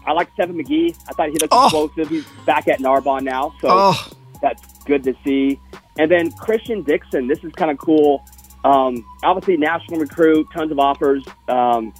I 0.06 0.12
like 0.12 0.28
Seven 0.36 0.56
McGee. 0.56 0.96
I 1.08 1.12
thought 1.12 1.28
he 1.28 1.36
looked 1.38 1.52
Oh. 1.52 1.64
explosive. 1.86 2.08
He's 2.10 2.24
back 2.44 2.66
at 2.68 2.80
Narbonne 2.80 3.24
now, 3.24 3.54
so 3.60 3.68
Oh, 3.70 4.08
that's 4.42 4.62
good 4.84 5.04
to 5.04 5.14
see. 5.24 5.58
And 5.98 6.10
then 6.10 6.30
Christian 6.32 6.82
Dixon. 6.82 7.26
This 7.28 7.42
is 7.44 7.52
kind 7.52 7.70
of 7.70 7.78
cool. 7.78 8.24
Um, 8.64 9.04
obviously, 9.22 9.56
national 9.56 10.00
recruit, 10.00 10.46
tons 10.52 10.70
of 10.72 10.78
offers. 10.78 11.24
Um, 11.48 11.92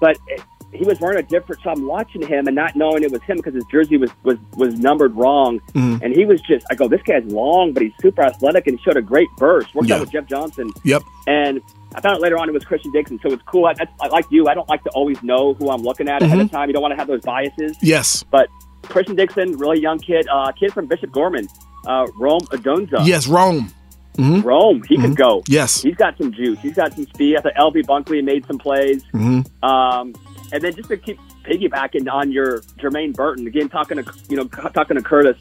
but 0.00 0.16
he 0.74 0.84
was 0.84 1.00
wearing 1.00 1.18
a 1.18 1.22
different. 1.22 1.62
So 1.62 1.70
I'm 1.70 1.86
watching 1.86 2.26
him 2.26 2.46
and 2.46 2.54
not 2.54 2.74
knowing 2.76 3.02
it 3.02 3.10
was 3.10 3.22
him 3.22 3.36
because 3.38 3.54
his 3.54 3.64
jersey 3.70 3.96
was 3.96 4.10
was 4.22 4.38
was 4.56 4.78
numbered 4.78 5.14
wrong. 5.14 5.60
Mhm. 5.74 6.02
And 6.02 6.14
he 6.14 6.24
was 6.24 6.40
just. 6.42 6.66
I 6.70 6.74
go, 6.74 6.88
this 6.88 7.02
guy's 7.02 7.24
long, 7.24 7.72
but 7.72 7.82
he's 7.82 7.92
super 8.00 8.22
athletic 8.22 8.66
and 8.66 8.78
he 8.78 8.82
showed 8.84 8.96
a 8.96 9.02
great 9.02 9.28
burst. 9.38 9.74
Worked 9.74 9.88
Yeah. 9.88 9.96
out 9.96 10.00
with 10.02 10.12
Jeff 10.12 10.26
Johnson. 10.26 10.70
yep. 10.84 11.02
And 11.26 11.60
I 11.94 12.00
found 12.00 12.16
out 12.16 12.20
later 12.20 12.36
on 12.38 12.48
it 12.48 12.52
was 12.52 12.64
Christian 12.64 12.90
Dixon. 12.92 13.18
So 13.22 13.32
it's 13.32 13.42
cool. 13.44 13.66
I, 13.66 13.74
that's, 13.74 13.92
I 14.00 14.08
like 14.08 14.24
you. 14.30 14.48
I 14.48 14.54
don't 14.54 14.68
like 14.68 14.82
to 14.84 14.90
always 14.90 15.22
know 15.22 15.54
who 15.54 15.70
I'm 15.70 15.82
looking 15.82 16.08
at 16.08 16.22
ahead 16.22 16.38
of 16.40 16.50
time. 16.50 16.68
You 16.68 16.72
don't 16.72 16.82
want 16.82 16.92
to 16.92 16.96
have 16.96 17.06
those 17.06 17.22
biases. 17.22 17.76
Yes. 17.80 18.24
But 18.30 18.48
Christian 18.82 19.14
Dixon, 19.16 19.56
really 19.58 19.80
young 19.80 19.98
kid, 20.00 20.26
uh, 20.30 20.50
kid 20.52 20.72
from 20.72 20.86
Bishop 20.86 21.12
Gorman, 21.12 21.46
uh, 21.86 22.06
Rome 22.18 22.40
Odunze. 22.50 23.06
Yes, 23.06 23.26
Rome. 23.28 23.72
Rome, 24.18 24.82
he 24.88 24.96
can 24.96 25.14
go. 25.14 25.42
Yes. 25.48 25.82
He's 25.82 25.96
got 25.96 26.16
some 26.18 26.32
juice. 26.32 26.58
He's 26.60 26.74
got 26.74 26.92
some 26.94 27.04
speed. 27.06 27.36
I 27.36 27.40
thought 27.40 27.54
LV 27.54 27.84
Bunkley 27.86 28.22
made 28.22 28.46
some 28.46 28.58
plays. 28.58 29.02
Mm-hmm. 29.12 29.64
Um, 29.64 30.14
and 30.52 30.62
then 30.62 30.74
just 30.74 30.88
to 30.88 30.96
keep 30.96 31.18
piggybacking 31.44 32.10
on 32.10 32.30
your 32.30 32.60
Jermaine 32.78 33.14
Burton 33.14 33.46
again, 33.46 33.68
talking 33.68 34.02
to 34.02 34.12
you 34.28 34.36
know 34.36 34.44
talking 34.44 34.96
to 34.96 35.02
Curtis, 35.02 35.36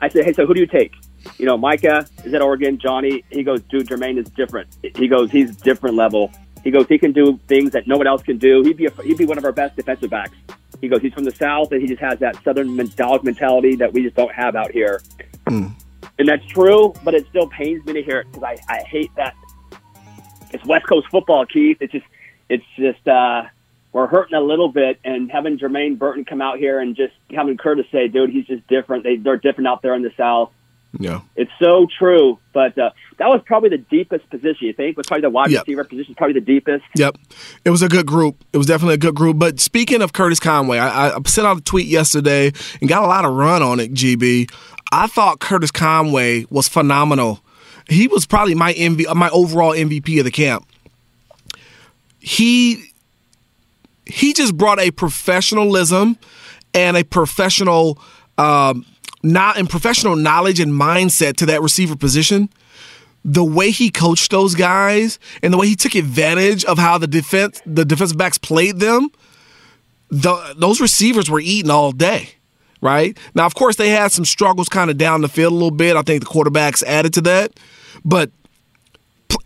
I 0.00 0.08
said, 0.08 0.24
hey, 0.24 0.32
so 0.32 0.46
who 0.46 0.54
do 0.54 0.60
you 0.60 0.66
take? 0.66 0.92
you 1.38 1.46
know, 1.46 1.56
Micah 1.56 2.06
is 2.24 2.32
at 2.34 2.42
Oregon. 2.42 2.78
Johnny, 2.78 3.24
he 3.30 3.42
goes, 3.42 3.62
dude, 3.62 3.88
Jermaine 3.88 4.18
is 4.18 4.28
different. 4.30 4.68
He 4.96 5.08
goes, 5.08 5.30
he's 5.30 5.56
different 5.56 5.96
level. 5.96 6.30
He 6.62 6.70
goes, 6.70 6.86
he 6.88 6.98
can 6.98 7.12
do 7.12 7.38
things 7.48 7.72
that 7.72 7.86
no 7.86 7.96
one 7.96 8.06
else 8.06 8.22
can 8.22 8.38
do. 8.38 8.62
He'd 8.62 8.76
be 8.76 8.86
a, 8.86 9.02
he'd 9.02 9.16
be 9.16 9.24
one 9.24 9.38
of 9.38 9.44
our 9.44 9.52
best 9.52 9.76
defensive 9.76 10.10
backs. 10.10 10.36
He 10.80 10.88
goes, 10.88 11.00
he's 11.00 11.12
from 11.12 11.24
the 11.24 11.34
South, 11.34 11.72
and 11.72 11.80
he 11.80 11.88
just 11.88 12.00
has 12.00 12.18
that 12.20 12.42
Southern 12.42 12.74
dog 12.96 13.24
mentality 13.24 13.76
that 13.76 13.92
we 13.92 14.02
just 14.02 14.16
don't 14.16 14.32
have 14.32 14.56
out 14.56 14.70
here. 14.70 15.00
And 16.18 16.28
that's 16.28 16.44
true, 16.46 16.92
but 17.02 17.14
it 17.14 17.26
still 17.28 17.48
pains 17.48 17.84
me 17.86 17.94
to 17.94 18.02
hear 18.02 18.20
it 18.20 18.26
because 18.32 18.42
I, 18.42 18.72
I 18.72 18.82
hate 18.82 19.10
that. 19.16 19.34
It's 20.52 20.64
West 20.66 20.86
Coast 20.86 21.06
football, 21.10 21.46
Keith. 21.46 21.78
It's 21.80 21.92
just, 21.92 22.06
it's 22.48 22.64
just, 22.76 23.06
uh, 23.06 23.44
we're 23.92 24.06
hurting 24.06 24.34
a 24.36 24.40
little 24.40 24.68
bit, 24.68 24.98
and 25.04 25.30
having 25.30 25.58
Jermaine 25.58 25.98
Burton 25.98 26.24
come 26.24 26.40
out 26.40 26.58
here 26.58 26.78
and 26.80 26.94
just 26.96 27.12
having 27.30 27.56
Curtis 27.56 27.86
say, 27.90 28.08
dude, 28.08 28.30
he's 28.30 28.46
just 28.46 28.66
different. 28.68 29.04
They, 29.04 29.16
they're 29.16 29.36
different 29.36 29.68
out 29.68 29.82
there 29.82 29.94
in 29.94 30.02
the 30.02 30.12
South. 30.16 30.50
Yeah. 30.98 31.20
It's 31.36 31.50
so 31.62 31.86
true, 31.98 32.38
but 32.52 32.76
uh, 32.76 32.90
that 33.18 33.28
was 33.28 33.40
probably 33.46 33.68
the 33.68 33.78
deepest 33.78 34.28
position. 34.28 34.66
You 34.66 34.72
think 34.72 34.96
was 34.96 35.06
probably 35.06 35.22
the 35.22 35.30
wide 35.30 35.50
Yep. 35.50 35.66
receiver 35.66 35.84
position, 35.84 36.14
probably 36.16 36.34
the 36.34 36.40
deepest. 36.44 36.84
Yep. 36.96 37.16
It 37.64 37.70
was 37.70 37.82
a 37.82 37.88
good 37.88 38.06
group. 38.06 38.44
It 38.52 38.58
was 38.58 38.66
definitely 38.66 38.94
a 38.94 38.98
good 38.98 39.14
group. 39.14 39.38
But 39.38 39.60
speaking 39.60 40.02
of 40.02 40.12
Curtis 40.12 40.40
Conway, 40.40 40.78
I, 40.78 41.10
I 41.10 41.18
sent 41.26 41.46
out 41.46 41.58
a 41.58 41.60
tweet 41.60 41.86
yesterday 41.86 42.50
and 42.80 42.88
got 42.88 43.04
a 43.04 43.06
lot 43.06 43.24
of 43.24 43.32
run 43.34 43.62
on 43.62 43.78
it, 43.78 43.92
GB. 43.94 44.50
I 44.90 45.06
thought 45.06 45.38
Curtis 45.38 45.70
Conway 45.70 46.44
was 46.50 46.68
phenomenal. 46.68 47.40
He 47.88 48.08
was 48.08 48.26
probably 48.26 48.56
my 48.56 48.72
MV, 48.74 49.14
my 49.14 49.30
overall 49.30 49.72
MVP 49.72 50.18
of 50.18 50.24
the 50.24 50.30
camp. 50.32 50.66
He 52.18 52.89
he 54.10 54.32
just 54.32 54.56
brought 54.56 54.80
a 54.80 54.90
professionalism 54.90 56.18
and 56.74 56.96
a 56.96 57.04
professional 57.04 58.00
um, 58.38 58.84
not 59.22 59.58
and 59.58 59.68
professional 59.68 60.16
knowledge 60.16 60.60
and 60.60 60.72
mindset 60.72 61.36
to 61.36 61.46
that 61.46 61.62
receiver 61.62 61.96
position 61.96 62.48
the 63.24 63.44
way 63.44 63.70
he 63.70 63.90
coached 63.90 64.30
those 64.30 64.54
guys 64.54 65.18
and 65.42 65.52
the 65.52 65.58
way 65.58 65.68
he 65.68 65.76
took 65.76 65.94
advantage 65.94 66.64
of 66.64 66.78
how 66.78 66.98
the 66.98 67.06
defense 67.06 67.60
the 67.66 67.84
defensive 67.84 68.16
backs 68.16 68.38
played 68.38 68.78
them, 68.78 69.10
the, 70.08 70.54
those 70.56 70.80
receivers 70.80 71.30
were 71.30 71.40
eating 71.40 71.70
all 71.70 71.92
day. 71.92 72.30
Right 72.82 73.18
now, 73.34 73.44
of 73.44 73.54
course, 73.54 73.76
they 73.76 73.90
had 73.90 74.10
some 74.10 74.24
struggles 74.24 74.70
kind 74.70 74.90
of 74.90 74.96
down 74.96 75.20
the 75.20 75.28
field 75.28 75.52
a 75.52 75.54
little 75.54 75.70
bit. 75.70 75.96
I 75.96 76.02
think 76.02 76.22
the 76.22 76.30
quarterbacks 76.30 76.82
added 76.82 77.12
to 77.14 77.20
that, 77.22 77.60
but 78.06 78.30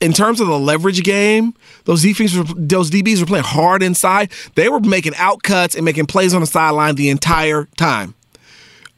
in 0.01 0.13
terms 0.13 0.41
of 0.41 0.49
the 0.49 0.59
leverage 0.59 1.03
game, 1.03 1.55
those 1.85 2.03
defenses, 2.03 2.45
those 2.57 2.91
DBs 2.91 3.21
were 3.21 3.27
playing 3.27 3.45
hard 3.45 3.83
inside. 3.83 4.31
They 4.55 4.69
were 4.69 4.81
making 4.81 5.15
out 5.17 5.43
cuts 5.43 5.75
and 5.75 5.85
making 5.85 6.07
plays 6.07 6.35
on 6.35 6.41
the 6.41 6.47
sideline 6.47 6.95
the 6.95 7.11
entire 7.11 7.67
time. 7.77 8.15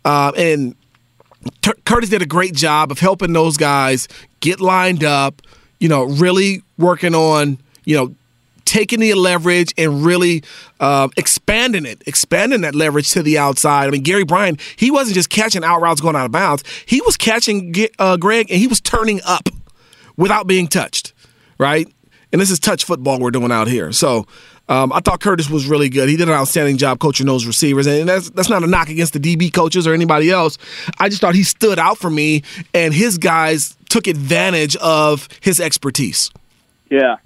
Uh, 0.04 0.32
and 0.36 0.74
Tur- 1.62 1.76
Curtis 1.84 2.10
did 2.10 2.22
a 2.22 2.26
great 2.26 2.54
job 2.54 2.90
of 2.90 2.98
helping 2.98 3.32
those 3.32 3.56
guys 3.56 4.08
get 4.40 4.60
lined 4.60 5.04
up, 5.04 5.42
you 5.80 5.88
know, 5.88 6.04
really 6.04 6.62
working 6.78 7.14
on, 7.14 7.58
you 7.84 7.96
know, 7.96 8.14
taking 8.64 9.00
the 9.00 9.14
leverage 9.14 9.72
and 9.78 10.04
really 10.04 10.42
uh, 10.80 11.08
expanding 11.16 11.86
it, 11.86 12.02
expanding 12.06 12.60
that 12.62 12.74
leverage 12.74 13.10
to 13.12 13.22
the 13.22 13.38
outside. 13.38 13.86
I 13.86 13.90
mean, 13.90 14.02
Gary 14.02 14.24
Bryant, 14.24 14.60
he 14.76 14.90
wasn't 14.90 15.14
just 15.14 15.30
catching 15.30 15.64
out 15.64 15.80
routes 15.80 16.00
going 16.00 16.16
out 16.16 16.26
of 16.26 16.32
bounds. 16.32 16.64
He 16.84 17.00
was 17.00 17.16
catching 17.16 17.74
uh, 17.98 18.16
Greg 18.16 18.50
and 18.50 18.58
he 18.58 18.66
was 18.66 18.80
turning 18.80 19.20
up 19.24 19.48
without 20.16 20.46
being 20.46 20.66
touched, 20.68 21.12
right? 21.58 21.86
And 22.32 22.40
this 22.40 22.50
is 22.50 22.58
touch 22.58 22.84
football 22.84 23.20
we're 23.20 23.30
doing 23.30 23.52
out 23.52 23.68
here. 23.68 23.92
So 23.92 24.26
um, 24.68 24.92
I 24.92 25.00
thought 25.00 25.20
Curtis 25.20 25.48
was 25.48 25.66
really 25.68 25.88
good. 25.88 26.08
He 26.08 26.16
did 26.16 26.28
an 26.28 26.34
outstanding 26.34 26.76
job 26.76 26.98
coaching 26.98 27.26
those 27.26 27.46
receivers, 27.46 27.86
and 27.86 28.08
that's 28.08 28.30
that's 28.30 28.48
not 28.50 28.62
a 28.64 28.66
knock 28.66 28.88
against 28.88 29.12
the 29.12 29.20
DB 29.20 29.52
coaches 29.54 29.86
or 29.86 29.94
anybody 29.94 30.30
else. 30.30 30.58
I 30.98 31.08
just 31.08 31.20
thought 31.20 31.34
he 31.36 31.44
stood 31.44 31.78
out 31.78 31.98
for 31.98 32.10
me, 32.10 32.42
and 32.74 32.92
his 32.92 33.16
guys 33.16 33.76
took 33.88 34.06
advantage 34.08 34.74
of 34.76 35.28
his 35.40 35.60
expertise. 35.60 36.30
Yeah, 36.90 37.16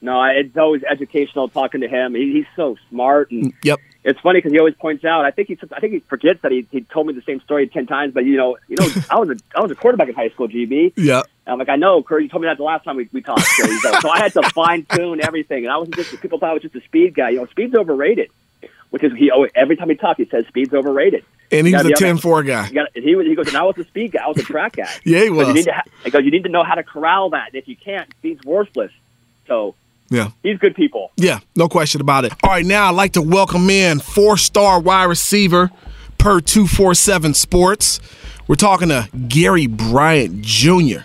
no, 0.00 0.18
I- 0.18 0.32
it's 0.32 0.56
always 0.56 0.82
educational 0.82 1.48
talking 1.50 1.82
to 1.82 1.88
him. 1.88 2.14
He, 2.14 2.32
he's 2.32 2.46
so 2.56 2.76
smart, 2.88 3.30
and 3.30 3.52
Yep. 3.64 3.78
it's 4.04 4.20
funny 4.20 4.38
because 4.38 4.52
he 4.52 4.58
always 4.58 4.74
points 4.74 5.04
out. 5.04 5.26
I 5.26 5.30
think 5.30 5.48
he, 5.48 5.58
I 5.72 5.80
think 5.80 5.92
he 5.92 5.98
forgets 6.00 6.40
that 6.40 6.52
he, 6.52 6.66
he 6.70 6.80
told 6.82 7.06
me 7.06 7.12
the 7.12 7.22
same 7.22 7.40
story 7.40 7.68
ten 7.68 7.86
times. 7.86 8.14
But 8.14 8.24
you 8.24 8.38
know, 8.38 8.56
you 8.68 8.76
know, 8.80 8.86
I 9.10 9.18
was 9.18 9.28
a 9.28 9.36
I 9.54 9.60
was 9.60 9.70
a 9.70 9.74
quarterback 9.74 10.08
in 10.08 10.14
high 10.14 10.30
school, 10.30 10.48
GB. 10.48 10.94
Yeah. 10.96 11.22
I'm 11.48 11.58
like, 11.58 11.68
I 11.68 11.76
know, 11.76 12.02
Kurt. 12.02 12.22
You 12.22 12.28
told 12.28 12.42
me 12.42 12.48
that 12.48 12.56
the 12.58 12.62
last 12.64 12.84
time 12.84 12.96
we, 12.96 13.08
we 13.12 13.22
talked. 13.22 13.42
So, 13.42 13.64
like- 13.90 14.00
so 14.02 14.08
I 14.10 14.18
had 14.18 14.32
to 14.34 14.42
fine 14.54 14.86
tune 14.94 15.20
everything, 15.22 15.64
and 15.64 15.72
I 15.72 15.76
wasn't 15.78 15.96
just 15.96 16.20
people 16.20 16.38
thought 16.38 16.50
I 16.50 16.52
was 16.54 16.62
just 16.62 16.74
a 16.74 16.80
speed 16.82 17.14
guy. 17.14 17.30
You 17.30 17.38
know, 17.38 17.46
speed's 17.46 17.74
overrated, 17.74 18.30
which 18.90 19.02
is 19.02 19.12
he 19.14 19.30
always, 19.30 19.50
every 19.54 19.76
time 19.76 19.88
he 19.88 19.94
talks, 19.96 20.18
he 20.18 20.26
says 20.26 20.46
speed's 20.46 20.74
overrated. 20.74 21.24
And 21.50 21.66
he 21.66 21.72
was 21.72 21.86
a 21.86 21.88
be 21.88 21.94
10 21.94 22.18
4 22.18 22.42
guy. 22.42 22.68
You 22.68 22.74
got 22.74 22.88
he 22.94 23.16
was 23.16 23.26
he 23.26 23.34
goes, 23.34 23.48
and 23.48 23.56
I 23.56 23.62
was 23.62 23.78
a 23.78 23.84
speed 23.84 24.12
guy. 24.12 24.22
I 24.22 24.28
was 24.28 24.36
a 24.38 24.42
track 24.42 24.76
guy. 24.76 24.90
Yeah, 25.04 25.22
he 25.22 25.28
But 25.30 25.36
was. 25.36 25.48
You 25.48 25.54
need 25.54 25.64
to 25.64 25.72
ha- 25.72 25.82
he 26.04 26.10
goes, 26.10 26.24
you 26.24 26.30
need 26.30 26.42
to 26.42 26.50
know 26.50 26.62
how 26.62 26.74
to 26.74 26.82
corral 26.82 27.30
that. 27.30 27.46
And 27.48 27.54
if 27.56 27.66
you 27.66 27.76
can't, 27.76 28.06
speed's 28.18 28.44
worthless. 28.44 28.92
So 29.46 29.74
Yeah. 30.10 30.28
he's 30.42 30.58
good 30.58 30.74
people. 30.74 31.10
Yeah, 31.16 31.38
no 31.56 31.66
question 31.70 32.02
about 32.02 32.26
it. 32.26 32.34
All 32.42 32.50
right, 32.50 32.66
now 32.66 32.88
I'd 32.90 32.94
like 32.96 33.12
to 33.14 33.22
welcome 33.22 33.70
in 33.70 33.98
four 34.00 34.36
star 34.36 34.78
wide 34.78 35.04
receiver 35.04 35.70
per 36.18 36.40
247 36.40 37.32
Sports. 37.32 38.00
We're 38.46 38.56
talking 38.56 38.88
to 38.88 39.08
Gary 39.28 39.66
Bryant 39.66 40.42
Jr. 40.42 41.00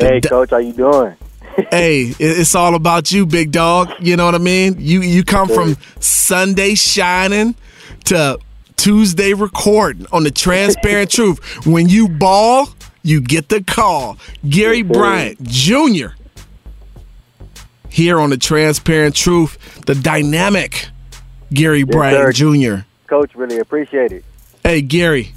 Hey, 0.00 0.20
coach, 0.22 0.50
how 0.50 0.56
you 0.56 0.72
doing? 0.72 1.14
hey, 1.70 2.14
it's 2.18 2.54
all 2.54 2.74
about 2.74 3.12
you, 3.12 3.26
big 3.26 3.52
dog. 3.52 3.90
You 4.00 4.16
know 4.16 4.24
what 4.24 4.34
I 4.34 4.38
mean? 4.38 4.76
You 4.78 5.02
you 5.02 5.24
come 5.24 5.48
from 5.48 5.76
Sunday 6.00 6.74
shining 6.74 7.54
to 8.06 8.38
Tuesday 8.76 9.34
recording 9.34 10.06
on 10.12 10.24
the 10.24 10.30
transparent 10.30 11.10
truth. 11.10 11.66
When 11.66 11.88
you 11.88 12.08
ball, 12.08 12.68
you 13.02 13.20
get 13.20 13.50
the 13.50 13.62
call. 13.62 14.16
Gary 14.48 14.82
Bryant 14.82 15.42
Jr. 15.42 16.08
Here 17.90 18.18
on 18.20 18.30
the 18.30 18.38
transparent 18.38 19.14
truth, 19.14 19.84
the 19.84 19.94
dynamic 19.94 20.88
Gary 21.52 21.82
Bryant 21.82 22.34
Jr. 22.34 22.86
Coach, 23.06 23.34
really 23.34 23.58
appreciate 23.58 24.12
it. 24.12 24.24
Hey, 24.62 24.80
Gary. 24.80 25.32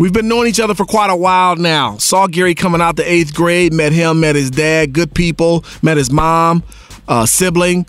We've 0.00 0.14
been 0.14 0.28
knowing 0.28 0.48
each 0.48 0.60
other 0.60 0.74
for 0.74 0.86
quite 0.86 1.10
a 1.10 1.14
while 1.14 1.56
now. 1.56 1.98
Saw 1.98 2.26
Gary 2.26 2.54
coming 2.54 2.80
out 2.80 2.96
the 2.96 3.06
eighth 3.06 3.34
grade, 3.34 3.74
met 3.74 3.92
him, 3.92 4.20
met 4.20 4.34
his 4.34 4.50
dad, 4.50 4.94
good 4.94 5.14
people, 5.14 5.62
met 5.82 5.98
his 5.98 6.10
mom, 6.10 6.62
uh, 7.06 7.26
sibling. 7.26 7.84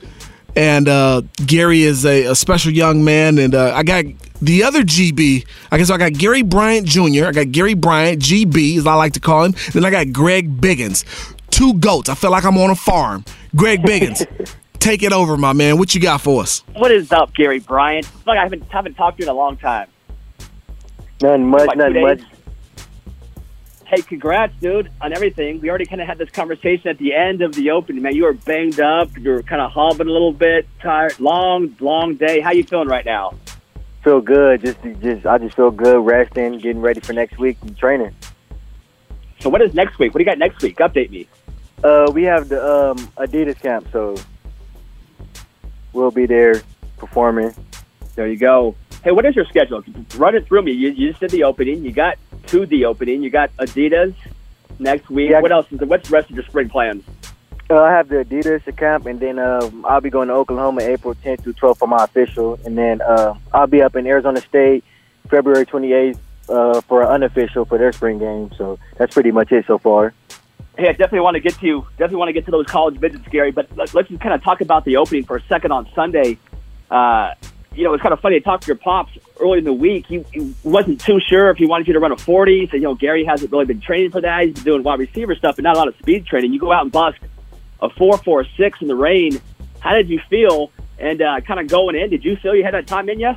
And 0.53 0.89
uh, 0.89 1.21
Gary 1.45 1.83
is 1.83 2.05
a, 2.05 2.25
a 2.25 2.35
special 2.35 2.73
young 2.73 3.05
man. 3.05 3.37
And 3.37 3.55
uh, 3.55 3.73
I 3.73 3.83
got 3.83 4.03
the 4.41 4.61
other 4.65 4.81
GB. 4.81 5.47
I 5.71 5.77
guess 5.77 5.89
I 5.89 5.97
got 5.97 6.11
Gary 6.11 6.41
Bryant 6.41 6.85
Jr., 6.85 7.27
I 7.27 7.31
got 7.31 7.51
Gary 7.53 7.75
Bryant, 7.75 8.21
GB, 8.21 8.77
as 8.77 8.85
I 8.85 8.95
like 8.95 9.13
to 9.13 9.21
call 9.21 9.45
him. 9.45 9.55
Then 9.71 9.85
I 9.85 9.89
got 9.89 10.11
Greg 10.11 10.59
Biggins. 10.59 11.05
Two 11.49 11.75
goats. 11.75 12.09
I 12.09 12.15
feel 12.15 12.31
like 12.31 12.43
I'm 12.43 12.57
on 12.57 12.71
a 12.71 12.75
farm. 12.75 13.23
Greg 13.55 13.83
Biggins, 13.83 14.27
take 14.79 15.01
it 15.01 15.13
over, 15.13 15.37
my 15.37 15.53
man. 15.53 15.77
What 15.77 15.95
you 15.95 16.01
got 16.01 16.19
for 16.19 16.41
us? 16.41 16.65
What 16.73 16.91
is 16.91 17.13
up, 17.13 17.33
Gary 17.33 17.59
Bryant? 17.59 18.05
Look, 18.27 18.35
I 18.35 18.43
haven't 18.43 18.69
haven't 18.69 18.95
talked 18.95 19.19
to 19.19 19.23
you 19.23 19.29
in 19.29 19.33
a 19.33 19.37
long 19.37 19.55
time. 19.55 19.87
Nothing 21.21 21.47
much, 21.47 21.67
Like 21.67 21.77
nothing 21.77 22.01
much. 22.01 22.21
Hey, 23.85 24.01
congrats, 24.01 24.53
dude, 24.61 24.89
on 25.01 25.13
everything. 25.13 25.59
We 25.59 25.69
already 25.69 25.85
kind 25.85 25.99
of 25.99 26.07
had 26.07 26.17
this 26.17 26.29
conversation 26.29 26.87
at 26.87 26.97
the 26.97 27.13
end 27.13 27.41
of 27.41 27.53
the 27.53 27.71
opening, 27.71 28.01
man. 28.01 28.15
You 28.15 28.23
were 28.23 28.33
banged 28.33 28.79
up. 28.79 29.17
You 29.17 29.31
were 29.31 29.43
kind 29.43 29.61
of 29.61 29.69
hobbling 29.71 30.07
a 30.07 30.11
little 30.11 30.31
bit, 30.31 30.65
tired. 30.81 31.19
Long, 31.19 31.75
long 31.81 32.15
day. 32.15 32.39
How 32.39 32.51
you 32.51 32.63
feeling 32.63 32.87
right 32.87 33.03
now? 33.03 33.33
Feel 34.01 34.21
good. 34.21 34.61
Just, 34.61 34.77
just, 35.01 35.25
I 35.25 35.37
just 35.37 35.57
feel 35.57 35.71
good, 35.71 36.05
resting, 36.05 36.57
getting 36.59 36.81
ready 36.81 37.01
for 37.01 37.11
next 37.11 37.37
week 37.37 37.57
and 37.61 37.77
training. 37.77 38.15
So 39.41 39.49
what 39.49 39.61
is 39.61 39.73
next 39.73 39.99
week? 39.99 40.13
What 40.13 40.19
do 40.19 40.23
you 40.23 40.29
got 40.29 40.37
next 40.37 40.61
week? 40.63 40.77
Update 40.77 41.09
me. 41.09 41.27
Uh, 41.83 42.09
we 42.13 42.23
have 42.23 42.47
the 42.47 42.63
um, 42.63 42.97
Adidas 43.17 43.59
camp, 43.59 43.87
so 43.91 44.15
we'll 45.91 46.11
be 46.11 46.25
there 46.25 46.61
performing. 46.97 47.53
There 48.15 48.27
you 48.27 48.37
go. 48.37 48.75
Hey, 49.03 49.11
what 49.11 49.25
is 49.25 49.35
your 49.35 49.45
schedule? 49.45 49.83
Run 50.15 50.35
it 50.35 50.45
through 50.45 50.61
me. 50.61 50.73
You, 50.73 50.89
you 50.89 51.09
just 51.09 51.21
did 51.21 51.31
the 51.31 51.43
opening. 51.43 51.83
You 51.83 51.91
got 51.91 52.19
to 52.47 52.67
the 52.67 52.85
opening. 52.85 53.23
You 53.23 53.31
got 53.31 53.55
Adidas 53.57 54.13
next 54.77 55.09
week. 55.09 55.31
Yeah. 55.31 55.41
What 55.41 55.51
else 55.51 55.65
is 55.71 55.79
the, 55.79 55.87
what's 55.87 56.07
the 56.07 56.13
rest 56.13 56.29
of 56.29 56.35
your 56.35 56.45
spring 56.45 56.69
plans? 56.69 57.03
Uh, 57.67 57.81
I 57.81 57.91
have 57.91 58.09
the 58.09 58.17
Adidas 58.17 58.77
camp, 58.77 59.07
and 59.07 59.19
then 59.19 59.39
um, 59.39 59.85
I'll 59.87 60.01
be 60.01 60.11
going 60.11 60.27
to 60.27 60.35
Oklahoma 60.35 60.81
April 60.83 61.15
10th 61.15 61.41
through 61.41 61.53
12th 61.53 61.77
for 61.77 61.87
my 61.87 62.03
official, 62.03 62.59
and 62.63 62.77
then 62.77 63.01
uh, 63.01 63.33
I'll 63.51 63.65
be 63.65 63.81
up 63.81 63.95
in 63.95 64.05
Arizona 64.05 64.39
State 64.41 64.83
February 65.29 65.65
28th 65.65 66.19
uh, 66.49 66.81
for 66.81 67.01
an 67.01 67.07
unofficial 67.07 67.65
for 67.65 67.79
their 67.79 67.91
spring 67.93 68.19
game. 68.19 68.51
So 68.55 68.77
that's 68.97 69.13
pretty 69.13 69.31
much 69.31 69.51
it 69.51 69.65
so 69.65 69.79
far. 69.79 70.13
Hey, 70.77 70.89
I 70.89 70.91
definitely 70.91 71.21
want 71.21 71.35
to 71.35 71.39
get 71.39 71.55
to 71.59 71.81
definitely 71.91 72.17
want 72.17 72.29
to 72.29 72.33
get 72.33 72.45
to 72.45 72.51
those 72.51 72.67
college 72.67 72.97
visits, 72.97 73.27
Gary. 73.29 73.51
But 73.51 73.75
let's 73.75 73.93
just 73.93 74.21
kind 74.21 74.33
of 74.33 74.43
talk 74.43 74.61
about 74.61 74.85
the 74.85 74.97
opening 74.97 75.23
for 75.23 75.37
a 75.37 75.43
second 75.43 75.71
on 75.71 75.89
Sunday. 75.95 76.37
You 77.73 77.85
know, 77.85 77.93
it's 77.93 78.01
kind 78.01 78.11
of 78.11 78.19
funny. 78.19 78.35
I 78.35 78.39
talked 78.39 78.63
to 78.63 78.67
your 78.67 78.75
pops 78.75 79.17
early 79.39 79.59
in 79.59 79.63
the 79.63 79.71
week. 79.71 80.05
He, 80.05 80.25
he 80.33 80.53
wasn't 80.63 80.99
too 80.99 81.21
sure 81.21 81.49
if 81.51 81.57
he 81.57 81.65
wanted 81.65 81.87
you 81.87 81.93
to 81.93 81.99
run 81.99 82.11
a 82.11 82.17
40. 82.17 82.59
He 82.59 82.67
said, 82.67 82.77
you 82.77 82.81
know, 82.81 82.95
Gary 82.95 83.23
hasn't 83.23 83.49
really 83.49 83.63
been 83.63 83.79
training 83.79 84.11
for 84.11 84.19
that. 84.19 84.43
He's 84.43 84.55
been 84.55 84.63
doing 84.63 84.83
wide 84.83 84.99
receiver 84.99 85.35
stuff, 85.35 85.55
but 85.55 85.63
not 85.63 85.77
a 85.77 85.79
lot 85.79 85.87
of 85.87 85.95
speed 85.97 86.25
training. 86.25 86.51
You 86.51 86.59
go 86.59 86.73
out 86.73 86.83
and 86.83 86.91
bust 86.91 87.19
a 87.81 87.89
four, 87.89 88.17
four, 88.17 88.45
six 88.57 88.81
in 88.81 88.89
the 88.89 88.95
rain. 88.95 89.39
How 89.79 89.95
did 89.95 90.09
you 90.09 90.19
feel? 90.29 90.71
And 90.99 91.21
uh, 91.21 91.39
kind 91.41 91.59
of 91.59 91.67
going 91.67 91.95
in, 91.95 92.09
did 92.09 92.25
you 92.25 92.35
feel 92.35 92.53
you 92.53 92.63
had 92.63 92.73
that 92.73 92.87
time 92.87 93.09
in 93.09 93.19
you? 93.19 93.33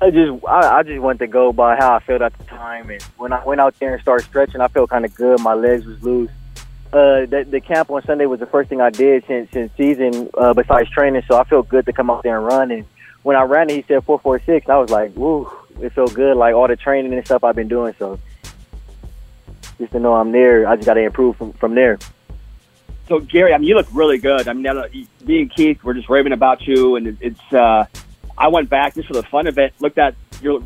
I 0.00 0.10
just 0.10 0.44
I, 0.46 0.78
I 0.78 0.82
just 0.84 1.00
wanted 1.00 1.18
to 1.20 1.26
go 1.26 1.52
by 1.52 1.76
how 1.76 1.96
I 1.96 1.98
felt 2.00 2.22
at 2.22 2.36
the 2.38 2.44
time, 2.44 2.88
and 2.90 3.02
when 3.16 3.32
I 3.32 3.44
went 3.44 3.60
out 3.60 3.76
there 3.80 3.94
and 3.94 4.00
started 4.00 4.24
stretching, 4.24 4.60
I 4.60 4.68
felt 4.68 4.90
kind 4.90 5.04
of 5.04 5.12
good. 5.14 5.40
My 5.40 5.54
legs 5.54 5.84
was 5.84 6.00
loose. 6.04 6.30
Uh, 6.92 7.26
the, 7.26 7.44
the 7.50 7.60
camp 7.60 7.90
on 7.90 8.02
Sunday 8.04 8.26
was 8.26 8.38
the 8.38 8.46
first 8.46 8.70
thing 8.70 8.80
I 8.80 8.90
did 8.90 9.24
since 9.26 9.50
since 9.50 9.72
season, 9.76 10.30
uh, 10.38 10.54
besides 10.54 10.88
training. 10.90 11.22
So 11.28 11.36
I 11.36 11.42
felt 11.42 11.68
good 11.68 11.86
to 11.86 11.92
come 11.92 12.10
out 12.10 12.22
there 12.22 12.38
and 12.38 12.46
run. 12.46 12.70
And 12.70 12.84
when 13.22 13.36
I 13.36 13.42
ran, 13.42 13.70
it, 13.70 13.76
he 13.76 13.84
said 13.86 14.04
four 14.04 14.18
four 14.18 14.40
six. 14.40 14.68
I 14.68 14.76
was 14.76 14.90
like, 14.90 15.14
woo, 15.16 15.50
it 15.80 15.92
felt 15.92 16.14
good. 16.14 16.36
Like 16.36 16.54
all 16.54 16.68
the 16.68 16.76
training 16.76 17.12
and 17.12 17.24
stuff 17.24 17.44
I've 17.44 17.56
been 17.56 17.68
doing. 17.68 17.94
So 17.98 18.18
just 19.78 19.92
to 19.92 20.00
know 20.00 20.14
I'm 20.14 20.32
there, 20.32 20.68
I 20.68 20.76
just 20.76 20.86
got 20.86 20.94
to 20.94 21.02
improve 21.02 21.36
from 21.36 21.52
from 21.54 21.74
there. 21.74 21.98
So 23.08 23.20
Gary, 23.20 23.54
I 23.54 23.58
mean, 23.58 23.68
you 23.68 23.74
look 23.74 23.88
really 23.92 24.18
good. 24.18 24.48
I 24.48 24.52
mean, 24.52 25.06
me 25.24 25.42
and 25.42 25.54
Keith, 25.54 25.82
we're 25.82 25.94
just 25.94 26.08
raving 26.08 26.32
about 26.32 26.66
you, 26.66 26.96
and 26.96 27.16
it's. 27.20 27.52
Uh, 27.52 27.86
I 28.36 28.48
went 28.48 28.70
back 28.70 28.94
just 28.94 29.08
for 29.08 29.14
the 29.14 29.24
fun 29.24 29.48
of 29.48 29.58
it, 29.58 29.74
looked 29.80 29.98
at 29.98 30.14
your 30.40 30.62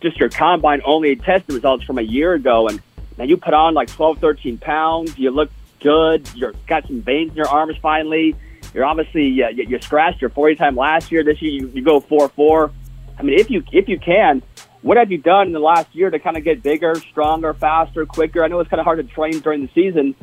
just 0.00 0.18
your 0.18 0.28
combine 0.28 0.80
only 0.84 1.16
test 1.16 1.48
results 1.48 1.84
from 1.84 1.98
a 1.98 2.02
year 2.02 2.34
ago, 2.34 2.68
and 2.68 2.80
now 3.16 3.24
you 3.24 3.36
put 3.36 3.54
on 3.54 3.74
like 3.74 3.88
12, 3.88 4.18
13 4.18 4.58
pounds. 4.58 5.18
You 5.18 5.30
look 5.30 5.50
good. 5.80 6.28
You're 6.34 6.54
got 6.66 6.86
some 6.86 7.02
veins 7.02 7.30
in 7.30 7.36
your 7.36 7.48
arms 7.48 7.76
finally. 7.82 8.36
You're 8.74 8.84
obviously 8.84 9.42
uh, 9.42 9.48
you, 9.48 9.64
you 9.64 9.80
scratched 9.80 10.20
your 10.20 10.30
40 10.30 10.56
time 10.56 10.76
last 10.76 11.10
year. 11.10 11.22
This 11.22 11.40
year 11.40 11.52
you, 11.52 11.68
you 11.68 11.82
go 11.82 12.00
four 12.00 12.28
four. 12.28 12.72
I 13.18 13.22
mean, 13.22 13.38
if 13.38 13.50
you 13.50 13.64
if 13.72 13.88
you 13.88 13.98
can, 13.98 14.42
what 14.82 14.96
have 14.96 15.10
you 15.10 15.18
done 15.18 15.48
in 15.48 15.52
the 15.52 15.58
last 15.58 15.94
year 15.94 16.10
to 16.10 16.18
kind 16.18 16.36
of 16.36 16.44
get 16.44 16.62
bigger, 16.62 16.94
stronger, 16.94 17.54
faster, 17.54 18.06
quicker? 18.06 18.44
I 18.44 18.48
know 18.48 18.60
it's 18.60 18.70
kind 18.70 18.80
of 18.80 18.84
hard 18.84 18.98
to 18.98 19.14
train 19.14 19.40
during 19.40 19.62
the 19.62 19.70
season, 19.74 20.14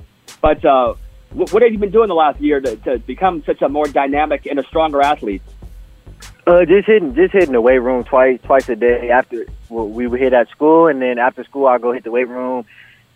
but 0.42 0.64
uh, 0.64 0.96
what, 1.32 1.52
what 1.52 1.62
have 1.62 1.72
you 1.72 1.78
been 1.78 1.92
doing 1.92 2.08
the 2.08 2.16
last 2.16 2.40
year 2.40 2.62
to, 2.62 2.76
to 2.78 3.00
become 3.00 3.44
such 3.46 3.62
a 3.62 3.70
more 3.70 3.86
dynamic 3.86 4.46
and 4.46 4.60
a 4.60 4.64
stronger 4.64 5.02
athlete? 5.02 5.42
Uh, 6.48 6.64
just 6.64 6.86
hitting, 6.88 7.16
just 7.16 7.34
hitting 7.34 7.52
the 7.52 7.62
weight 7.62 7.80
room 7.80 8.04
twice, 8.04 8.40
twice 8.44 8.70
a 8.70 8.76
day. 8.76 9.10
After 9.10 9.46
well, 9.70 9.90
we 9.90 10.08
would 10.08 10.20
hit 10.20 10.32
at 10.32 10.50
school, 10.50 10.88
and 10.88 11.02
then 11.02 11.18
after 11.18 11.44
school, 11.44 11.66
I 11.68 11.80
go 11.80 11.92
hit 11.92 12.04
the 12.04 12.12
weight 12.12 12.28
room, 12.28 12.66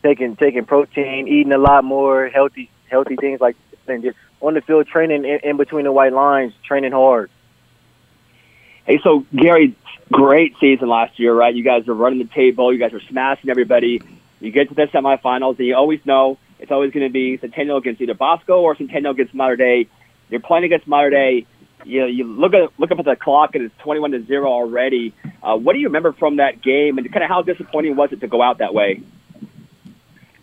taking 0.04 0.36
taking 0.36 0.66
protein, 0.66 1.28
eating 1.28 1.52
a 1.52 1.58
lot 1.58 1.84
more 1.84 2.28
healthy, 2.28 2.70
healthy 2.90 3.16
things 3.16 3.40
like, 3.40 3.56
and 3.88 4.02
just 4.02 4.18
on 4.42 4.54
the 4.54 4.62
field 4.62 4.88
training 4.88 5.26
in, 5.26 5.40
in 5.44 5.58
between 5.58 5.86
the 5.86 5.92
white 5.92 6.14
lines, 6.14 6.54
training 6.64 6.92
hard. 6.92 7.30
Hey, 8.86 9.00
so 9.04 9.26
Gary, 9.36 9.76
great 10.12 10.56
season 10.60 10.90
last 10.90 11.20
year, 11.20 11.34
right? 11.34 11.54
You 11.54 11.64
guys 11.64 11.88
are 11.88 11.94
running 11.94 12.20
the 12.20 12.34
table. 12.34 12.74
You 12.74 12.80
guys 12.80 12.94
are 12.94 13.02
smashing 13.02 13.50
everybody. 13.50 14.02
You 14.40 14.52
get 14.52 14.70
to 14.70 14.76
the 14.76 14.88
semifinals, 14.88 15.58
and 15.60 15.68
you 15.68 15.76
always 15.76 16.06
know 16.06 16.38
it's 16.60 16.72
always 16.72 16.92
going 16.92 17.06
to 17.06 17.12
be 17.12 17.38
Centennial 17.38 17.78
against 17.78 18.02
either 18.02 18.14
Bosco 18.14 18.62
or 18.62 18.76
Centennial 18.76 19.12
against 19.12 19.34
Mater 19.34 19.56
Dei. 19.56 19.88
You're 20.30 20.40
playing 20.40 20.66
against 20.66 20.88
Mater 20.88 21.10
Dei. 21.10 21.46
You 21.86 22.02
know, 22.02 22.08
you 22.08 22.26
look 22.26 22.54
at 22.54 22.78
look 22.78 22.92
up 22.92 23.00
at 23.00 23.06
the 23.06 23.16
clock 23.16 23.56
and 23.56 23.66
it's 23.66 23.78
21 23.80 24.12
to 24.12 24.26
zero 24.26 24.52
already. 24.52 25.14
Uh, 25.42 25.56
what 25.58 25.74
do 25.74 25.80
you 25.80 25.88
remember 25.88 26.12
from 26.12 26.38
that 26.38 26.62
game, 26.62 26.98
and 26.98 27.12
kind 27.12 27.24
of 27.24 27.30
how 27.30 27.42
disappointing 27.42 27.96
was 27.96 28.12
it 28.12 28.20
to 28.22 28.28
go 28.28 28.42
out 28.42 28.58
that 28.58 28.74
way? 28.74 29.02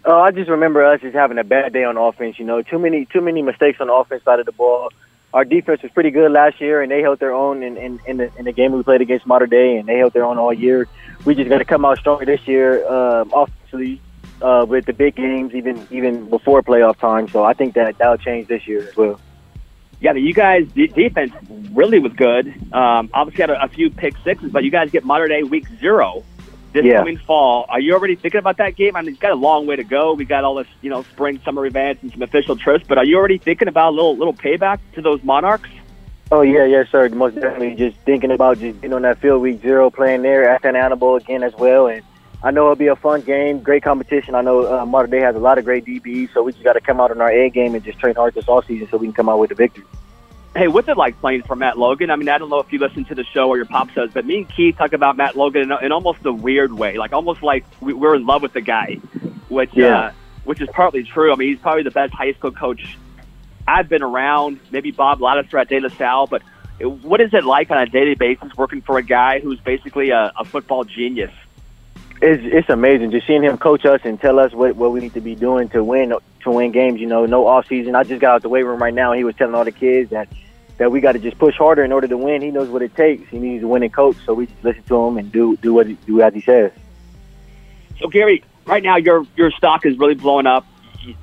Uh, 0.07 0.21
I 0.21 0.31
just 0.31 0.49
remember 0.49 0.85
us 0.85 1.01
just 1.01 1.17
having 1.17 1.37
a 1.37 1.45
bad 1.45 1.73
day 1.73 1.83
on 1.83 1.97
offense. 1.97 2.39
You 2.39 2.45
know, 2.45 2.63
too 2.63 2.79
many 2.79 3.07
too 3.07 3.21
many 3.21 3.43
mistakes 3.43 3.81
on 3.81 3.89
the 3.89 3.93
offense 3.93 4.23
side 4.23 4.39
of 4.39 4.47
the 4.47 4.53
ball. 4.53 4.91
Our 5.35 5.45
defense 5.45 5.83
was 5.83 5.91
pretty 5.91 6.13
good 6.13 6.31
last 6.31 6.61
year, 6.61 6.81
and 6.81 6.91
they 6.91 7.03
held 7.03 7.19
their 7.19 7.35
own 7.35 7.63
in, 7.63 7.77
in, 7.77 8.01
in, 8.07 8.17
the, 8.19 8.31
in 8.39 8.45
the 8.45 8.53
game 8.53 8.73
we 8.73 8.83
played 8.83 9.03
against 9.03 9.27
Mater 9.27 9.47
Dei, 9.47 9.77
and 9.77 9.87
they 9.87 9.99
held 9.99 10.13
their 10.13 10.25
own 10.25 10.39
all 10.39 10.53
year. 10.53 10.89
We 11.25 11.35
just 11.35 11.51
got 11.51 11.59
to 11.59 11.65
come 11.65 11.85
out 11.85 11.99
stronger 11.99 12.25
this 12.25 12.47
year, 12.47 12.87
um, 12.89 13.33
offensively, 13.35 14.01
uh, 14.41 14.65
with 14.67 14.87
the 14.87 14.93
big 14.93 15.17
games, 15.17 15.55
even 15.55 15.87
even 15.91 16.31
before 16.31 16.63
playoff 16.63 16.99
time. 16.99 17.29
So 17.29 17.43
I 17.43 17.55
think 17.55 17.75
that 17.75 17.99
that'll 17.99 18.17
change 18.17 18.47
this 18.47 18.67
year 18.69 18.89
as 18.89 18.97
well. 18.97 19.21
Yeah, 20.01 20.13
you 20.13 20.33
guys' 20.33 20.69
de- 20.69 20.87
defense 20.87 21.33
really 21.73 21.99
was 21.99 22.13
good. 22.13 22.47
Um, 22.73 23.11
obviously, 23.13 23.43
had 23.43 23.51
a, 23.51 23.65
a 23.65 23.69
few 23.69 23.91
pick 23.91 24.15
sixes, 24.23 24.53
but 24.53 24.63
you 24.63 24.71
guys 24.71 24.91
get 24.93 25.05
Mater 25.05 25.27
Dei 25.27 25.43
week 25.43 25.67
zero 25.81 26.23
this 26.73 26.85
Yeah. 26.85 26.99
coming 26.99 27.17
fall. 27.19 27.67
Are 27.69 27.81
you 27.81 27.95
already 27.95 28.17
thinking 28.17 28.39
about 28.39 28.59
that 28.59 28.77
game? 28.77 28.97
I 28.97 29.03
mean, 29.03 29.11
it's 29.13 29.19
got 29.21 29.33
a 29.33 29.37
long 29.37 29.67
way 29.67 29.77
to 29.77 29.85
go. 29.85 30.15
We 30.15 30.25
got 30.25 30.45
all 30.45 30.55
this, 30.57 30.67
you 30.83 30.91
know, 30.91 31.03
spring, 31.03 31.41
summer 31.45 31.65
events 31.67 32.03
and 32.03 32.13
some 32.13 32.23
official 32.23 32.57
trips. 32.57 32.85
But 32.87 32.99
are 32.99 33.05
you 33.05 33.17
already 33.17 33.39
thinking 33.39 33.69
about 33.69 33.91
a 33.91 33.95
little 33.95 34.17
little 34.17 34.35
payback 34.35 34.79
to 34.95 35.03
those 35.03 35.23
Monarchs? 35.23 35.69
Oh 36.33 36.43
yeah, 36.43 36.65
yes 36.65 36.89
sir. 36.91 37.09
Most 37.11 37.37
definitely. 37.37 37.77
Just 37.77 37.97
thinking 37.99 38.31
about 38.33 38.59
just 38.59 38.81
getting 38.81 38.95
on 38.95 39.03
that 39.03 39.19
field 39.19 39.43
week 39.43 39.63
zero, 39.63 39.91
playing 39.91 40.23
there 40.23 40.49
at 40.49 40.63
Santa 40.63 40.79
Ana 40.81 40.97
Bowl 40.97 41.17
again 41.17 41.43
as 41.45 41.55
well, 41.55 41.87
and 41.87 42.03
I 42.43 42.51
know 42.51 42.65
it'll 42.65 42.77
be 42.77 42.89
a 42.89 42.97
fun 42.97 43.23
game, 43.23 43.61
great 43.61 43.83
competition. 43.83 44.35
I 44.35 44.43
know 44.43 44.81
uh, 44.81 44.85
Mater 44.85 45.07
Dei 45.07 45.21
has 45.21 45.37
a 45.37 45.39
lot 45.39 45.59
of 45.59 45.65
great 45.65 45.85
DBs, 45.85 46.35
so 46.35 46.43
we 46.43 46.53
just 46.53 46.65
got 46.65 46.75
to 46.75 46.81
come 46.81 47.01
out 47.01 47.11
on 47.11 47.21
our 47.21 47.31
A 47.31 47.49
game 47.49 47.75
and 47.75 47.83
just 47.85 47.99
train 47.99 48.15
hard 48.15 48.35
this 48.35 48.49
off 48.49 48.67
season 48.67 48.89
so 48.91 48.99
we 48.99 49.07
can 49.07 49.15
come 49.15 49.29
out 49.29 49.39
with 49.39 49.51
the 49.51 49.55
victory. 49.55 49.85
Hey, 50.57 50.69
what's 50.69 50.89
it 50.89 50.97
like 50.97 51.21
playing 51.21 51.43
for 51.43 51.55
Matt 51.55 51.77
Logan? 51.77 52.11
I 52.11 52.17
mean, 52.17 52.31
I 52.31 52.39
don't 52.39 52.49
know 52.49 52.61
if 52.61 52.73
you 52.73 52.79
listen 52.79 53.05
to 53.07 53.15
the 53.15 53.25
show 53.25 53.49
or 53.51 53.57
your 53.59 53.67
pop 53.67 53.91
says, 53.95 54.11
but 54.15 54.25
me 54.25 54.39
and 54.39 54.49
Keith 54.49 54.77
talk 54.79 54.95
about 54.95 55.17
Matt 55.17 55.37
Logan 55.37 55.71
in, 55.71 55.85
in 55.85 55.93
almost 55.93 56.25
a 56.25 56.33
weird 56.33 56.73
way, 56.73 56.97
like 56.97 57.13
almost 57.13 57.43
like 57.43 57.67
we, 57.81 57.93
we're 57.93 58.15
in 58.15 58.25
love 58.25 58.41
with 58.41 58.55
the 58.55 58.63
guy, 58.63 58.95
which 59.51 59.71
Yeah. 59.75 59.99
uh, 59.99 60.13
which 60.45 60.63
is 60.63 60.69
partly 60.73 61.03
true. 61.03 61.31
I 61.31 61.37
mean, 61.37 61.49
he's 61.49 61.59
probably 61.59 61.83
the 61.83 61.91
best 61.91 62.15
high 62.15 62.33
school 62.33 62.53
coach 62.53 62.97
I've 63.69 63.89
been 63.89 64.03
around. 64.03 64.61
Maybe 64.71 64.93
Bob 64.93 65.19
Ladouceur 65.19 65.61
at 65.61 65.69
De 65.69 65.79
La 65.79 65.91
Salle, 65.91 66.27
but 66.27 66.41
it, 66.79 66.87
what 66.87 67.21
is 67.21 67.35
it 67.35 67.45
like 67.45 67.71
on 67.71 67.77
a 67.79 67.87
daily 67.87 68.15
basis 68.15 68.57
working 68.57 68.81
for 68.81 68.97
a 68.97 69.03
guy 69.03 69.41
who's 69.41 69.61
basically 69.61 70.09
a, 70.11 70.33
a 70.39 70.45
football 70.47 70.85
genius? 70.85 71.33
It's 72.23 72.43
it's 72.47 72.71
amazing 72.71 73.11
just 73.11 73.27
seeing 73.27 73.43
him 73.43 73.59
coach 73.59 73.85
us 73.85 74.01
and 74.05 74.19
tell 74.19 74.39
us 74.39 74.55
what, 74.55 74.75
what 74.75 74.91
we 74.93 75.01
need 75.01 75.13
to 75.15 75.21
be 75.21 75.35
doing 75.35 75.69
to 75.71 75.85
win 75.85 76.15
to 76.45 76.51
win 76.51 76.73
games. 76.73 76.99
You 76.99 77.09
know, 77.09 77.27
no 77.27 77.47
off 77.47 77.67
season. 77.69 77.95
I 77.95 78.05
just 78.05 78.23
got 78.23 78.37
out 78.37 78.43
the 78.43 78.49
weight 78.49 78.65
room 78.65 78.81
right 78.83 78.95
now. 78.95 79.13
and 79.13 79.19
He 79.19 79.25
was 79.25 79.35
telling 79.37 79.55
all 79.55 79.65
the 79.67 79.71
kids 79.73 80.11
that 80.13 80.29
that 80.79 80.91
we 80.93 81.01
got 81.01 81.13
to 81.13 81.19
just 81.19 81.39
push 81.39 81.55
harder 81.57 81.85
in 81.85 81.93
order 81.93 82.07
to 82.09 82.17
win. 82.19 82.43
He 82.43 82.51
knows 82.51 82.69
what 82.69 82.83
it 82.83 82.95
takes. 82.95 83.29
He 83.31 83.39
needs 83.39 83.63
a 83.65 83.69
winning 83.69 83.91
coach, 83.91 84.17
so 84.27 84.35
we 84.35 84.47
just 84.47 84.63
listen 84.65 84.83
to 84.85 85.07
him 85.07 85.17
and 85.19 85.33
do 85.33 85.57
do 85.57 85.73
what 85.75 85.87
he, 85.87 85.95
do 86.07 86.21
as 86.21 86.35
he 86.35 86.41
says. 86.41 86.73
So 88.01 88.09
Gary, 88.09 88.45
right 88.67 88.83
now 88.83 88.97
your 88.97 89.27
your 89.37 89.51
stock 89.53 89.87
is 89.87 89.99
really 89.99 90.15
blowing 90.15 90.47
up. 90.47 90.67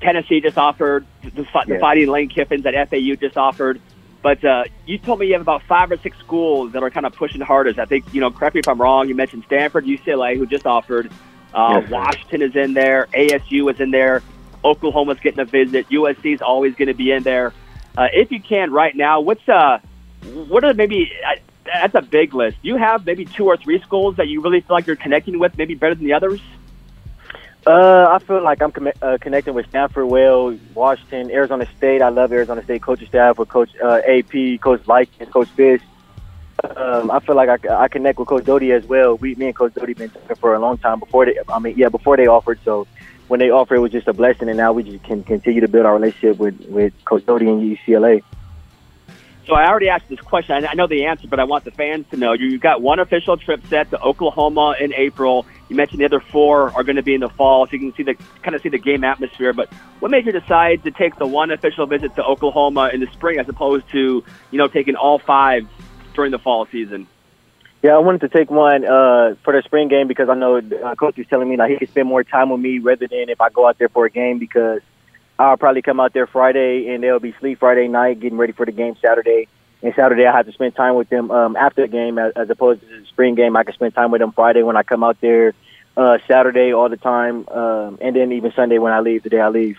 Tennessee 0.02 0.40
just 0.42 0.58
offered 0.58 1.06
the, 1.24 1.30
the 1.32 1.46
Yeah. 1.68 1.80
fighting 1.80 2.08
Lane 2.08 2.30
Kiffins 2.30 2.66
at 2.66 2.90
FAU 2.90 3.16
just 3.16 3.38
offered, 3.38 3.82
but 4.22 4.44
uh, 4.46 4.64
you 4.86 4.98
told 4.98 5.20
me 5.20 5.28
you 5.28 5.34
have 5.34 5.42
about 5.42 5.62
five 5.64 5.92
or 5.92 5.98
six 5.98 6.18
schools 6.20 6.72
that 6.72 6.82
are 6.84 6.90
kind 6.90 7.06
of 7.06 7.14
pushing 7.14 7.42
hardest. 7.42 7.78
I 7.80 7.86
think 7.86 8.06
you 8.14 8.22
know. 8.22 8.32
Correct 8.32 8.56
me 8.56 8.60
if 8.60 8.68
I'm 8.68 8.82
wrong. 8.82 9.08
You 9.10 9.16
mentioned 9.16 9.44
Stanford, 9.46 9.86
UCLA, 9.86 10.38
who 10.38 10.46
just 10.46 10.66
offered. 10.66 11.12
Uh, 11.54 11.82
Yes. 11.82 11.92
Washington 11.92 12.42
is 12.42 12.56
in 12.56 12.74
there. 12.74 13.08
ASU 13.14 13.72
is 13.72 13.80
in 13.80 13.92
there. 13.92 14.24
Oklahoma's 14.66 15.20
getting 15.20 15.40
a 15.42 15.46
visit. 15.46 15.88
USC 15.90 16.34
is 16.34 16.42
always 16.42 16.74
going 16.74 16.88
to 16.88 16.94
be 16.96 17.12
in 17.12 17.22
there. 17.22 17.54
Uh, 17.98 18.08
if 18.12 18.32
you 18.32 18.42
can, 18.42 18.72
right 18.72 18.96
now, 18.96 19.22
what's 19.22 19.48
uh, 19.48 19.80
what 20.24 20.64
are 20.64 20.74
maybe? 20.74 21.12
Uh, 21.26 21.36
that's 21.66 21.96
a 21.96 22.02
big 22.02 22.34
list. 22.34 22.58
You 22.62 22.76
have 22.76 23.06
maybe 23.06 23.26
two 23.26 23.46
or 23.46 23.58
three 23.58 23.82
schools 23.82 24.18
that 24.18 24.28
you 24.28 24.42
really 24.42 24.62
feel 24.62 24.76
like 24.76 24.88
you're 24.88 24.96
connecting 24.96 25.40
with, 25.40 25.58
maybe 25.58 25.76
better 25.76 25.96
than 25.96 26.06
the 26.06 26.14
others? 26.14 26.42
Uh, 27.66 28.08
I 28.10 28.20
feel 28.20 28.44
like 28.44 28.62
I'm 28.62 28.72
com- 28.72 28.92
uh, 29.02 29.18
connecting 29.22 29.54
with 29.54 29.68
Stanford, 29.70 30.08
well, 30.08 30.58
Washington, 30.74 31.32
Arizona 31.32 31.66
State. 31.78 32.02
I 32.02 32.10
love 32.10 32.34
Arizona 32.34 32.62
State 32.64 32.82
coaching 32.82 33.08
staff 33.08 33.40
with 33.40 33.48
Coach 33.48 33.70
uh, 33.82 34.02
AP, 34.06 34.60
Coach 34.60 34.86
Likens, 34.86 35.30
Coach 35.30 35.48
Fish. 35.50 35.82
Um, 36.76 37.10
I 37.10 37.20
feel 37.20 37.36
like 37.36 37.66
I, 37.66 37.84
I 37.84 37.88
connect 37.88 38.20
with 38.20 38.28
Coach 38.28 38.46
Doty 38.46 38.74
as 38.74 38.86
well. 38.86 39.16
We, 39.16 39.36
me 39.36 39.48
and 39.48 39.56
Coach 39.56 39.74
Doty 39.74 39.94
been 39.94 40.10
talking 40.10 40.36
for 40.36 40.54
a 40.56 40.60
long 40.60 40.78
time 40.78 41.00
before 41.00 41.26
they. 41.26 41.38
I 41.48 41.60
mean, 41.60 41.78
yeah, 41.78 41.90
before 41.90 42.18
they 42.18 42.28
offered. 42.28 42.60
So 42.66 42.86
when 43.34 43.40
they 43.40 43.50
offered, 43.50 43.78
it 43.78 43.80
was 43.80 43.92
just 43.92 44.08
a 44.08 44.14
blessing, 44.14 44.48
and 44.48 44.58
now 44.58 44.74
we 44.74 44.84
just 44.84 45.04
can 45.06 45.24
continue 45.24 45.62
to 45.62 45.68
build 45.68 45.88
our 45.88 45.96
relationship 45.96 46.38
with 46.38 46.68
with 46.68 46.94
Coach 47.04 47.26
Doty 47.26 47.50
and 47.50 47.78
UCLA. 47.78 48.22
So 49.48 49.56
I 49.56 49.68
already 49.68 49.90
asked 49.90 50.08
this 50.08 50.20
question. 50.20 50.68
I 50.70 50.76
know 50.76 50.86
the 50.86 51.06
answer, 51.06 51.28
but 51.28 51.40
I 51.40 51.46
want 51.46 51.64
the 51.64 51.72
fans 51.72 52.06
to 52.12 52.18
know. 52.18 52.34
You- 52.34 52.46
You've 52.46 52.62
got 52.62 52.84
one 52.84 53.00
official 53.00 53.36
trip 53.36 53.66
set 53.72 53.90
to 53.90 54.00
Oklahoma 54.00 54.76
in 54.80 54.94
April. 54.94 55.48
You 55.68 55.76
mentioned 55.76 56.00
the 56.02 56.06
other 56.06 56.20
four 56.20 56.72
are 56.78 56.84
going 56.84 56.98
to 56.98 57.02
be 57.02 57.16
in 57.16 57.22
the 57.22 57.30
fall, 57.30 57.66
so 57.66 57.72
you 57.72 57.80
can 57.80 57.96
see 57.96 58.04
the 58.04 58.14
kind 58.44 58.54
of 58.54 58.62
see 58.62 58.70
the 58.70 58.78
game 58.78 59.04
atmosphere. 59.04 59.52
But 59.52 59.74
what 60.00 60.12
made 60.12 60.28
you 60.28 60.32
decide 60.32 60.84
to 60.84 60.92
take 60.92 61.16
the 61.16 61.26
one 61.26 61.50
official 61.50 61.88
visit 61.88 62.16
to 62.18 62.24
Oklahoma 62.24 62.92
in 62.94 63.00
the 63.00 63.08
spring, 63.14 63.40
as 63.40 63.50
opposed 63.50 63.90
to 63.94 64.24
you 64.52 64.58
know 64.60 64.68
taking 64.68 64.96
all 64.96 65.18
five 65.18 65.68
during 66.14 66.30
the 66.30 66.38
fall 66.38 66.68
season? 66.68 67.08
Yeah, 67.84 67.96
I 67.96 67.98
wanted 67.98 68.22
to 68.22 68.30
take 68.30 68.50
one 68.50 68.86
uh, 68.86 69.36
for 69.44 69.52
the 69.52 69.62
spring 69.66 69.90
game 69.90 70.08
because 70.08 70.30
I 70.30 70.36
know 70.36 70.56
uh, 70.56 70.96
coach 70.96 71.18
was 71.18 71.28
telling 71.28 71.50
me 71.50 71.58
like 71.58 71.70
he 71.70 71.76
could 71.76 71.90
spend 71.90 72.08
more 72.08 72.24
time 72.24 72.50
with 72.50 72.62
me 72.62 72.80
rather 72.80 73.10
than 73.10 73.28
if 73.28 73.42
I 73.42 73.50
go 73.50 73.68
out 73.68 73.78
there 73.78 73.90
for 73.90 74.06
a 74.06 74.10
game 74.10 74.40
because 74.40 74.80
I'll 75.38 75.58
probably 75.58 75.82
come 75.82 76.00
out 76.00 76.14
there 76.14 76.26
Friday 76.26 76.88
and 76.88 77.04
they'll 77.04 77.20
be 77.20 77.34
sleep 77.42 77.60
Friday 77.60 77.90
night 77.90 78.22
getting 78.22 78.38
ready 78.38 78.54
for 78.54 78.66
the 78.66 78.72
game 78.72 78.96
Saturday. 79.02 79.50
And 79.82 79.94
Saturday 79.96 80.26
I 80.26 80.32
have 80.32 80.46
to 80.46 80.54
spend 80.54 80.78
time 80.78 80.96
with 80.96 81.10
them 81.10 81.30
um, 81.30 81.58
after 81.58 81.82
the 81.82 81.90
game 81.90 82.18
as, 82.18 82.32
as 82.38 82.50
opposed 82.50 82.80
to 82.80 82.88
the 82.88 83.06
spring 83.08 83.36
game. 83.36 83.58
I 83.58 83.66
can 83.66 83.74
spend 83.74 83.94
time 83.94 84.12
with 84.12 84.22
them 84.22 84.32
Friday 84.32 84.64
when 84.64 84.78
I 84.78 84.84
come 84.84 85.04
out 85.04 85.20
there, 85.20 85.54
uh, 85.98 86.20
Saturday 86.26 86.74
all 86.74 86.88
the 86.88 86.96
time, 86.96 87.50
um, 87.50 87.98
and 88.00 88.16
then 88.16 88.32
even 88.32 88.54
Sunday 88.54 88.78
when 88.78 88.94
I 88.94 89.02
leave 89.02 89.24
the 89.24 89.30
day 89.30 89.42
I 89.42 89.50
leave. 89.50 89.78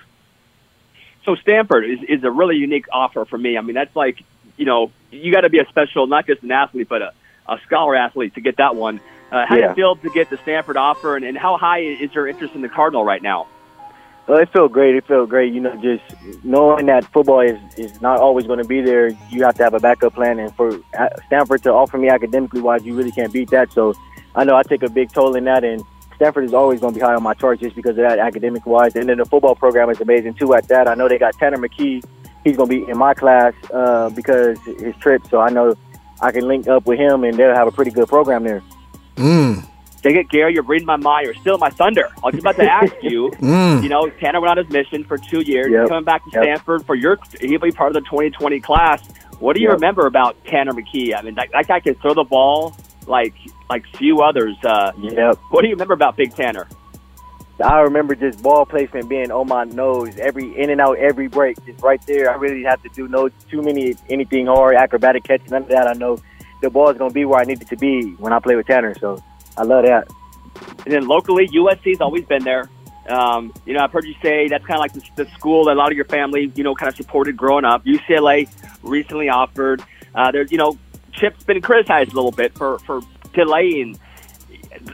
So 1.25 1.37
Stanford 1.37 1.87
is, 1.87 2.01
is 2.07 2.23
a 2.23 2.31
really 2.31 2.57
unique 2.57 2.85
offer 2.93 3.25
for 3.25 3.39
me. 3.39 3.57
I 3.57 3.63
mean, 3.63 3.75
that's 3.75 3.97
like, 3.97 4.23
you 4.59 4.67
know, 4.67 4.93
you 5.11 5.33
got 5.33 5.41
to 5.41 5.49
be 5.49 5.59
a 5.59 5.67
special, 5.71 6.07
not 6.07 6.27
just 6.27 6.43
an 6.43 6.53
athlete, 6.53 6.87
but 6.87 7.01
a, 7.01 7.15
a 7.49 7.59
scholar 7.67 7.95
athlete 7.97 8.35
to 8.35 8.41
get 8.41 8.57
that 8.57 8.77
one. 8.77 9.01
Uh, 9.31 9.47
how 9.47 9.57
do 9.57 9.63
you 9.63 9.75
feel 9.75 9.97
to 9.97 10.11
get 10.11 10.31
the 10.31 10.37
Stanford 10.39 10.77
offer, 10.77 11.17
and, 11.17 11.25
and 11.25 11.37
how 11.37 11.57
high 11.57 11.81
is 11.81 12.15
your 12.15 12.29
interest 12.29 12.55
in 12.55 12.61
the 12.61 12.69
Cardinal 12.69 13.05
right 13.05 13.23
now? 13.23 13.49
Uh, 14.29 14.35
it 14.35 14.49
felt 14.51 14.73
great. 14.73 14.95
It 14.95 15.05
felt 15.07 15.29
great. 15.29 15.53
You 15.53 15.61
know, 15.61 15.77
just 15.83 16.05
knowing 16.45 16.87
that 16.87 17.05
football 17.13 17.41
is, 17.41 17.59
is 17.77 18.01
not 18.01 18.21
always 18.21 18.47
going 18.47 18.59
to 18.59 18.65
be 18.65 18.81
there. 18.81 19.09
You 19.31 19.45
have 19.45 19.55
to 19.57 19.65
have 19.65 19.75
a 19.75 19.81
backup 19.81 20.15
plan, 20.15 20.39
and 20.39 20.55
for 20.55 20.81
uh, 20.99 21.09
Stanford 21.27 21.63
to 21.65 21.73
offer 21.73 21.99
me 21.99 22.09
academically 22.09 22.61
wise, 22.61 22.85
you 22.85 22.95
really 22.95 23.13
can't 23.13 23.33
beat 23.33 23.51
that. 23.51 23.73
So 23.73 23.95
I 24.35 24.45
know 24.45 24.57
I 24.57 24.63
take 24.63 24.83
a 24.83 24.89
big 24.89 25.13
toll 25.13 25.35
in 25.35 25.45
that, 25.45 25.65
and 25.65 25.83
Stanford 26.17 26.45
is 26.45 26.55
always 26.55 26.81
going 26.81 26.95
to 26.95 26.99
be 26.99 27.05
high 27.05 27.15
on 27.15 27.23
my 27.23 27.35
chart 27.35 27.61
just 27.61 27.77
because 27.77 27.99
of 27.99 28.05
that 28.09 28.19
academic 28.19 28.65
wise. 28.67 28.95
And 28.97 29.09
then 29.09 29.19
the 29.19 29.25
football 29.25 29.55
program 29.55 29.91
is 29.91 30.01
amazing 30.01 30.35
too. 30.35 30.55
At 30.55 30.69
that, 30.69 30.89
I 30.89 30.95
know 30.95 31.09
they 31.09 31.19
got 31.19 31.35
Tanner 31.35 31.59
McKee. 31.59 32.05
He's 32.45 32.57
going 32.57 32.69
to 32.69 32.85
be 32.85 32.91
in 32.91 32.97
my 32.97 33.15
class 33.15 33.53
uh, 33.73 34.11
because 34.11 34.59
his 34.61 34.95
trip. 34.97 35.23
So 35.29 35.41
I 35.41 35.51
know 35.51 35.77
I 36.21 36.33
can 36.33 36.47
link 36.49 36.69
up 36.69 36.87
with 36.87 36.99
him, 36.99 37.25
and 37.25 37.37
they'll 37.37 37.55
have 37.55 37.67
a 37.69 37.73
pretty 37.73 37.91
good 37.91 38.09
program 38.09 38.45
there. 38.45 38.63
Mm. 39.17 39.65
Dang 40.03 40.17
it, 40.17 40.29
Gary, 40.29 40.53
you're 40.55 40.63
reading 40.63 40.87
my 40.87 40.97
mind. 40.97 41.25
You're 41.27 41.35
still 41.35 41.57
my 41.59 41.71
thunder. 41.71 42.09
I 42.23 42.27
was 42.27 42.35
about 42.39 42.57
to 42.57 42.71
ask 42.71 42.93
you. 43.03 43.31
Mm. 43.41 43.83
You 43.83 43.89
know, 43.89 44.09
Tanner 44.11 44.41
went 44.41 44.59
on 44.59 44.65
his 44.65 44.73
mission 44.73 45.03
for 45.05 45.17
two 45.19 45.41
years. 45.41 45.71
Yep. 45.71 45.89
Coming 45.89 46.05
back 46.05 46.23
to 46.25 46.31
Yep. 46.33 46.43
Stanford 46.45 46.85
for 46.87 46.95
your, 46.95 47.19
he'll 47.41 47.59
be 47.61 47.71
part 47.71 47.89
of 47.89 47.95
the 47.95 48.09
2020 48.11 48.61
class. 48.61 49.03
What 49.41 49.55
do 49.57 49.63
you 49.63 49.69
Yep. 49.69 49.75
remember 49.77 50.07
about 50.07 50.37
Tanner 50.45 50.73
McKee? 50.73 51.17
I 51.17 51.23
mean, 51.23 51.35
that, 51.37 51.49
that 51.53 51.67
guy 51.69 51.81
can 51.81 51.95
throw 51.97 52.15
the 52.15 52.25
ball 52.25 52.77
like 53.07 53.35
like 53.71 53.85
few 53.97 54.21
others. 54.21 54.57
Uh, 54.65 54.93
Yep. 54.99 55.39
what 55.51 55.63
do 55.63 55.69
you 55.69 55.75
remember 55.75 55.95
about 55.95 56.17
Big 56.17 56.35
Tanner? 56.35 56.67
I 57.63 57.81
remember 57.81 58.15
just 58.15 58.43
ball 58.43 58.67
placement 58.67 59.09
being 59.09 59.31
on 59.31 59.47
my 59.47 59.65
nose, 59.65 60.17
every 60.19 60.57
in 60.59 60.71
and 60.71 60.81
out, 60.81 60.99
every 60.99 61.29
break, 61.29 61.65
just 61.65 61.83
right 61.83 62.05
there. 62.07 62.31
I 62.31 62.35
really 62.35 62.65
have 62.65 62.83
to 62.83 62.89
do 62.89 63.07
no 63.07 63.29
too 63.29 63.63
many 63.63 63.95
anything 64.11 64.47
hard, 64.47 64.75
acrobatic 64.75 65.25
catches, 65.25 65.51
none 65.51 65.63
of 65.63 65.69
that. 65.69 65.87
I 65.87 65.93
know 65.93 66.19
the 66.63 66.71
ball 66.71 66.91
is 66.91 66.99
to 66.99 67.11
be 67.11 67.25
where 67.25 67.41
I 67.41 67.45
need 67.45 67.63
it 67.63 67.69
to 67.69 67.77
be 67.77 68.13
when 68.15 68.33
I 68.33 68.41
play 68.41 68.57
with 68.57 68.67
Tanner. 68.67 68.95
So 68.99 69.23
I 69.57 69.63
love 69.63 69.85
that. 69.85 70.09
And 70.85 70.93
then 70.93 71.07
locally, 71.07 71.49
USC's 71.49 72.01
always 72.01 72.25
been 72.25 72.43
there. 72.43 72.69
Um, 73.09 73.53
you 73.67 73.75
know, 73.75 73.81
I've 73.81 73.93
heard 73.93 74.05
you 74.05 74.15
say 74.23 74.49
that's 74.49 74.65
kind 74.65 74.79
of 74.79 74.81
like 74.81 74.93
the, 74.95 75.25
the 75.25 75.31
school 75.33 75.67
that 75.67 75.73
a 75.73 75.79
lot 75.79 75.93
of 75.93 75.97
your 75.97 76.07
family, 76.07 76.51
you 76.55 76.65
know, 76.65 76.75
kind 76.75 76.89
of 76.89 76.97
supported 76.97 77.37
growing 77.37 77.65
up. 77.65 77.85
UCLA 77.85 78.51
recently 78.83 79.29
offered. 79.29 79.83
Uh, 80.15 80.33
there's, 80.33 80.51
you 80.51 80.59
know, 80.59 80.79
Chip's 81.13 81.45
been 81.45 81.61
criticized 81.61 82.13
a 82.13 82.15
little 82.15 82.33
bit 82.33 82.57
for 82.57 82.79
for 82.81 83.01
delaying 83.35 83.99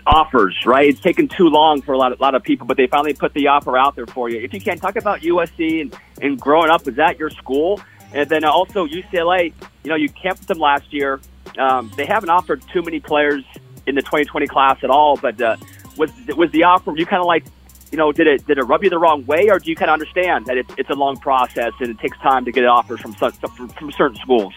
offers. 0.07 0.57
Right, 0.67 0.89
it's 0.89 1.01
taken 1.01 1.29
too 1.29 1.49
long 1.49 1.83
for 1.83 1.93
a 1.93 1.99
lot 1.99 2.13
of, 2.13 2.21
lot 2.21 2.35
of 2.35 2.43
people, 2.43 2.67
but 2.67 2.77
they 2.77 2.87
finally 2.87 3.15
put 3.15 3.35
the 3.35 3.49
offer 3.49 3.77
out 3.77 3.97
there 3.97 4.07
for 4.07 4.29
you. 4.29 4.41
If 4.41 4.53
you 4.53 4.61
can 4.61 4.79
talk 4.79 4.97
about 4.97 5.21
USC 5.21 5.81
and, 5.81 5.97
and 6.21 6.41
growing 6.41 6.71
up, 6.71 6.87
was 6.87 6.97
that 6.97 7.19
your 7.19 7.31
school? 7.31 7.81
And 8.13 8.29
then 8.29 8.45
also 8.45 8.87
UCLA. 8.87 9.53
You 9.85 9.91
know, 9.91 9.97
you 9.97 10.09
camped 10.09 10.49
them 10.49 10.59
last 10.59 10.93
year. 10.93 11.21
Um, 11.59 11.93
they 11.97 12.07
haven't 12.07 12.31
offered 12.31 12.63
too 12.73 12.83
many 12.83 13.01
players 13.01 13.45
in 13.87 13.95
the 13.95 14.03
2020 14.03 14.47
class 14.47 14.79
at 14.83 14.91
all, 14.91 15.17
but 15.17 15.41
uh, 15.41 15.57
was 15.97 16.11
was 16.37 16.51
the 16.51 16.65
offer? 16.65 16.93
You 16.97 17.07
kind 17.07 17.21
of 17.21 17.27
like, 17.27 17.45
you 17.91 17.99
know, 17.99 18.13
did 18.13 18.27
it 18.27 18.47
did 18.47 18.59
it 18.59 18.63
rub 18.63 18.83
you 18.83 18.91
the 18.91 18.99
wrong 18.99 19.25
way, 19.27 19.49
or 19.51 19.59
do 19.59 19.71
you 19.71 19.77
kind 19.77 19.91
of 19.91 19.95
understand 19.95 20.47
that 20.47 20.57
it's 20.57 20.73
it's 20.77 20.91
a 20.91 20.95
long 20.95 21.17
process 21.17 21.73
and 21.81 21.91
it 21.91 21.99
takes 21.99 22.19
time 22.19 22.45
to 22.45 22.53
get 22.53 22.65
offers 22.67 23.01
from 23.01 23.13
from, 23.13 23.69
from 23.69 23.93
certain 23.93 24.17
schools? 24.17 24.55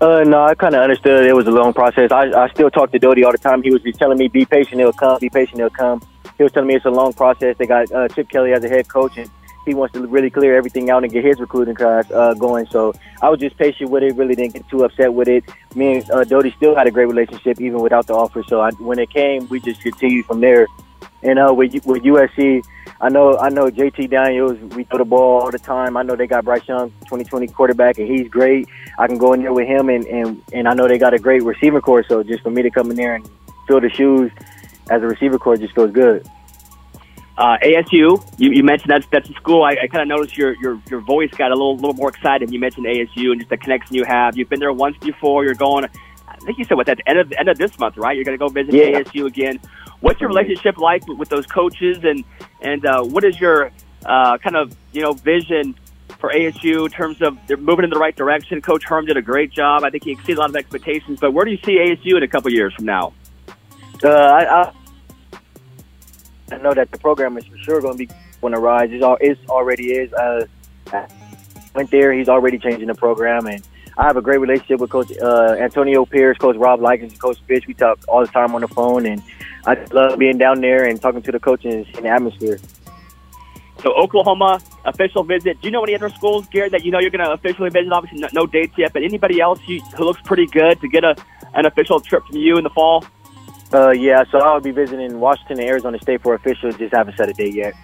Uh, 0.00 0.24
no, 0.24 0.44
I 0.44 0.54
kind 0.54 0.74
of 0.74 0.82
understood 0.82 1.26
it 1.26 1.34
was 1.34 1.46
a 1.46 1.50
long 1.50 1.72
process. 1.72 2.12
I, 2.12 2.30
I 2.30 2.48
still 2.48 2.70
talk 2.70 2.92
to 2.92 2.98
Doty 2.98 3.24
all 3.24 3.32
the 3.32 3.38
time. 3.38 3.62
He 3.62 3.70
was 3.70 3.82
just 3.82 3.98
telling 3.98 4.18
me, 4.18 4.28
"Be 4.28 4.44
patient, 4.44 4.80
it'll 4.80 4.92
come. 4.92 5.18
Be 5.18 5.28
patient, 5.28 5.58
it'll 5.58 5.70
come." 5.70 6.02
He 6.36 6.44
was 6.44 6.52
telling 6.52 6.68
me 6.68 6.76
it's 6.76 6.84
a 6.84 6.90
long 6.90 7.12
process. 7.12 7.56
They 7.58 7.66
got 7.66 7.90
uh, 7.90 8.08
Chip 8.08 8.28
Kelly 8.28 8.52
as 8.52 8.62
a 8.62 8.68
head 8.68 8.88
coach, 8.88 9.18
and 9.18 9.28
he 9.66 9.74
wants 9.74 9.92
to 9.94 10.06
really 10.06 10.30
clear 10.30 10.56
everything 10.56 10.88
out 10.90 11.02
and 11.04 11.12
get 11.12 11.24
his 11.24 11.38
recruiting 11.40 11.74
class 11.74 12.10
uh, 12.10 12.34
going. 12.34 12.66
So 12.66 12.94
I 13.20 13.28
was 13.28 13.40
just 13.40 13.56
patient 13.56 13.90
with 13.90 14.02
it. 14.02 14.14
Really 14.14 14.34
didn't 14.34 14.54
get 14.54 14.68
too 14.68 14.84
upset 14.84 15.12
with 15.12 15.28
it. 15.28 15.44
Me 15.74 15.98
and 15.98 16.10
uh, 16.10 16.24
Doty 16.24 16.52
still 16.52 16.74
had 16.74 16.86
a 16.86 16.90
great 16.90 17.06
relationship 17.06 17.60
even 17.60 17.80
without 17.80 18.06
the 18.06 18.14
offer. 18.14 18.42
So 18.44 18.60
I, 18.60 18.70
when 18.72 18.98
it 18.98 19.10
came, 19.10 19.48
we 19.48 19.60
just 19.60 19.80
continued 19.82 20.26
from 20.26 20.40
there. 20.40 20.66
And 21.22 21.38
uh, 21.38 21.52
with 21.52 21.72
with 21.84 22.02
USC, 22.02 22.64
I 23.00 23.08
know 23.08 23.36
I 23.38 23.48
know 23.48 23.66
JT 23.70 24.10
Daniels. 24.10 24.58
We 24.74 24.84
throw 24.84 24.98
the 24.98 25.04
ball 25.04 25.40
all 25.42 25.50
the 25.50 25.58
time. 25.58 25.96
I 25.96 26.02
know 26.02 26.14
they 26.16 26.26
got 26.26 26.44
Bryce 26.44 26.66
Young, 26.68 26.90
2020 27.02 27.48
quarterback, 27.48 27.98
and 27.98 28.08
he's 28.08 28.28
great. 28.28 28.68
I 28.98 29.06
can 29.06 29.18
go 29.18 29.32
in 29.32 29.42
there 29.42 29.52
with 29.52 29.66
him, 29.66 29.88
and 29.88 30.06
and 30.06 30.42
and 30.52 30.68
I 30.68 30.74
know 30.74 30.86
they 30.86 30.98
got 30.98 31.14
a 31.14 31.18
great 31.18 31.42
receiver 31.42 31.80
corps. 31.80 32.04
So 32.08 32.22
just 32.22 32.42
for 32.42 32.50
me 32.50 32.62
to 32.62 32.70
come 32.70 32.90
in 32.90 32.96
there 32.96 33.14
and 33.16 33.28
fill 33.66 33.80
the 33.80 33.90
shoes 33.90 34.30
as 34.90 35.02
a 35.02 35.06
receiver 35.06 35.38
corps 35.38 35.56
just 35.56 35.74
goes 35.74 35.92
good. 35.92 36.26
Uh, 37.36 37.56
ASU, 37.62 38.20
you, 38.38 38.50
you 38.50 38.64
mentioned 38.64 38.90
that's 38.90 39.06
that's 39.12 39.28
a 39.30 39.32
school. 39.34 39.62
I, 39.62 39.76
I 39.82 39.86
kind 39.86 40.02
of 40.02 40.08
noticed 40.08 40.36
your, 40.36 40.56
your 40.60 40.80
your 40.90 41.00
voice 41.00 41.30
got 41.32 41.52
a 41.52 41.54
little 41.54 41.76
little 41.76 41.94
more 41.94 42.08
excited. 42.08 42.52
You 42.52 42.58
mentioned 42.58 42.86
ASU 42.86 43.30
and 43.30 43.40
just 43.40 43.50
the 43.50 43.56
connection 43.56 43.94
you 43.94 44.04
have. 44.04 44.36
You've 44.36 44.48
been 44.48 44.58
there 44.58 44.72
once 44.72 44.96
before. 44.98 45.44
You're 45.44 45.54
going. 45.54 45.84
I 46.26 46.36
think 46.44 46.58
you 46.58 46.64
said 46.64 46.76
what 46.76 46.88
at 46.88 46.96
the 46.98 47.08
end 47.08 47.18
of 47.20 47.32
end 47.32 47.48
of 47.48 47.56
this 47.56 47.78
month, 47.78 47.96
right? 47.96 48.16
You're 48.16 48.24
going 48.24 48.36
to 48.36 48.44
go 48.44 48.48
visit 48.48 48.74
Yeah. 48.74 49.00
ASU 49.00 49.26
again. 49.26 49.60
What's 50.00 50.20
your 50.20 50.28
relationship 50.28 50.78
like 50.78 51.06
with, 51.06 51.18
with 51.18 51.28
those 51.28 51.46
coaches, 51.46 51.98
and 52.02 52.24
and 52.60 52.84
uh, 52.86 53.02
what 53.02 53.24
is 53.24 53.40
your 53.40 53.70
uh, 54.06 54.38
kind 54.38 54.56
of 54.56 54.74
you 54.92 55.02
know 55.02 55.12
vision 55.12 55.74
for 56.18 56.30
ASU 56.30 56.84
in 56.86 56.90
terms 56.90 57.20
of 57.22 57.36
they're 57.46 57.56
moving 57.56 57.84
in 57.84 57.90
the 57.90 57.98
right 57.98 58.14
direction? 58.14 58.60
Coach 58.62 58.84
Herm 58.84 59.06
did 59.06 59.16
a 59.16 59.22
great 59.22 59.50
job. 59.50 59.84
I 59.84 59.90
think 59.90 60.04
he 60.04 60.12
exceeded 60.12 60.38
a 60.38 60.40
lot 60.40 60.50
of 60.50 60.56
expectations. 60.56 61.18
But 61.20 61.32
where 61.32 61.44
do 61.44 61.50
you 61.50 61.58
see 61.64 61.78
ASU 61.78 62.16
in 62.16 62.22
a 62.22 62.28
couple 62.28 62.52
years 62.52 62.74
from 62.74 62.84
now? 62.84 63.12
Uh, 64.02 64.08
I, 64.08 64.62
I 64.62 64.72
I 66.52 66.56
know 66.58 66.72
that 66.72 66.90
the 66.90 66.98
program 66.98 67.36
is 67.36 67.44
for 67.44 67.58
sure 67.58 67.80
going 67.80 67.98
to 67.98 68.06
be 68.06 68.14
on 68.42 68.52
the 68.52 68.58
rise. 68.58 68.90
It's, 68.92 69.04
all, 69.04 69.18
it's 69.20 69.40
already 69.48 69.92
is. 69.92 70.12
Uh, 70.12 70.46
I 70.92 71.06
went 71.74 71.90
there. 71.90 72.12
He's 72.12 72.28
already 72.28 72.58
changing 72.58 72.88
the 72.88 72.94
program, 72.94 73.46
and 73.46 73.62
I 73.96 74.04
have 74.04 74.16
a 74.16 74.22
great 74.22 74.38
relationship 74.38 74.80
with 74.80 74.90
Coach 74.90 75.12
uh, 75.20 75.56
Antonio 75.58 76.04
Pierce, 76.06 76.38
Coach 76.38 76.56
Rob 76.56 76.80
Likens, 76.80 77.18
Coach 77.18 77.38
Fish. 77.46 77.66
We 77.66 77.74
talk 77.74 77.98
all 78.08 78.20
the 78.20 78.32
time 78.32 78.54
on 78.54 78.62
the 78.62 78.68
phone, 78.68 79.06
and 79.06 79.22
I 79.68 79.74
love 79.92 80.18
being 80.18 80.38
down 80.38 80.60
there 80.62 80.84
and 80.86 81.00
talking 81.00 81.20
to 81.22 81.30
the 81.32 81.38
coaches 81.38 81.86
in 81.96 82.02
the 82.04 82.08
atmosphere. 82.08 82.58
So 83.82 83.92
Oklahoma 83.94 84.60
official 84.86 85.22
visit. 85.22 85.60
Do 85.60 85.68
you 85.68 85.70
know 85.70 85.82
any 85.84 85.94
other 85.94 86.08
schools, 86.08 86.48
Gary, 86.48 86.68
that 86.70 86.84
you 86.84 86.90
know 86.90 86.98
you're 86.98 87.10
going 87.10 87.24
to 87.24 87.32
officially 87.32 87.70
visit? 87.70 87.92
Obviously, 87.92 88.20
no, 88.20 88.28
no 88.32 88.46
dates 88.46 88.74
yet, 88.78 88.92
but 88.92 89.02
anybody 89.02 89.40
else 89.40 89.60
you, 89.66 89.80
who 89.96 90.04
looks 90.04 90.20
pretty 90.22 90.46
good 90.46 90.80
to 90.80 90.88
get 90.88 91.04
a 91.04 91.14
an 91.54 91.66
official 91.66 92.00
trip 92.00 92.24
from 92.26 92.36
you 92.36 92.56
in 92.56 92.64
the 92.64 92.70
fall? 92.70 93.04
Uh, 93.72 93.90
yeah, 93.90 94.24
so 94.30 94.38
I'll 94.38 94.60
be 94.60 94.70
visiting 94.70 95.20
Washington 95.20 95.60
and 95.60 95.68
Arizona 95.68 95.98
State 96.00 96.22
for 96.22 96.34
officials. 96.34 96.76
Just 96.76 96.94
haven't 96.94 97.16
set 97.18 97.28
a 97.28 97.32
date 97.34 97.54
yet. 97.54 97.74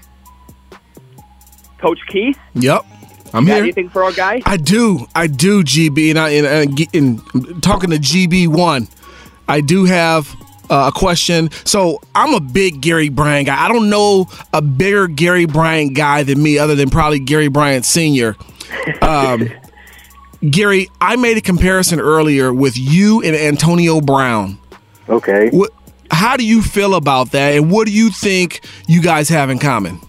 Coach 1.79 2.01
Keith, 2.09 2.39
Yep. 2.55 2.81
I'm 3.35 3.47
here. 3.47 3.57
anything 3.57 3.89
for 3.91 4.05
our 4.05 4.13
guy? 4.13 4.41
I 4.47 4.57
do. 4.57 5.07
I 5.15 5.27
do, 5.27 5.63
GB. 5.65 6.11
And, 6.11 6.19
I, 6.19 6.31
and, 6.31 6.79
and, 6.95 7.21
and 7.35 7.63
talking 7.63 7.91
to 7.91 7.97
GB1, 7.97 8.89
I 9.49 9.61
do 9.61 9.85
have 9.85 10.35
uh, 10.71 10.91
a 10.95 10.99
question. 10.99 11.51
So 11.65 12.01
I'm 12.15 12.35
a 12.35 12.41
big 12.41 12.81
Gary 12.81 13.09
Bryant 13.09 13.47
guy. 13.47 13.65
I 13.65 13.69
don't 13.69 13.91
know 13.91 14.29
a 14.53 14.63
bigger 14.63 15.07
Gary 15.07 15.47
Bryant 15.47 15.95
guy 15.95 16.23
than 16.23 16.43
me, 16.43 16.59
other 16.59 16.75
than 16.75 16.91
probably 16.91 17.19
Gary 17.19 17.49
Bryant 17.49 17.85
Sr. 17.85 18.37
Um, 19.03 19.49
Gary, 20.51 20.91
I 21.01 21.17
made 21.17 21.37
a 21.37 21.41
comparison 21.41 22.01
earlier 22.01 22.53
with 22.53 22.77
you 22.77 23.23
and 23.23 23.35
Antonio 23.35 24.01
Brown. 24.01 24.59
Okay. 25.09 25.51
What, 25.51 25.73
how 26.11 26.37
do 26.37 26.45
you 26.45 26.63
feel 26.63 26.95
about 26.95 27.33
that? 27.33 27.55
And 27.55 27.71
what 27.71 27.87
do 27.87 27.93
you 27.93 28.11
think 28.11 28.61
you 28.87 29.01
guys 29.03 29.29
have 29.31 29.51
in 29.51 29.59
common? 29.59 30.01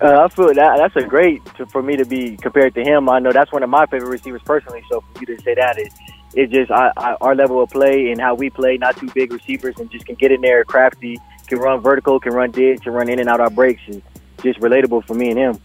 Uh, 0.00 0.24
I 0.24 0.28
feel 0.28 0.46
that 0.46 0.76
that's 0.78 0.96
a 0.96 1.02
great 1.06 1.44
to, 1.56 1.66
for 1.66 1.82
me 1.82 1.96
to 1.96 2.06
be 2.06 2.36
compared 2.38 2.74
to 2.74 2.82
him. 2.82 3.08
I 3.08 3.18
know 3.18 3.32
that's 3.32 3.52
one 3.52 3.62
of 3.62 3.68
my 3.68 3.84
favorite 3.86 4.08
receivers 4.08 4.42
personally. 4.42 4.82
So 4.90 5.02
for 5.12 5.20
you 5.20 5.36
to 5.36 5.42
say 5.42 5.54
that 5.54 5.78
is 5.78 5.92
it's 6.34 6.52
just 6.52 6.70
I, 6.70 6.92
I, 6.96 7.14
our 7.20 7.34
level 7.34 7.62
of 7.62 7.70
play 7.70 8.10
and 8.10 8.20
how 8.20 8.34
we 8.34 8.50
play. 8.50 8.76
Not 8.76 8.96
too 8.96 9.10
big 9.14 9.32
receivers 9.32 9.78
and 9.78 9.90
just 9.90 10.06
can 10.06 10.14
get 10.14 10.32
in 10.32 10.40
there, 10.40 10.64
crafty, 10.64 11.18
can 11.46 11.58
run 11.58 11.80
vertical, 11.80 12.20
can 12.20 12.32
run 12.32 12.50
ditch, 12.50 12.82
can 12.82 12.92
run 12.92 13.08
in 13.08 13.18
and 13.18 13.28
out 13.28 13.40
our 13.40 13.50
breaks. 13.50 13.82
Is 13.88 14.00
just 14.42 14.60
relatable 14.60 15.06
for 15.06 15.14
me 15.14 15.30
and 15.30 15.38
him. 15.38 15.60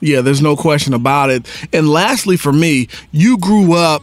Yeah, 0.00 0.22
there's 0.22 0.40
no 0.40 0.56
question 0.56 0.94
about 0.94 1.30
it. 1.30 1.46
And 1.72 1.88
lastly, 1.88 2.36
for 2.36 2.52
me, 2.52 2.88
you 3.12 3.36
grew 3.38 3.74
up 3.74 4.02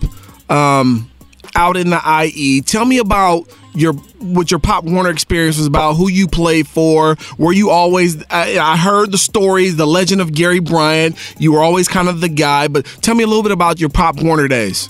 um, 0.49 1.09
out 1.55 1.75
in 1.75 1.89
the 1.89 2.01
IE. 2.23 2.61
Tell 2.61 2.85
me 2.85 2.99
about 2.99 3.47
your 3.73 3.93
what 3.93 4.49
your 4.51 4.59
Pop 4.59 4.83
Warner 4.83 5.09
experience 5.09 5.57
was 5.57 5.67
about. 5.67 5.93
Who 5.95 6.09
you 6.09 6.27
played 6.27 6.67
for? 6.67 7.15
Were 7.37 7.53
you 7.53 7.69
always? 7.69 8.23
I, 8.29 8.57
I 8.59 8.77
heard 8.77 9.11
the 9.11 9.17
stories, 9.17 9.75
the 9.75 9.87
legend 9.87 10.21
of 10.21 10.33
Gary 10.33 10.59
Bryant. 10.59 11.15
You 11.39 11.53
were 11.53 11.61
always 11.61 11.87
kind 11.87 12.07
of 12.07 12.21
the 12.21 12.29
guy. 12.29 12.67
But 12.67 12.85
tell 13.01 13.15
me 13.15 13.23
a 13.23 13.27
little 13.27 13.43
bit 13.43 13.51
about 13.51 13.79
your 13.79 13.89
Pop 13.89 14.21
Warner 14.21 14.47
days. 14.47 14.89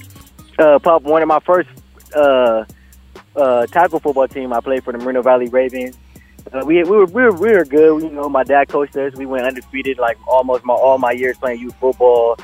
Uh, 0.58 0.80
Pop, 0.80 1.04
one 1.04 1.22
of 1.22 1.28
my 1.28 1.40
first 1.40 1.70
uh, 2.16 2.66
uh, 3.36 3.68
tackle 3.68 4.00
football 4.00 4.28
team, 4.28 4.54
I 4.54 4.60
played 4.60 4.84
for 4.84 4.92
the 4.92 5.00
Moreno 5.00 5.22
Valley 5.22 5.50
Ravens. 5.50 5.98
Uh, 6.52 6.64
we, 6.66 6.84
we 6.84 6.90
were 6.90 7.06
we 7.06 7.24
were 7.24 7.34
we 7.34 7.52
were 7.52 7.66
good. 7.66 8.04
You 8.04 8.10
know, 8.10 8.30
my 8.30 8.44
dad 8.44 8.70
coached 8.70 8.96
us. 8.96 9.14
We 9.16 9.26
went 9.26 9.46
undefeated 9.46 9.98
like 9.98 10.18
almost 10.28 10.64
my 10.64 10.74
all 10.74 10.98
my 10.98 11.12
years 11.12 11.38
playing 11.38 11.60
youth 11.60 11.76
football. 11.76 12.38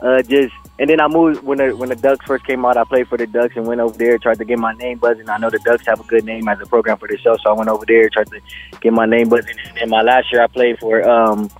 Uh, 0.00 0.22
just 0.22 0.54
and 0.78 0.88
then 0.88 1.00
I 1.00 1.08
moved 1.08 1.42
when 1.42 1.58
the 1.58 1.76
when 1.76 1.88
the 1.88 1.96
Ducks 1.96 2.24
first 2.24 2.46
came 2.46 2.64
out. 2.64 2.76
I 2.76 2.84
played 2.84 3.08
for 3.08 3.18
the 3.18 3.26
Ducks 3.26 3.56
and 3.56 3.66
went 3.66 3.80
over 3.80 3.98
there 3.98 4.16
tried 4.16 4.38
to 4.38 4.44
get 4.44 4.60
my 4.60 4.72
name 4.74 4.98
buzzing. 4.98 5.28
I 5.28 5.38
know 5.38 5.50
the 5.50 5.58
Ducks 5.58 5.84
have 5.86 5.98
a 5.98 6.04
good 6.04 6.24
name 6.24 6.46
as 6.48 6.60
a 6.60 6.66
program 6.66 6.98
for 6.98 7.08
the 7.08 7.18
show, 7.18 7.36
so 7.42 7.50
I 7.50 7.52
went 7.52 7.68
over 7.68 7.84
there 7.84 8.08
tried 8.08 8.28
to 8.28 8.40
get 8.80 8.92
my 8.92 9.06
name 9.06 9.28
buzzing. 9.28 9.56
And 9.80 9.90
my 9.90 10.02
last 10.02 10.32
year 10.32 10.42
I 10.42 10.46
played 10.46 10.78
for 10.78 11.06
um, 11.08 11.50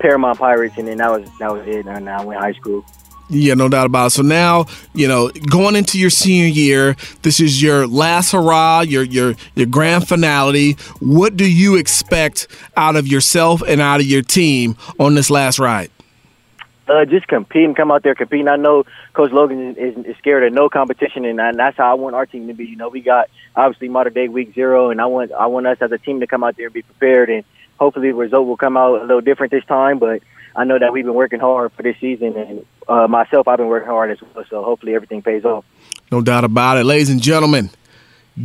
Paramount 0.00 0.38
Pirates, 0.38 0.78
and 0.78 0.86
then 0.86 0.98
that 0.98 1.10
was 1.10 1.28
that 1.40 1.52
was 1.52 1.66
it. 1.66 1.86
And 1.86 2.08
I 2.08 2.24
went 2.24 2.40
high 2.40 2.52
school. 2.52 2.84
Yeah, 3.30 3.54
no 3.54 3.68
doubt 3.68 3.86
about 3.86 4.08
it. 4.08 4.10
So 4.10 4.22
now, 4.22 4.66
you 4.92 5.06
know, 5.06 5.30
going 5.30 5.76
into 5.76 6.00
your 6.00 6.10
senior 6.10 6.48
year, 6.48 6.96
this 7.22 7.38
is 7.38 7.62
your 7.62 7.86
last 7.86 8.32
hurrah, 8.32 8.80
your 8.80 9.04
your 9.04 9.36
your 9.54 9.66
grand 9.66 10.08
finale. 10.08 10.72
What 10.98 11.36
do 11.36 11.48
you 11.48 11.76
expect 11.76 12.48
out 12.76 12.96
of 12.96 13.06
yourself 13.06 13.62
and 13.62 13.80
out 13.80 14.00
of 14.00 14.06
your 14.06 14.22
team 14.22 14.76
on 14.98 15.14
this 15.14 15.30
last 15.30 15.60
ride? 15.60 15.90
Uh, 16.88 17.04
just 17.04 17.28
competing, 17.28 17.72
come 17.72 17.92
out 17.92 18.02
there 18.02 18.16
competing. 18.16 18.48
I 18.48 18.56
know 18.56 18.82
Coach 19.12 19.30
Logan 19.30 19.76
is, 19.76 19.96
is 20.04 20.16
scared 20.18 20.42
of 20.42 20.52
no 20.52 20.68
competition, 20.68 21.24
and, 21.24 21.40
and 21.40 21.56
that's 21.56 21.76
how 21.76 21.88
I 21.88 21.94
want 21.94 22.16
our 22.16 22.26
team 22.26 22.48
to 22.48 22.54
be. 22.54 22.64
You 22.64 22.74
know, 22.74 22.88
we 22.88 23.00
got 23.00 23.30
obviously 23.54 23.88
Mater 23.88 24.10
Dei 24.10 24.26
week 24.26 24.54
zero, 24.54 24.90
and 24.90 25.00
I 25.00 25.06
want 25.06 25.30
I 25.30 25.46
want 25.46 25.68
us 25.68 25.78
as 25.80 25.92
a 25.92 25.98
team 25.98 26.18
to 26.18 26.26
come 26.26 26.42
out 26.42 26.56
there 26.56 26.66
and 26.66 26.74
be 26.74 26.82
prepared, 26.82 27.30
and 27.30 27.44
hopefully 27.78 28.08
the 28.08 28.16
result 28.16 28.48
will 28.48 28.56
come 28.56 28.76
out 28.76 29.02
a 29.02 29.04
little 29.04 29.20
different 29.20 29.52
this 29.52 29.64
time. 29.66 30.00
But 30.00 30.20
I 30.54 30.64
know 30.64 30.78
that 30.78 30.92
we've 30.92 31.04
been 31.04 31.14
working 31.14 31.40
hard 31.40 31.72
for 31.72 31.82
this 31.82 31.96
season, 32.00 32.36
and 32.36 32.66
uh, 32.88 33.06
myself, 33.06 33.48
I've 33.48 33.58
been 33.58 33.68
working 33.68 33.88
hard 33.88 34.10
as 34.10 34.18
well. 34.20 34.44
So 34.48 34.62
hopefully 34.62 34.94
everything 34.94 35.22
pays 35.22 35.44
off. 35.44 35.64
No 36.10 36.20
doubt 36.20 36.44
about 36.44 36.76
it, 36.76 36.84
ladies 36.84 37.10
and 37.10 37.22
gentlemen. 37.22 37.70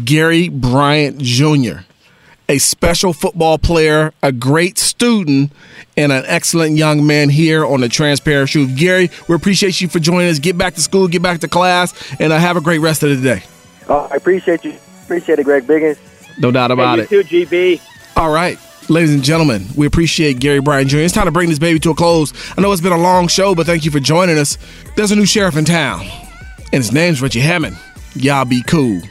Gary 0.03 0.49
Bryant 0.49 1.19
Jr 1.19 1.79
a 2.47 2.57
special 2.57 3.13
football 3.13 3.57
player, 3.57 4.13
a 4.21 4.31
great 4.31 4.77
student, 4.77 5.51
and 5.97 6.11
an 6.11 6.23
excellent 6.27 6.77
young 6.77 7.05
man 7.05 7.29
here 7.29 7.65
on 7.65 7.81
the 7.81 7.89
Transparent 7.89 8.49
Truth. 8.49 8.77
Gary, 8.77 9.09
we 9.27 9.35
appreciate 9.35 9.81
you 9.81 9.87
for 9.87 9.99
joining 9.99 10.29
us. 10.29 10.39
Get 10.39 10.57
back 10.57 10.75
to 10.75 10.81
school, 10.81 11.07
get 11.07 11.21
back 11.21 11.39
to 11.39 11.47
class, 11.47 11.93
and 12.19 12.31
uh, 12.31 12.37
have 12.37 12.57
a 12.57 12.61
great 12.61 12.79
rest 12.79 13.03
of 13.03 13.09
the 13.09 13.21
day. 13.21 13.43
Oh, 13.87 14.07
I 14.11 14.15
appreciate 14.15 14.63
you. 14.63 14.77
Appreciate 15.03 15.39
it, 15.39 15.43
Greg 15.43 15.65
Biggins. 15.65 15.97
No 16.39 16.51
doubt 16.51 16.71
about 16.71 16.99
hey, 16.99 17.07
you 17.09 17.19
it. 17.21 17.27
too, 17.27 17.45
GB. 17.45 17.81
All 18.15 18.31
right. 18.31 18.59
Ladies 18.87 19.15
and 19.15 19.23
gentlemen, 19.23 19.65
we 19.75 19.87
appreciate 19.87 20.39
Gary 20.39 20.61
Bryant 20.61 20.91
Jr. 20.91 20.99
It's 20.99 21.13
time 21.13 21.25
to 21.25 21.31
bring 21.31 21.49
this 21.49 21.57
baby 21.57 21.79
to 21.79 21.89
a 21.89 21.95
close. 21.95 22.31
I 22.55 22.61
know 22.61 22.71
it's 22.71 22.83
been 22.83 22.91
a 22.91 22.97
long 22.97 23.27
show, 23.27 23.55
but 23.55 23.65
thank 23.65 23.83
you 23.83 23.89
for 23.89 23.99
joining 23.99 24.37
us. 24.37 24.59
There's 24.95 25.09
a 25.09 25.15
new 25.15 25.25
sheriff 25.25 25.57
in 25.57 25.65
town, 25.65 26.05
and 26.71 26.83
his 26.83 26.91
name's 26.91 27.19
Richie 27.19 27.39
Hammond. 27.39 27.79
Y'all 28.13 28.45
be 28.45 28.61
cool. 28.61 29.01